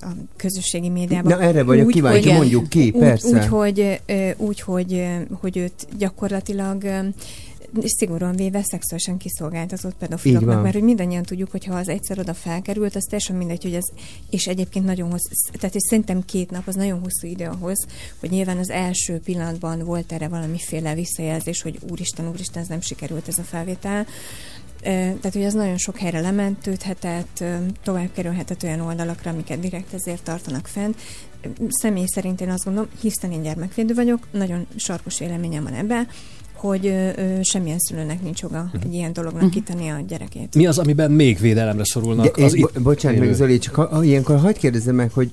a 0.02 0.07
közösségi 0.36 0.90
médiában. 0.90 1.32
Na, 1.38 1.41
erre 1.44 1.64
vagyok 1.64 1.88
kíváncsi, 1.88 2.30
hogy- 2.30 2.38
mondjuk 2.38 2.70
ki, 2.70 2.84
úgy, 2.94 2.99
persze. 2.99 3.38
Úgy, 3.38 3.45
hogy, 3.45 4.02
úgy 4.38 4.61
hogy, 4.61 5.06
hogy 5.40 5.57
őt 5.57 5.88
gyakorlatilag 5.98 6.84
ö, 6.84 6.99
szigorúan 7.86 8.36
véve 8.36 8.61
szexuálisan 8.64 9.18
kiszolgáltatott 9.18 9.95
pedofiloknak, 9.95 10.61
mert 10.61 10.74
hogy 10.74 10.84
mindannyian 10.84 11.24
tudjuk, 11.24 11.52
hogy 11.52 11.66
ha 11.66 11.76
az 11.76 11.88
egyszer 11.88 12.20
oda 12.20 12.34
felkerült, 12.34 12.95
az 12.95 13.03
teljesen 13.03 13.36
mindegy, 13.36 13.64
hogy 13.64 13.74
ez, 13.74 13.86
és 14.30 14.48
egyébként 14.48 14.86
nagyon 14.86 15.10
hosszú, 15.10 15.28
tehát 15.52 15.76
és 15.76 15.82
szerintem 15.90 16.26
két 16.26 16.52
nap 16.52 16.68
az 16.68 16.76
nagyon 16.76 16.99
hosszú 16.99 17.28
idő 17.28 17.45
ahhoz, 17.45 17.86
hogy 18.20 18.30
nyilván 18.30 18.57
az 18.57 18.70
első 18.70 19.20
pillanatban 19.20 19.80
volt 19.84 20.11
erre 20.11 20.28
valamiféle 20.28 20.94
visszajelzés, 20.94 21.61
hogy 21.61 21.80
úristen, 21.90 22.28
úristen, 22.30 22.61
ez 22.61 22.68
nem 22.68 22.82
sikerült 22.82 23.28
ez 23.28 23.38
a 23.38 23.44
felvétel, 23.44 24.06
Tehát, 24.82 25.34
hogy 25.34 25.44
az 25.44 25.54
nagyon 25.54 25.78
sok 25.78 25.98
helyre 25.98 26.20
lementődhetett, 26.20 27.44
tovább 27.84 28.10
kerülhetett 28.14 28.64
olyan 28.64 28.80
oldalakra, 28.80 29.32
amiket 29.32 29.60
direkt 29.60 29.94
ezért 29.94 30.24
tartanak 30.24 30.68
fent. 30.68 30.98
Személy 31.68 32.06
szerint 32.08 32.42
én 32.42 32.50
azt 32.50 32.64
gondolom, 32.64 32.90
hiszen 33.02 33.32
én 33.32 33.42
gyermekvédő 33.42 33.94
vagyok, 33.94 34.28
nagyon 34.32 34.68
sarkos 34.76 35.20
véleményem 35.20 35.64
van 35.64 35.74
ebben, 35.74 36.08
hogy 36.54 36.86
ö, 36.86 37.10
ö, 37.16 37.40
semmilyen 37.44 37.80
szülőnek 37.80 38.22
nincs 38.22 38.42
joga 38.42 38.72
egy 38.84 38.94
ilyen 38.94 39.14
dolognak 39.14 39.50
kitenni 39.50 39.90
a 39.90 40.00
gyerekét. 40.08 40.56
Mi 40.56 40.66
az, 40.66 40.78
amiben 40.78 41.12
még 41.12 41.40
védelemre 41.40 41.86
szorulnak? 41.86 42.38
De, 42.38 42.44
az 42.44 42.56
én, 42.56 42.62
bo- 42.62 42.82
bocsánat 42.82 43.20
meg, 43.20 43.34
Zoli, 43.34 43.58
csak 43.58 43.76
ha, 43.76 44.04
ilyenkor 44.04 44.40
hagyd 44.40 44.58
kérdezzem 44.58 44.96
meg, 44.96 45.12
hogy 45.12 45.32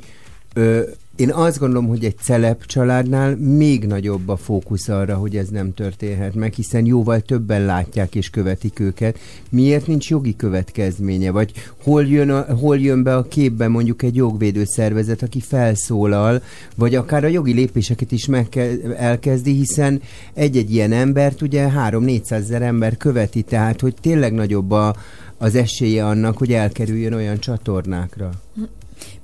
ö, 0.54 0.82
én 1.16 1.30
azt 1.32 1.58
gondolom, 1.58 1.86
hogy 1.86 2.04
egy 2.04 2.16
celeb 2.18 2.64
családnál 2.64 3.36
még 3.36 3.84
nagyobb 3.84 4.28
a 4.28 4.36
fókusz 4.36 4.88
arra, 4.88 5.14
hogy 5.14 5.36
ez 5.36 5.48
nem 5.48 5.74
történhet 5.74 6.34
meg, 6.34 6.52
hiszen 6.52 6.86
jóval 6.86 7.20
többen 7.20 7.64
látják 7.64 8.14
és 8.14 8.30
követik 8.30 8.80
őket. 8.80 9.18
Miért 9.50 9.86
nincs 9.86 10.10
jogi 10.10 10.36
következménye? 10.36 11.30
Vagy 11.30 11.52
hol 11.82 12.06
jön, 12.06 12.30
a, 12.30 12.54
hol 12.54 12.78
jön 12.78 13.02
be 13.02 13.16
a 13.16 13.28
képbe 13.28 13.68
mondjuk 13.68 14.02
egy 14.02 14.14
jogvédő 14.14 14.64
szervezet, 14.64 15.22
aki 15.22 15.40
felszólal, 15.40 16.42
vagy 16.76 16.94
akár 16.94 17.24
a 17.24 17.28
jogi 17.28 17.52
lépéseket 17.52 18.12
is 18.12 18.26
meg 18.26 18.48
kell, 18.48 18.92
elkezdi, 18.96 19.52
hiszen 19.52 20.00
egy-egy 20.34 20.74
ilyen 20.74 20.92
embert 20.92 21.42
ugye 21.42 21.68
3-400 21.88 22.30
ezer 22.30 22.62
ember 22.62 22.96
követi, 22.96 23.42
tehát 23.42 23.80
hogy 23.80 23.94
tényleg 24.00 24.32
nagyobb 24.32 24.70
a, 24.70 24.96
az 25.38 25.54
esélye 25.54 26.06
annak, 26.06 26.38
hogy 26.38 26.52
elkerüljön 26.52 27.12
olyan 27.12 27.38
csatornákra. 27.38 28.30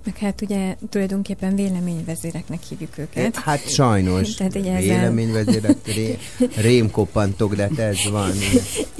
Meg 0.04 0.18
hát 0.18 0.40
ugye 0.42 0.76
tulajdonképpen 0.88 1.54
véleményvezéreknek 1.54 2.62
hívjuk 2.62 2.98
őket. 2.98 3.36
Hát 3.36 3.68
sajnos. 3.68 4.34
Tehát 4.34 4.54
ugye 4.54 4.78
Véleményvezérek, 4.78 5.76
ré, 5.94 6.18
rémkoppantok, 6.56 7.54
de 7.54 7.62
hát 7.62 7.78
ez 7.78 7.98
van. 8.10 8.30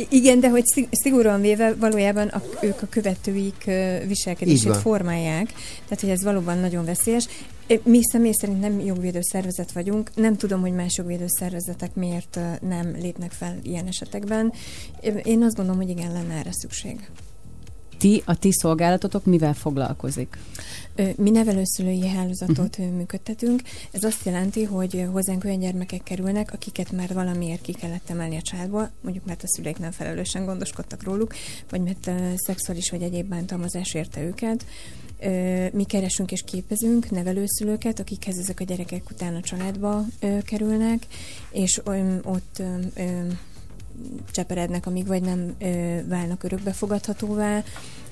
Igen, 0.09 0.41
de 0.41 0.49
hogy 0.49 0.65
szig- 0.67 0.89
szigorúan 0.91 1.41
véve 1.41 1.75
valójában 1.75 2.29
a, 2.29 2.43
ők 2.63 2.83
a 2.83 2.87
követőik 2.91 3.71
viselkedését 4.07 4.77
formálják, 4.77 5.47
tehát 5.85 6.01
hogy 6.01 6.11
ez 6.11 6.23
valóban 6.23 6.59
nagyon 6.59 6.85
veszélyes. 6.85 7.29
Mi 7.83 8.01
személy 8.03 8.33
szerint 8.33 8.61
nem 8.61 8.81
jogvédő 8.81 9.19
szervezet 9.21 9.73
vagyunk, 9.73 10.11
nem 10.15 10.37
tudom, 10.37 10.61
hogy 10.61 10.73
más 10.73 10.97
jogvédő 10.97 11.25
szervezetek 11.27 11.95
miért 11.95 12.39
nem 12.61 12.97
lépnek 13.01 13.31
fel 13.33 13.59
ilyen 13.63 13.87
esetekben. 13.87 14.53
Én 15.23 15.43
azt 15.43 15.57
gondolom, 15.57 15.81
hogy 15.81 15.91
igen, 15.91 16.13
lenne 16.13 16.35
erre 16.35 16.53
szükség. 16.53 17.09
Ti, 18.03 18.23
a 18.25 18.39
ti 18.39 18.53
szolgálatotok 18.53 19.25
mivel 19.25 19.55
foglalkozik? 19.55 20.39
Mi 21.17 21.31
nevelőszülői 21.31 22.09
hálózatot 22.09 22.79
uh-huh. 22.79 22.97
működtetünk. 22.97 23.63
Ez 23.91 24.05
azt 24.05 24.25
jelenti, 24.25 24.65
hogy 24.65 25.07
hozzánk 25.13 25.45
olyan 25.45 25.59
gyermekek 25.59 26.03
kerülnek, 26.03 26.53
akiket 26.53 26.93
már 26.93 27.15
valamiért 27.15 27.61
ki 27.61 27.73
kellett 27.73 28.11
emelni 28.11 28.37
a 28.37 28.43
családból, 28.43 28.91
mondjuk 29.01 29.25
mert 29.25 29.43
a 29.43 29.49
szüleik 29.49 29.79
nem 29.79 29.91
felelősen 29.91 30.45
gondoskodtak 30.45 31.03
róluk, 31.03 31.35
vagy 31.71 31.81
mert 31.81 32.11
szexuális 32.37 32.91
vagy 32.91 33.03
egyéb 33.03 33.29
bántalmazás 33.29 33.95
érte 33.95 34.23
őket. 34.23 34.67
Mi 35.73 35.85
keresünk 35.85 36.33
és 36.33 36.43
képezünk 36.47 37.11
nevelőszülőket, 37.11 38.01
akikhez 38.01 38.39
ezek 38.39 38.61
a 38.61 38.65
gyerekek 38.65 39.11
utána 39.11 39.41
családba 39.41 40.05
ö, 40.21 40.39
kerülnek, 40.45 41.07
és 41.51 41.81
ott 42.23 42.63
cseperednek, 44.31 44.87
amíg 44.87 45.07
vagy 45.07 45.23
nem 45.23 45.55
ö, 45.59 45.99
válnak 46.09 46.43
örökbefogadhatóvá, 46.43 47.63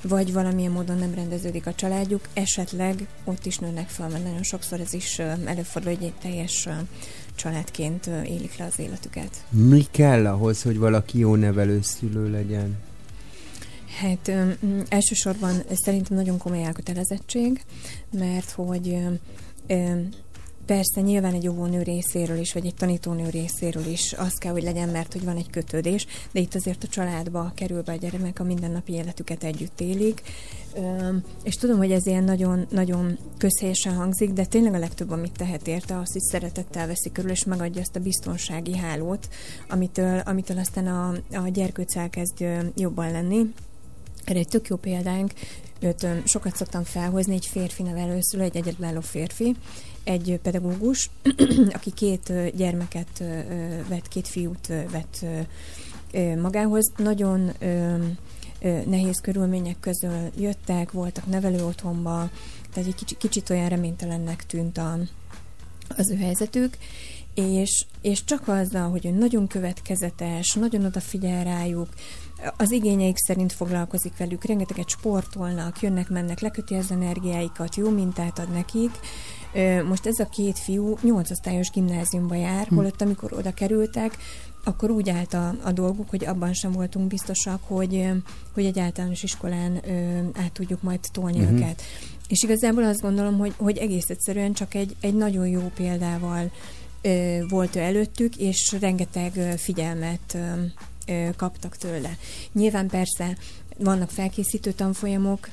vagy 0.02 0.32
valamilyen 0.32 0.73
módon 0.73 0.98
nem 0.98 1.15
rendeződik 1.15 1.66
a 1.66 1.74
családjuk, 1.74 2.28
esetleg 2.32 3.07
ott 3.24 3.47
is 3.47 3.59
nőnek 3.59 3.89
fel, 3.89 4.09
mert 4.09 4.24
nagyon 4.24 4.43
sokszor 4.43 4.81
ez 4.81 4.93
is 4.93 5.19
előfordul, 5.44 5.94
hogy 5.94 6.05
egy 6.05 6.15
teljes 6.20 6.69
családként 7.35 8.07
élik 8.07 8.57
le 8.57 8.65
az 8.65 8.78
életüket. 8.78 9.44
Mi 9.48 9.86
kell 9.90 10.27
ahhoz, 10.27 10.62
hogy 10.62 10.78
valaki 10.78 11.19
jó 11.19 11.35
nevelőszülő 11.35 12.31
legyen? 12.31 12.78
Hát 14.01 14.28
ö, 14.28 14.51
elsősorban 14.89 15.62
szerintem 15.74 16.16
nagyon 16.16 16.39
komoly 16.39 16.65
elkötelezettség, 16.65 17.65
mert 18.11 18.51
hogy 18.51 18.97
ö, 19.66 20.01
persze 20.70 21.01
nyilván 21.01 21.34
egy 21.34 21.48
óvónő 21.48 21.82
részéről 21.82 22.38
is, 22.38 22.52
vagy 22.52 22.66
egy 22.66 22.74
tanítónő 22.74 23.28
részéről 23.28 23.86
is 23.86 24.12
az 24.12 24.32
kell, 24.32 24.52
hogy 24.52 24.62
legyen, 24.62 24.88
mert 24.88 25.12
hogy 25.12 25.24
van 25.24 25.36
egy 25.36 25.51
kötődés, 25.51 26.06
de 26.32 26.40
itt 26.40 26.55
azért 26.55 26.84
a 26.84 26.88
családba 26.88 27.52
kerül 27.55 27.82
be 27.82 27.92
a 27.92 27.97
gyermek, 27.97 28.40
a 28.40 28.44
mindennapi 28.44 28.92
életüket 28.92 29.44
együtt 29.44 29.80
élik, 29.80 30.22
és 31.42 31.55
tudom, 31.55 31.76
hogy 31.76 31.92
ez 31.92 32.06
ilyen 32.06 32.24
nagyon, 32.24 32.66
nagyon 32.68 33.18
közhelyesen 33.38 33.94
hangzik, 33.94 34.30
de 34.30 34.44
tényleg 34.44 34.74
a 34.74 34.78
legtöbb, 34.78 35.10
amit 35.10 35.36
tehet 35.36 35.66
érte, 35.66 35.98
az, 35.98 36.12
hogy 36.12 36.22
szeretettel 36.22 36.86
veszi 36.86 37.12
körül, 37.12 37.30
és 37.30 37.44
megadja 37.44 37.80
ezt 37.80 37.97
a 37.97 38.01
biztonsági 38.01 38.76
hálót, 38.76 39.28
amitől, 39.68 40.18
amitől 40.18 40.59
aztán 40.59 40.86
a, 40.86 41.09
a 41.36 41.48
gyerkőc 41.48 41.97
elkezd 41.97 42.44
jobban 42.76 43.10
lenni. 43.10 43.55
Erre 44.24 44.38
egy 44.38 44.48
tök 44.48 44.68
jó 44.68 44.76
példánk, 44.76 45.32
őt 45.80 46.06
sokat 46.24 46.56
szoktam 46.56 46.84
felhozni, 46.84 47.34
egy 47.34 47.47
férfi 47.47 47.82
nevelőszülő, 47.82 48.42
egy 48.42 48.56
egyedülálló 48.56 49.01
férfi, 49.01 49.56
egy 50.11 50.39
pedagógus, 50.43 51.11
aki 51.77 51.91
két 51.91 52.32
gyermeket 52.57 53.23
vett, 53.89 54.09
két 54.09 54.28
fiút 54.28 54.66
vett 54.66 55.24
magához. 56.41 56.93
Nagyon 56.97 57.53
nehéz 58.87 59.20
körülmények 59.20 59.81
közül 59.81 60.31
jöttek, 60.37 60.93
voltak 60.93 61.27
nevelő 61.27 61.65
otthonba, 61.65 62.31
tehát 62.73 62.89
egy 62.89 62.95
kicsit, 62.95 63.19
kicsit 63.19 63.51
olyan 63.51 63.69
reménytelennek 63.69 64.47
tűnt 64.47 64.78
a, 64.78 64.99
az 65.97 66.11
ő 66.11 66.16
helyzetük, 66.16 66.77
és, 67.35 67.85
és 68.01 68.24
csak 68.24 68.49
azzal, 68.49 68.91
hogy 68.91 69.07
ő 69.07 69.11
nagyon 69.11 69.47
következetes, 69.47 70.53
nagyon 70.53 70.85
odafigyel 70.85 71.45
rájuk, 71.45 71.89
az 72.57 72.70
igényeik 72.70 73.16
szerint 73.16 73.53
foglalkozik 73.53 74.16
velük, 74.16 74.45
rengeteget 74.45 74.89
sportolnak, 74.89 75.81
jönnek-mennek, 75.81 76.41
leköti 76.41 76.74
az 76.74 76.91
energiáikat, 76.91 77.77
jó 77.77 77.91
mintát 77.91 78.39
ad 78.39 78.51
nekik. 78.53 78.91
Most 79.89 80.06
ez 80.06 80.18
a 80.18 80.28
két 80.28 80.59
fiú 80.59 80.98
8 81.02 81.31
osztályos 81.31 81.70
gimnáziumba 81.70 82.35
jár, 82.35 82.66
Hm. 82.66 82.74
holott 82.74 83.02
amikor 83.02 83.32
oda 83.32 83.52
kerültek, 83.52 84.16
akkor 84.64 84.90
úgy 84.90 85.10
állt 85.10 85.35
a, 85.35 85.55
a 85.62 85.72
dolguk, 85.72 86.10
hogy 86.10 86.24
abban 86.24 86.52
sem 86.52 86.72
voltunk 86.72 87.06
biztosak, 87.06 87.60
hogy, 87.66 88.09
hogy 88.55 88.64
egy 88.64 88.78
általános 88.78 89.22
iskolán 89.22 89.81
át 90.35 90.52
tudjuk 90.52 90.82
majd 90.82 91.01
tolni 91.12 91.40
uh-huh. 91.40 91.56
őket. 91.56 91.82
És 92.28 92.43
igazából 92.43 92.85
azt 92.85 93.01
gondolom, 93.01 93.39
hogy, 93.39 93.55
hogy 93.56 93.77
egész 93.77 94.09
egyszerűen 94.09 94.52
csak 94.52 94.74
egy, 94.74 94.97
egy 95.01 95.14
nagyon 95.14 95.47
jó 95.47 95.70
példával 95.74 96.51
ö, 97.02 97.39
volt 97.48 97.77
ő 97.77 97.81
előttük, 97.81 98.36
és 98.36 98.77
rengeteg 98.81 99.36
ö, 99.36 99.56
figyelmet 99.56 100.35
ö, 100.35 100.62
ö, 101.06 101.28
kaptak 101.36 101.77
tőle. 101.77 102.16
Nyilván 102.52 102.89
persze 102.89 103.36
vannak 103.78 104.10
felkészítő 104.10 104.72
tanfolyamok, 104.72 105.48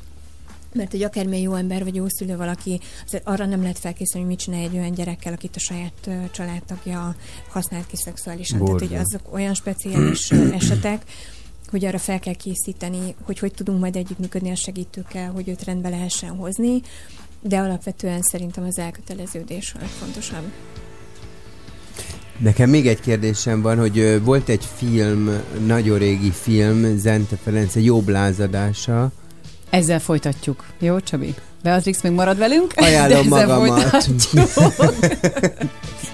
mert 0.74 0.94
egy 0.94 1.04
akármilyen 1.04 1.44
jó 1.44 1.54
ember 1.54 1.84
vagy 1.84 1.96
jó 1.96 2.06
szülő 2.08 2.38
valaki, 2.38 2.80
azért 3.06 3.28
arra 3.28 3.46
nem 3.46 3.62
lehet 3.62 3.80
felkészülni, 3.80 4.28
hogy 4.28 4.36
mit 4.36 4.46
csinál 4.46 4.62
egy 4.62 4.78
olyan 4.78 4.94
gyerekkel, 4.94 5.34
akit 5.34 5.56
a 5.56 5.60
saját 5.60 6.10
családtagja 6.32 7.16
használt 7.50 7.88
ki 7.88 7.96
szexuálisan. 7.96 8.66
Tehát, 8.66 8.80
hogy 8.80 8.96
azok 8.96 9.34
olyan 9.34 9.54
speciális 9.54 10.32
esetek, 10.32 11.02
hogy 11.70 11.86
arra 11.86 11.98
fel 11.98 12.20
kell 12.20 12.34
készíteni, 12.34 13.16
hogy 13.24 13.40
hogy 13.40 13.54
tudunk 13.54 13.80
majd 13.80 13.96
együttműködni 13.96 14.52
a 14.52 14.56
segítőkkel, 14.56 15.32
hogy 15.32 15.50
őt 15.50 15.64
rendbe 15.64 15.90
lehessen 15.90 16.30
hozni, 16.30 16.82
de 17.42 17.58
alapvetően 17.58 18.22
szerintem 18.22 18.64
az 18.64 18.78
elköteleződés 18.78 19.74
a 19.74 19.80
legfontosabb. 19.80 20.52
Nekem 22.38 22.70
még 22.70 22.88
egy 22.88 23.00
kérdésem 23.00 23.62
van, 23.62 23.78
hogy 23.78 24.24
volt 24.24 24.50
egy 24.50 24.66
film, 24.76 25.42
nagyon 25.66 25.98
régi 25.98 26.32
film, 26.32 26.98
Zente 26.98 27.36
Ferenc, 27.36 27.76
egy 27.76 27.86
jobb 27.86 28.08
lázadása. 28.08 29.12
Ezzel 29.70 30.00
folytatjuk. 30.00 30.64
Jó, 30.80 31.00
Csabi? 31.00 31.34
Beatrix 31.64 32.02
még 32.02 32.12
marad 32.12 32.38
velünk? 32.38 32.74
Ajánlom 32.76 33.30
de 33.30 33.36
ezzel 33.36 33.48
magamat. 33.48 34.10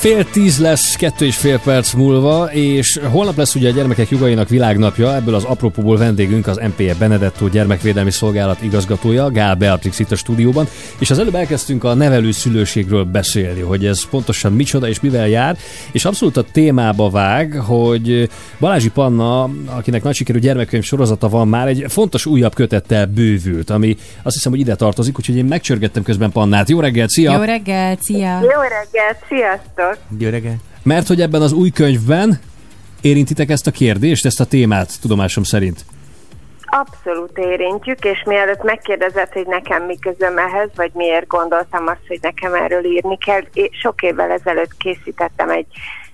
Fél 0.00 0.24
tíz 0.24 0.58
lesz, 0.60 0.96
kettő 0.96 1.26
és 1.26 1.36
fél 1.36 1.60
perc 1.60 1.92
múlva, 1.92 2.52
és 2.52 3.00
holnap 3.10 3.36
lesz 3.36 3.54
ugye 3.54 3.68
a 3.68 3.72
Gyermekek 3.72 4.08
Jogainak 4.08 4.48
világnapja, 4.48 5.14
ebből 5.14 5.34
az 5.34 5.44
apropóból 5.44 5.96
vendégünk 5.96 6.46
az 6.46 6.60
MPE 6.76 6.94
Benedetto 6.98 7.48
Gyermekvédelmi 7.48 8.10
Szolgálat 8.10 8.62
igazgatója, 8.62 9.30
Gál 9.30 9.54
Beatrix 9.54 9.98
itt 9.98 10.10
a 10.10 10.16
stúdióban, 10.16 10.66
és 10.98 11.10
az 11.10 11.18
előbb 11.18 11.34
elkezdtünk 11.34 11.84
a 11.84 11.94
nevelő 11.94 12.30
szülőségről 12.30 13.04
beszélni, 13.04 13.60
hogy 13.60 13.86
ez 13.86 14.08
pontosan 14.08 14.52
micsoda 14.52 14.88
és 14.88 15.00
mivel 15.00 15.28
jár, 15.28 15.56
és 15.92 16.04
abszolút 16.04 16.36
a 16.36 16.44
témába 16.52 17.10
vág, 17.10 17.52
hogy 17.66 18.30
Balázsi 18.60 18.90
Panna, 18.90 19.50
akinek 19.66 20.02
nagy 20.02 20.14
sikerű 20.14 20.38
gyermekkönyv 20.38 20.84
sorozata 20.84 21.28
van 21.28 21.48
már, 21.48 21.66
egy 21.66 21.84
fontos 21.88 22.26
újabb 22.26 22.54
kötettel 22.54 23.06
bővült, 23.06 23.70
ami 23.70 23.96
azt 24.22 24.34
hiszem, 24.34 24.52
hogy 24.52 24.60
ide 24.60 24.74
tartozik, 24.74 25.18
úgyhogy 25.18 25.36
én 25.36 25.44
megcsörgettem 25.44 26.02
közben 26.02 26.30
Pannát. 26.30 26.68
Jó 26.68 26.80
reggelt, 26.80 27.10
szia! 27.10 27.32
Jó 27.32 27.42
reggelt, 27.42 28.02
szia! 28.02 28.40
Jó 28.40 28.60
reggelt, 28.60 29.24
sziasztok! 29.28 29.89
Jó 30.18 30.30
reggelt! 30.30 30.60
Mert 30.82 31.06
hogy 31.06 31.20
ebben 31.20 31.42
az 31.42 31.52
új 31.52 31.70
könyvben 31.70 32.40
érintitek 33.00 33.50
ezt 33.50 33.66
a 33.66 33.70
kérdést, 33.70 34.26
ezt 34.26 34.40
a 34.40 34.44
témát, 34.44 35.00
tudomásom 35.00 35.42
szerint. 35.42 35.84
Abszolút 36.64 37.38
érintjük, 37.38 38.04
és 38.04 38.22
mielőtt 38.26 38.62
megkérdezett, 38.62 39.32
hogy 39.32 39.46
nekem 39.46 39.84
mi 39.84 39.98
közöm 39.98 40.38
ehhez, 40.38 40.68
vagy 40.74 40.90
miért 40.94 41.26
gondoltam 41.26 41.86
azt, 41.86 42.06
hogy 42.08 42.18
nekem 42.22 42.54
erről 42.54 42.84
írni 42.84 43.18
kell, 43.18 43.40
sok 43.82 44.02
évvel 44.02 44.30
ezelőtt 44.30 44.76
készítettem 44.76 45.50
egy 45.50 45.66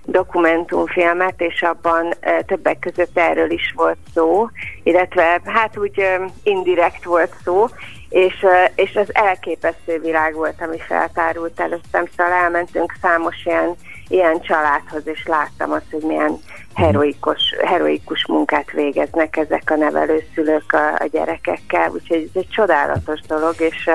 dokumentumfilmet, 0.05 1.41
és 1.41 1.63
abban 1.63 2.15
többek 2.47 2.79
között 2.79 3.19
erről 3.19 3.51
is 3.51 3.73
volt 3.77 3.99
szó, 4.15 4.49
illetve 4.83 5.41
hát 5.45 5.79
úgy 5.79 6.03
indirekt 6.43 7.05
volt 7.05 7.35
szó, 7.45 7.67
és, 8.09 8.47
és 8.75 8.95
az 8.95 9.15
elképesztő 9.15 9.99
világ 10.01 10.35
volt, 10.35 10.61
ami 10.61 10.79
feltárult 10.79 11.61
előttem, 11.61 12.05
szóval 12.17 12.33
elmentünk 12.33 12.95
számos 13.03 13.45
ilyen, 13.45 13.75
ilyen 14.09 14.41
családhoz, 14.41 15.03
és 15.05 15.27
láttam 15.27 15.73
azt, 15.73 15.91
hogy 15.91 16.03
milyen 16.03 16.39
heroikus, 16.75 17.55
heroikus 17.65 18.27
munkát 18.27 18.71
végeznek 18.71 19.37
ezek 19.37 19.71
a 19.71 19.77
nevelőszülők 19.77 20.73
a, 20.73 20.93
a 20.93 21.07
gyerekekkel, 21.11 21.91
úgyhogy 21.91 22.31
ez 22.35 22.43
egy 22.43 22.49
csodálatos 22.49 23.21
dolog, 23.21 23.55
és 23.59 23.91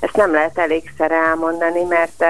ezt 0.00 0.16
nem 0.16 0.32
lehet 0.32 0.58
elégszer 0.58 1.10
elmondani, 1.10 1.84
mert 1.84 2.24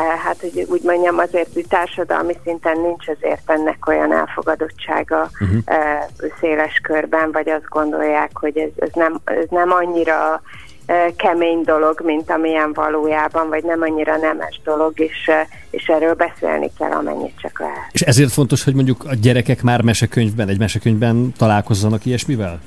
hát, 0.00 0.36
hogy 0.40 0.66
úgy 0.68 0.82
mondjam, 0.82 1.18
azért 1.18 1.48
úgy 1.56 1.66
társadalmi 1.68 2.36
szinten 2.44 2.80
nincs 2.80 3.08
azért 3.08 3.50
ennek 3.50 3.88
olyan 3.88 4.12
elfogadottsága 4.12 5.30
e, 5.64 6.08
széles 6.40 6.80
körben, 6.82 7.32
vagy 7.32 7.48
azt 7.48 7.68
gondolják, 7.68 8.30
hogy 8.32 8.58
ez, 8.58 8.70
ez, 8.78 8.88
nem, 8.94 9.20
ez 9.24 9.46
nem 9.50 9.72
annyira 9.72 10.42
e, 10.86 11.14
kemény 11.16 11.62
dolog, 11.62 12.00
mint 12.04 12.30
amilyen 12.30 12.72
valójában, 12.72 13.48
vagy 13.48 13.64
nem 13.64 13.82
annyira 13.82 14.16
nemes 14.16 14.60
dolog, 14.64 15.00
és, 15.00 15.30
és 15.70 15.86
erről 15.86 16.14
beszélni 16.14 16.70
kell, 16.78 16.90
amennyit 16.90 17.40
csak 17.40 17.60
lehet. 17.60 17.88
És 17.92 18.00
ezért 18.00 18.32
fontos, 18.32 18.64
hogy 18.64 18.74
mondjuk 18.74 19.04
a 19.04 19.14
gyerekek 19.14 19.62
már 19.62 19.82
mesekönyvben, 19.82 20.48
egy 20.48 20.58
mesekönyvben 20.58 21.32
találkozzanak 21.36 22.04
ilyesmivel? 22.04 22.60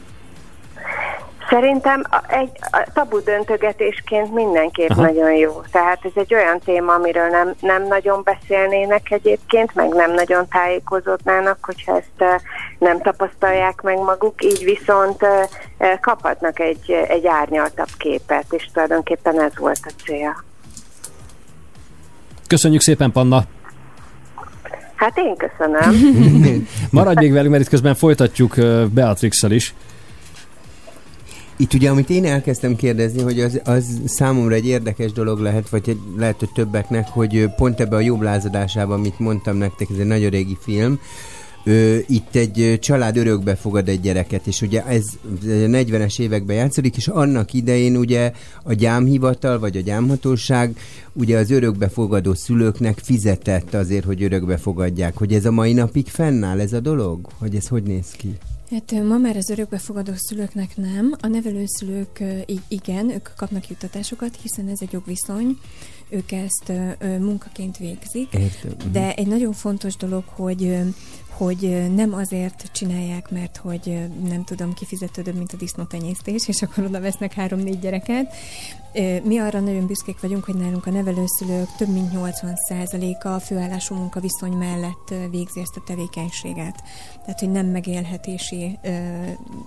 Szerintem 1.49 2.03
egy 2.27 2.49
a 2.71 2.87
tabu 2.93 3.23
döntögetésként 3.23 4.33
mindenképp 4.33 4.89
Aha. 4.89 5.01
Nagyon 5.01 5.31
jó. 5.31 5.61
Tehát 5.71 5.99
ez 6.05 6.11
egy 6.15 6.33
olyan 6.33 6.59
téma, 6.59 6.93
amiről 6.93 7.27
nem, 7.27 7.53
nem 7.61 7.87
nagyon 7.87 8.21
beszélnének 8.23 9.11
egyébként, 9.11 9.75
meg 9.75 9.89
nem 9.89 10.13
nagyon 10.13 10.47
tájékozódnának, 10.47 11.57
hogyha 11.61 11.97
ezt 11.97 12.43
nem 12.79 13.01
tapasztalják 13.01 13.81
meg 13.81 13.97
maguk, 13.97 14.43
így 14.43 14.63
viszont 14.63 15.25
kaphatnak 16.01 16.59
egy, 16.59 16.91
egy 17.07 17.27
árnyaltabb 17.27 17.89
képet, 17.97 18.45
és 18.49 18.69
tulajdonképpen 18.73 19.41
ez 19.41 19.57
volt 19.57 19.79
a 19.83 19.91
cél. 20.05 20.43
Köszönjük 22.47 22.81
szépen, 22.81 23.11
Panna! 23.11 23.43
Hát 24.95 25.17
én 25.17 25.35
köszönöm. 25.37 25.93
Maradj 26.89 27.19
még 27.19 27.31
velünk, 27.31 27.51
mert 27.51 27.63
itt 27.63 27.69
közben 27.69 27.95
folytatjuk 27.95 28.57
ö, 28.57 28.85
Beatrix-szel 28.93 29.51
is. 29.51 29.73
Itt 31.57 31.73
ugye, 31.73 31.89
amit 31.89 32.09
én 32.09 32.25
elkezdtem 32.25 32.75
kérdezni, 32.75 33.21
hogy 33.21 33.39
az, 33.39 33.61
az 33.63 34.01
számomra 34.05 34.55
egy 34.55 34.65
érdekes 34.65 35.11
dolog 35.11 35.39
lehet, 35.39 35.69
vagy 35.69 35.89
egy, 35.89 35.99
lehet, 36.17 36.39
hogy 36.39 36.51
többeknek, 36.53 37.07
hogy 37.07 37.49
pont 37.55 37.79
ebbe 37.79 37.95
a 37.95 37.99
jobb 37.99 38.21
lázadásában, 38.21 38.99
amit 38.99 39.19
mondtam 39.19 39.57
nektek, 39.57 39.87
ez 39.89 39.97
egy 39.97 40.05
nagyon 40.05 40.29
régi 40.29 40.57
film, 40.61 40.99
Ö, 41.67 41.97
itt 42.07 42.35
egy 42.35 42.77
család 42.81 43.17
örökbe 43.17 43.55
fogad 43.55 43.87
egy 43.87 43.99
gyereket, 43.99 44.47
és 44.47 44.61
ugye 44.61 44.85
ez 44.85 45.03
ez 45.45 45.61
a 45.61 45.67
40-es 45.67 46.19
években 46.19 46.55
játszódik, 46.55 46.97
és 46.97 47.07
annak 47.07 47.53
idején 47.53 47.97
ugye 47.97 48.31
a 48.63 48.73
gyámhivatal, 48.73 49.59
vagy 49.59 49.77
a 49.77 49.81
gyámhatóság 49.81 50.77
ugye 51.13 51.37
az 51.37 51.51
örökbefogadó 51.51 52.33
szülőknek 52.33 52.99
fizetett 53.03 53.73
azért, 53.73 54.05
hogy 54.05 54.23
örökbe 54.23 54.57
fogadják. 54.57 55.17
Hogy 55.17 55.33
ez 55.33 55.45
a 55.45 55.51
mai 55.51 55.73
napig 55.73 56.07
fennáll 56.07 56.59
ez 56.59 56.73
a 56.73 56.79
dolog? 56.79 57.27
Hogy 57.37 57.55
ez 57.55 57.67
hogy 57.67 57.83
néz 57.83 58.11
ki? 58.11 58.37
Hát 58.71 58.91
ma 58.91 59.17
már 59.17 59.35
az 59.35 59.49
örökbefogadó 59.49 60.11
szülőknek 60.15 60.77
nem, 60.77 61.15
a 61.21 61.27
nevelőszülők 61.27 62.23
igen, 62.67 63.09
ők 63.09 63.29
kapnak 63.35 63.69
juttatásokat, 63.69 64.37
hiszen 64.41 64.67
ez 64.67 64.77
egy 64.81 64.91
jogviszony, 64.91 65.57
ők 66.09 66.31
ezt 66.31 66.71
munkaként 67.19 67.77
végzik, 67.77 68.33
Értem. 68.33 68.71
mhm. 68.79 68.91
de 68.91 69.15
egy 69.15 69.27
nagyon 69.27 69.53
fontos 69.53 69.95
dolog, 69.95 70.23
hogy 70.27 70.77
hogy 71.37 71.93
nem 71.95 72.13
azért 72.13 72.69
csinálják, 72.71 73.29
mert 73.29 73.57
hogy 73.57 74.07
nem 74.29 74.43
tudom, 74.43 74.73
kifizetődőbb, 74.73 75.35
mint 75.35 75.53
a 75.53 75.57
disznótenyésztés, 75.57 76.47
és 76.47 76.61
akkor 76.61 76.83
oda 76.83 76.99
vesznek 76.99 77.33
három-négy 77.33 77.79
gyereket. 77.79 78.33
Mi 79.23 79.37
arra 79.37 79.59
nagyon 79.59 79.87
büszkék 79.87 80.21
vagyunk, 80.21 80.43
hogy 80.43 80.55
nálunk 80.55 80.85
a 80.85 80.91
nevelőszülők 80.91 81.75
több 81.77 81.87
mint 81.87 82.11
80%-a 82.15 83.27
a 83.27 83.39
főállású 83.39 83.95
munkaviszony 83.95 84.51
mellett 84.51 85.13
végzi 85.31 85.59
ezt 85.59 85.75
a 85.75 85.83
tevékenységet. 85.85 86.83
Tehát, 87.21 87.39
hogy 87.39 87.51
nem 87.51 87.65
megélhetési 87.65 88.77
ö, 88.83 88.89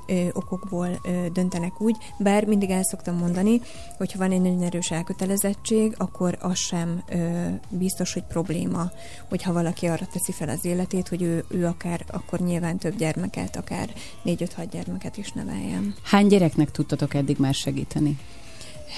ö, 0.06 0.28
okokból 0.32 0.88
ö, 1.04 1.26
döntenek 1.32 1.80
úgy, 1.80 1.96
bár 2.18 2.44
mindig 2.44 2.70
el 2.70 2.82
szoktam 2.82 3.16
mondani, 3.16 3.60
hogyha 3.96 4.18
van 4.18 4.30
egy 4.30 4.40
nagyon 4.40 4.62
erős 4.62 4.90
elkötelezettség, 4.90 5.94
akkor 5.98 6.38
az 6.40 6.58
sem 6.58 7.02
ö, 7.08 7.46
biztos, 7.68 8.12
hogy 8.12 8.24
probléma, 8.24 8.90
hogyha 9.28 9.52
valaki 9.52 9.86
arra 9.86 10.06
teszi 10.12 10.32
fel 10.32 10.48
az 10.48 10.64
életét, 10.64 11.08
hogy 11.08 11.22
ő, 11.22 11.44
ő 11.48 11.59
akár 11.64 12.04
akkor 12.10 12.40
nyilván 12.40 12.78
több 12.78 12.96
gyermeket, 12.96 13.56
akár 13.56 13.92
négy-öt-hat 14.22 14.70
gyermeket 14.70 15.16
is 15.16 15.32
neveljen. 15.32 15.94
Hány 16.02 16.26
gyereknek 16.26 16.70
tudtatok 16.70 17.14
eddig 17.14 17.36
már 17.38 17.54
segíteni? 17.54 18.18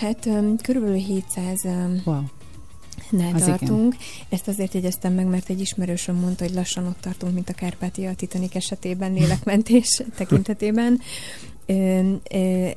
Hát 0.01 0.27
um, 0.27 0.57
körülbelül 0.57 0.97
700 0.97 1.65
um, 1.65 2.03
wow. 2.05 2.23
Nál 3.11 3.35
Az 3.35 3.45
tartunk. 3.45 3.97
Ezt 4.29 4.49
azért 4.49 4.75
jegyeztem 4.75 5.13
meg, 5.13 5.27
mert 5.27 5.49
egy 5.49 5.61
ismerősöm 5.61 6.17
mondta, 6.17 6.45
hogy 6.45 6.55
lassan 6.55 6.87
ott 6.87 7.01
tartunk, 7.01 7.35
mint 7.35 7.49
a 7.49 7.53
Kárpátia 7.53 8.11
a 8.11 8.15
Titanic 8.15 8.55
esetében, 8.55 9.13
lélekmentés 9.13 10.03
tekintetében. 10.17 11.01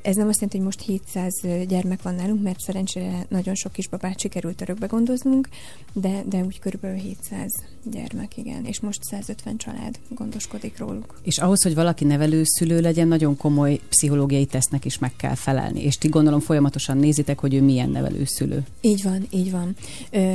Ez 0.02 0.16
nem 0.16 0.28
azt 0.28 0.42
jelenti, 0.42 0.58
hogy 0.58 0.62
most 0.62 0.82
700 0.82 1.34
gyermek 1.68 2.02
van 2.02 2.16
nálunk, 2.16 2.44
mert 2.44 2.60
szerencsére 2.60 3.26
nagyon 3.30 3.56
sok 3.56 3.72
kisbabát 3.72 4.20
sikerült 4.20 4.62
örökbe 4.62 4.86
gondoznunk, 4.86 5.50
de, 5.94 6.24
de 6.30 6.38
úgy 6.38 6.60
körülbelül 6.60 6.98
700 6.98 7.52
gyermek, 7.92 8.38
igen. 8.38 8.66
És 8.66 8.80
most 8.80 9.04
150 9.04 9.58
család 9.58 10.00
gondoskodik 10.10 10.78
róluk. 10.78 11.20
És 11.24 11.38
ahhoz, 11.38 11.64
hogy 11.64 11.76
valaki 11.76 12.06
nevelőszülő 12.06 12.80
legyen, 12.82 13.08
nagyon 13.08 13.38
komoly 13.38 13.80
pszichológiai 13.90 14.46
tesznek 14.46 14.86
is 14.86 14.98
meg 15.00 15.16
kell 15.16 15.36
felelni. 15.36 15.84
És 15.84 15.98
ti 15.98 16.08
gondolom 16.08 16.40
folyamatosan 16.40 16.98
nézitek, 16.98 17.40
hogy 17.40 17.54
ő 17.54 17.62
milyen 17.62 17.90
nevelőszülő. 17.90 18.64
Így 18.82 19.04
van, 19.04 19.28
így 19.30 19.52
van. 19.52 19.76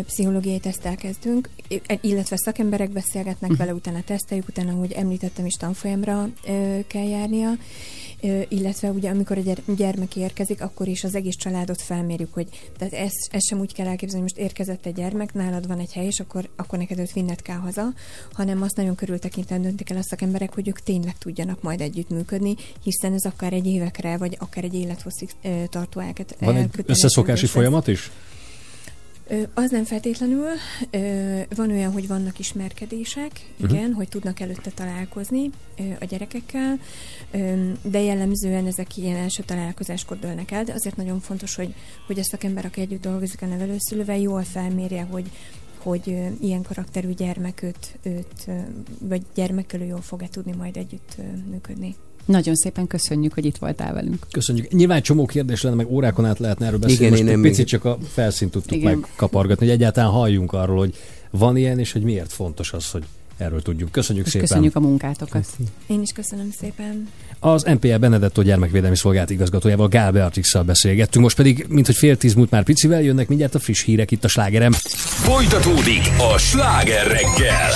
Pszichológiai 0.06 0.58
tesztel 0.58 0.96
kezdünk, 0.96 1.48
i- 1.68 1.82
illetve 2.00 2.36
szakemberek 2.36 2.90
beszélgetnek 2.90 3.56
vele, 3.56 3.74
utána 3.74 4.02
teszteljük, 4.04 4.48
utána, 4.48 4.72
ahogy 4.72 4.92
említettem 4.92 5.46
is, 5.46 5.54
tanfolyamra 5.54 6.28
kell 6.86 7.08
járnia, 7.08 7.50
illetve 8.48 8.88
ugye 8.90 9.10
amikor 9.10 9.38
a 9.38 9.72
gyermek 9.76 10.16
érkezik, 10.16 10.62
akkor 10.62 10.88
is 10.88 11.04
az 11.04 11.14
egész 11.14 11.36
családot 11.36 11.82
felmérjük, 11.82 12.34
hogy 12.34 12.48
tehát 12.78 12.92
ez, 12.92 13.12
ez 13.30 13.46
sem 13.46 13.58
úgy 13.58 13.72
kell 13.72 13.86
elképzelni, 13.86 14.22
hogy 14.22 14.32
most 14.34 14.48
érkezett 14.50 14.86
egy 14.86 14.94
gyermek, 14.94 15.34
nálad 15.34 15.66
van 15.66 15.78
egy 15.78 15.92
hely, 15.92 16.06
és 16.06 16.20
akkor, 16.20 16.48
akkor 16.56 16.78
neked 16.78 16.98
őt 16.98 17.12
vinned 17.12 17.42
kell 17.42 17.56
haza, 17.56 17.92
hanem 18.32 18.62
azt 18.62 18.76
nagyon 18.76 18.94
körültekintően 18.94 19.62
döntik 19.62 19.90
el 19.90 19.96
a 19.96 20.02
szakemberek, 20.02 20.54
hogy 20.54 20.68
ők 20.68 20.80
tényleg 20.80 21.18
tudjanak 21.18 21.62
majd 21.62 21.80
együttműködni, 21.80 22.54
hiszen 22.82 23.12
ez 23.12 23.24
akár 23.24 23.52
egy 23.52 23.66
évekre, 23.66 24.16
vagy 24.16 24.36
akár 24.38 24.64
egy 24.64 24.74
élethosszig 24.74 25.30
tartó 25.68 26.00
elköt- 26.00 26.36
Van 26.38 26.56
egy 26.56 26.70
összeszokási 26.86 27.46
folyamat 27.46 27.88
is? 27.88 28.10
Az 29.54 29.70
nem 29.70 29.84
feltétlenül. 29.84 30.48
Van 31.56 31.70
olyan, 31.70 31.92
hogy 31.92 32.06
vannak 32.06 32.38
ismerkedések, 32.38 33.52
Mhm. 33.56 33.74
igen, 33.74 33.92
hogy 33.92 34.08
tudnak 34.08 34.40
előtte 34.40 34.70
találkozni 34.70 35.50
a 36.00 36.04
gyerekekkel, 36.04 36.78
de 37.82 38.00
jellemzően 38.00 38.66
ezek 38.66 38.96
ilyen 38.96 39.16
első 39.16 39.42
találkozáskor 39.42 40.18
dőlnek 40.18 40.50
el, 40.50 40.64
de 40.64 40.72
azért 40.72 40.96
nagyon 40.96 41.20
fontos, 41.20 41.54
hogy, 41.54 41.74
hogy 42.06 42.18
a 42.18 42.24
szakember, 42.24 42.64
aki 42.64 42.80
együtt 42.80 43.02
dolgozik 43.02 43.42
a 43.42 43.46
nevelőszülővel, 43.46 44.18
jól 44.18 44.42
felmérje, 44.42 45.02
hogy 45.02 45.30
hogy 45.82 46.16
ilyen 46.40 46.62
karakterű 46.62 47.12
gyermek 47.12 47.62
őt, 47.62 47.98
vagy 48.98 49.22
gyermekkel 49.34 49.84
jól 49.84 50.00
fog-e 50.00 50.28
tudni 50.28 50.52
majd 50.52 50.76
együtt 50.76 51.16
működni. 51.50 51.94
Nagyon 52.24 52.54
szépen 52.54 52.86
köszönjük, 52.86 53.34
hogy 53.34 53.44
itt 53.44 53.56
voltál 53.56 53.92
velünk. 53.92 54.26
Köszönjük. 54.30 54.72
Nyilván 54.72 55.02
csomó 55.02 55.26
kérdés 55.26 55.62
lenne, 55.62 55.76
meg 55.76 55.90
órákon 55.90 56.24
át 56.24 56.38
lehetne 56.38 56.66
erről 56.66 56.78
beszélni. 56.78 56.98
Igen, 57.04 57.10
Most 57.10 57.22
én 57.22 57.28
egy 57.28 57.34
nem 57.34 57.42
picit 57.42 57.56
még- 57.58 57.66
csak 57.66 57.84
a 57.84 57.98
felszínt 58.12 58.50
tudtuk 58.50 58.76
Igen. 58.76 58.98
megkapargatni, 58.98 59.66
hogy 59.66 59.74
egyáltalán 59.74 60.10
halljunk 60.10 60.52
arról, 60.52 60.76
hogy 60.78 60.94
van 61.30 61.56
ilyen, 61.56 61.78
és 61.78 61.92
hogy 61.92 62.02
miért 62.02 62.32
fontos 62.32 62.72
az, 62.72 62.90
hogy 62.90 63.02
erről 63.36 63.62
tudjunk. 63.62 63.92
Köszönjük 63.92 64.24
És 64.26 64.30
szépen. 64.32 64.46
köszönjük 64.48 64.76
a 64.76 64.80
munkátokat. 64.80 65.46
Én 65.86 66.00
is 66.00 66.10
köszönöm 66.12 66.50
szépen. 66.60 67.08
Az 67.38 67.62
NPL 67.62 67.94
Benedetto 67.96 68.42
gyermekvédelmi 68.42 68.96
szolgált 68.96 69.30
igazgatójával 69.30 69.88
Gál 69.88 70.12
Beatrix-szal 70.12 70.62
beszélgettünk. 70.62 71.24
Most 71.24 71.36
pedig, 71.36 71.66
mint 71.68 71.86
hogy 71.86 71.96
fél 71.96 72.16
tíz 72.16 72.34
múlt 72.34 72.50
már 72.50 72.62
picivel, 72.64 73.02
jönnek 73.02 73.28
mindjárt 73.28 73.54
a 73.54 73.58
friss 73.58 73.84
hírek 73.84 74.10
itt 74.10 74.24
a 74.24 74.28
slágerem. 74.28 74.72
Folytatódik 74.72 76.02
a 76.34 76.38
sláger 76.38 77.06
reggel. 77.06 77.70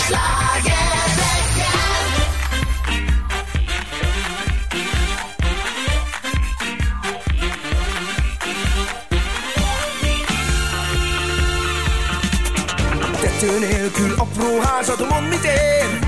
Tető 13.45 13.59
nélkül 13.59 14.15
apró 14.19 14.61
házad, 14.61 15.07
mond 15.11 15.29
mit 15.29 15.45
ér? 15.45 15.99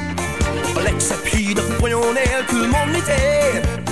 A 0.74 0.80
legszebb 0.80 1.24
híd 1.24 1.58
a 1.58 1.62
folyó 1.62 2.00
nélkül, 2.12 2.66
mond 2.68 2.90
mit 2.92 3.06
ér? 3.06 3.82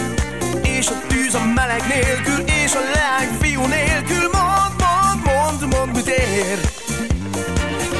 És 0.63 0.89
a 0.89 1.07
tűz 1.09 1.35
a 1.35 1.45
meleg 1.55 1.83
nélkül, 1.89 2.45
és 2.63 2.75
a 2.75 2.81
leány 2.95 3.29
fiú 3.41 3.67
nélkül, 3.67 4.31
mond, 4.33 4.75
mond, 4.85 5.21
mond, 5.25 5.75
mond 5.75 5.95
mit 5.97 6.07
ér? 6.07 6.59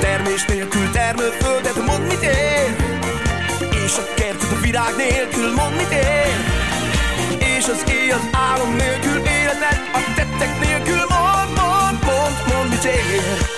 Termés 0.01 0.45
nélkül 0.45 0.91
termőföldet, 0.91 1.87
mond 1.87 2.07
mit 2.07 2.23
ér? 2.23 2.77
És 3.85 3.97
a 3.97 4.15
kertet 4.15 4.53
a 4.53 4.61
virág 4.61 4.97
nélkül, 4.97 5.53
mond 5.55 5.77
mit 5.77 5.93
ér? 5.93 6.37
És 7.57 7.65
az 7.65 7.91
éj 7.91 8.11
az 8.11 8.29
álom 8.33 8.77
nélkül, 8.77 9.17
életed 9.17 9.79
a 9.93 10.01
tettek 10.15 10.59
nélkül, 10.61 11.05
mond, 11.15 11.51
mond, 11.61 11.99
mond, 12.05 12.37
mond 12.49 12.71
mit 12.71 12.85
ér? 12.85 13.55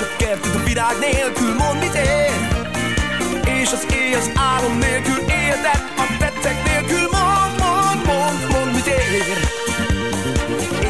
A 0.00 0.16
kertet 0.16 0.54
a 0.54 0.64
virág 0.64 0.98
nélkül 0.98 1.54
mond 1.54 1.78
mit 1.80 1.94
ér? 1.94 2.32
És 3.60 3.72
az 3.72 3.86
éj 3.92 4.14
az 4.14 4.30
álom 4.34 4.78
nélkül 4.78 5.18
életed 5.18 5.82
a 5.96 6.04
tettek 6.18 6.64
nélkül 6.64 7.08
mond, 7.16 7.54
mond, 7.58 8.06
mond, 8.06 8.40
mond 8.52 8.74
mit 8.74 8.86
ér? 8.86 9.38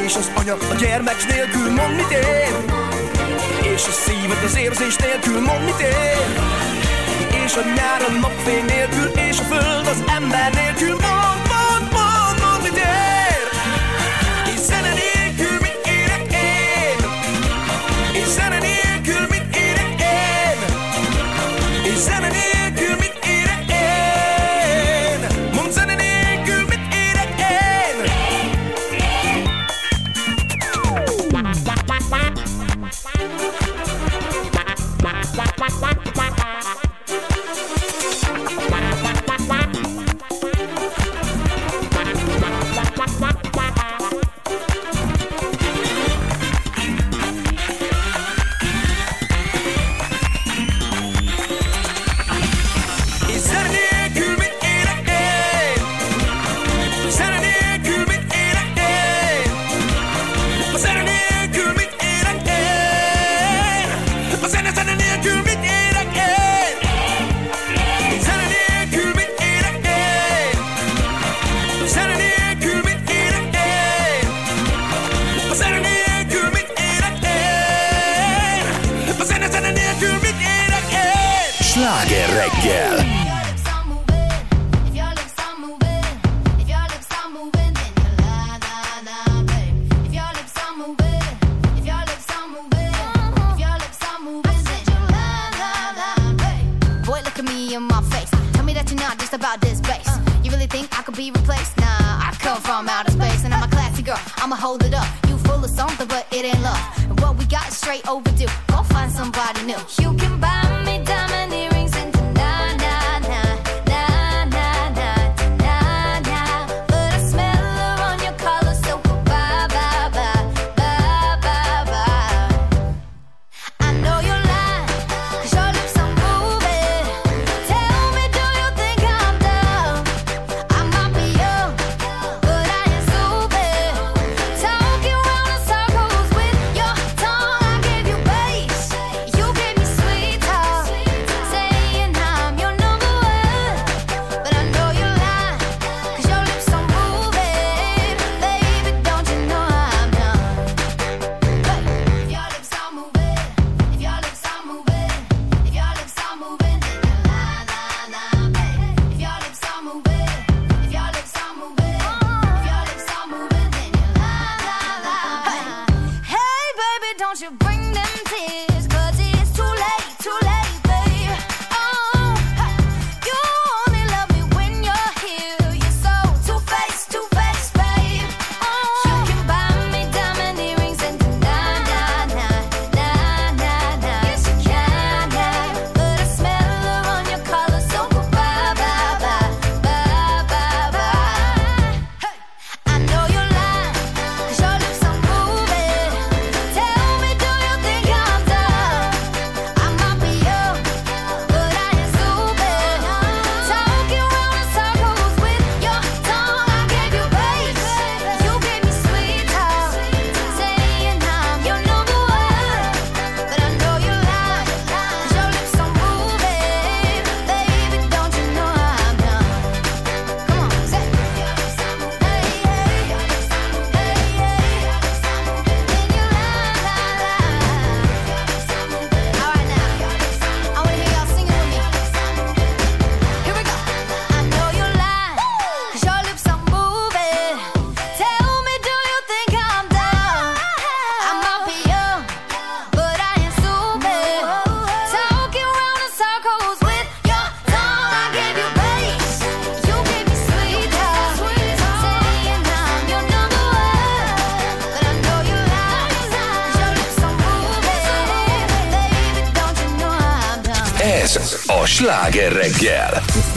És 0.05 0.17
az 0.17 0.31
anya 0.35 0.57
a 0.71 0.75
gyermek 0.75 1.27
nélkül 1.29 1.71
mond 1.71 1.95
mit 1.97 2.11
ér? 2.11 2.55
És 3.75 3.83
a 3.87 3.93
szíved 4.05 4.43
az 4.45 4.57
érzés 4.57 4.97
nélkül 4.97 5.41
mond 5.41 5.65
mit 5.65 5.81
ér? 5.81 6.27
És 7.45 7.55
a 7.57 7.63
nyár 7.77 8.01
a 8.09 8.13
napfény 8.21 8.65
nélkül 8.65 9.09
És 9.29 9.39
a 9.39 9.43
föld 9.43 9.87
az 9.87 10.03
ember 10.17 10.53
nélkül 10.55 10.97
mond, 11.01 11.48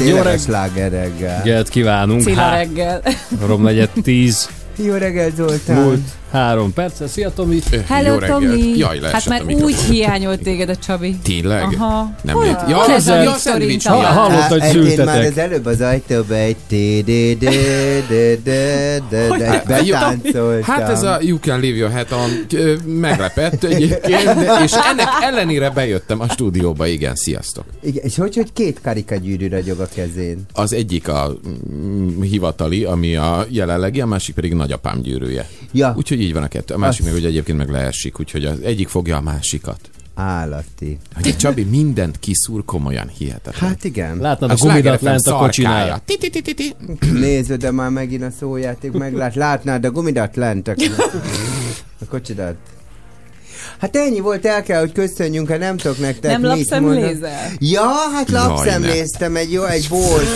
Jó 0.07 0.17
a 0.17 0.21
reg- 0.21 0.39
sláger 0.39 0.91
reggel. 0.91 1.37
Reggelt 1.43 1.69
kívánunk. 1.69 2.21
Cilla 2.21 2.41
Há- 2.41 2.55
reggel. 2.57 3.01
Romnegyed 3.45 3.89
10. 4.03 4.49
Jó 4.75 4.93
reggelt, 4.95 5.35
Zoltán. 5.35 5.81
Múlt 5.83 5.99
három 6.31 6.73
perccel. 6.73 7.07
Szia, 7.07 7.33
Tomi. 7.33 7.59
Hello, 7.87 8.17
Tomi! 8.19 8.77
Jaj, 8.77 8.99
hát 9.11 9.25
már 9.25 9.43
úgy 9.43 9.75
hiányolt 9.75 10.41
téged 10.41 10.69
a 10.69 10.75
Csabi. 10.75 11.15
Tényleg? 11.23 11.63
Aha. 11.63 12.15
Nem 12.23 12.35
Hol 12.35 12.45
Ja, 12.45 12.65
ja, 12.67 12.79
a 12.79 12.85
Viktorin 12.95 13.33
szendvics. 13.37 13.85
Hallott, 13.85 14.47
hogy 14.47 14.61
Hát, 14.61 14.73
Én 14.73 14.81
már 14.81 14.87
szültetek. 14.95 15.31
az 15.31 15.37
előbb 15.37 15.65
az 15.65 15.81
ajtóba 15.81 16.35
egy 16.35 16.55
Hát, 19.39 19.67
betáncoltam. 19.67 20.61
Hát 20.61 20.89
ez 20.89 21.03
a 21.03 21.17
You 21.21 21.39
Can 21.39 21.59
Leave 21.59 21.75
Your 21.77 21.91
Hat 21.91 22.11
On 22.11 22.29
meglepett 22.85 23.63
egyébként, 23.63 24.29
és 24.63 24.71
ennek 24.91 25.07
ellenére 25.21 25.69
bejöttem 25.69 26.19
a 26.19 26.29
stúdióba, 26.29 26.87
igen, 26.87 27.15
sziasztok. 27.15 27.63
Igen, 27.83 28.03
és 28.03 28.15
hogy, 28.15 28.35
hogy 28.35 28.53
két 28.53 28.79
karikagyűrű 28.83 29.47
ragyog 29.47 29.79
a 29.79 29.87
kezén? 29.95 30.45
Az 30.53 30.73
egyik 30.73 31.07
a 31.07 31.33
mm, 31.73 32.21
hivatali, 32.21 32.83
ami 32.83 33.15
a 33.15 33.45
jelenlegi, 33.49 34.01
a 34.01 34.05
másik 34.05 34.35
pedig 34.35 34.53
nagyapám 34.53 35.01
gyűrűje. 35.01 35.47
Ja. 35.71 35.93
Úgyhogy 35.97 36.20
így 36.21 36.33
van 36.33 36.43
a 36.43 36.47
kettő. 36.47 36.73
A 36.73 36.77
másik 36.77 36.99
Azt- 36.99 37.09
meg, 37.11 37.21
hogy 37.21 37.29
egyébként 37.29 37.57
meg 37.57 37.69
leesik, 37.69 38.19
úgyhogy 38.19 38.45
az 38.45 38.59
egyik 38.63 38.87
fogja 38.87 39.17
a 39.17 39.21
másikat. 39.21 39.79
Állati. 40.15 40.97
Hogy 41.15 41.27
a 41.27 41.35
Csabi 41.35 41.63
mindent 41.63 42.19
kiszúr 42.19 42.65
komolyan 42.65 43.07
hihetetlen. 43.17 43.69
Hát 43.69 43.83
igen. 43.83 44.17
Látnád 44.17 44.49
a 44.49 44.53
A 44.53 44.57
gumidat 44.57 45.01
lent 45.01 45.27
a 45.27 45.49
ti. 46.55 46.75
Nézd, 47.11 47.53
de 47.53 47.71
már 47.71 47.89
megint 47.89 48.23
a 48.23 48.29
szójáték 48.39 48.91
meglát. 48.91 49.35
Látnád 49.35 49.85
a 49.85 49.91
gumidat 49.91 50.35
lent 50.35 50.67
a, 50.67 50.75
a 52.01 52.05
kocsidat. 52.09 52.55
Hát 53.77 53.95
ennyi 53.95 54.19
volt, 54.19 54.45
el 54.45 54.63
kell, 54.63 54.79
hogy 54.79 54.91
köszönjünk, 54.91 55.47
ha 55.47 55.57
nem 55.57 55.77
tudok 55.77 55.99
nektek 55.99 56.31
Nem 56.31 56.43
lapszemlézel? 56.43 57.51
Ja, 57.59 57.87
hát 58.13 58.29
lapszemléztem 58.29 59.35
egy 59.35 59.51
jó, 59.51 59.63
egy 59.63 59.87
bolt. 59.89 60.27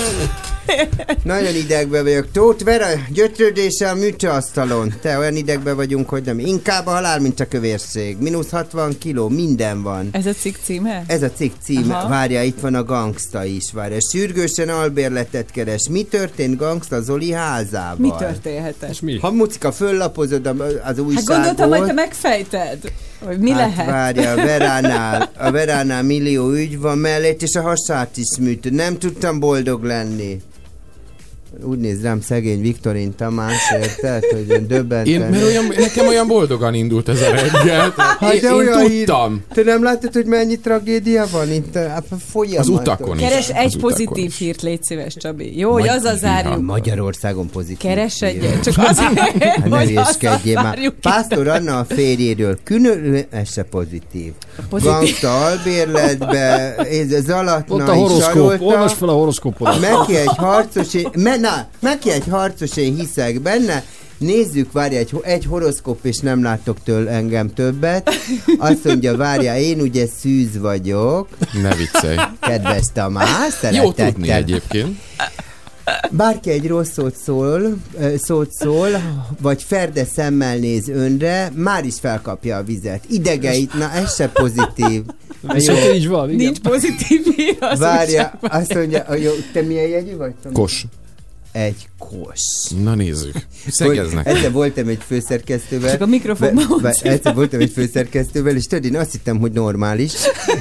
Nagyon 1.24 1.56
idegbe 1.56 2.04
vagyok. 2.04 2.32
Tóth 2.32 2.64
Vera, 2.64 2.88
gyötrődéssel 3.10 3.94
a 3.94 3.98
műtőasztalon. 3.98 4.94
Te 5.02 5.18
olyan 5.18 5.36
idegbe 5.36 5.74
vagyunk, 5.74 6.10
hogy 6.10 6.24
nem. 6.24 6.40
Inkább 6.40 6.88
a 6.88 6.92
halál, 6.92 7.20
mint 7.20 7.40
a 7.40 7.48
kövérség. 7.48 8.18
Minusz 8.20 8.50
60 8.50 8.98
kiló, 8.98 9.30
minden 9.30 9.82
van. 9.82 10.10
Ez 10.12 10.26
a 10.26 10.34
cikk 10.34 10.56
címe? 10.64 11.04
Ez 11.08 11.22
a 11.22 11.32
cikk 11.32 11.54
címe. 11.64 11.96
Aha. 11.96 12.08
Várja, 12.08 12.44
itt 12.44 12.60
van 12.60 12.76
a 12.76 12.84
gangsta 12.84 13.44
is. 13.44 13.72
Várja, 13.74 13.98
sürgősen 14.12 14.70
albérletet 14.70 15.52
keres. 15.52 15.88
Mi 15.90 16.04
történt 16.04 16.58
gangsta 16.58 17.02
Zoli 17.02 17.32
házával? 17.32 17.96
Mi 17.98 18.14
történhetett? 18.18 18.90
És 18.90 19.00
mi? 19.00 19.20
Ha 19.20 19.32
mucika, 19.32 19.72
föllapozod 19.72 20.46
az 20.84 21.00
újságot. 21.00 21.14
Hát 21.16 21.26
gondoltam, 21.26 21.70
hogy 21.70 21.86
te 21.88 21.94
megfejted, 21.94 22.78
hogy 23.26 23.40
mi 23.40 23.52
hát 23.52 23.60
lehet. 23.60 23.90
Várja, 23.90 24.32
a 24.32 24.36
Veránál, 24.36 25.30
a 25.48 25.52
Veránál 25.52 26.04
millió 26.04 26.52
ügy 26.52 26.80
van 26.80 26.98
mellett, 26.98 27.42
és 27.42 27.56
a 27.56 27.62
hasát 27.62 28.18
is 28.18 28.38
műtő. 28.40 28.70
Nem 28.70 28.98
tudtam 28.98 29.40
boldog 29.40 29.84
lenni. 29.84 30.42
Úgy 31.64 31.78
néz 31.78 32.02
rám 32.02 32.22
szegény 32.22 32.62
Viktorin 32.62 33.16
Tamás, 33.16 33.72
érted? 33.82 34.24
Hogy 34.24 34.46
ön 34.48 34.68
döbbenten. 34.68 35.14
Én, 35.14 35.20
mert 35.20 35.44
olyan, 35.44 35.66
nekem 35.78 36.08
olyan 36.08 36.28
boldogan 36.28 36.74
indult 36.74 37.10
ez 37.10 37.22
a 37.22 37.30
reggel. 37.32 37.94
Hát 38.20 38.34
Én, 38.34 38.42
én 38.44 38.72
tudtam. 38.88 39.32
Hír... 39.34 39.64
Te 39.66 39.72
nem 39.72 39.84
láttad, 39.84 40.14
hogy 40.14 40.26
mennyi 40.26 40.60
tragédia 40.60 41.26
van 41.32 41.52
itt? 41.52 41.76
Hát 41.76 42.04
folyamatos. 42.32 42.58
Az 42.60 42.80
utakon 42.80 43.16
is. 43.18 43.24
Keres 43.24 43.50
Az 43.50 43.56
egy 43.56 43.78
pozitív 43.78 44.26
is. 44.26 44.38
hírt, 44.38 44.62
légy 44.62 44.84
szíves, 44.84 45.16
Csabi. 45.16 45.58
Jó, 45.58 45.72
hogy 45.72 45.88
az 45.88 46.04
a 46.04 46.16
zárjuk. 46.16 46.62
Magyarországon 46.62 47.50
pozitív. 47.50 47.78
Keres 47.78 48.22
egyet, 48.22 48.64
csak 48.64 48.74
azért, 48.78 49.20
Hát 49.44 49.68
hogy 49.70 49.88
hülyeskedjél 49.88 50.62
már. 50.62 50.94
Pásztor 51.02 51.48
Anna 51.48 51.78
a 51.80 51.86
férjéről 51.86 52.58
külön, 52.64 53.26
ez 53.30 53.52
se 53.52 53.64
pozitív. 53.64 54.32
pozitív. 54.70 54.92
Gangsta 54.92 55.46
albérletbe, 55.46 56.76
ez 56.76 57.12
az 57.12 57.30
alatt 57.30 57.70
Ott 57.70 57.88
a 57.88 57.94
horoszkóp. 57.94 58.62
Olvasd 58.62 58.96
fel 58.96 59.10
a 59.10 59.14
horoszkópot. 59.14 59.80
Meki 59.80 60.16
egy 60.16 60.36
harcos, 60.38 60.94
én, 60.94 61.10
me, 61.18 61.36
na, 61.46 61.68
Meki 61.80 62.12
egy 62.12 62.28
harcos, 62.30 62.78
én 62.78 62.96
hiszek 62.96 63.42
benne. 63.42 63.84
Nézzük, 64.18 64.72
várja, 64.72 64.98
egy, 64.98 65.20
egy 65.22 65.46
horoszkóp, 65.46 66.06
és 66.06 66.18
nem 66.18 66.44
látok 66.44 66.78
től 66.84 67.08
engem 67.10 67.54
többet. 67.54 68.10
Azt 68.58 68.84
mondja, 68.84 69.18
várja, 69.18 69.58
én 69.58 69.80
ugye 69.80 70.08
szűz 70.20 70.58
vagyok. 70.58 71.28
Ne 71.62 71.76
viccelj. 71.76 72.18
Kedves 72.40 72.86
Tamás, 72.94 73.54
Jó 73.72 73.92
tudni 73.92 74.30
egyébként. 74.30 74.98
Bárki 76.12 76.50
egy 76.50 76.68
rossz 76.68 76.92
szót 76.92 77.16
szól, 77.16 77.78
szót 78.18 78.52
szól, 78.52 78.90
vagy 79.42 79.64
ferde 79.64 80.06
szemmel 80.06 80.58
néz 80.58 80.90
önre, 80.90 81.52
már 81.56 81.86
is 81.86 81.96
felkapja 82.00 82.58
a 82.58 82.64
vizet. 82.64 83.04
Idegeit, 83.10 83.74
na 83.74 83.92
ez 83.92 84.16
se 84.16 84.28
pozitív. 84.28 85.04
Jó. 85.54 85.76
így 85.94 86.08
van, 86.08 86.30
igen. 86.30 86.44
Nincs 86.44 86.60
pozitív 86.60 87.22
az 87.60 87.80
Várja, 87.80 88.40
azt 88.42 88.74
mondja, 88.74 89.16
jó, 89.16 89.32
te 89.54 89.62
milyen 89.62 89.88
jegyű 89.88 90.16
vagy? 90.16 90.34
Tomi? 90.44 90.56
Kos. 90.56 90.86
Egy 91.56 91.88
kos. 91.98 92.40
Na 92.84 92.96
nézzük. 92.96 93.36
Szegeznek. 93.68 94.28
Egyszer 94.28 94.52
voltam 94.52 94.88
egy 94.88 95.02
főszerkesztővel. 95.08 95.92
Csak 95.92 96.02
a 96.02 96.06
mikrofonba 96.06 96.78
Be-. 96.82 96.96
Egyszer 97.02 97.36
voltam 97.36 97.60
egy 97.60 97.72
főszerkesztővel, 97.72 98.56
és 98.56 98.66
tudod, 98.66 98.86
én 98.86 98.96
azt 98.98 99.12
hittem, 99.12 99.40
hogy 99.40 99.52
normális. 99.52 100.14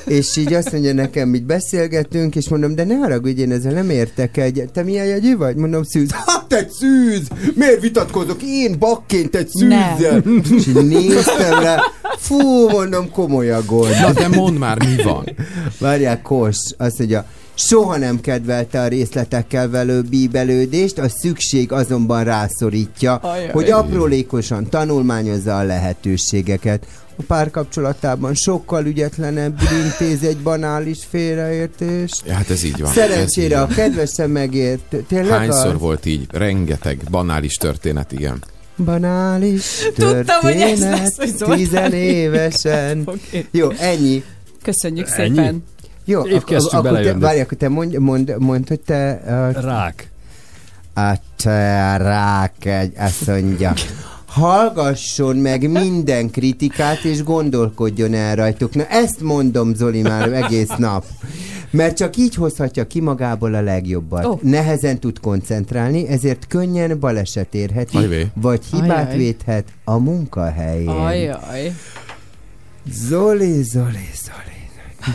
És 0.06 0.36
így 0.36 0.52
azt 0.52 0.72
mondja 0.72 0.92
nekem, 0.92 1.34
így 1.34 1.44
beszélgetünk, 1.44 2.36
és 2.36 2.48
mondom, 2.48 2.74
de 2.74 2.84
ne 2.84 2.94
haragudj, 2.94 3.40
én 3.40 3.52
ezzel 3.52 3.72
nem 3.72 3.90
értek 3.90 4.36
egy. 4.36 4.64
Te 4.72 4.82
milyen 4.82 5.06
jegyű 5.06 5.36
vagy? 5.36 5.56
Mondom, 5.56 5.82
szűz. 5.82 6.10
Hát 6.10 6.52
egy 6.52 6.70
szűz! 6.70 7.28
Miért 7.54 7.80
vitatkozok? 7.80 8.42
Én 8.42 8.78
bakként 8.78 9.36
egy 9.36 9.48
szűzzel. 9.48 10.22
És 10.56 10.66
így 10.66 10.86
néztem 10.86 11.60
rá. 11.60 11.82
Fú, 12.18 12.68
mondom, 12.68 13.10
komoly 13.10 13.50
a 13.50 13.64
gond. 13.64 14.00
Na 14.00 14.12
de 14.12 14.28
mondd 14.28 14.56
már, 14.56 14.78
mi 14.78 15.02
van? 15.02 15.36
Várják, 15.78 16.22
Kos, 16.22 16.56
azt 16.76 16.98
mondja, 16.98 17.26
soha 17.54 17.96
nem 17.96 18.20
kedvelte 18.20 18.80
a 18.80 18.86
részletekkel 18.88 19.68
velő 19.70 20.02
bíbelődést, 20.02 20.98
a 20.98 21.08
szükség 21.08 21.72
azonban 21.72 22.24
rászorítja, 22.24 23.14
Ajaj. 23.14 23.48
hogy 23.48 23.70
aprólékosan 23.70 24.68
tanulmányozza 24.68 25.58
a 25.58 25.62
lehetőségeket. 25.62 26.86
A 27.16 27.22
párkapcsolatában 27.26 28.34
sokkal 28.34 28.86
ügyetlenebbül 28.86 29.68
intéz 29.84 30.22
egy 30.28 30.36
banális 30.36 30.98
félreértést. 31.10 32.22
Ja, 32.26 32.34
hát 32.34 32.50
ez 32.50 32.64
így 32.64 32.80
van. 32.80 32.92
Szerencsére 32.92 33.60
a 33.60 33.64
Ez 33.64 33.70
így 33.70 33.76
kedvesem 33.76 34.30
megért. 34.30 34.80
van. 34.90 35.04
Tényleg 35.08 35.38
Hányszor 35.38 35.74
az? 35.74 35.80
volt 35.80 36.06
így? 36.06 36.26
Rengeteg 36.32 37.00
banális 37.10 37.54
történet, 37.54 38.12
igen. 38.12 38.42
Banális 38.84 39.62
Tudtam, 39.94 40.40
hogy 40.40 40.52
ez 40.60 40.78
történet, 40.78 40.98
lesz, 41.16 41.16
hogy 41.38 41.56
tizenévesen. 41.56 43.02
Oké. 43.04 43.46
Jó, 43.50 43.70
ennyi. 43.70 44.22
Köszönjük 44.62 45.08
Ennyi? 45.08 45.34
szépen. 45.34 45.64
Jó, 46.04 46.26
Épp 46.26 46.42
kezdtük 46.44 46.78
akkor 46.78 47.00
te, 47.00 47.14
várj, 47.18 47.40
akkor 47.40 47.58
te 47.58 47.68
mondj, 47.68 47.96
mond, 47.96 48.34
mond, 48.38 48.68
hogy 48.68 48.80
te... 48.80 49.20
Uh, 49.26 49.62
Rák. 49.62 50.10
a 50.94 51.18
te 51.36 51.96
rák 51.96 52.64
egy, 52.64 52.92
azt 52.98 53.26
mondja. 53.26 53.72
Hallgasson 54.26 55.36
meg 55.36 55.70
minden 55.70 56.30
kritikát, 56.30 57.04
és 57.04 57.22
gondolkodjon 57.22 58.14
el 58.14 58.36
rajtuk. 58.36 58.74
Na 58.74 58.86
ezt 58.86 59.20
mondom, 59.20 59.74
Zoli, 59.74 60.02
már 60.02 60.32
egész 60.32 60.76
nap. 60.78 61.04
Mert 61.70 61.96
csak 61.96 62.16
így 62.16 62.34
hozhatja 62.34 62.86
ki 62.86 63.00
magából 63.00 63.54
a 63.54 63.60
legjobbat. 63.60 64.24
Oh. 64.24 64.42
Nehezen 64.42 64.98
tud 64.98 65.20
koncentrálni, 65.20 66.08
ezért 66.08 66.46
könnyen 66.46 66.98
baleset 67.00 67.54
érheti, 67.54 67.96
Ajvé. 67.96 68.26
vagy 68.34 68.64
hibát 68.64 69.06
Ajaj. 69.06 69.16
védhet 69.16 69.68
a 69.84 69.96
munkahelyén. 69.96 70.88
Ajaj. 70.88 71.72
Zoli, 72.92 73.62
Zoli, 73.62 74.08
Zoli. 74.14 74.53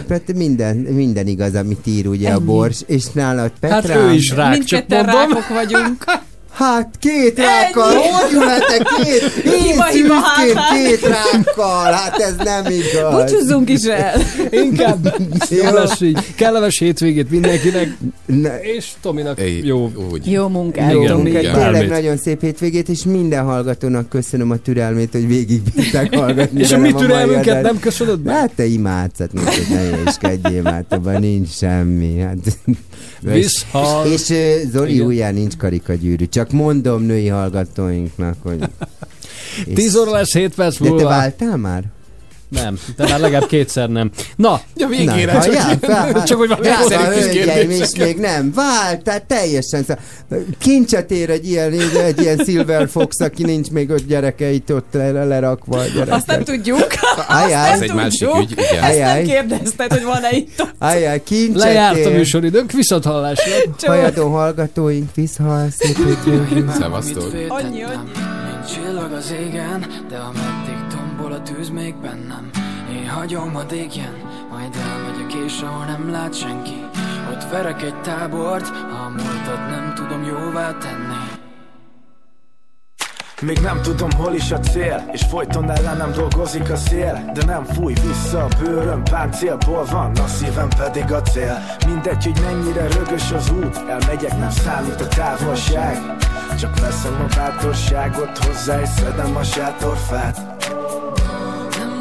Pet 0.08 0.34
minden, 0.35 0.76
minden 0.77 1.27
igaz, 1.27 1.56
amit 1.56 1.88
ír 1.88 2.08
ugye 2.08 2.30
a 2.30 2.32
Ennyi. 2.34 2.43
bors, 2.43 2.82
és 2.88 3.06
nálad 3.11 3.51
Hát 3.61 3.82
Petrám. 3.82 4.08
ő 4.08 4.11
is 4.14 4.30
rák, 4.32 4.64
csak 4.64 4.88
mondom. 4.88 5.16
rákok 5.16 5.48
vagyunk. 5.48 6.03
Hát 6.60 6.90
két 7.00 7.38
rákkal, 7.38 7.94
hogy 7.94 8.32
jöhetek 8.32 8.88
két? 9.04 9.44
Én 9.54 9.60
Hiba, 9.62 9.86
hiba, 9.86 10.14
hát, 10.14 10.54
hát. 10.54 10.78
két 10.78 11.02
rákkal, 11.02 11.92
hát 11.92 12.18
ez 12.18 12.36
nem 12.44 12.66
igaz. 12.66 13.14
Búcsúzzunk 13.22 13.70
is 13.70 13.84
el. 13.84 14.22
Inkább 14.50 15.16
jó 15.50 15.64
Jó. 15.64 15.72
lesz 15.74 16.02
így. 16.02 16.36
Kellemes 16.36 16.80
hétvégét 16.80 17.30
mindenkinek, 17.30 17.98
Ne, 18.26 18.60
és 18.60 18.92
Tominak 19.02 19.40
Éj, 19.40 19.62
jó. 19.64 19.92
Úgy. 20.12 20.32
Jó 20.32 20.48
munkát, 20.48 20.92
Tomi. 20.92 21.30
igen. 21.30 21.54
Tényleg 21.54 21.90
nagyon 21.90 22.18
szép 22.18 22.42
hétvégét, 22.42 22.90
és 22.90 23.04
minden 23.04 23.44
hallgatónak 23.44 24.10
köszönöm 24.10 24.52
a 24.52 24.58
türelmét, 24.58 25.12
hogy 25.12 25.28
végigbírták 25.28 26.16
hallgatni. 26.16 26.60
És 26.64 26.72
a 26.72 26.78
mi 26.78 26.94
türelmünket 26.94 27.62
nem 27.62 27.80
köszönöd 27.80 28.24
meg? 28.24 28.36
Hát 28.36 28.52
te 28.56 28.66
imádsz, 28.66 29.20
hát 29.20 29.34
ne 29.34 29.42
hülyeskedjél, 29.96 30.62
már 30.62 30.86
abban 30.90 31.20
nincs 31.20 31.50
semmi. 31.50 32.20
Hát. 32.20 32.38
Visszhal. 33.22 34.06
És 34.06 34.30
uh, 34.30 34.38
Zoli 34.72 34.94
Igen. 34.94 35.06
ujján 35.06 35.34
nincs 35.34 35.58
karikagyűrű, 35.58 36.26
csak 36.26 36.52
mondom 36.52 37.02
női 37.02 37.28
hallgatóinknak, 37.28 38.36
hogy... 38.44 38.60
és- 39.66 39.74
10 39.74 39.96
óra 39.96 40.12
lesz 40.12 40.34
7 40.34 40.56
perc 40.56 40.78
De 40.78 40.84
te 40.86 40.90
múlva. 40.90 41.08
váltál 41.10 41.58
már? 41.58 41.84
Nem, 42.50 42.78
de 42.95 43.08
már 43.10 43.19
legalább 43.19 43.48
kétszer 43.48 43.90
nem. 43.90 44.11
Na, 44.36 44.61
Ja, 44.76 44.88
Na, 44.88 44.95
végére 44.95 45.32
ha 45.32 45.44
csak, 45.44 45.53
fel, 45.82 46.24
csak 46.24 46.38
hogy 46.38 46.48
valami 46.48 47.30
kérdések. 47.32 48.06
még 48.06 48.18
nem 48.18 48.52
vált, 48.56 49.03
tehát 49.03 49.24
teljesen 49.24 49.86
kincset 50.60 51.11
ér 51.11 51.30
egy 51.30 51.50
ilyen, 51.50 51.74
egy 52.06 52.22
ilyen 52.22 52.38
Silver 52.45 52.90
Fox, 52.90 53.19
aki 53.19 53.44
nincs 53.44 53.69
még 53.69 53.90
öt 53.90 54.06
gyerekeit 54.08 54.69
ott 54.69 54.88
le- 54.94 55.24
lerakva 55.24 55.78
a 55.78 55.84
gyerekek. 55.86 56.14
Azt 56.19 56.28
nem 56.28 56.44
tudjuk. 56.44 56.88
Ajaj. 57.28 57.69
Ez 57.72 57.80
nem 57.80 57.90
egy 57.90 57.94
másik 57.95 58.28
ügy, 58.40 58.52
igen. 58.52 58.84
Ezt 58.84 59.00
nem 59.00 59.24
kérdezted, 59.24 59.92
hogy 59.92 60.03
van-e 60.03 60.30
itt. 60.32 60.66
Ajaj, 60.80 61.24
kincset 61.24 61.64
lejárt 61.64 62.06
a 62.06 62.10
műsoridőnk, 62.10 62.72
viszont 62.72 63.03
hallásra. 63.03 63.52
Hajadó 63.86 64.28
hallgatóink, 64.32 65.10
visszhal, 65.16 65.68
szép 65.78 65.98
hétvégét. 65.98 66.72
Szevasztok. 66.80 67.34
Annyi, 67.48 67.82
annyi. 67.84 68.11
Csillag 68.74 69.11
az 69.14 69.34
égen, 69.40 69.80
de 70.10 70.16
tombol 70.18 70.69
tűz 71.42 71.69
még 71.69 71.95
bennem. 71.95 72.50
Én 72.92 73.09
hagyom 73.09 73.56
a 73.56 73.64
dégjen, 73.64 74.14
majd 74.51 74.76
elmegyek 74.76 75.34
és 75.34 75.61
ahol 75.61 75.85
nem 75.85 76.11
lát 76.11 76.34
senki. 76.34 76.85
Ott 77.32 77.50
verek 77.50 77.82
egy 77.82 78.01
tábort, 78.01 78.68
ha 78.68 79.03
a 79.06 79.09
múltat 79.09 79.69
nem 79.69 79.93
tudom 79.95 80.24
jóvá 80.24 80.77
tenni. 80.77 81.38
Még 83.42 83.59
nem 83.59 83.82
tudom 83.82 84.11
hol 84.11 84.34
is 84.34 84.51
a 84.51 84.59
cél 84.59 85.09
És 85.11 85.22
folyton 85.30 85.72
ellenem 85.72 86.11
dolgozik 86.11 86.69
a 86.69 86.76
szél. 86.76 87.32
De 87.34 87.45
nem 87.45 87.64
fúj 87.64 87.93
vissza 87.93 88.43
a 88.43 88.48
bőröm 88.59 89.03
Páncélból 89.03 89.85
van, 89.85 90.11
a 90.16 90.27
szívem 90.27 90.69
pedig 90.77 91.11
a 91.11 91.22
cél. 91.22 91.58
Mindegy, 91.85 92.24
hogy 92.24 92.42
mennyire 92.42 92.88
rögös 92.88 93.32
az 93.32 93.51
út 93.51 93.77
Elmegyek, 93.90 94.38
nem 94.38 94.50
számít 94.50 95.01
a 95.01 95.08
távolság. 95.08 95.98
Csak 96.59 96.80
veszem 96.80 97.22
a 97.22 97.35
bátorságot 97.35 98.38
hozzá 98.38 98.82
És 98.82 98.90
szedem 98.90 99.35
a 99.35 99.43
sátorfát 99.43 100.38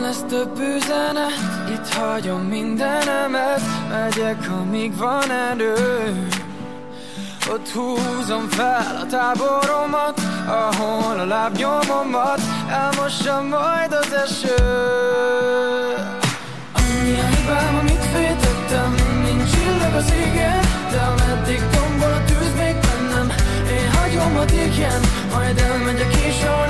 Lesz 0.09 0.25
több 0.29 0.59
üzenet, 0.59 1.33
itt 1.69 1.95
hagyom 1.95 2.41
mindenemet 2.41 3.61
Megyek, 3.89 4.51
amíg 4.61 4.97
van 4.97 5.31
erő. 5.31 5.75
Ott 7.51 7.69
húzom 7.69 8.49
fel 8.49 8.99
a 9.03 9.07
táboromat 9.07 10.21
Ahol 10.47 11.19
a 11.19 11.25
lábnyomomat. 11.25 12.41
Elmossa 12.69 13.43
majd 13.43 13.93
az 13.93 14.13
eső. 14.13 14.65
Annyi 16.73 17.19
a 17.21 17.27
hibám, 17.37 17.79
amit 17.79 18.05
féltettem 18.05 18.95
Mint 19.23 19.53
csillag 19.53 19.95
az 19.95 20.13
égen 20.13 20.61
De 20.91 21.01
ameddig 21.01 21.61
tombol 21.73 22.13
a 22.13 22.25
tűz 22.25 22.55
még 22.59 22.77
bennem 22.87 23.33
Én 23.71 23.91
hagyom 23.93 24.37
a 24.37 24.45
égjen 24.53 25.01
Majd 25.33 25.59
elmegyek 25.59 26.15
és 26.15 26.35
senki 26.35 26.68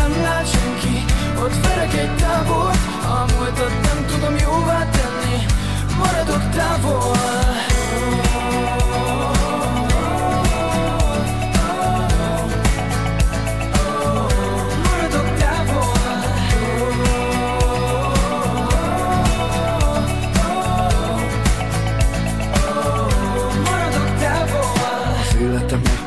Ott 1.42 1.66
verek 1.66 1.94
egy 1.94 2.16
tábort 2.16 2.78
A 3.02 3.24
múltat 3.36 3.72
nem 3.82 4.06
tudom 4.06 4.36
jóvá 4.36 4.88
tenni. 4.90 5.44
Maradok 5.98 6.50
távol. 6.50 7.16
Életem 25.40 25.80
egy 25.80 26.04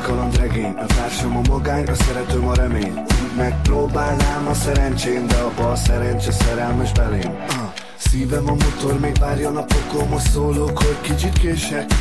A 0.76 0.86
társam 0.86 1.36
a 1.36 1.40
magány, 1.48 1.84
a 1.84 1.94
szeretőm 1.94 2.48
a 2.48 2.54
remény 2.54 3.02
megpróbálnám 3.36 4.46
a 4.48 4.54
szerencsém 4.54 5.26
De 5.26 5.62
a 5.62 5.76
szerencse 5.76 6.32
szerelmes 6.32 6.92
belém. 6.92 7.36
Szívem 7.96 8.48
a 8.48 8.52
motor, 8.52 9.00
még 9.00 9.18
várja 9.18 9.50
napokon 9.50 10.08
Most 10.08 10.30
szólok, 10.30 10.78
hogy 10.78 11.00
kicsit 11.00 11.38
kések. 11.38 11.92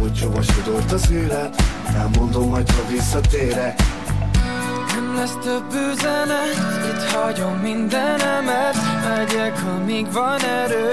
Hogy 0.00 0.20
hova 0.20 0.42
sodort 0.42 0.92
az 0.92 1.10
élet 1.10 1.62
Elmondom 1.96 2.48
majd, 2.48 2.70
ha 2.70 2.88
visszatérek. 2.90 3.80
Nem 4.94 5.14
lesz 5.14 5.36
több 5.42 5.72
üzenet, 5.72 6.56
itt 6.84 7.10
hagyom 7.10 7.56
mindenemet 7.58 8.76
Megyek, 9.04 9.62
amíg 9.76 10.12
van 10.12 10.40
erő 10.44 10.90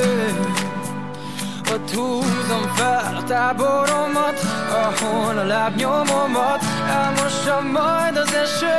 Ott 1.74 1.92
húzom 1.92 2.66
fel 2.76 3.16
a 3.16 3.24
táboromat 3.24 4.40
Ahol 4.72 5.38
a 5.38 5.44
lábnyomomat 5.44 6.64
Elmossa 6.90 7.62
majd 7.62 8.18
az 8.18 8.34
eső. 8.34 8.78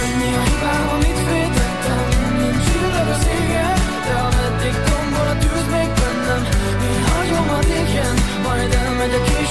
Annyi 0.00 0.30
a 0.40 0.42
hibám, 0.48 0.88
amit 0.94 1.18
féltettem 1.28 2.04
Mint 2.40 2.60
csillag 2.66 3.08
az 3.16 3.26
égen 3.38 3.78
De 4.06 4.14
ameddig 4.26 4.74
tombol 4.88 5.26
a 5.34 5.36
tűz 5.42 5.66
még 5.74 5.90
bennem 6.00 6.42
Én 6.90 7.02
hagyom 7.12 7.48
a 7.58 7.60
égjen 7.78 8.14
Majd 8.46 8.72
elmegyek 8.72 9.28
és 9.40 9.45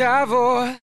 Maradok 0.00 0.08
távol 0.08 0.72